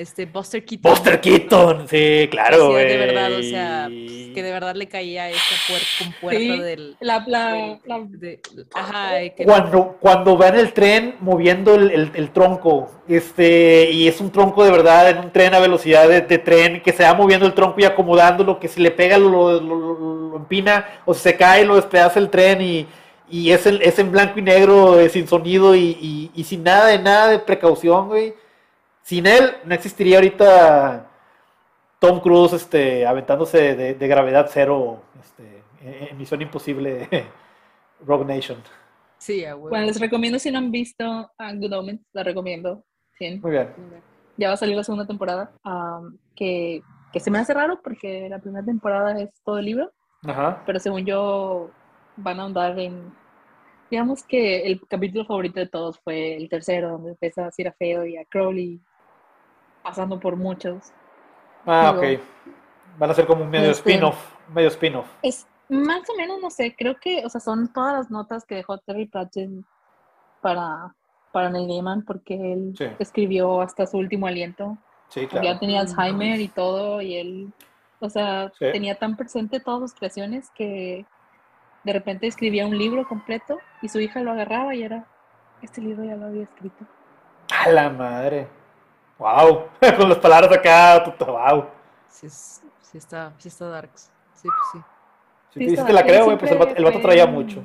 este, 0.00 0.26
Buster 0.26 0.64
Keaton. 0.64 0.90
Buster 0.90 1.20
Keaton, 1.20 1.88
sí, 1.88 2.28
claro, 2.30 2.68
Sí, 2.78 2.84
de 2.84 2.96
verdad, 2.96 3.32
o 3.32 3.42
sea, 3.42 3.88
que 3.88 4.42
de 4.42 4.50
verdad 4.52 4.74
le 4.76 4.86
caía 4.88 5.28
esa 5.28 5.54
puer 5.68 5.82
compuerta 5.98 6.38
Sí. 6.40 6.58
del... 6.60 6.96
la, 7.00 7.24
la, 7.26 7.52
del- 7.52 7.78
la- 7.84 7.98
de- 8.08 8.40
ajá, 8.74 9.22
y 9.24 9.30
que- 9.30 9.44
Cuando, 9.44 9.96
cuando 10.00 10.36
van 10.36 10.56
el 10.56 10.72
tren 10.72 11.16
moviendo 11.20 11.74
el, 11.74 11.90
el- 11.90 12.10
el 12.14 12.30
tronco, 12.30 12.90
este, 13.08 13.90
y 13.90 14.08
es 14.08 14.20
un 14.20 14.30
tronco 14.30 14.64
de 14.64 14.70
verdad, 14.70 15.10
en 15.10 15.18
un 15.18 15.30
tren 15.32 15.52
a 15.54 15.58
velocidad 15.58 16.08
de, 16.08 16.20
de 16.22 16.38
tren, 16.38 16.80
que 16.82 16.92
se 16.92 17.02
va 17.02 17.14
moviendo 17.14 17.46
el 17.46 17.54
tronco 17.54 17.80
y 17.80 17.84
acomodándolo, 17.84 18.58
que 18.60 18.68
si 18.68 18.80
le 18.80 18.90
pega 18.90 19.18
lo, 19.18 19.28
lo- 19.28 19.60
lo- 19.60 20.30
lo 20.30 20.36
empina, 20.36 20.86
o 21.04 21.12
si 21.14 21.20
se 21.20 21.36
cae 21.36 21.64
lo 21.64 21.76
despedaza 21.76 22.18
el 22.20 22.30
tren, 22.30 22.60
y, 22.62 22.86
y 23.28 23.50
es, 23.52 23.66
el- 23.66 23.82
es 23.82 23.98
en 23.98 24.10
blanco 24.12 24.38
y 24.38 24.42
negro, 24.42 24.98
eh, 24.98 25.08
sin 25.08 25.26
sonido 25.28 25.74
y, 25.74 25.96
y- 26.00 26.30
y 26.34 26.44
sin 26.44 26.62
nada 26.62 26.86
de 26.86 26.98
nada 26.98 27.28
de 27.28 27.38
precaución, 27.40 28.08
güey. 28.08 28.32
Sin 29.10 29.26
él 29.26 29.56
no 29.64 29.74
existiría 29.74 30.18
ahorita 30.18 31.10
Tom 31.98 32.20
Cruise 32.20 32.52
este, 32.52 33.04
aventándose 33.04 33.74
de, 33.74 33.94
de 33.94 34.06
gravedad 34.06 34.48
cero, 34.48 35.02
este, 35.20 35.64
en 36.10 36.16
Misión 36.16 36.40
Imposible, 36.40 37.08
Rogue 38.06 38.24
Nation. 38.24 38.58
Sí, 39.18 39.44
bueno, 39.58 39.84
les 39.84 39.98
recomiendo 39.98 40.38
si 40.38 40.52
no 40.52 40.58
han 40.58 40.70
visto 40.70 41.04
a 41.36 41.52
Good 41.54 41.72
Omens, 41.72 42.06
la 42.12 42.22
recomiendo. 42.22 42.84
Sí. 43.18 43.40
Muy 43.42 43.50
bien. 43.50 43.74
Ya 44.36 44.46
va 44.46 44.54
a 44.54 44.56
salir 44.56 44.76
la 44.76 44.84
segunda 44.84 45.08
temporada, 45.08 45.50
am, 45.64 46.16
que, 46.36 46.80
que 47.12 47.18
se 47.18 47.32
me 47.32 47.38
hace 47.38 47.52
raro 47.52 47.80
porque 47.82 48.28
la 48.28 48.38
primera 48.38 48.64
temporada 48.64 49.20
es 49.20 49.30
todo 49.44 49.58
el 49.58 49.64
libro, 49.64 49.90
Ajá. 50.24 50.62
pero 50.64 50.78
según 50.78 51.04
yo 51.04 51.68
van 52.16 52.38
a 52.38 52.44
ahondar 52.44 52.78
en, 52.78 53.12
digamos 53.90 54.22
que 54.22 54.68
el 54.68 54.80
capítulo 54.86 55.24
favorito 55.24 55.58
de 55.58 55.66
todos 55.66 55.98
fue 55.98 56.36
el 56.36 56.48
tercero, 56.48 56.90
donde 56.90 57.10
empieza 57.10 57.48
a 57.48 57.50
Cira 57.50 57.74
Feo 57.76 58.06
y 58.06 58.16
a 58.16 58.24
Crowley 58.26 58.80
pasando 59.82 60.18
por 60.20 60.36
muchos. 60.36 60.92
Ah, 61.66 61.94
Digo, 62.00 62.14
ok. 62.16 62.20
Van 62.98 63.10
a 63.10 63.14
ser 63.14 63.26
como 63.26 63.44
un 63.44 63.50
medio 63.50 63.70
este- 63.70 63.90
spin-off. 63.90 64.16
Medio 64.52 64.68
spin-off. 64.68 65.06
Es 65.22 65.46
más 65.68 66.08
o 66.10 66.16
menos, 66.16 66.40
no 66.42 66.50
sé, 66.50 66.74
creo 66.76 66.96
que, 67.00 67.24
o 67.24 67.28
sea, 67.28 67.40
son 67.40 67.72
todas 67.72 67.94
las 67.94 68.10
notas 68.10 68.44
que 68.44 68.56
dejó 68.56 68.78
Terry 68.78 69.06
Pratchett 69.06 69.50
para, 70.40 70.94
para 71.32 71.50
Neil 71.50 71.68
Gaiman, 71.68 72.02
porque 72.04 72.34
él 72.52 72.74
Sí. 72.76 72.86
escribió 72.98 73.60
hasta 73.60 73.86
su 73.86 73.98
último 73.98 74.26
aliento. 74.26 74.76
Sí, 75.08 75.22
Ya 75.22 75.28
claro. 75.40 75.58
tenía 75.60 75.80
Alzheimer 75.80 76.40
y 76.40 76.48
todo, 76.48 77.00
y 77.00 77.16
él, 77.16 77.52
o 78.00 78.08
sea, 78.10 78.50
Sí. 78.58 78.66
tenía 78.72 78.96
tan 78.96 79.16
presente 79.16 79.60
todas 79.60 79.90
sus 79.90 79.94
creaciones 79.98 80.50
que 80.50 81.04
de 81.84 81.92
repente 81.92 82.26
escribía 82.26 82.66
un 82.66 82.76
libro 82.76 83.06
completo 83.08 83.58
y 83.80 83.88
su 83.88 84.00
hija 84.00 84.20
lo 84.20 84.32
agarraba 84.32 84.74
y 84.74 84.82
era, 84.82 85.06
este 85.62 85.80
libro 85.80 86.04
ya 86.04 86.16
lo 86.16 86.26
había 86.26 86.42
escrito. 86.42 86.84
A 87.64 87.70
la 87.70 87.90
madre. 87.90 88.48
Wow. 89.20 89.68
Con 89.98 90.08
las 90.08 90.18
palabras 90.18 90.50
acá. 90.50 91.04
Wow. 91.18 91.66
Sí, 92.08 92.28
sí 92.30 92.98
está, 92.98 93.32
sí 93.38 93.48
está 93.48 93.66
darks. 93.68 94.10
Sí, 94.34 94.48
pues 94.48 94.68
sí. 94.72 94.78
Si 95.50 95.58
Sí, 95.58 95.64
te 95.66 95.70
dices 95.72 95.94
la 95.94 96.02
creo, 96.02 96.24
güey, 96.24 96.38
pues 96.38 96.50
el 96.50 96.58
vato, 96.58 96.70
siempre 96.70 96.88
el 96.88 96.92
vato 96.92 97.02
traía 97.06 97.26
mucho. 97.26 97.64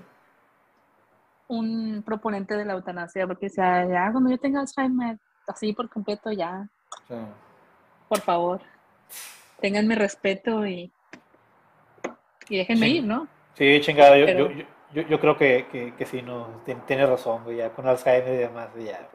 un 1.47 2.03
proponente 2.05 2.57
de 2.57 2.65
la 2.65 2.73
eutanasia, 2.73 3.25
porque 3.27 3.49
sea, 3.49 3.87
ya 3.87 4.11
cuando 4.11 4.31
yo 4.31 4.37
tenga 4.39 4.59
Alzheimer, 4.59 5.17
así 5.47 5.71
por 5.71 5.87
completo, 5.89 6.31
ya. 6.31 6.67
Por 8.09 8.19
favor, 8.21 8.61
tengan 9.61 9.87
mi 9.87 9.93
respeto 9.95 10.65
y, 10.65 10.91
y 12.49 12.57
déjenme 12.57 12.89
ir, 12.89 13.03
¿no? 13.03 13.27
Sí, 13.53 13.79
chingado, 13.81 14.15
yo, 14.17 14.25
yo, 14.25 14.49
yo, 14.93 15.01
yo, 15.03 15.19
creo 15.19 15.37
que, 15.37 15.67
que, 15.71 15.93
que 15.93 16.05
sí, 16.07 16.23
no, 16.23 16.47
tiene 16.87 17.05
razón, 17.05 17.43
güey, 17.43 17.57
ya 17.57 17.69
con 17.69 17.87
Alzheimer 17.87 18.33
y 18.33 18.37
demás, 18.37 18.69
ya. 18.77 19.07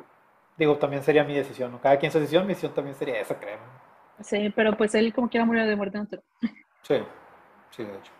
Digo, 0.61 0.77
también 0.77 1.03
sería 1.03 1.25
mi 1.25 1.33
decisión, 1.33 1.73
¿no? 1.73 1.81
Cada 1.81 1.99
quien 1.99 2.13
su 2.13 2.19
decisión, 2.19 2.43
mi 2.43 2.51
decisión 2.51 2.75
también 2.75 2.95
sería 2.95 3.19
esa, 3.19 3.35
creo. 3.41 3.57
Sí, 4.21 4.53
pero 4.55 4.77
pues 4.77 4.95
él 4.95 5.11
como 5.15 5.31
quiera 5.31 5.47
murió 5.47 5.67
de 5.67 5.75
muerte 5.75 5.97
natural. 5.97 6.23
Sí, 6.83 6.97
sí, 7.71 7.83
de 7.83 7.97
hecho. 7.97 8.13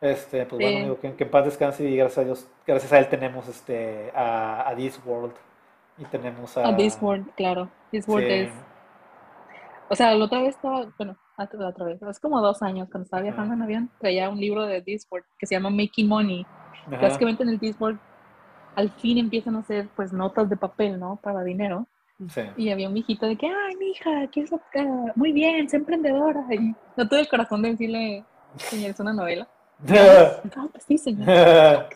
Este, 0.00 0.46
pues 0.46 0.62
bueno, 0.62 0.84
digo, 0.84 1.00
que, 1.00 1.12
que, 1.14 1.24
en 1.24 1.30
paz 1.32 1.46
descanse 1.46 1.82
y 1.82 1.96
gracias 1.96 2.18
a 2.18 2.24
Dios, 2.24 2.48
gracias 2.64 2.92
a 2.92 2.98
él 2.98 3.08
tenemos 3.08 3.48
este, 3.48 4.12
a, 4.14 4.68
a 4.68 4.76
This 4.76 5.00
World 5.04 5.34
y 5.98 6.04
tenemos 6.04 6.56
a... 6.56 6.68
A 6.68 6.76
This 6.76 6.96
World, 7.00 7.28
claro. 7.34 7.68
This 7.90 8.06
World 8.06 8.28
sí. 8.28 8.34
es... 8.34 8.52
O 9.88 9.96
sea, 9.96 10.14
la 10.14 10.24
otra 10.24 10.42
vez 10.42 10.54
estaba, 10.54 10.86
bueno, 10.96 11.16
la 11.36 11.68
otra 11.68 11.86
vez, 11.86 12.00
hace 12.04 12.20
como 12.20 12.40
dos 12.40 12.62
años, 12.62 12.88
cuando 12.88 13.04
estaba 13.06 13.22
viajando 13.22 13.54
en 13.54 13.62
avión, 13.62 13.90
traía 13.98 14.28
un 14.28 14.38
libro 14.38 14.64
de 14.64 14.80
Discord 14.80 15.24
que 15.36 15.46
se 15.46 15.56
llama 15.56 15.70
Making 15.70 16.06
Money. 16.06 16.46
Ajá. 16.86 17.02
Básicamente 17.02 17.42
en 17.42 17.48
el 17.48 17.58
Discord 17.58 17.98
al 18.80 18.90
fin 18.90 19.18
empiezan 19.18 19.56
a 19.56 19.60
hacer 19.60 19.88
pues 19.94 20.12
notas 20.12 20.48
de 20.48 20.56
papel, 20.56 20.98
¿no? 20.98 21.16
Para 21.16 21.44
dinero. 21.44 21.86
Sí. 22.28 22.42
Y 22.56 22.70
había 22.70 22.88
un 22.88 22.94
mijito 22.94 23.26
de 23.26 23.36
que, 23.36 23.46
ay, 23.46 23.76
mija, 23.76 24.26
¿qué 24.30 24.42
es 24.42 24.52
acá? 24.52 24.84
Muy 25.14 25.32
bien, 25.32 25.68
sé 25.68 25.76
emprendedora. 25.78 26.44
Y 26.50 26.74
no 26.96 27.08
tuve 27.08 27.20
el 27.20 27.28
corazón 27.28 27.62
de 27.62 27.70
decirle, 27.70 28.24
señor, 28.56 28.90
es 28.90 29.00
una 29.00 29.12
novela. 29.12 29.48
No, 30.56 30.68
pues 30.68 30.84
sí, 30.86 30.98
señor. 30.98 31.26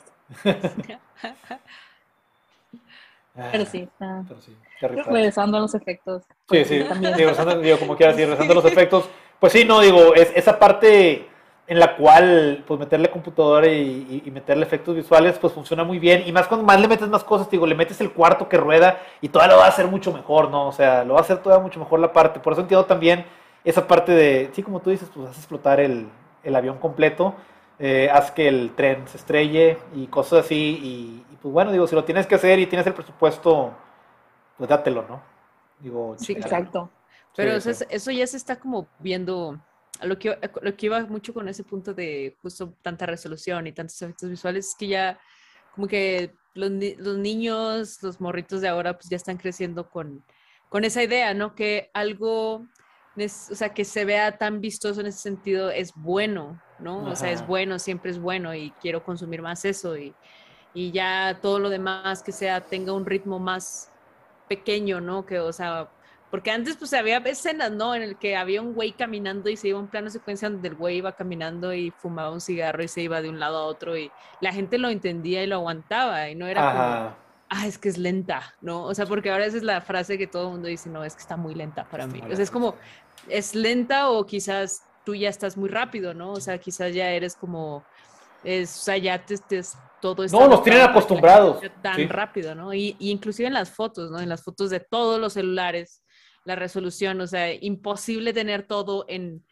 Pero 3.53 3.67
sí, 3.67 3.81
está. 3.81 4.25
Pero 4.29 4.41
sí, 4.41 4.57
regresando 4.81 5.59
a 5.59 5.61
los 5.61 5.75
efectos. 5.75 6.23
Sí, 6.49 6.65
sí, 6.65 6.85
también. 6.85 7.17
Digo, 7.17 7.31
regresando, 7.31 7.61
digo, 7.61 7.79
como 7.79 7.97
quieras 7.97 8.17
decir, 8.17 8.29
regresando 8.31 8.53
a 8.53 8.63
los 8.63 8.73
efectos. 8.73 9.11
Pues 9.41 9.53
sí, 9.53 9.65
no, 9.65 9.81
digo, 9.81 10.15
es 10.15 10.33
esa 10.35 10.59
parte 10.59 11.29
en 11.67 11.79
la 11.79 11.97
cual, 11.97 12.63
pues 12.67 12.79
meterle 12.79 13.11
computadora 13.11 13.67
y, 13.67 13.81
y, 13.81 14.23
y, 14.27 14.31
meterle 14.31 14.65
efectos 14.65 14.95
visuales, 14.95 15.39
pues 15.39 15.53
funciona 15.53 15.83
muy 15.83 15.99
bien. 15.99 16.25
Y 16.27 16.33
más 16.33 16.47
cuando 16.47 16.67
más 16.67 16.81
le 16.81 16.89
metes 16.89 17.09
más 17.09 17.25
cosas, 17.25 17.49
digo, 17.51 17.67
le 17.67 17.75
metes 17.75 18.01
el 18.01 18.13
cuarto 18.13 18.49
que 18.49 18.57
rueda 18.57 18.99
y 19.21 19.29
todavía 19.29 19.55
lo 19.55 19.61
va 19.61 19.67
a 19.67 19.71
hacer 19.71 19.87
mucho 19.87 20.13
mejor, 20.13 20.51
¿no? 20.51 20.69
O 20.69 20.73
sea, 20.73 21.05
lo 21.05 21.15
va 21.15 21.21
a 21.21 21.23
hacer 21.23 21.39
todavía 21.39 21.63
mucho 21.63 21.81
mejor 21.81 22.01
la 22.01 22.13
parte. 22.13 22.41
Por 22.41 22.53
eso 22.53 22.63
entiendo 22.63 22.85
también 22.85 23.25
esa 23.65 23.87
parte 23.87 24.13
de, 24.13 24.51
sí, 24.53 24.63
como 24.63 24.81
tú 24.81 24.91
dices, 24.91 25.11
pues 25.15 25.29
haces 25.29 25.39
explotar 25.39 25.81
el, 25.81 26.09
el 26.43 26.57
avión 26.57 26.79
completo 26.79 27.35
eh, 27.79 28.09
haz 28.13 28.31
que 28.31 28.47
el 28.47 28.75
tren 28.77 29.07
se 29.09 29.17
estrelle 29.17 29.79
y 29.95 30.07
cosas 30.07 30.45
así. 30.45 30.79
Y, 30.83 31.33
y, 31.33 31.37
pues 31.37 31.53
bueno, 31.53 31.73
digo, 31.73 31.87
si 31.87 31.95
lo 31.95 32.05
tienes 32.05 32.27
que 32.27 32.37
hacer 32.37 32.59
y 32.59 32.67
tienes 32.67 32.87
el 32.87 32.95
presupuesto, 32.95 33.73
pues 34.57 34.69
dátelo, 34.69 35.05
¿no? 35.09 35.23
Digo, 35.81 36.15
sí, 36.19 36.33
exacto. 36.33 36.91
Pero 37.37 37.61
sí, 37.61 37.71
eso, 37.71 37.85
eso, 37.89 38.11
ya 38.13 38.27
se 38.27 38.37
está 38.37 38.57
como 38.57 38.87
viendo. 38.99 39.59
Lo 40.03 40.19
que, 40.19 40.39
lo 40.63 40.77
que 40.77 40.87
iba 40.87 41.01
mucho 41.07 41.33
con 41.33 41.49
ese 41.49 41.63
punto 41.63 41.95
de 41.95 42.37
justo 42.43 42.75
tanta 42.83 43.07
resolución 43.07 43.67
y 43.67 43.73
tantos 43.73 44.01
efectos 44.03 44.29
visuales 44.29 44.69
es 44.69 44.75
que 44.75 44.89
ya 44.89 45.21
como 45.75 45.87
que 45.87 46.35
los, 46.55 46.71
los 46.99 47.19
niños, 47.19 48.03
los 48.03 48.21
morritos 48.21 48.61
de 48.61 48.69
ahora, 48.69 48.95
pues 48.95 49.09
ya 49.09 49.17
están 49.17 49.37
creciendo 49.37 49.91
con, 49.91 50.25
con 50.69 50.85
esa 50.85 51.03
idea, 51.03 51.35
¿no? 51.35 51.55
Que 51.55 51.91
algo, 51.95 52.67
o 53.17 53.29
sea, 53.29 53.75
que 53.75 53.85
se 53.85 54.05
vea 54.05 54.39
tan 54.39 54.61
vistoso 54.61 55.01
en 55.01 55.09
ese 55.09 55.19
sentido 55.19 55.71
es 55.71 55.93
bueno, 55.95 56.61
¿no? 56.79 57.01
Ajá. 57.03 57.11
O 57.11 57.17
sea, 57.17 57.33
es 57.33 57.47
bueno, 57.47 57.79
siempre 57.79 58.11
es 58.11 58.19
bueno 58.19 58.55
y 58.55 58.71
quiero 58.81 59.05
consumir 59.05 59.43
más 59.43 59.65
eso 59.65 59.97
y, 59.97 60.15
y, 60.75 60.93
ya 60.93 61.39
todo 61.41 61.59
lo 61.59 61.71
demás 61.71 62.23
que 62.23 62.33
sea 62.33 62.61
tenga 62.61 62.93
un 62.93 63.07
ritmo 63.07 63.39
más 63.39 63.91
pequeño, 64.49 65.01
¿no? 65.01 65.27
Que, 65.27 65.41
o 65.41 65.53
sea, 65.53 65.91
porque 66.35 66.51
antes 66.51 66.77
pues 66.77 66.93
había 66.95 67.19
escenas, 67.19 67.71
¿no? 67.71 67.95
En 67.95 68.03
el 68.03 68.17
que 68.17 68.35
había 68.35 68.61
un 68.61 68.75
güey 68.75 68.91
caminando 68.91 69.49
y 69.51 69.57
se 69.57 69.69
iba 69.69 69.79
un 69.79 69.87
plano 69.87 70.11
secuencia 70.11 70.51
donde 70.51 70.67
el 70.67 70.75
güey 70.75 70.97
iba 70.97 71.13
caminando 71.13 71.73
y 71.73 71.93
fumaba 71.93 72.33
un 72.33 72.41
cigarro 72.41 72.83
y 72.83 72.89
se 72.89 73.03
iba 73.03 73.23
de 73.23 73.29
un 73.29 73.39
lado 73.39 73.59
a 73.59 73.63
otro 73.67 73.97
y 73.97 74.11
la 74.41 74.53
gente 74.53 74.77
lo 74.79 74.89
entendía 74.89 75.45
y 75.45 75.47
lo 75.47 75.55
aguantaba 75.55 76.29
y 76.29 76.35
no 76.35 76.49
era 76.49 76.69
Ajá. 76.69 76.75
como, 77.05 77.17
ah, 77.51 77.67
es 77.69 77.79
que 77.79 77.89
es 77.89 77.99
lenta, 77.99 78.53
¿no? 78.61 78.83
O 78.83 78.93
sea, 78.97 79.07
porque 79.07 79.31
ahora 79.31 79.47
esa 79.47 79.59
es 79.59 79.63
la 79.63 79.81
frase 79.81 80.19
que 80.19 80.27
todo 80.27 80.47
el 80.47 80.53
mundo 80.55 80.67
dice, 80.67 80.91
no, 80.91 81.05
es 81.05 81.15
que 81.15 81.21
está 81.21 81.37
muy 81.37 81.55
lenta 81.55 81.89
para 81.89 82.09
mí. 82.09 82.21
O 82.29 82.35
sea, 82.35 82.43
es 82.43 82.51
como, 82.51 82.75
es 83.29 83.55
lenta 83.55 84.11
o 84.11 84.27
quizás 84.27 84.83
tú 85.05 85.15
ya 85.15 85.29
estás 85.29 85.57
muy 85.57 85.69
rápido, 85.69 86.15
¿no? 86.15 86.33
O 86.33 86.41
sea, 86.41 86.59
quizás 86.59 86.93
ya 86.93 87.11
eres 87.11 87.37
como, 87.37 87.85
es, 88.43 88.77
o 88.77 88.83
sea, 88.83 88.97
ya 88.97 89.25
te, 89.25 89.39
te 89.39 89.63
todo 90.01 90.27
No, 90.33 90.49
los 90.49 90.65
tienen 90.65 90.83
acostumbrados. 90.83 91.61
Tan 91.81 91.95
sí. 91.95 92.07
rápido, 92.09 92.57
¿no? 92.57 92.75
Y, 92.75 92.97
y, 92.99 93.13
inclusive 93.13 93.47
en 93.47 93.55
las 93.55 93.71
fotos, 93.71 94.11
¿no? 94.11 94.19
En 94.19 94.29
las 94.29 94.43
fotos 94.43 94.71
de 94.71 94.81
todos 94.81 95.21
los 95.21 95.35
celulares, 95.35 96.04
la 96.45 96.57
resolución, 96.57 97.21
o 97.21 97.27
sea, 97.27 97.53
imposible 97.53 98.33
tener 98.33 98.65
todo 98.65 99.05
en, 99.09 99.43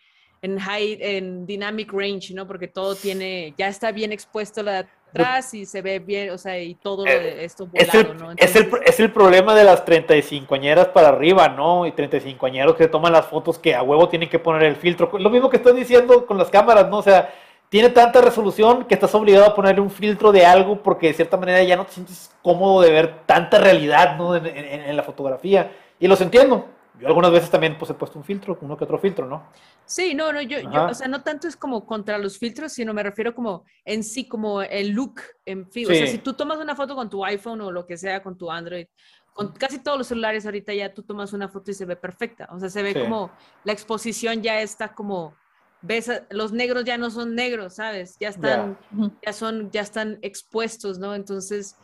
en 0.43 0.59
high, 0.59 0.99
en 1.01 1.47
dynamic 1.47 1.93
range, 1.93 2.35
¿no? 2.35 2.47
Porque 2.47 2.69
todo 2.69 2.95
tiene, 2.95 3.55
ya 3.57 3.69
está 3.69 3.93
bien 3.93 4.13
expuesto 4.13 4.63
la 4.63 4.87
atrás 5.13 5.55
y 5.55 5.67
se 5.67 5.83
ve 5.83 5.99
bien, 5.99 6.31
o 6.31 6.39
sea, 6.39 6.59
y 6.59 6.75
todo 6.75 7.07
eh, 7.07 7.45
esto 7.45 7.67
volado, 7.67 7.87
es 7.87 7.95
el, 7.95 8.17
¿no? 8.17 8.31
Entonces, 8.31 8.57
es, 8.57 8.73
el, 8.73 8.81
es 8.85 9.01
el 9.01 9.13
problema 9.13 9.55
de 9.55 9.65
las 9.65 9.85
35 9.85 10.55
añeras 10.55 10.89
para 10.89 11.09
arriba, 11.09 11.49
¿no? 11.49 11.87
Y 11.87 11.93
35 11.93 12.47
añeros 12.47 12.77
que 12.77 12.89
toman 12.89 13.13
las 13.13 13.27
fotos 13.27 13.59
que 13.59 13.75
a 13.75 13.83
huevo 13.83 14.09
tienen 14.09 14.29
que 14.29 14.39
poner 14.39 14.63
el 14.63 14.77
filtro. 14.77 15.11
Lo 15.19 15.31
mismo 15.31 15.51
que 15.51 15.59
estoy 15.59 15.75
diciendo 15.75 16.27
con 16.27 16.39
las 16.39 16.49
cámaras, 16.49 16.89
¿no? 16.89 16.99
O 16.99 17.03
sea, 17.03 17.33
tiene 17.69 17.91
tanta 17.91 18.21
resolución 18.21 18.85
que 18.85 18.95
estás 18.95 19.15
obligado 19.15 19.47
a 19.47 19.55
ponerle 19.55 19.81
un 19.81 19.91
filtro 19.91 20.33
de 20.33 20.45
algo 20.45 20.83
porque 20.83 21.09
de 21.09 21.15
cierta 21.15 21.37
manera 21.37 21.63
ya 21.63 21.77
no 21.77 21.87
te 21.87 21.93
sientes 21.93 22.31
cómodo 22.43 22.83
de 22.83 22.91
ver 22.91 23.27
tanta 23.27 23.59
realidad, 23.59 24.17
¿no? 24.17 24.37
En, 24.37 24.47
en, 24.47 24.83
en 24.83 24.97
la 24.97 25.03
fotografía. 25.03 25.73
Y 25.99 26.09
los 26.09 26.21
entiendo. 26.21 26.67
Yo 27.03 27.09
algunas 27.09 27.33
veces 27.33 27.51
también 27.51 27.77
pues 27.77 27.91
he 27.91 27.95
puesto 27.95 28.17
un 28.17 28.25
filtro, 28.25 28.57
uno 28.61 28.77
que 28.77 28.85
otro 28.85 28.97
filtro, 28.97 29.27
¿no? 29.27 29.49
Sí, 29.85 30.15
no, 30.15 30.33
no, 30.33 30.41
yo, 30.41 30.61
yo, 30.61 30.85
o 30.85 30.95
sea, 30.95 31.09
no 31.09 31.23
tanto 31.23 31.49
es 31.49 31.57
como 31.57 31.85
contra 31.85 32.17
los 32.17 32.39
filtros, 32.39 32.73
sino 32.73 32.95
me 32.95 33.03
refiero 33.03 33.35
como 33.35 33.65
en 33.85 34.05
sí, 34.05 34.29
como 34.29 34.63
el 34.63 34.91
look 34.91 35.21
en 35.45 35.69
fin. 35.69 35.87
Sí. 35.87 35.93
O 35.93 35.97
sea, 35.97 36.07
si 36.07 36.19
tú 36.19 36.35
tomas 36.35 36.59
una 36.59 36.77
foto 36.77 36.95
con 36.95 37.11
tu 37.11 37.25
iPhone 37.25 37.61
o 37.61 37.73
lo 37.73 37.85
que 37.85 37.97
sea, 37.97 38.23
con 38.23 38.39
tu 38.39 38.53
Android, 38.53 38.87
con 39.33 39.53
casi 39.53 39.81
todos 39.81 39.99
los 39.99 40.07
celulares 40.07 40.45
ahorita 40.45 40.73
ya 40.75 40.95
tú 40.95 41.03
tomas 41.03 41.33
una 41.33 41.49
foto 41.49 41.73
y 41.73 41.75
se 41.75 41.87
ve 41.87 41.97
perfecta. 41.97 42.49
O 42.53 42.61
sea, 42.61 42.71
se 42.71 42.83
ve 42.83 42.93
sí. 42.93 43.01
como 43.01 43.33
la 43.65 43.73
exposición 43.73 44.41
ya 44.41 44.61
está 44.61 44.95
como, 44.95 45.35
ves, 45.81 46.09
los 46.31 46.53
negros 46.53 46.85
ya 46.85 46.97
no 46.99 47.11
son 47.11 47.35
negros, 47.35 47.75
¿sabes? 47.75 48.17
Ya 48.21 48.29
están, 48.29 48.79
yeah. 48.97 49.11
ya 49.27 49.33
son, 49.33 49.71
ya 49.73 49.81
están 49.81 50.19
expuestos, 50.23 51.01
¿no? 51.01 51.17
Entonces, 51.17 51.77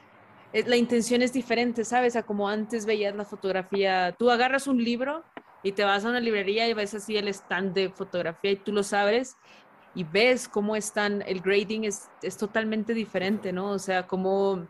la 0.52 0.76
intención 0.76 1.22
es 1.22 1.32
diferente, 1.32 1.84
¿sabes? 1.84 2.16
A 2.16 2.22
como 2.22 2.48
antes 2.48 2.86
veías 2.86 3.14
la 3.14 3.24
fotografía. 3.24 4.14
Tú 4.18 4.30
agarras 4.30 4.66
un 4.66 4.82
libro 4.82 5.24
y 5.62 5.72
te 5.72 5.84
vas 5.84 6.04
a 6.04 6.08
una 6.08 6.20
librería 6.20 6.68
y 6.68 6.74
ves 6.74 6.94
así 6.94 7.16
el 7.16 7.28
stand 7.28 7.74
de 7.74 7.90
fotografía 7.90 8.52
y 8.52 8.56
tú 8.56 8.72
lo 8.72 8.82
sabes 8.82 9.36
y 9.94 10.04
ves 10.04 10.48
cómo 10.48 10.76
están, 10.76 11.22
el 11.26 11.40
grading 11.40 11.84
es, 11.84 12.08
es 12.22 12.36
totalmente 12.36 12.94
diferente, 12.94 13.52
¿no? 13.52 13.70
O 13.70 13.78
sea, 13.78 14.06
cómo, 14.06 14.66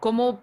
cómo, 0.00 0.40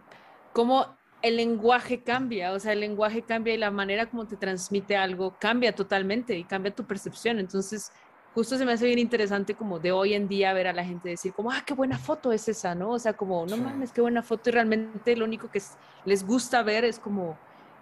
cómo 0.53 0.97
el 1.21 1.37
lenguaje 1.37 2.01
cambia, 2.03 2.53
o 2.53 2.59
sea, 2.59 2.73
el 2.73 2.79
lenguaje 2.79 3.21
cambia 3.21 3.53
y 3.53 3.57
la 3.57 3.71
manera 3.71 4.09
como 4.09 4.27
te 4.27 4.37
transmite 4.37 4.95
algo 4.95 5.35
cambia 5.39 5.73
totalmente 5.73 6.35
y 6.35 6.43
cambia 6.43 6.73
tu 6.73 6.85
percepción. 6.85 7.39
Entonces, 7.39 7.91
justo 8.37 8.55
se 8.55 8.65
me 8.65 8.73
hace 8.73 8.85
bien 8.85 8.99
interesante 8.99 9.55
como 9.55 9.79
de 9.79 9.91
hoy 9.91 10.13
en 10.13 10.27
día 10.27 10.53
ver 10.53 10.67
a 10.67 10.73
la 10.73 10.85
gente 10.85 11.09
decir 11.09 11.33
como, 11.33 11.49
ah, 11.49 11.63
qué 11.65 11.73
buena 11.73 11.97
foto 11.97 12.31
es 12.31 12.47
esa, 12.47 12.75
¿no? 12.75 12.91
O 12.91 12.99
sea, 12.99 13.13
como, 13.13 13.47
no 13.47 13.55
sí. 13.55 13.61
mames, 13.61 13.91
qué 13.91 13.99
buena 13.99 14.21
foto 14.21 14.51
y 14.51 14.53
realmente 14.53 15.15
lo 15.15 15.25
único 15.25 15.49
que 15.49 15.57
es, 15.57 15.71
les 16.05 16.23
gusta 16.23 16.61
ver 16.61 16.85
es 16.85 16.99
como 16.99 17.35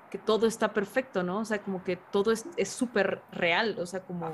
que 0.10 0.18
todo 0.18 0.48
está 0.48 0.72
perfecto, 0.72 1.24
¿no? 1.24 1.40
O 1.40 1.46
sea, 1.46 1.60
como 1.60 1.84
que 1.84 1.98
todo 1.98 2.32
es 2.32 2.70
súper 2.70 3.20
real, 3.34 3.76
o 3.80 3.86
sea, 3.86 4.00
como 4.00 4.32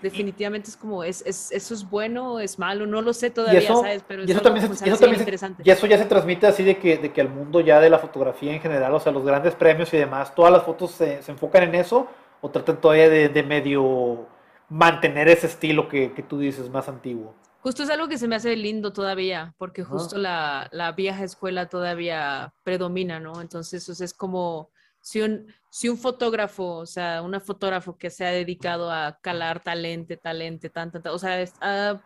definitivamente 0.00 0.70
es 0.70 0.76
como, 0.76 1.02
es, 1.02 1.24
es, 1.26 1.50
eso 1.50 1.74
es 1.74 1.90
bueno 1.90 2.34
o 2.34 2.38
es 2.38 2.56
malo, 2.56 2.86
no 2.86 3.02
lo 3.02 3.12
sé 3.12 3.30
todavía, 3.30 3.58
eso, 3.58 3.80
¿sabes? 3.80 4.04
Pero 4.06 4.22
y 4.22 4.30
eso, 4.30 4.42
también, 4.42 4.72
se, 4.76 4.88
eso 4.88 4.96
también 4.96 5.22
interesante. 5.22 5.64
y 5.66 5.70
eso 5.72 5.88
ya 5.88 5.98
se 5.98 6.04
transmite 6.04 6.46
así 6.46 6.62
de 6.62 6.78
que, 6.78 6.98
de 6.98 7.12
que 7.12 7.20
al 7.20 7.30
mundo 7.30 7.58
ya 7.58 7.80
de 7.80 7.90
la 7.90 7.98
fotografía 7.98 8.52
en 8.52 8.60
general, 8.60 8.94
o 8.94 9.00
sea, 9.00 9.10
los 9.10 9.24
grandes 9.24 9.56
premios 9.56 9.92
y 9.92 9.96
demás, 9.96 10.36
todas 10.36 10.52
las 10.52 10.62
fotos 10.62 10.92
se, 10.92 11.20
se 11.20 11.32
enfocan 11.32 11.64
en 11.64 11.74
eso 11.74 12.06
o 12.42 12.48
tratan 12.48 12.80
todavía 12.80 13.08
de, 13.08 13.28
de 13.28 13.42
medio 13.42 14.28
mantener 14.68 15.28
ese 15.28 15.46
estilo 15.46 15.88
que, 15.88 16.12
que, 16.12 16.22
tú 16.22 16.38
dices 16.38 16.70
más 16.70 16.88
antiguo. 16.88 17.34
Justo 17.60 17.82
es 17.82 17.90
algo 17.90 18.08
que 18.08 18.18
se 18.18 18.28
me 18.28 18.36
hace 18.36 18.56
lindo 18.56 18.92
todavía, 18.92 19.54
porque 19.58 19.84
justo 19.84 20.16
ah. 20.16 20.18
la, 20.18 20.68
la, 20.72 20.92
vieja 20.92 21.24
escuela 21.24 21.68
todavía 21.68 22.52
predomina, 22.62 23.20
¿no? 23.20 23.40
Entonces, 23.40 23.88
o 23.88 23.94
sea, 23.94 24.04
es 24.04 24.14
como 24.14 24.70
si 25.00 25.20
un, 25.20 25.46
si 25.68 25.88
un 25.88 25.98
fotógrafo, 25.98 26.76
o 26.76 26.86
sea, 26.86 27.20
una 27.22 27.38
fotógrafo 27.38 27.98
que 27.98 28.08
se 28.08 28.24
ha 28.24 28.30
dedicado 28.30 28.90
a 28.90 29.18
calar 29.20 29.60
talento, 29.60 30.16
talento, 30.16 30.70
tan, 30.70 30.90
tan, 30.90 31.02
o 31.08 31.18
sea, 31.18 31.44
ha 31.60 32.00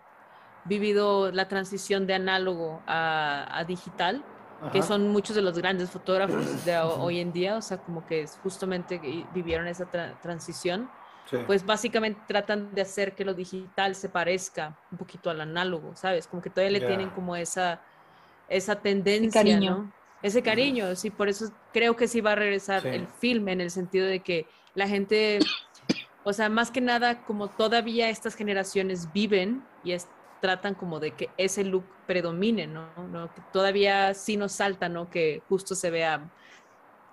vivido 0.64 1.30
la 1.30 1.46
transición 1.46 2.06
de 2.06 2.14
análogo 2.14 2.82
a, 2.86 3.46
a 3.56 3.64
digital, 3.64 4.24
Ajá. 4.60 4.72
que 4.72 4.82
son 4.82 5.08
muchos 5.10 5.36
de 5.36 5.42
los 5.42 5.56
grandes 5.56 5.90
fotógrafos 5.90 6.64
de 6.64 6.76
hoy 6.98 7.20
en 7.20 7.32
día, 7.32 7.56
o 7.56 7.62
sea, 7.62 7.78
como 7.78 8.04
que 8.04 8.26
justamente 8.42 9.00
vivieron 9.32 9.68
esa 9.68 9.86
tra 9.86 10.18
transición. 10.20 10.90
Sí. 11.30 11.36
Pues 11.46 11.64
básicamente 11.64 12.20
tratan 12.26 12.74
de 12.74 12.82
hacer 12.82 13.14
que 13.14 13.24
lo 13.24 13.34
digital 13.34 13.94
se 13.94 14.08
parezca 14.08 14.78
un 14.90 14.98
poquito 14.98 15.28
al 15.28 15.40
análogo, 15.40 15.94
¿sabes? 15.94 16.26
Como 16.26 16.40
que 16.40 16.48
todavía 16.48 16.72
le 16.72 16.78
yeah. 16.78 16.88
tienen 16.88 17.10
como 17.10 17.36
esa, 17.36 17.82
esa 18.48 18.76
tendencia, 18.80 19.42
cariño. 19.42 19.70
¿no? 19.70 19.92
Ese 20.22 20.42
cariño, 20.42 20.96
sí, 20.96 21.10
por 21.10 21.28
eso 21.28 21.52
creo 21.72 21.94
que 21.94 22.08
sí 22.08 22.20
va 22.20 22.32
a 22.32 22.34
regresar 22.34 22.84
el 22.86 23.06
film 23.06 23.48
en 23.48 23.60
el 23.60 23.70
sentido 23.70 24.06
de 24.06 24.20
que 24.20 24.46
la 24.74 24.88
gente, 24.88 25.38
o 26.24 26.32
sea, 26.32 26.48
más 26.48 26.72
que 26.72 26.80
nada, 26.80 27.22
como 27.22 27.48
todavía 27.48 28.08
estas 28.08 28.34
generaciones 28.34 29.12
viven 29.12 29.62
y 29.84 29.94
tratan 30.40 30.74
como 30.74 30.98
de 30.98 31.12
que 31.12 31.30
ese 31.36 31.62
look 31.62 31.84
predomine, 32.06 32.66
¿no? 32.66 32.88
¿no? 33.12 33.32
Que 33.32 33.42
todavía 33.52 34.12
sí 34.14 34.36
nos 34.36 34.52
salta, 34.52 34.88
¿no? 34.88 35.08
Que 35.08 35.42
justo 35.48 35.74
se 35.74 35.90
vea, 35.90 36.30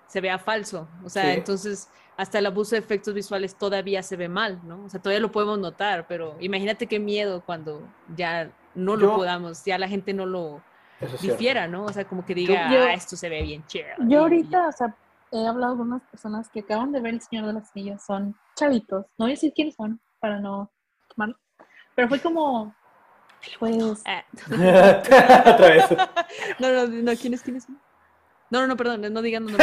se 0.06 0.20
vea 0.20 0.38
falso. 0.38 0.88
O 1.04 1.08
sea, 1.08 1.34
entonces 1.34 1.88
hasta 2.16 2.38
el 2.38 2.46
abuso 2.46 2.74
de 2.74 2.80
efectos 2.80 3.12
visuales 3.12 3.56
todavía 3.56 4.02
se 4.02 4.16
ve 4.16 4.28
mal, 4.28 4.60
¿no? 4.64 4.84
O 4.84 4.88
sea, 4.88 5.00
todavía 5.00 5.20
lo 5.20 5.32
podemos 5.32 5.58
notar, 5.58 6.06
pero 6.08 6.36
imagínate 6.40 6.86
qué 6.86 6.98
miedo 6.98 7.42
cuando 7.44 7.86
ya 8.16 8.50
no 8.74 8.96
lo 8.96 9.14
podamos, 9.16 9.64
ya 9.64 9.78
la 9.78 9.88
gente 9.88 10.14
no 10.14 10.24
lo 10.24 10.62
difiera, 11.20 11.68
¿no? 11.68 11.84
O 11.84 11.92
sea, 11.92 12.06
como 12.06 12.24
que 12.24 12.34
diga, 12.34 12.68
ah, 12.68 12.94
esto 12.94 13.16
se 13.16 13.28
ve 13.28 13.42
bien 13.42 13.64
chido. 13.66 13.86
Yo 14.08 14.20
ahorita, 14.20 14.68
o 14.68 14.72
sea, 14.72 14.96
he 15.30 15.46
hablado 15.46 15.76
con 15.76 15.88
unas 15.88 16.02
personas 16.04 16.48
que 16.48 16.60
acaban 16.60 16.92
de 16.92 17.00
ver 17.00 17.14
El 17.14 17.20
Señor 17.20 17.46
de 17.46 17.52
las 17.52 17.70
Anillas, 17.74 18.04
son 18.06 18.34
chavitos, 18.54 19.04
no 19.18 19.26
voy 19.26 19.32
a 19.32 19.34
decir 19.34 19.52
quiénes 19.54 19.74
son 19.74 20.00
para 20.20 20.40
no 20.40 20.70
pero 21.94 22.08
fue 22.08 22.20
como, 22.20 22.74
pues... 23.58 23.76
Otra 24.46 25.68
vez. 25.68 25.84
No, 26.58 26.72
no, 26.72 26.86
no, 26.86 27.12
¿quiénes, 27.16 27.42
quiénes 27.42 27.64
son? 27.64 27.80
No, 28.50 28.60
no, 28.60 28.66
no, 28.68 28.76
perdón, 28.76 29.12
no 29.12 29.22
digan 29.22 29.46
no, 29.46 29.58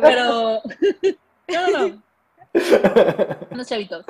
Pero. 0.00 0.62
No, 1.48 1.70
no, 1.70 1.88
no. 1.88 2.02
Unos 3.50 3.68
chavitos. 3.68 4.06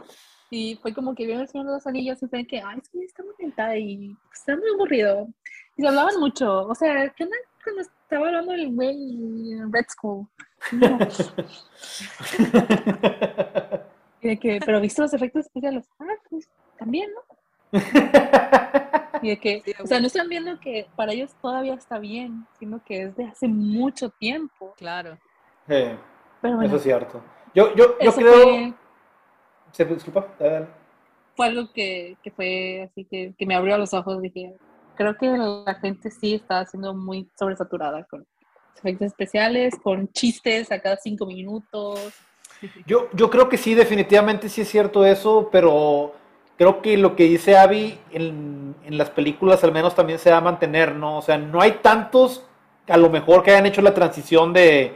Y 0.51 0.77
fue 0.83 0.93
como 0.93 1.15
que 1.15 1.27
vieron 1.27 1.43
el 1.43 1.49
Señor 1.49 1.67
de 1.67 1.73
los 1.73 1.87
Anillos 1.87 2.23
y 2.23 2.27
fue 2.27 2.47
que, 2.47 2.61
ay, 2.61 2.79
es 2.83 2.89
que 2.89 3.05
está 3.05 3.23
muy 3.23 3.35
lenta 3.39 3.77
y 3.77 4.17
está 4.33 4.57
muy 4.57 4.69
aburrido. 4.75 5.29
Y 5.77 5.83
se 5.83 5.89
hablaban 5.89 6.19
mucho. 6.19 6.67
O 6.67 6.75
sea, 6.75 7.09
¿qué 7.11 7.25
onda 7.25 7.37
cuando 7.63 7.83
estaba 7.83 8.27
hablando 8.27 8.53
el 8.53 8.75
güey 8.75 9.53
en 9.53 9.73
Red 9.73 9.87
School? 9.89 10.27
que, 14.21 14.61
pero 14.65 14.81
viste 14.81 15.03
los 15.03 15.15
efectos 15.15 15.47
especiales. 15.47 15.89
Ah, 15.99 16.07
pues 16.29 16.49
también, 16.79 17.11
¿no? 17.13 17.30
Y 19.23 19.29
de 19.29 19.39
que, 19.39 19.63
o 19.83 19.87
sea, 19.87 20.01
no 20.01 20.07
están 20.07 20.29
viendo 20.29 20.59
que 20.61 20.87
para 20.97 21.13
ellos 21.13 21.35
todavía 21.43 21.75
está 21.75 21.99
bien, 21.99 22.47
sino 22.59 22.83
que 22.85 23.03
es 23.03 23.17
de 23.17 23.25
hace 23.25 23.49
mucho 23.49 24.11
tiempo. 24.11 24.75
Claro. 24.79 25.19
Pero 25.67 26.63
eso 26.63 26.77
es 26.77 26.83
cierto. 26.83 27.21
Yo, 27.55 27.75
yo, 27.75 27.99
yo 28.01 28.13
creo. 28.13 28.75
¿Se 29.73 29.85
disculpa? 29.85 30.27
Fue 31.37 31.47
algo 31.47 31.71
que, 31.73 32.17
que 32.23 32.31
fue 32.31 32.89
así 32.91 33.05
que, 33.05 33.35
que, 33.39 33.47
me 33.47 33.55
abrió 33.55 33.77
los 33.79 33.93
ojos. 33.93 34.21
Dije, 34.23 34.57
creo 34.97 35.17
que 35.17 35.27
la 35.27 35.75
gente 35.75 36.11
sí 36.11 36.35
está 36.35 36.65
siendo 36.67 36.95
muy 36.95 37.29
sobresaturada 37.39 38.05
con 38.05 38.27
efectos 38.77 39.09
especiales, 39.09 39.75
con 39.83 40.09
chistes 40.13 40.73
a 40.73 40.81
cada 40.81 40.97
cinco 40.97 41.27
minutos. 41.27 42.01
Yo, 42.87 43.09
yo 43.13 43.31
creo 43.31 43.49
que 43.49 43.57
sí, 43.57 43.75
definitivamente 43.75 44.49
sí 44.49 44.63
es 44.63 44.69
cierto 44.69 45.05
eso, 45.05 45.49
pero 45.53 46.15
creo 46.61 46.83
que 46.83 46.99
lo 46.99 47.17
que 47.17 47.25
dice 47.25 47.57
Abby 47.57 47.99
en, 48.13 48.75
las 48.91 49.09
películas 49.09 49.65
al 49.65 49.73
menos 49.73 49.95
también 49.95 50.19
se 50.19 50.31
va 50.31 50.37
a 50.37 50.43
mantener, 50.43 50.95
¿no? 50.95 51.17
O 51.17 51.23
sea, 51.23 51.39
no 51.39 51.63
hay 51.63 51.79
tantos 51.81 52.45
a 52.87 52.99
lo 52.99 53.09
mejor 53.09 53.43
que 53.43 53.53
hayan 53.53 53.65
hecho 53.65 53.81
la 53.81 53.95
transición 53.95 54.53
de 54.53 54.95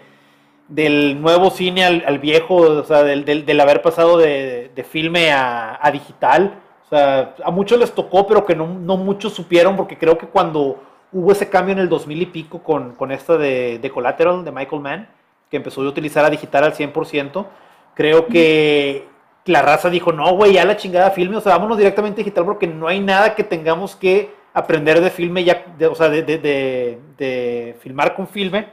del 0.69 1.23
nuevo 1.23 1.49
cine 1.49 1.87
al, 1.87 2.19
viejo, 2.19 2.57
o 2.57 2.85
sea, 2.85 3.03
del, 3.03 3.61
haber 3.61 3.81
pasado 3.81 4.19
de, 4.19 4.87
filme 4.91 5.33
a, 5.33 5.89
digital. 5.91 6.61
O 6.85 6.89
sea, 6.91 7.35
a 7.43 7.51
muchos 7.51 7.79
les 7.79 7.93
tocó, 7.95 8.27
pero 8.27 8.45
que 8.45 8.55
no, 8.55 8.67
muchos 8.67 9.33
supieron, 9.33 9.75
porque 9.75 9.97
creo 9.97 10.19
que 10.19 10.27
cuando 10.27 10.83
hubo 11.13 11.33
ese 11.33 11.49
cambio 11.49 11.73
en 11.73 11.79
el 11.79 11.89
2000 11.89 12.23
y 12.23 12.27
pico 12.27 12.63
con, 12.63 12.95
con 12.95 13.11
esta 13.11 13.39
de, 13.39 13.79
de 13.79 13.91
Collateral, 13.91 14.45
de 14.45 14.53
Michael 14.53 14.83
Mann, 14.83 15.09
que 15.51 15.57
empezó 15.57 15.81
a 15.81 15.89
utilizar 15.89 16.27
a 16.27 16.31
digital 16.31 16.65
al 16.65 16.75
100%, 16.75 17.47
creo 17.95 18.27
que 18.27 19.14
la 19.47 19.63
raza 19.63 19.91
dijo, 19.91 20.13
no, 20.13 20.35
güey, 20.37 20.55
ya 20.55 20.65
la 20.65 20.77
chingada 20.77 21.11
filme, 21.11 21.37
o 21.37 21.41
sea, 21.41 21.53
vámonos 21.53 21.79
directamente 21.79 22.19
digital 22.19 22.45
porque 22.45 22.67
no 22.67 22.89
hay 22.89 23.01
nada 23.01 23.35
que 23.35 23.45
tengamos 23.45 23.95
que 23.95 24.35
aprender 24.55 25.01
de 25.01 25.11
filme, 25.11 25.45
ya, 25.45 25.65
o 25.91 25.95
sea, 25.95 26.09
de, 26.09 26.23
de, 26.23 27.77
filmar 27.81 28.15
con 28.15 28.27
filme, 28.29 28.69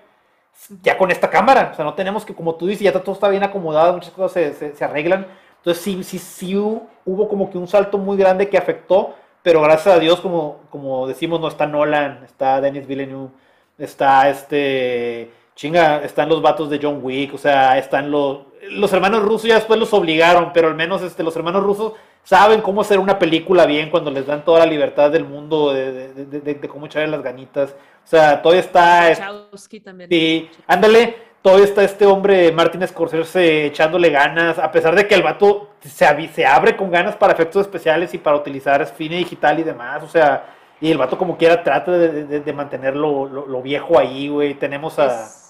ya 0.81 0.97
con 0.97 1.11
esta 1.11 1.29
cámara, 1.29 1.71
o 1.73 1.75
sea, 1.75 1.83
no 1.83 1.93
tenemos 1.95 2.23
que, 2.23 2.35
como 2.35 2.55
tú 2.55 2.67
dices, 2.67 2.83
ya 2.83 2.93
todo 2.93 3.13
está 3.13 3.27
bien 3.29 3.43
acomodado, 3.43 3.93
muchas 3.93 4.11
cosas 4.11 4.55
se, 4.55 4.75
se, 4.75 4.83
arreglan, 4.83 5.27
entonces 5.57 5.83
sí, 5.83 6.03
sí, 6.03 6.19
sí 6.19 6.55
hubo 6.55 7.27
como 7.27 7.49
que 7.49 7.57
un 7.57 7.67
salto 7.67 7.97
muy 7.97 8.17
grande 8.17 8.47
que 8.47 8.57
afectó, 8.57 9.15
pero 9.43 9.61
gracias 9.61 9.95
a 9.95 9.99
Dios, 9.99 10.21
como, 10.21 10.59
como 10.69 11.07
decimos, 11.07 11.41
no 11.41 11.47
está 11.47 11.65
Nolan, 11.65 12.23
está 12.23 12.61
Denis 12.61 12.87
Villeneuve, 12.87 13.31
está 13.77 14.29
este, 14.29 15.31
chinga, 15.55 16.03
están 16.03 16.29
los 16.29 16.41
vatos 16.41 16.69
de 16.69 16.79
John 16.81 16.99
Wick, 17.01 17.33
o 17.33 17.37
sea, 17.37 17.77
están 17.77 18.11
los 18.11 18.50
los 18.69 18.93
hermanos 18.93 19.23
rusos 19.23 19.47
ya 19.47 19.55
después 19.55 19.79
los 19.79 19.93
obligaron, 19.93 20.51
pero 20.53 20.67
al 20.67 20.75
menos 20.75 21.01
este, 21.01 21.23
los 21.23 21.35
hermanos 21.35 21.63
rusos 21.63 21.93
saben 22.23 22.61
cómo 22.61 22.81
hacer 22.81 22.99
una 22.99 23.17
película 23.17 23.65
bien 23.65 23.89
cuando 23.89 24.11
les 24.11 24.27
dan 24.27 24.45
toda 24.45 24.59
la 24.59 24.65
libertad 24.65 25.09
del 25.11 25.25
mundo 25.25 25.73
de, 25.73 26.59
cómo 26.69 26.85
echarle 26.85 27.07
las 27.07 27.23
ganitas. 27.23 27.71
O 28.03 28.07
sea, 28.07 28.41
todavía 28.41 28.61
está... 28.61 29.39
también. 29.83 30.09
Sí, 30.09 30.49
ándale, 30.67 31.15
todavía 31.41 31.65
está 31.65 31.83
este 31.83 32.05
hombre, 32.05 32.51
Martin 32.51 32.87
Scorsese, 32.87 33.65
echándole 33.65 34.09
ganas, 34.09 34.59
a 34.59 34.71
pesar 34.71 34.95
de 34.95 35.07
que 35.07 35.15
el 35.15 35.23
vato 35.23 35.71
se, 35.79 36.27
se 36.29 36.45
abre 36.45 36.75
con 36.75 36.91
ganas 36.91 37.15
para 37.15 37.33
efectos 37.33 37.61
especiales 37.61 38.13
y 38.13 38.19
para 38.19 38.37
utilizar 38.37 38.85
cine 38.95 39.17
digital 39.17 39.59
y 39.59 39.63
demás. 39.63 40.03
O 40.03 40.07
sea, 40.07 40.45
y 40.79 40.91
el 40.91 40.97
vato 40.97 41.17
como 41.17 41.37
quiera 41.37 41.63
trata 41.63 41.91
de, 41.91 42.53
mantener 42.53 42.95
lo, 42.95 43.61
viejo 43.61 43.99
ahí, 43.99 44.27
güey. 44.27 44.53
Tenemos 44.55 44.99
a... 44.99 45.40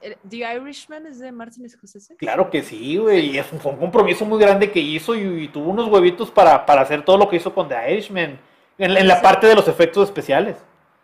The 0.00 0.36
Irishman 0.36 1.06
es 1.06 1.18
de 1.18 1.32
Martin 1.32 1.68
Scorsese. 1.68 2.16
Claro 2.16 2.50
que 2.50 2.62
sí, 2.62 2.96
güey. 2.96 3.30
Y 3.30 3.38
es 3.38 3.50
un, 3.52 3.60
fue 3.60 3.72
un 3.72 3.78
compromiso 3.78 4.24
muy 4.24 4.38
grande 4.38 4.70
que 4.70 4.80
hizo 4.80 5.14
y, 5.14 5.48
tuvo 5.48 5.70
unos 5.70 5.88
huevitos 5.88 6.30
para, 6.30 6.54
hacer 6.54 7.04
todo 7.04 7.18
lo 7.18 7.28
que 7.28 7.36
hizo 7.36 7.54
con 7.54 7.68
The 7.68 7.92
Irishman. 7.92 8.38
En, 8.78 9.08
la 9.08 9.22
parte 9.22 9.46
de 9.46 9.54
los 9.54 9.68
efectos 9.68 10.08
especiales. 10.08 10.58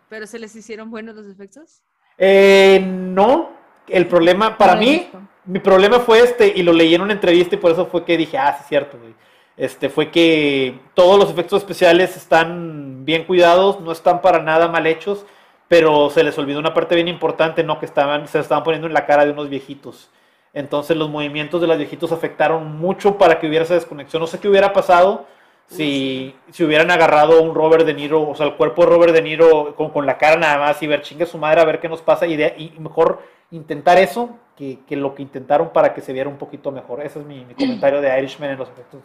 ¿Pero 0.09 0.27
se 0.27 0.37
les 0.37 0.55
hicieron 0.55 0.91
buenos 0.91 1.15
los 1.15 1.27
efectos? 1.27 1.81
Eh, 2.17 2.79
no. 2.85 3.51
El 3.87 4.07
problema, 4.07 4.57
para 4.57 4.75
mí, 4.75 5.09
mi 5.45 5.59
problema 5.59 5.99
fue 5.99 6.19
este, 6.19 6.53
y 6.55 6.63
lo 6.63 6.71
leí 6.71 6.93
en 6.95 7.01
una 7.01 7.13
entrevista 7.13 7.55
y 7.55 7.57
por 7.57 7.71
eso 7.71 7.87
fue 7.87 8.05
que 8.05 8.15
dije, 8.15 8.37
ah, 8.37 8.55
sí, 8.57 8.65
cierto, 8.69 8.97
güey. 8.97 9.13
Este, 9.57 9.89
fue 9.89 10.09
que 10.09 10.79
todos 10.93 11.19
los 11.19 11.29
efectos 11.29 11.61
especiales 11.61 12.15
están 12.15 13.05
bien 13.05 13.25
cuidados, 13.25 13.81
no 13.81 13.91
están 13.91 14.21
para 14.21 14.41
nada 14.41 14.67
mal 14.67 14.87
hechos 14.87 15.25
pero 15.73 16.11
se 16.11 16.23
les 16.23 16.37
olvidó 16.37 16.59
una 16.59 16.71
parte 16.71 16.93
bien 16.93 17.07
importante, 17.07 17.63
¿no? 17.63 17.79
Que 17.79 17.87
estaban, 17.87 18.27
se 18.27 18.37
estaban 18.37 18.63
poniendo 18.63 18.85
en 18.85 18.93
la 18.93 19.07
cara 19.07 19.25
de 19.25 19.31
unos 19.31 19.49
viejitos. 19.49 20.11
Entonces 20.53 20.95
los 20.95 21.09
movimientos 21.09 21.59
de 21.61 21.65
los 21.65 21.79
viejitos 21.79 22.11
afectaron 22.11 22.77
mucho 22.77 23.17
para 23.17 23.39
que 23.39 23.47
hubiera 23.47 23.65
esa 23.65 23.73
desconexión. 23.73 24.21
No 24.21 24.27
sé 24.27 24.39
qué 24.39 24.47
hubiera 24.47 24.71
pasado 24.71 25.25
si, 25.65 26.35
si 26.51 26.63
hubieran 26.63 26.91
agarrado 26.91 27.41
un 27.41 27.55
Robert 27.55 27.87
De 27.87 27.95
Niro, 27.95 28.29
o 28.29 28.35
sea, 28.35 28.45
el 28.45 28.53
cuerpo 28.53 28.83
de 28.83 28.91
Robert 28.91 29.13
De 29.13 29.23
Niro 29.23 29.73
con, 29.75 29.89
con 29.89 30.05
la 30.05 30.19
cara 30.19 30.35
nada 30.35 30.59
más 30.59 30.83
y 30.83 30.85
ver 30.85 31.01
chingue 31.01 31.25
su 31.25 31.39
madre 31.39 31.61
a 31.61 31.65
ver 31.65 31.79
qué 31.79 31.89
nos 31.89 32.03
pasa 32.03 32.27
y, 32.27 32.39
y 32.39 32.75
mejor 32.77 33.23
intentar 33.49 33.97
eso 33.97 34.29
que, 34.55 34.77
que, 34.87 34.95
lo 34.95 35.15
que 35.15 35.23
intentaron 35.23 35.73
para 35.73 35.95
que 35.95 36.01
se 36.01 36.13
viera 36.13 36.29
un 36.29 36.37
poquito 36.37 36.71
mejor. 36.71 37.01
Ese 37.01 37.17
es 37.17 37.25
mi, 37.25 37.45
mi 37.45 37.55
comentario 37.55 37.99
de 37.99 38.15
Irishman 38.19 38.51
en 38.51 38.59
los 38.59 38.69
efectos 38.69 39.01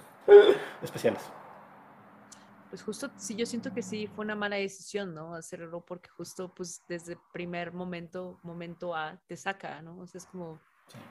especiales 0.82 1.30
pues 2.68 2.82
justo 2.82 3.10
sí, 3.16 3.34
yo 3.34 3.46
siento 3.46 3.72
que 3.72 3.82
sí 3.82 4.06
fue 4.06 4.24
una 4.24 4.34
mala 4.34 4.56
decisión, 4.56 5.14
¿no? 5.14 5.34
Hacerlo 5.34 5.80
porque 5.80 6.08
justo 6.10 6.52
pues 6.54 6.82
desde 6.88 7.18
primer 7.32 7.72
momento, 7.72 8.38
momento 8.42 8.94
A, 8.94 9.18
te 9.26 9.36
saca, 9.36 9.80
¿no? 9.82 9.98
O 9.98 10.06
sea, 10.06 10.18
es 10.18 10.26
como, 10.26 10.60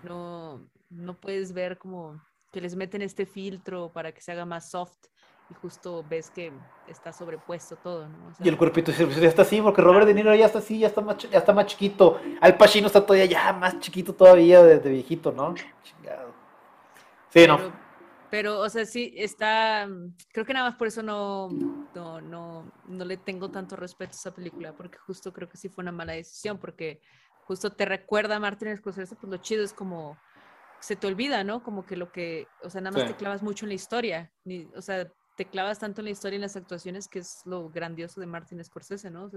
no, 0.03 0.69
no 0.89 1.19
puedes 1.19 1.53
ver 1.53 1.77
como 1.77 2.21
que 2.51 2.61
les 2.61 2.75
meten 2.75 3.01
este 3.01 3.25
filtro 3.25 3.91
para 3.91 4.11
que 4.11 4.21
se 4.21 4.31
haga 4.31 4.45
más 4.45 4.69
soft 4.69 5.07
y 5.49 5.53
justo 5.55 6.03
ves 6.09 6.29
que 6.29 6.51
está 6.87 7.13
sobrepuesto 7.13 7.77
todo, 7.77 8.09
¿no? 8.09 8.33
y 8.39 8.49
el 8.49 8.57
cuerpito 8.57 8.91
ya 8.91 9.27
está 9.27 9.43
así, 9.43 9.61
porque 9.61 9.81
Robert 9.81 10.05
De 10.05 10.13
Niro 10.13 10.35
ya 10.35 10.45
está 10.45 10.59
así, 10.59 10.79
ya 10.79 10.87
está 10.87 11.01
más, 11.01 11.17
ya 11.17 11.37
está 11.37 11.53
más 11.53 11.67
chiquito. 11.67 12.19
Al 12.41 12.57
Pacino 12.57 12.87
está 12.87 13.05
todavía 13.05 13.25
ya 13.25 13.53
más 13.53 13.79
chiquito 13.79 14.13
todavía 14.13 14.61
de, 14.61 14.89
viejito, 14.89 15.31
¿no? 15.31 15.55
Chingado. 15.83 16.33
Sí, 17.29 17.47
no 17.47 17.86
pero, 18.29 18.59
o 18.59 18.69
sea, 18.69 18.85
sí, 18.85 19.13
está, 19.15 19.87
mm, 19.87 20.15
creo 20.31 20.45
que 20.45 20.53
nada 20.53 20.69
más 20.69 20.77
por 20.77 20.87
eso 20.87 21.01
no, 21.01 21.49
no, 21.95 22.21
no, 22.21 22.71
no 22.87 23.05
le 23.05 23.17
tengo 23.17 23.49
tanto 23.49 23.75
respeto 23.75 24.11
a 24.11 24.15
esa 24.15 24.33
película, 24.33 24.73
porque 24.73 24.97
justo 24.97 25.31
creo 25.31 25.47
que 25.47 25.57
sí 25.57 25.69
fue 25.69 25.83
una 25.83 25.91
mala 25.91 26.13
decisión, 26.13 26.57
porque 26.57 27.01
justo 27.45 27.71
te 27.71 27.85
recuerda 27.85 28.35
a 28.35 28.39
Martin 28.39 28.75
Scorsese, 28.75 29.15
pues 29.15 29.31
lo 29.31 29.37
chido 29.37 29.63
es 29.63 29.73
como, 29.73 30.17
se 30.79 30.95
te 30.95 31.07
olvida, 31.07 31.43
¿no? 31.43 31.63
Como 31.63 31.85
que 31.85 31.95
lo 31.95 32.11
que, 32.11 32.47
o 32.63 32.69
sea, 32.69 32.81
nada 32.81 32.97
más 32.97 33.07
te 33.07 33.15
clavas 33.15 33.41
mucho 33.41 33.65
en 33.65 33.69
la 33.69 33.75
historia, 33.75 34.31
ni, 34.43 34.69
o 34.75 34.81
sea, 34.81 35.07
te 35.37 35.45
clavas 35.45 35.79
tanto 35.79 36.01
en 36.01 36.05
la 36.05 36.11
historia 36.11 36.35
y 36.35 36.37
en 36.37 36.41
las 36.41 36.55
actuaciones 36.55 37.07
que 37.07 37.19
es 37.19 37.41
lo 37.45 37.69
grandioso 37.69 38.19
de 38.19 38.27
Martin 38.27 38.63
Scorsese, 38.63 39.09
¿no? 39.09 39.29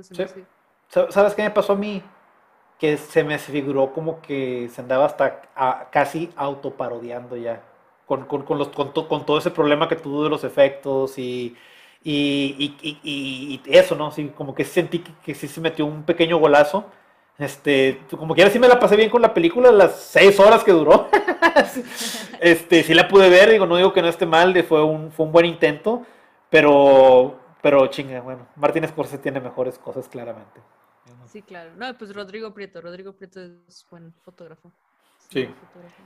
¿Sabes 0.88 1.34
qué 1.34 1.43
me 1.43 1.51
pasó 1.51 1.74
a 1.74 1.76
mí? 1.76 2.03
Que 2.78 2.97
se 2.97 3.22
me 3.22 3.38
figuró 3.38 3.93
como 3.93 4.20
que 4.20 4.68
se 4.72 4.80
andaba 4.80 5.05
hasta 5.07 5.91
casi 5.91 6.30
autoparodiando 6.34 7.36
ya 7.36 7.62
con, 8.11 8.43
con, 8.43 8.59
los, 8.59 8.69
con, 8.71 8.93
todo 8.93 9.39
ese 9.39 9.53
problema 9.53 9.89
que 9.89 9.95
tuvo 9.95 10.25
de 10.25 10.31
los 10.31 10.43
efectos 10.43 11.17
y, 11.17 11.57
Y, 12.03 12.75
y, 12.83 12.99
y, 13.05 13.63
eso, 13.67 13.95
¿no? 13.95 14.11
Sí, 14.11 14.33
como 14.35 14.53
que 14.55 14.65
sentí 14.65 14.99
que, 14.99 15.35
sí 15.35 15.47
se 15.47 15.61
metió 15.61 15.87
un 15.87 16.03
pequeño 16.03 16.39
golazo. 16.39 16.87
Este, 17.39 18.01
como 18.11 18.35
quiera 18.35 18.51
sí 18.51 18.59
me 18.59 18.69
la 18.69 18.81
pasé 18.81 18.97
bien 18.97 19.11
con 19.11 19.23
la 19.23 19.33
película, 19.33 19.71
las 19.71 20.01
seis 20.01 20.41
horas 20.41 20.65
que 20.65 20.73
duró. 20.73 21.09
este, 22.41 22.83
sí 22.83 22.95
la 22.95 23.07
pude 23.07 23.29
ver, 23.31 23.51
digo, 23.51 23.67
no 23.67 23.77
digo 23.77 23.93
que 23.93 24.03
no 24.03 24.09
esté 24.09 24.27
mal, 24.27 24.61
fue 24.65 24.83
un, 24.85 25.13
fue 25.13 25.27
un 25.27 25.33
buen 25.33 25.47
intento, 25.47 26.05
pero, 26.51 27.39
pero 27.63 27.87
chinga, 27.87 28.21
bueno, 28.23 28.49
Martín 28.57 28.87
Scorsese 28.89 29.19
tiene 29.19 29.41
mejores 29.41 29.79
cosas, 29.79 30.09
claramente. 30.09 30.61
Sí, 31.27 31.43
claro. 31.43 31.71
No, 31.77 31.97
pues 31.97 32.13
Rodrigo 32.13 32.53
Prieto, 32.53 32.81
Rodrigo 32.81 33.13
Prieto 33.13 33.41
es 33.69 33.87
buen 33.89 34.13
fotógrafo. 34.25 34.73
Sí. 35.29 35.49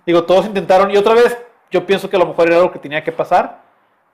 Digo, 0.05 0.25
todos 0.25 0.47
intentaron, 0.47 0.91
y 0.91 0.99
otra 0.99 1.15
vez, 1.15 1.39
yo 1.71 1.87
pienso 1.87 2.09
que 2.09 2.17
a 2.17 2.19
lo 2.19 2.27
mejor 2.27 2.47
era 2.49 2.57
algo 2.57 2.73
que 2.73 2.79
tenía 2.79 3.03
que 3.03 3.12
pasar 3.12 3.62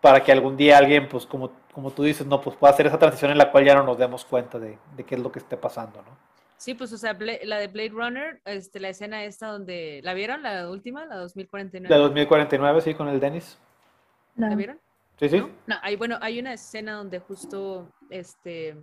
para 0.01 0.23
que 0.23 0.33
algún 0.33 0.57
día 0.57 0.79
alguien, 0.79 1.09
pues 1.09 1.27
como, 1.27 1.51
como 1.73 1.91
tú 1.91 2.03
dices, 2.03 2.27
no, 2.27 2.41
pues 2.41 2.57
pueda 2.57 2.73
hacer 2.73 2.87
esa 2.87 2.99
transición 2.99 3.31
en 3.31 3.39
la 3.39 3.51
cual 3.51 3.65
ya 3.65 3.75
no 3.75 3.83
nos 3.83 3.99
demos 3.99 4.25
cuenta 4.25 4.59
de, 4.59 4.79
de 4.97 5.05
qué 5.05 5.15
es 5.15 5.21
lo 5.21 5.31
que 5.31 5.41
esté 5.41 5.57
pasando, 5.57 6.03
¿no? 6.03 6.31
Sí, 6.61 6.75
pues, 6.75 6.93
o 6.93 6.99
sea, 6.99 7.17
la 7.19 7.57
de 7.57 7.69
Blade 7.69 7.89
Runner, 7.89 8.41
este, 8.45 8.81
la 8.81 8.91
escena 8.91 9.25
esta 9.25 9.47
donde, 9.47 10.03
¿la 10.05 10.13
vieron, 10.13 10.43
la 10.43 10.69
última, 10.69 11.07
la 11.07 11.17
2049? 11.17 11.89
La 11.89 12.03
2049, 12.03 12.81
sí, 12.83 12.95
con 12.95 13.09
el 13.09 13.19
Dennis. 13.19 13.59
¿La 14.37 14.55
vieron? 14.55 14.79
Sí, 15.19 15.31
sí. 15.31 15.43
No, 15.67 15.77
hay, 15.81 15.97
bueno, 15.97 16.19
hay 16.21 16.39
una 16.39 16.53
escena 16.53 16.97
donde 16.97 17.19
justo, 17.19 17.89
este, 18.11 18.77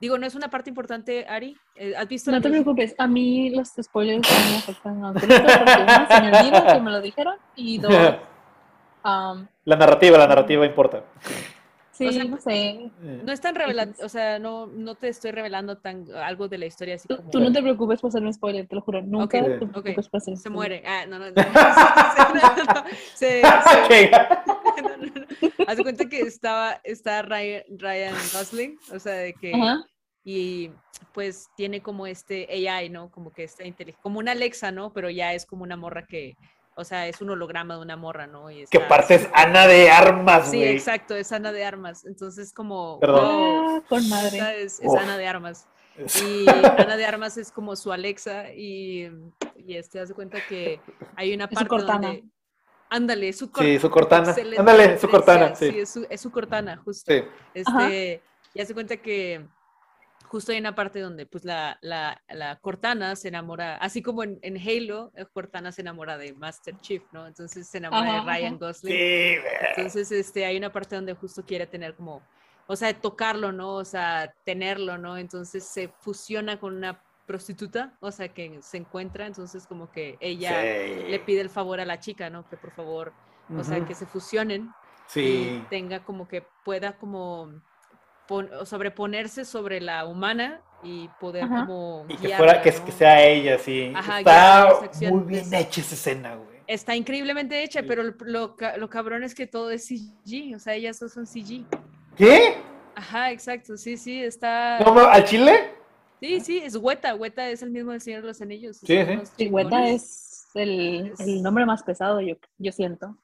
digo, 0.00 0.18
no 0.18 0.26
es 0.26 0.34
una 0.34 0.48
parte 0.48 0.70
importante, 0.70 1.26
Ari. 1.28 1.56
Eh, 1.76 1.94
¿Has 1.96 2.08
visto? 2.08 2.30
No 2.30 2.40
te 2.40 2.50
preocupes, 2.50 2.94
a 2.98 3.06
mí 3.06 3.50
los 3.50 3.68
spoilers 3.80 4.28
no 4.28 4.50
me 4.50 4.56
afectan 4.56 5.04
a 5.04 5.12
porque 5.12 5.26
me 5.26 6.38
olvidó 6.38 6.66
que 6.66 6.80
me 6.80 6.90
lo 6.90 7.00
dijeron, 7.00 7.36
y 7.56 7.78
dos, 7.78 7.92
um, 9.04 9.46
la 9.64 9.76
narrativa, 9.76 10.18
la 10.18 10.26
narrativa 10.26 10.66
importa. 10.66 11.04
Sí, 12.08 12.28
no 12.28 12.38
sé. 12.38 12.68
Eh. 13.02 13.22
No 13.24 13.30
es 13.30 13.42
tan 13.42 13.54
revelando, 13.54 13.94
o 14.02 14.08
sea, 14.08 14.38
no, 14.38 14.66
no 14.66 14.94
te 14.94 15.08
estoy 15.08 15.32
revelando 15.32 15.76
tan 15.76 16.06
algo 16.14 16.48
de 16.48 16.56
la 16.56 16.64
historia 16.64 16.94
así 16.94 17.06
como... 17.06 17.28
Tú 17.28 17.40
no 17.40 17.52
te 17.52 17.60
preocupes 17.60 18.00
por 18.00 18.08
hacer 18.08 18.22
un 18.22 18.32
spoiler, 18.32 18.66
te 18.66 18.74
lo 18.74 18.80
juro. 18.80 19.02
Nunca 19.02 19.42
te 19.42 19.50
preocupes 19.50 20.08
por 20.08 20.16
hacer 20.16 20.38
Se 20.38 20.48
muere. 20.48 20.82
Ah, 20.86 21.04
no, 21.06 21.18
no. 21.18 21.26
no, 21.26 21.32
no 21.34 22.84
se, 23.14 23.42
se, 23.42 24.10
Haz 25.66 25.76
de 25.76 25.82
cuenta 25.82 26.08
que 26.08 26.20
estaba, 26.20 26.80
está 26.84 27.22
Ryan, 27.22 27.62
Ryan 27.78 28.14
Gosling, 28.32 28.78
o 28.92 28.98
sea, 28.98 29.14
de 29.14 29.34
que... 29.34 29.52
Y 30.22 30.70
pues 31.14 31.48
tiene 31.56 31.80
como 31.80 32.06
este 32.06 32.46
AI, 32.68 32.90
¿no? 32.90 33.10
Como 33.10 33.32
que 33.32 33.44
está 33.44 33.64
inteligente, 33.64 34.02
como 34.02 34.18
una 34.18 34.32
Alexa, 34.32 34.70
¿no? 34.70 34.92
Pero 34.92 35.08
ya 35.08 35.32
es 35.32 35.46
como 35.46 35.62
una 35.62 35.78
morra 35.78 36.04
que 36.06 36.36
o 36.80 36.84
sea, 36.84 37.06
es 37.08 37.20
un 37.20 37.30
holograma 37.30 37.74
de 37.74 37.82
una 37.82 37.96
morra, 37.96 38.26
¿no? 38.26 38.50
Y 38.50 38.64
que 38.66 38.80
parte 38.80 39.16
es 39.16 39.28
Ana 39.34 39.66
de 39.66 39.90
Armas, 39.90 40.50
Sí, 40.50 40.62
exacto, 40.64 41.14
es 41.14 41.30
Ana 41.30 41.52
de 41.52 41.64
Armas. 41.64 42.06
Entonces, 42.06 42.52
como. 42.52 42.98
Perdón. 43.00 43.26
Ah, 43.28 43.82
con 43.88 44.08
madre. 44.08 44.62
Es, 44.62 44.80
Ana 44.82 45.18
de 45.18 45.26
Armas. 45.26 45.66
Y 45.98 46.48
Ana 46.78 46.96
de 46.96 47.04
Armas 47.04 47.36
es 47.36 47.52
como 47.52 47.76
su 47.76 47.92
Alexa 47.92 48.52
y, 48.54 49.10
y 49.56 49.76
este, 49.76 50.00
hace 50.00 50.14
cuenta 50.14 50.38
que 50.48 50.80
hay 51.16 51.34
una 51.34 51.48
parte 51.48 51.76
donde... 51.76 52.24
Ándale, 52.90 53.32
su 53.32 53.50
Cortana. 53.50 53.72
Sí, 53.72 53.78
su 53.78 53.90
Cortana. 53.90 54.34
Ándale, 54.58 54.98
su 54.98 55.08
Cortana. 55.08 55.54
Sí, 55.54 55.66
es, 55.78 55.90
su, 55.90 56.06
es 56.10 56.20
su 56.20 56.30
Cortana, 56.30 56.76
justo. 56.76 57.12
Sí. 57.12 57.22
Este, 57.54 58.22
y 58.52 58.60
hace 58.60 58.74
cuenta 58.74 58.96
que 58.96 59.46
justo 60.30 60.52
hay 60.52 60.58
una 60.58 60.74
parte 60.74 61.00
donde 61.00 61.26
pues 61.26 61.44
la, 61.44 61.78
la, 61.82 62.22
la 62.28 62.56
Cortana 62.56 63.16
se 63.16 63.28
enamora, 63.28 63.76
así 63.76 64.00
como 64.00 64.22
en, 64.22 64.38
en, 64.42 64.56
Halo, 64.56 65.12
Cortana 65.32 65.72
se 65.72 65.80
enamora 65.80 66.18
de 66.18 66.32
Master 66.34 66.76
Chief, 66.80 67.02
¿no? 67.12 67.26
Entonces 67.26 67.66
se 67.68 67.78
enamora 67.78 68.14
de 68.14 68.20
Ryan 68.20 68.58
Gosling. 68.58 68.92
Sí, 68.92 69.34
Entonces 69.76 70.12
este, 70.12 70.44
hay 70.44 70.56
una 70.56 70.72
parte 70.72 70.94
donde 70.94 71.14
justo 71.14 71.44
quiere 71.44 71.66
tener 71.66 71.94
como, 71.94 72.22
o 72.66 72.76
sea, 72.76 72.92
tocarlo, 72.92 73.50
¿no? 73.50 73.74
O 73.74 73.84
sea, 73.84 74.32
tenerlo, 74.44 74.98
¿no? 74.98 75.16
Entonces 75.16 75.64
se 75.64 75.88
fusiona 75.98 76.60
con 76.60 76.76
una 76.76 77.02
prostituta, 77.30 77.92
o 78.00 78.10
sea, 78.10 78.26
que 78.26 78.58
se 78.60 78.76
encuentra, 78.76 79.24
entonces 79.24 79.64
como 79.64 79.92
que 79.92 80.18
ella 80.18 80.62
le 80.62 81.20
pide 81.20 81.40
el 81.40 81.48
favor 81.48 81.78
a 81.78 81.84
la 81.84 82.00
chica, 82.00 82.28
¿no? 82.28 82.48
Que 82.48 82.56
por 82.56 82.72
favor, 82.72 83.12
o 83.56 83.62
sea, 83.62 83.84
que 83.86 83.94
se 83.94 84.04
fusionen 84.04 84.72
sí. 85.06 85.20
y 85.62 85.66
tenga 85.70 86.02
como 86.02 86.26
que 86.26 86.44
pueda 86.64 86.98
como 86.98 87.52
sobreponerse 88.64 89.44
sobre 89.44 89.80
la 89.80 90.06
humana 90.06 90.60
y 90.82 91.08
poder 91.20 91.46
como 91.46 92.04
y 92.08 92.16
que 92.16 92.36
fuera 92.36 92.60
que, 92.60 92.72
que, 92.72 92.90
sea 92.90 93.24
ella 93.24 93.58
sí. 93.58 93.92
Está 94.18 94.80
muy 95.08 95.22
bien 95.22 95.54
hecha 95.54 95.82
esa 95.82 95.94
escena 95.94 96.34
güey. 96.34 96.58
Está 96.66 96.96
increíblemente 96.96 97.62
hecha 97.62 97.82
pero 97.86 98.02
lo, 98.02 98.56
lo, 98.76 98.90
cabrón 98.90 99.22
es 99.22 99.34
que 99.36 99.46
todo 99.46 99.70
es 99.70 99.86
CG 99.86 100.54
o 100.56 100.58
sea 100.58 100.74
ellas 100.74 100.98
son 100.98 101.26
CG 101.26 101.64
¿qué? 102.16 102.54
ajá 102.94 103.30
exacto 103.30 103.76
sí 103.76 103.96
sí 103.96 104.22
está 104.22 104.78
¿al 104.78 105.24
chile? 105.24 105.79
Sí 106.20 106.40
sí 106.40 106.58
es 106.58 106.76
Hueta 106.76 107.14
Hueta 107.14 107.48
es 107.50 107.62
el 107.62 107.70
mismo 107.70 107.92
del 107.92 108.00
Señor 108.00 108.22
de 108.22 108.28
los 108.28 108.40
Anillos 108.40 108.76
sí 108.76 108.86
sí, 108.86 109.20
sí 109.36 109.48
Hueta 109.48 109.88
es 109.88 110.46
el, 110.54 111.12
el, 111.18 111.42
nombre 111.42 111.66
más 111.66 111.82
pesado 111.82 112.20
yo, 112.20 112.34
yo 112.58 112.72
siento 112.72 113.16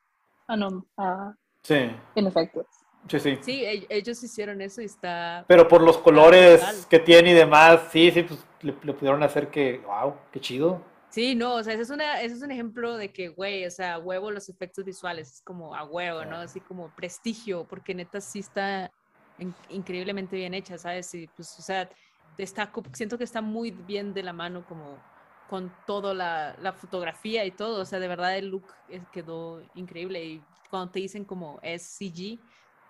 ah 0.49 0.57
no 0.57 0.87
ah, 0.97 1.35
sí 1.63 1.91
en 2.15 2.27
efecto 2.27 2.67
Sí, 3.09 3.21
sí. 3.21 3.39
Sí, 3.41 3.65
e-, 3.65 3.87
ellos 3.89 4.23
hicieron 4.23 4.61
eso 4.61 4.83
y 4.83 4.87
está... 4.87 5.45
Pero 5.47 5.69
por 5.69 5.83
los 5.83 5.99
colores 5.99 6.87
que 6.91 6.99
tiene 6.99 7.31
y 7.31 7.35
demás, 7.35 7.81
sí, 7.91 8.11
sí, 8.11 8.23
pues 8.23 8.45
le, 8.63 8.73
pudieron 8.73 9.23
hacer 9.23 9.49
que, 9.49 9.79
wow, 9.87 10.15
qué 10.33 10.41
chido. 10.41 10.83
Sí, 11.11 11.35
no, 11.35 11.55
o 11.55 11.63
sea, 11.63 11.75
ese 11.75 11.85
es, 11.85 11.91
una, 11.91 12.21
ese 12.21 12.35
es 12.35 12.43
un 12.43 12.51
ejemplo 12.51 12.97
de 12.97 13.13
que, 13.13 13.29
güey, 13.29 13.65
o 13.65 13.71
sea, 13.71 13.99
huevo 13.99 14.31
los 14.31 14.49
efectos 14.49 14.85
visuales, 14.85 15.35
es 15.35 15.43
como 15.43 15.75
a 15.75 15.85
huevo, 15.85 16.25
¿no? 16.25 16.37
Así 16.37 16.61
como 16.61 16.89
prestigio, 16.91 17.65
porque 17.65 17.95
neta 17.95 18.21
sí 18.21 18.41
está 18.41 18.91
increíblemente 19.69 20.37
bien 20.37 20.55
hecha, 20.55 20.77
¿sabes? 20.77 21.15
Y 21.15 21.27
pues, 21.29 21.59
o 21.59 21.63
sea, 21.63 21.89
está, 22.39 22.70
siento 22.93 23.18
que 23.18 23.24
está 23.24 23.41
muy 23.41 23.70
bien 23.70 24.14
de 24.14 24.22
la 24.22 24.32
mano 24.32 24.64
como 24.68 24.99
con 25.49 25.72
toda 25.87 26.12
la, 26.12 26.57
la, 26.61 26.72
fotografía 26.72 27.45
y 27.45 27.53
todo, 27.53 27.82
o 27.82 27.84
sea, 27.84 28.01
de 28.01 28.09
verdad 28.09 28.37
el 28.37 28.49
look 28.49 28.66
quedó 29.12 29.62
increíble 29.74 30.24
y 30.24 30.43
cuando 30.70 30.91
te 30.91 30.99
dicen 30.99 31.24
como 31.24 31.61
es 31.62 31.82
CG, 31.82 32.39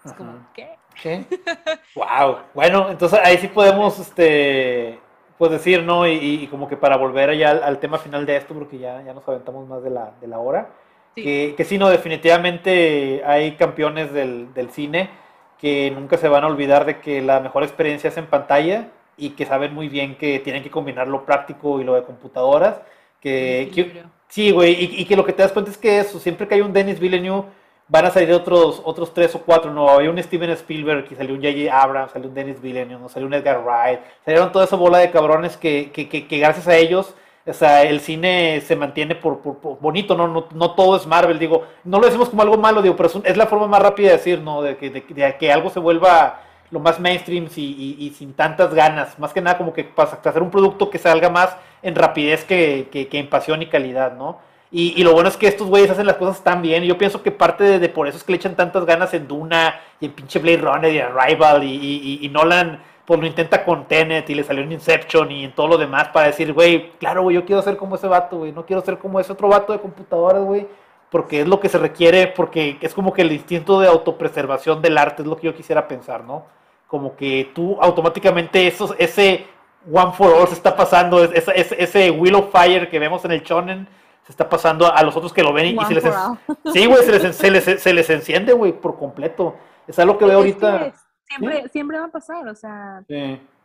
es 0.04 0.12
como, 0.12 0.46
¿qué? 0.54 0.76
¿Qué? 1.02 1.24
wow. 1.94 2.38
Bueno, 2.54 2.90
entonces 2.90 3.18
ahí 3.22 3.38
sí 3.38 3.48
podemos, 3.48 3.98
este, 3.98 5.00
pues 5.36 5.50
decir, 5.50 5.82
¿no? 5.82 6.06
Y, 6.06 6.46
como 6.48 6.68
que 6.68 6.76
para 6.76 6.96
volver 6.96 7.30
allá 7.30 7.50
al, 7.50 7.78
tema 7.80 7.98
final 7.98 8.24
de 8.24 8.36
esto, 8.36 8.54
porque 8.54 8.78
ya, 8.78 9.02
ya 9.02 9.12
nos 9.12 9.26
aventamos 9.28 9.68
más 9.68 9.82
de 9.82 9.90
la, 9.90 10.12
de 10.20 10.28
la 10.28 10.38
hora, 10.38 10.70
Que, 11.14 11.54
que 11.56 11.64
sí, 11.64 11.78
no, 11.78 11.88
definitivamente 11.88 13.22
hay 13.24 13.56
campeones 13.56 14.12
del, 14.12 14.52
del 14.54 14.70
cine 14.70 15.10
que 15.58 15.90
nunca 15.90 16.18
se 16.18 16.28
van 16.28 16.44
a 16.44 16.46
olvidar 16.46 16.84
de 16.84 17.00
que 17.00 17.22
la 17.22 17.40
mejor 17.40 17.62
experiencia 17.62 18.08
es 18.08 18.16
en 18.18 18.26
pantalla 18.26 18.90
y 19.16 19.30
que 19.30 19.46
saben 19.46 19.74
muy 19.74 19.88
bien 19.88 20.16
que 20.16 20.38
tienen 20.40 20.62
que 20.62 20.70
combinar 20.70 21.08
lo 21.08 21.24
práctico 21.24 21.80
y 21.80 21.84
lo 21.84 21.94
de 21.94 22.02
computadoras. 22.02 22.80
Que, 23.20 24.04
sí, 24.28 24.50
güey, 24.52 24.72
y, 24.72 25.00
y, 25.00 25.04
que 25.04 25.16
lo 25.16 25.24
que 25.24 25.32
te 25.32 25.42
das 25.42 25.52
cuenta 25.52 25.70
es 25.70 25.78
que 25.78 25.98
eso, 25.98 26.18
siempre 26.20 26.46
que 26.46 26.54
hay 26.54 26.60
un 26.60 26.72
Dennis 26.72 27.00
Villeneuve 27.00 27.46
van 27.88 28.04
a 28.06 28.10
salir 28.10 28.32
otros, 28.32 28.80
otros 28.84 29.14
tres 29.14 29.34
o 29.34 29.40
cuatro, 29.42 29.72
no, 29.72 29.88
había 29.88 30.10
un 30.10 30.22
Steven 30.22 30.50
Spielberg, 30.50 31.06
salió 31.16 31.34
un 31.34 31.40
J.J. 31.42 31.82
Abrams, 31.82 32.12
salió 32.12 32.28
un 32.28 32.34
Dennis 32.34 32.60
Villeneuve, 32.60 33.08
salió 33.08 33.26
un 33.26 33.34
Edgar 33.34 33.62
Wright, 33.64 34.00
salieron 34.24 34.50
toda 34.52 34.64
esa 34.64 34.76
bola 34.76 34.98
de 34.98 35.10
cabrones 35.10 35.56
que, 35.56 35.90
que, 35.92 36.08
que, 36.08 36.38
gracias 36.38 36.66
a 36.66 36.76
ellos, 36.76 37.14
o 37.46 37.52
sea, 37.52 37.84
el 37.84 38.00
cine 38.00 38.60
se 38.60 38.74
mantiene 38.74 39.14
por, 39.14 39.38
por, 39.40 39.78
bonito, 39.80 40.16
¿no? 40.16 40.26
¿no? 40.26 40.48
No, 40.52 40.74
todo 40.74 40.96
es 40.96 41.06
Marvel, 41.06 41.38
digo, 41.38 41.64
no 41.84 42.00
lo 42.00 42.06
decimos 42.06 42.28
como 42.28 42.42
algo 42.42 42.56
malo, 42.56 42.82
digo, 42.82 42.96
pero 42.96 43.08
es, 43.24 43.36
la 43.36 43.46
forma 43.46 43.68
más 43.68 43.82
rápida 43.82 44.08
de 44.08 44.16
decir, 44.16 44.40
¿no? 44.40 44.62
De 44.62 44.76
que, 44.76 44.90
de, 44.90 45.36
que 45.38 45.52
algo 45.52 45.70
se 45.70 45.78
vuelva 45.78 46.40
lo 46.70 46.80
más 46.80 46.98
mainstream 46.98 47.48
y, 47.54 48.12
sin 48.16 48.34
tantas 48.34 48.74
ganas, 48.74 49.18
más 49.18 49.32
que 49.32 49.40
nada 49.40 49.58
como 49.58 49.72
que 49.72 49.84
para 49.84 50.10
hacer 50.10 50.42
un 50.42 50.50
producto 50.50 50.90
que 50.90 50.98
salga 50.98 51.30
más 51.30 51.56
en 51.82 51.94
rapidez 51.94 52.44
que, 52.44 52.88
que 52.90 53.18
en 53.18 53.28
pasión 53.28 53.62
y 53.62 53.66
calidad, 53.66 54.14
¿no? 54.16 54.38
Y, 54.70 55.02
lo 55.04 55.12
bueno 55.12 55.28
es 55.28 55.36
que 55.36 55.46
estos 55.46 55.68
güeyes 55.68 55.90
hacen 55.90 56.06
las 56.06 56.16
cosas 56.16 56.42
tan 56.42 56.60
bien. 56.60 56.82
Yo 56.84 56.98
pienso 56.98 57.22
que 57.22 57.30
parte 57.30 57.78
de, 57.78 57.88
por 57.88 58.08
eso 58.08 58.18
es 58.18 58.24
que 58.24 58.32
le 58.32 58.36
echan 58.36 58.56
tantas 58.56 58.84
ganas 58.84 59.14
en 59.14 59.28
Duna 59.28 59.80
y 60.00 60.06
en 60.06 60.12
pinche 60.12 60.38
Blade 60.40 60.58
Runner 60.58 60.92
y 60.92 60.98
en 60.98 61.08
Rival. 61.16 61.64
Y, 61.64 62.18
y, 62.20 62.28
Nolan 62.28 62.82
pues 63.04 63.20
lo 63.20 63.26
intenta 63.26 63.64
con 63.64 63.86
Tenet 63.86 64.28
y 64.28 64.34
le 64.34 64.42
salió 64.42 64.64
en 64.64 64.72
Inception 64.72 65.30
y 65.30 65.44
en 65.44 65.52
todo 65.54 65.68
lo 65.68 65.78
demás 65.78 66.08
para 66.08 66.26
decir, 66.26 66.52
güey, 66.52 66.90
claro, 66.98 67.22
güey, 67.22 67.36
yo 67.36 67.44
quiero 67.44 67.62
ser 67.62 67.76
como 67.76 67.94
ese 67.94 68.08
vato, 68.08 68.38
güey. 68.38 68.52
No 68.52 68.66
quiero 68.66 68.82
ser 68.82 68.98
como 68.98 69.20
ese 69.20 69.32
otro 69.32 69.48
vato 69.48 69.72
de 69.72 69.78
computadoras, 69.78 70.42
güey. 70.42 70.66
Porque 71.10 71.42
es 71.42 71.48
lo 71.48 71.60
que 71.60 71.68
se 71.68 71.78
requiere, 71.78 72.26
porque 72.26 72.78
es 72.80 72.94
como 72.94 73.12
que 73.12 73.22
el 73.22 73.32
instinto 73.32 73.80
de 73.80 73.88
autopreservación 73.88 74.82
del 74.82 74.98
arte 74.98 75.22
es 75.22 75.28
lo 75.28 75.36
que 75.36 75.46
yo 75.46 75.54
quisiera 75.54 75.86
pensar, 75.86 76.24
¿no? 76.24 76.46
Como 76.86 77.16
que 77.16 77.50
tú 77.54 77.78
automáticamente 77.80 78.66
eso, 78.66 78.94
ese 78.98 79.46
One 79.92 80.12
for 80.12 80.32
All 80.32 80.48
se 80.48 80.54
está 80.54 80.74
pasando, 80.74 81.22
ese, 81.22 81.52
ese, 81.54 81.82
ese 81.82 82.10
Wheel 82.10 82.34
of 82.34 82.50
Fire 82.50 82.90
que 82.90 82.98
vemos 82.98 83.24
en 83.24 83.32
el 83.32 83.42
Shonen 83.42 83.88
se 84.26 84.32
está 84.32 84.48
pasando 84.48 84.92
a 84.92 85.02
los 85.04 85.16
otros 85.16 85.32
que 85.32 85.44
lo 85.44 85.52
ven 85.52 85.78
y, 85.78 85.84
se 85.84 85.94
les, 85.94 86.04
sí, 86.72 86.86
güey, 86.86 87.04
se 87.04 87.50
les, 87.50 87.64
se, 87.80 87.92
les, 87.94 88.10
enciende, 88.10 88.52
güey, 88.52 88.72
por 88.72 88.98
completo. 88.98 89.56
Es 89.86 90.00
algo 90.00 90.18
que 90.18 90.24
veo 90.24 90.38
ahorita. 90.38 90.92
siempre, 91.28 91.68
siempre 91.68 92.00
va 92.00 92.06
a 92.06 92.10
pasar, 92.10 92.48
o 92.48 92.54
sea, 92.56 93.04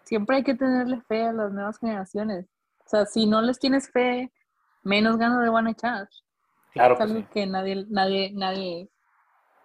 siempre 0.03 0.35
hay 0.35 0.43
que 0.43 0.53
tenerle 0.53 1.01
fe 1.07 1.23
a 1.23 1.33
las 1.33 1.51
nuevas 1.51 1.79
generaciones. 1.79 2.45
O 2.85 2.89
sea, 2.89 3.07
si 3.07 3.25
no 3.25 3.41
les 3.41 3.57
tienes 3.57 3.89
fe, 3.91 4.31
menos 4.83 5.17
ganas 5.17 5.43
le 5.43 5.49
van 5.49 5.65
a 5.65 5.71
echar. 5.71 6.07
Claro. 6.73 6.95
Es 6.95 7.01
algo 7.01 7.23
que 7.33 7.45
nadie, 7.45 7.85
nadie, 7.89 8.31
nadie 8.33 8.89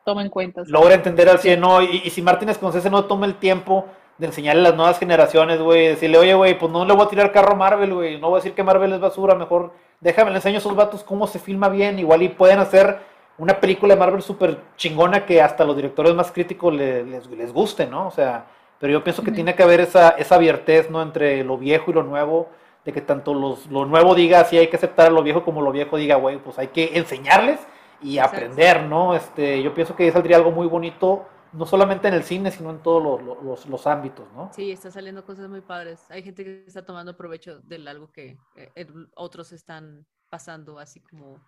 toma 0.05 0.23
en 0.23 0.31
cuenta. 0.31 0.63
Logra 0.67 0.95
entender 0.95 1.29
al 1.29 1.39
100, 1.39 1.61
¿no? 1.61 1.83
Y, 1.83 2.11
si 2.11 2.23
Martin 2.23 2.53
Scorsese 2.55 2.91
no 2.91 3.05
toma 3.05 3.27
el 3.27 3.37
tiempo 3.37 3.87
de 4.19 4.27
enseñarle 4.27 4.61
a 4.61 4.71
las 4.71 4.77
nuevas 4.77 4.99
generaciones, 4.99 5.61
güey, 5.61 5.89
decirle, 5.89 6.19
oye, 6.19 6.35
güey, 6.35 6.59
pues 6.59 6.73
no 6.73 6.85
le 6.85 6.95
voy 6.95 7.05
a 7.05 7.09
tirar 7.09 7.33
carro 7.33 7.53
a 7.53 7.57
Marvel, 7.57 7.93
güey, 7.93 8.21
no 8.21 8.31
voy 8.31 8.39
a 8.39 8.43
decir 8.43 8.55
que 8.55 8.63
Marvel 8.63 8.93
es 8.93 9.01
basura, 9.01 9.35
mejor 9.35 9.73
déjame, 10.01 10.31
le 10.31 10.37
enseño 10.37 10.57
a 10.57 10.59
esos 10.59 10.75
vatos 10.75 11.03
cómo 11.03 11.27
se 11.27 11.39
filma 11.39 11.69
bien, 11.69 11.99
igual 11.99 12.23
y 12.23 12.29
pueden 12.29 12.59
hacer 12.59 12.99
una 13.39 13.61
película 13.61 13.95
de 13.95 14.01
Marvel 14.01 14.23
súper 14.23 14.59
chingona 14.77 15.27
que 15.27 15.43
hasta 15.43 15.65
los 15.65 15.77
directores 15.77 16.15
más 16.15 16.33
críticos 16.33 16.73
les, 16.73 17.27
les, 17.27 17.53
guste, 17.53 17.87
¿no? 17.87 18.07
O 18.07 18.11
sea, 18.11 18.47
pero 18.79 18.93
yo 18.93 19.05
pienso 19.05 19.23
que 19.23 19.33
tiene 19.33 19.55
que 19.55 19.63
haber 19.63 19.81
esa, 19.81 20.11
esa 20.11 20.37
abiertez, 20.37 20.91
¿no? 20.91 21.03
Entre 21.03 21.45
lo 21.45 21.59
viejo 21.59 21.91
y 21.91 21.95
lo 21.95 22.03
nuevo, 22.03 22.49
de 22.87 22.93
que 22.93 23.01
tanto 23.01 23.35
los, 23.35 23.67
lo 23.67 23.85
nuevo 23.85 24.15
diga, 24.15 24.45
sí 24.45 24.57
hay 24.57 24.69
que 24.69 24.77
aceptar 24.77 25.09
a 25.09 25.11
lo 25.11 25.25
viejo, 25.25 25.45
como 25.45 25.61
lo 25.61 25.73
viejo 25.73 25.97
diga, 25.97 26.15
güey, 26.15 26.39
pues 26.39 26.57
hay 26.57 26.69
que 26.69 26.97
enseñarles 26.97 27.59
y 28.01 28.19
aprender, 28.19 28.85
¿no? 28.85 29.17
Este, 29.17 29.61
yo 29.61 29.75
pienso 29.75 29.97
que 29.97 30.11
saldría 30.13 30.37
algo 30.37 30.53
muy 30.53 30.69
bonito, 30.69 31.27
no 31.53 31.67
solamente 31.67 32.07
en 32.07 32.15
el 32.15 32.23
cine, 32.23 32.53
sino 32.53 32.71
en 32.71 32.79
todos 32.79 33.21
los, 33.43 33.67
los, 33.67 33.87
ámbitos, 33.89 34.31
¿no? 34.35 34.53
Sí, 34.55 34.71
está 34.71 34.93
saliendo 34.93 35.25
cosas 35.25 35.49
muy 35.49 35.63
padres. 35.63 36.01
Hay 36.11 36.23
gente 36.23 36.45
que 36.45 36.65
está 36.65 36.87
tomando 36.87 37.17
provecho 37.17 37.59
de 37.59 37.89
algo 37.89 38.13
que 38.13 38.39
eh, 38.55 38.87
otros 39.17 39.51
están 39.51 40.07
pasando, 40.31 40.79
así 40.79 41.01
como, 41.01 41.41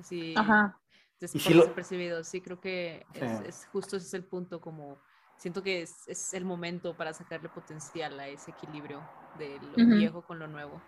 así, 0.00 0.34
Ajá. 0.36 0.80
desapercibidos. 1.20 2.26
Sí, 2.26 2.40
creo 2.40 2.60
que 2.60 3.06
es, 3.14 3.68
justo 3.70 3.96
ese 3.98 4.06
es 4.06 4.14
el 4.14 4.24
punto, 4.24 4.60
como 4.60 4.98
siento 5.36 5.62
que 5.62 5.82
es, 5.82 6.08
es, 6.08 6.34
el 6.34 6.44
momento 6.44 6.96
para 6.96 7.12
sacarle 7.12 7.48
potencial 7.48 8.18
a 8.18 8.26
ese 8.26 8.50
equilibrio 8.50 9.00
de 9.38 9.58
lo 9.76 9.96
viejo 9.96 10.22
con 10.22 10.38
lo 10.38 10.46
nuevo. 10.46 10.80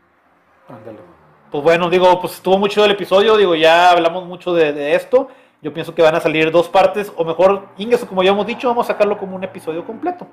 Ándale 0.69 1.01
pues 1.55 1.63
bueno, 1.63 1.89
digo, 1.89 2.21
pues 2.21 2.35
estuvo 2.35 2.59
mucho 2.59 2.85
el 2.85 2.91
episodio, 2.91 3.37
digo, 3.37 3.55
ya 3.55 3.93
hablamos 3.93 4.27
mucho 4.27 4.53
de, 4.53 4.97
esto. 4.97 5.29
Yo 5.63 5.73
pienso 5.73 5.95
que 5.95 6.03
van 6.03 6.17
a 6.17 6.21
salir 6.21 6.51
dos 6.51 6.69
partes, 6.69 7.13
o 7.15 7.25
mejor, 7.25 7.69
Inges, 7.79 8.05
como 8.05 8.25
ya 8.25 8.33
hemos 8.33 8.45
dicho, 8.45 8.67
vamos 8.67 8.91
a 8.91 8.95
sacarlo 8.95 9.17
como 9.19 9.37
un 9.37 9.45
episodio 9.45 9.85
completo. 9.87 10.27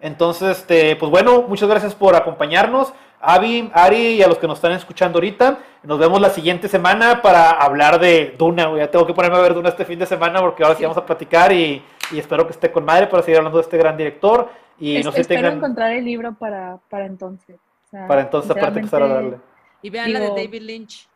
Entonces, 0.00 0.58
este, 0.58 0.94
pues 0.94 1.10
bueno, 1.10 1.42
muchas 1.48 1.68
gracias 1.68 1.96
por 1.96 2.14
acompañarnos. 2.14 2.92
Avi, 3.20 3.68
Ari 3.74 4.18
y 4.18 4.22
a 4.22 4.28
los 4.28 4.38
que 4.38 4.46
nos 4.46 4.58
están 4.58 4.70
escuchando 4.70 5.16
ahorita. 5.16 5.58
Nos 5.82 5.98
vemos 5.98 6.20
la 6.20 6.30
siguiente 6.30 6.68
semana 6.68 7.22
para 7.22 7.50
hablar 7.50 7.98
de 7.98 8.36
Duna. 8.38 8.70
Ya 8.76 8.88
tengo 8.88 9.04
que 9.04 9.14
ponerme 9.14 9.36
a 9.36 9.40
ver 9.40 9.54
Duna 9.54 9.70
este 9.70 9.84
fin 9.84 9.98
de 9.98 10.06
semana 10.06 10.38
porque 10.38 10.62
ahora 10.62 10.76
sí, 10.76 10.84
vamos 10.84 10.98
a 10.98 11.04
platicar 11.04 11.52
y, 11.52 11.82
espero 12.16 12.46
que 12.46 12.52
esté 12.52 12.70
con 12.70 12.84
madre 12.84 13.08
para 13.08 13.22
seguir 13.22 13.38
hablando 13.38 13.58
de 13.58 13.64
este 13.64 13.76
gran 13.76 13.96
director. 13.96 14.48
Y 14.78 15.02
no 15.02 15.10
sé 15.12 15.22
espero 15.22 15.48
encontrar 15.48 15.92
el 15.92 16.04
libro 16.04 16.34
para, 16.34 16.78
para 16.88 17.04
entonces. 17.06 17.56
para 17.90 18.20
entonces 18.20 18.50
aparte 18.50 18.78
empezar 18.78 19.02
a 19.02 19.08
darle. 19.08 19.38
Y 19.82 19.90
vean 19.90 20.12
la 20.12 20.20
de 20.20 20.28
David 20.28 20.62
Lynch. 20.62 21.08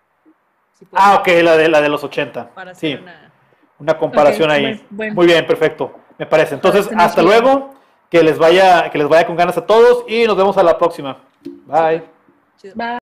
ah, 0.93 1.17
ok, 1.21 1.29
la 1.43 1.57
de, 1.57 1.69
la 1.69 1.81
de 1.81 1.89
los 1.89 2.03
80. 2.03 2.51
Para 2.51 2.75
sí. 2.75 2.99
Una, 3.79 3.97
comparación 3.97 4.51
ahí. 4.51 4.85
Muy 4.91 5.27
bien, 5.27 5.47
perfecto. 5.47 5.95
Me 6.19 6.27
parece. 6.27 6.55
Entonces, 6.55 6.91
hasta 6.97 7.23
luego. 7.23 7.75
Que 8.11 8.23
les 8.23 8.39
vaya, 8.39 8.91
que 8.91 8.99
les 8.99 9.09
vaya 9.09 9.27
con 9.27 9.37
ganas 9.37 9.57
a 9.57 9.65
todos 9.65 10.05
y 10.07 10.27
nos 10.27 10.37
vemos 10.37 10.59
a 10.59 10.63
la 10.63 10.77
próxima. 10.77 11.17
Bye. 11.67 12.03
Bye. 12.75 13.02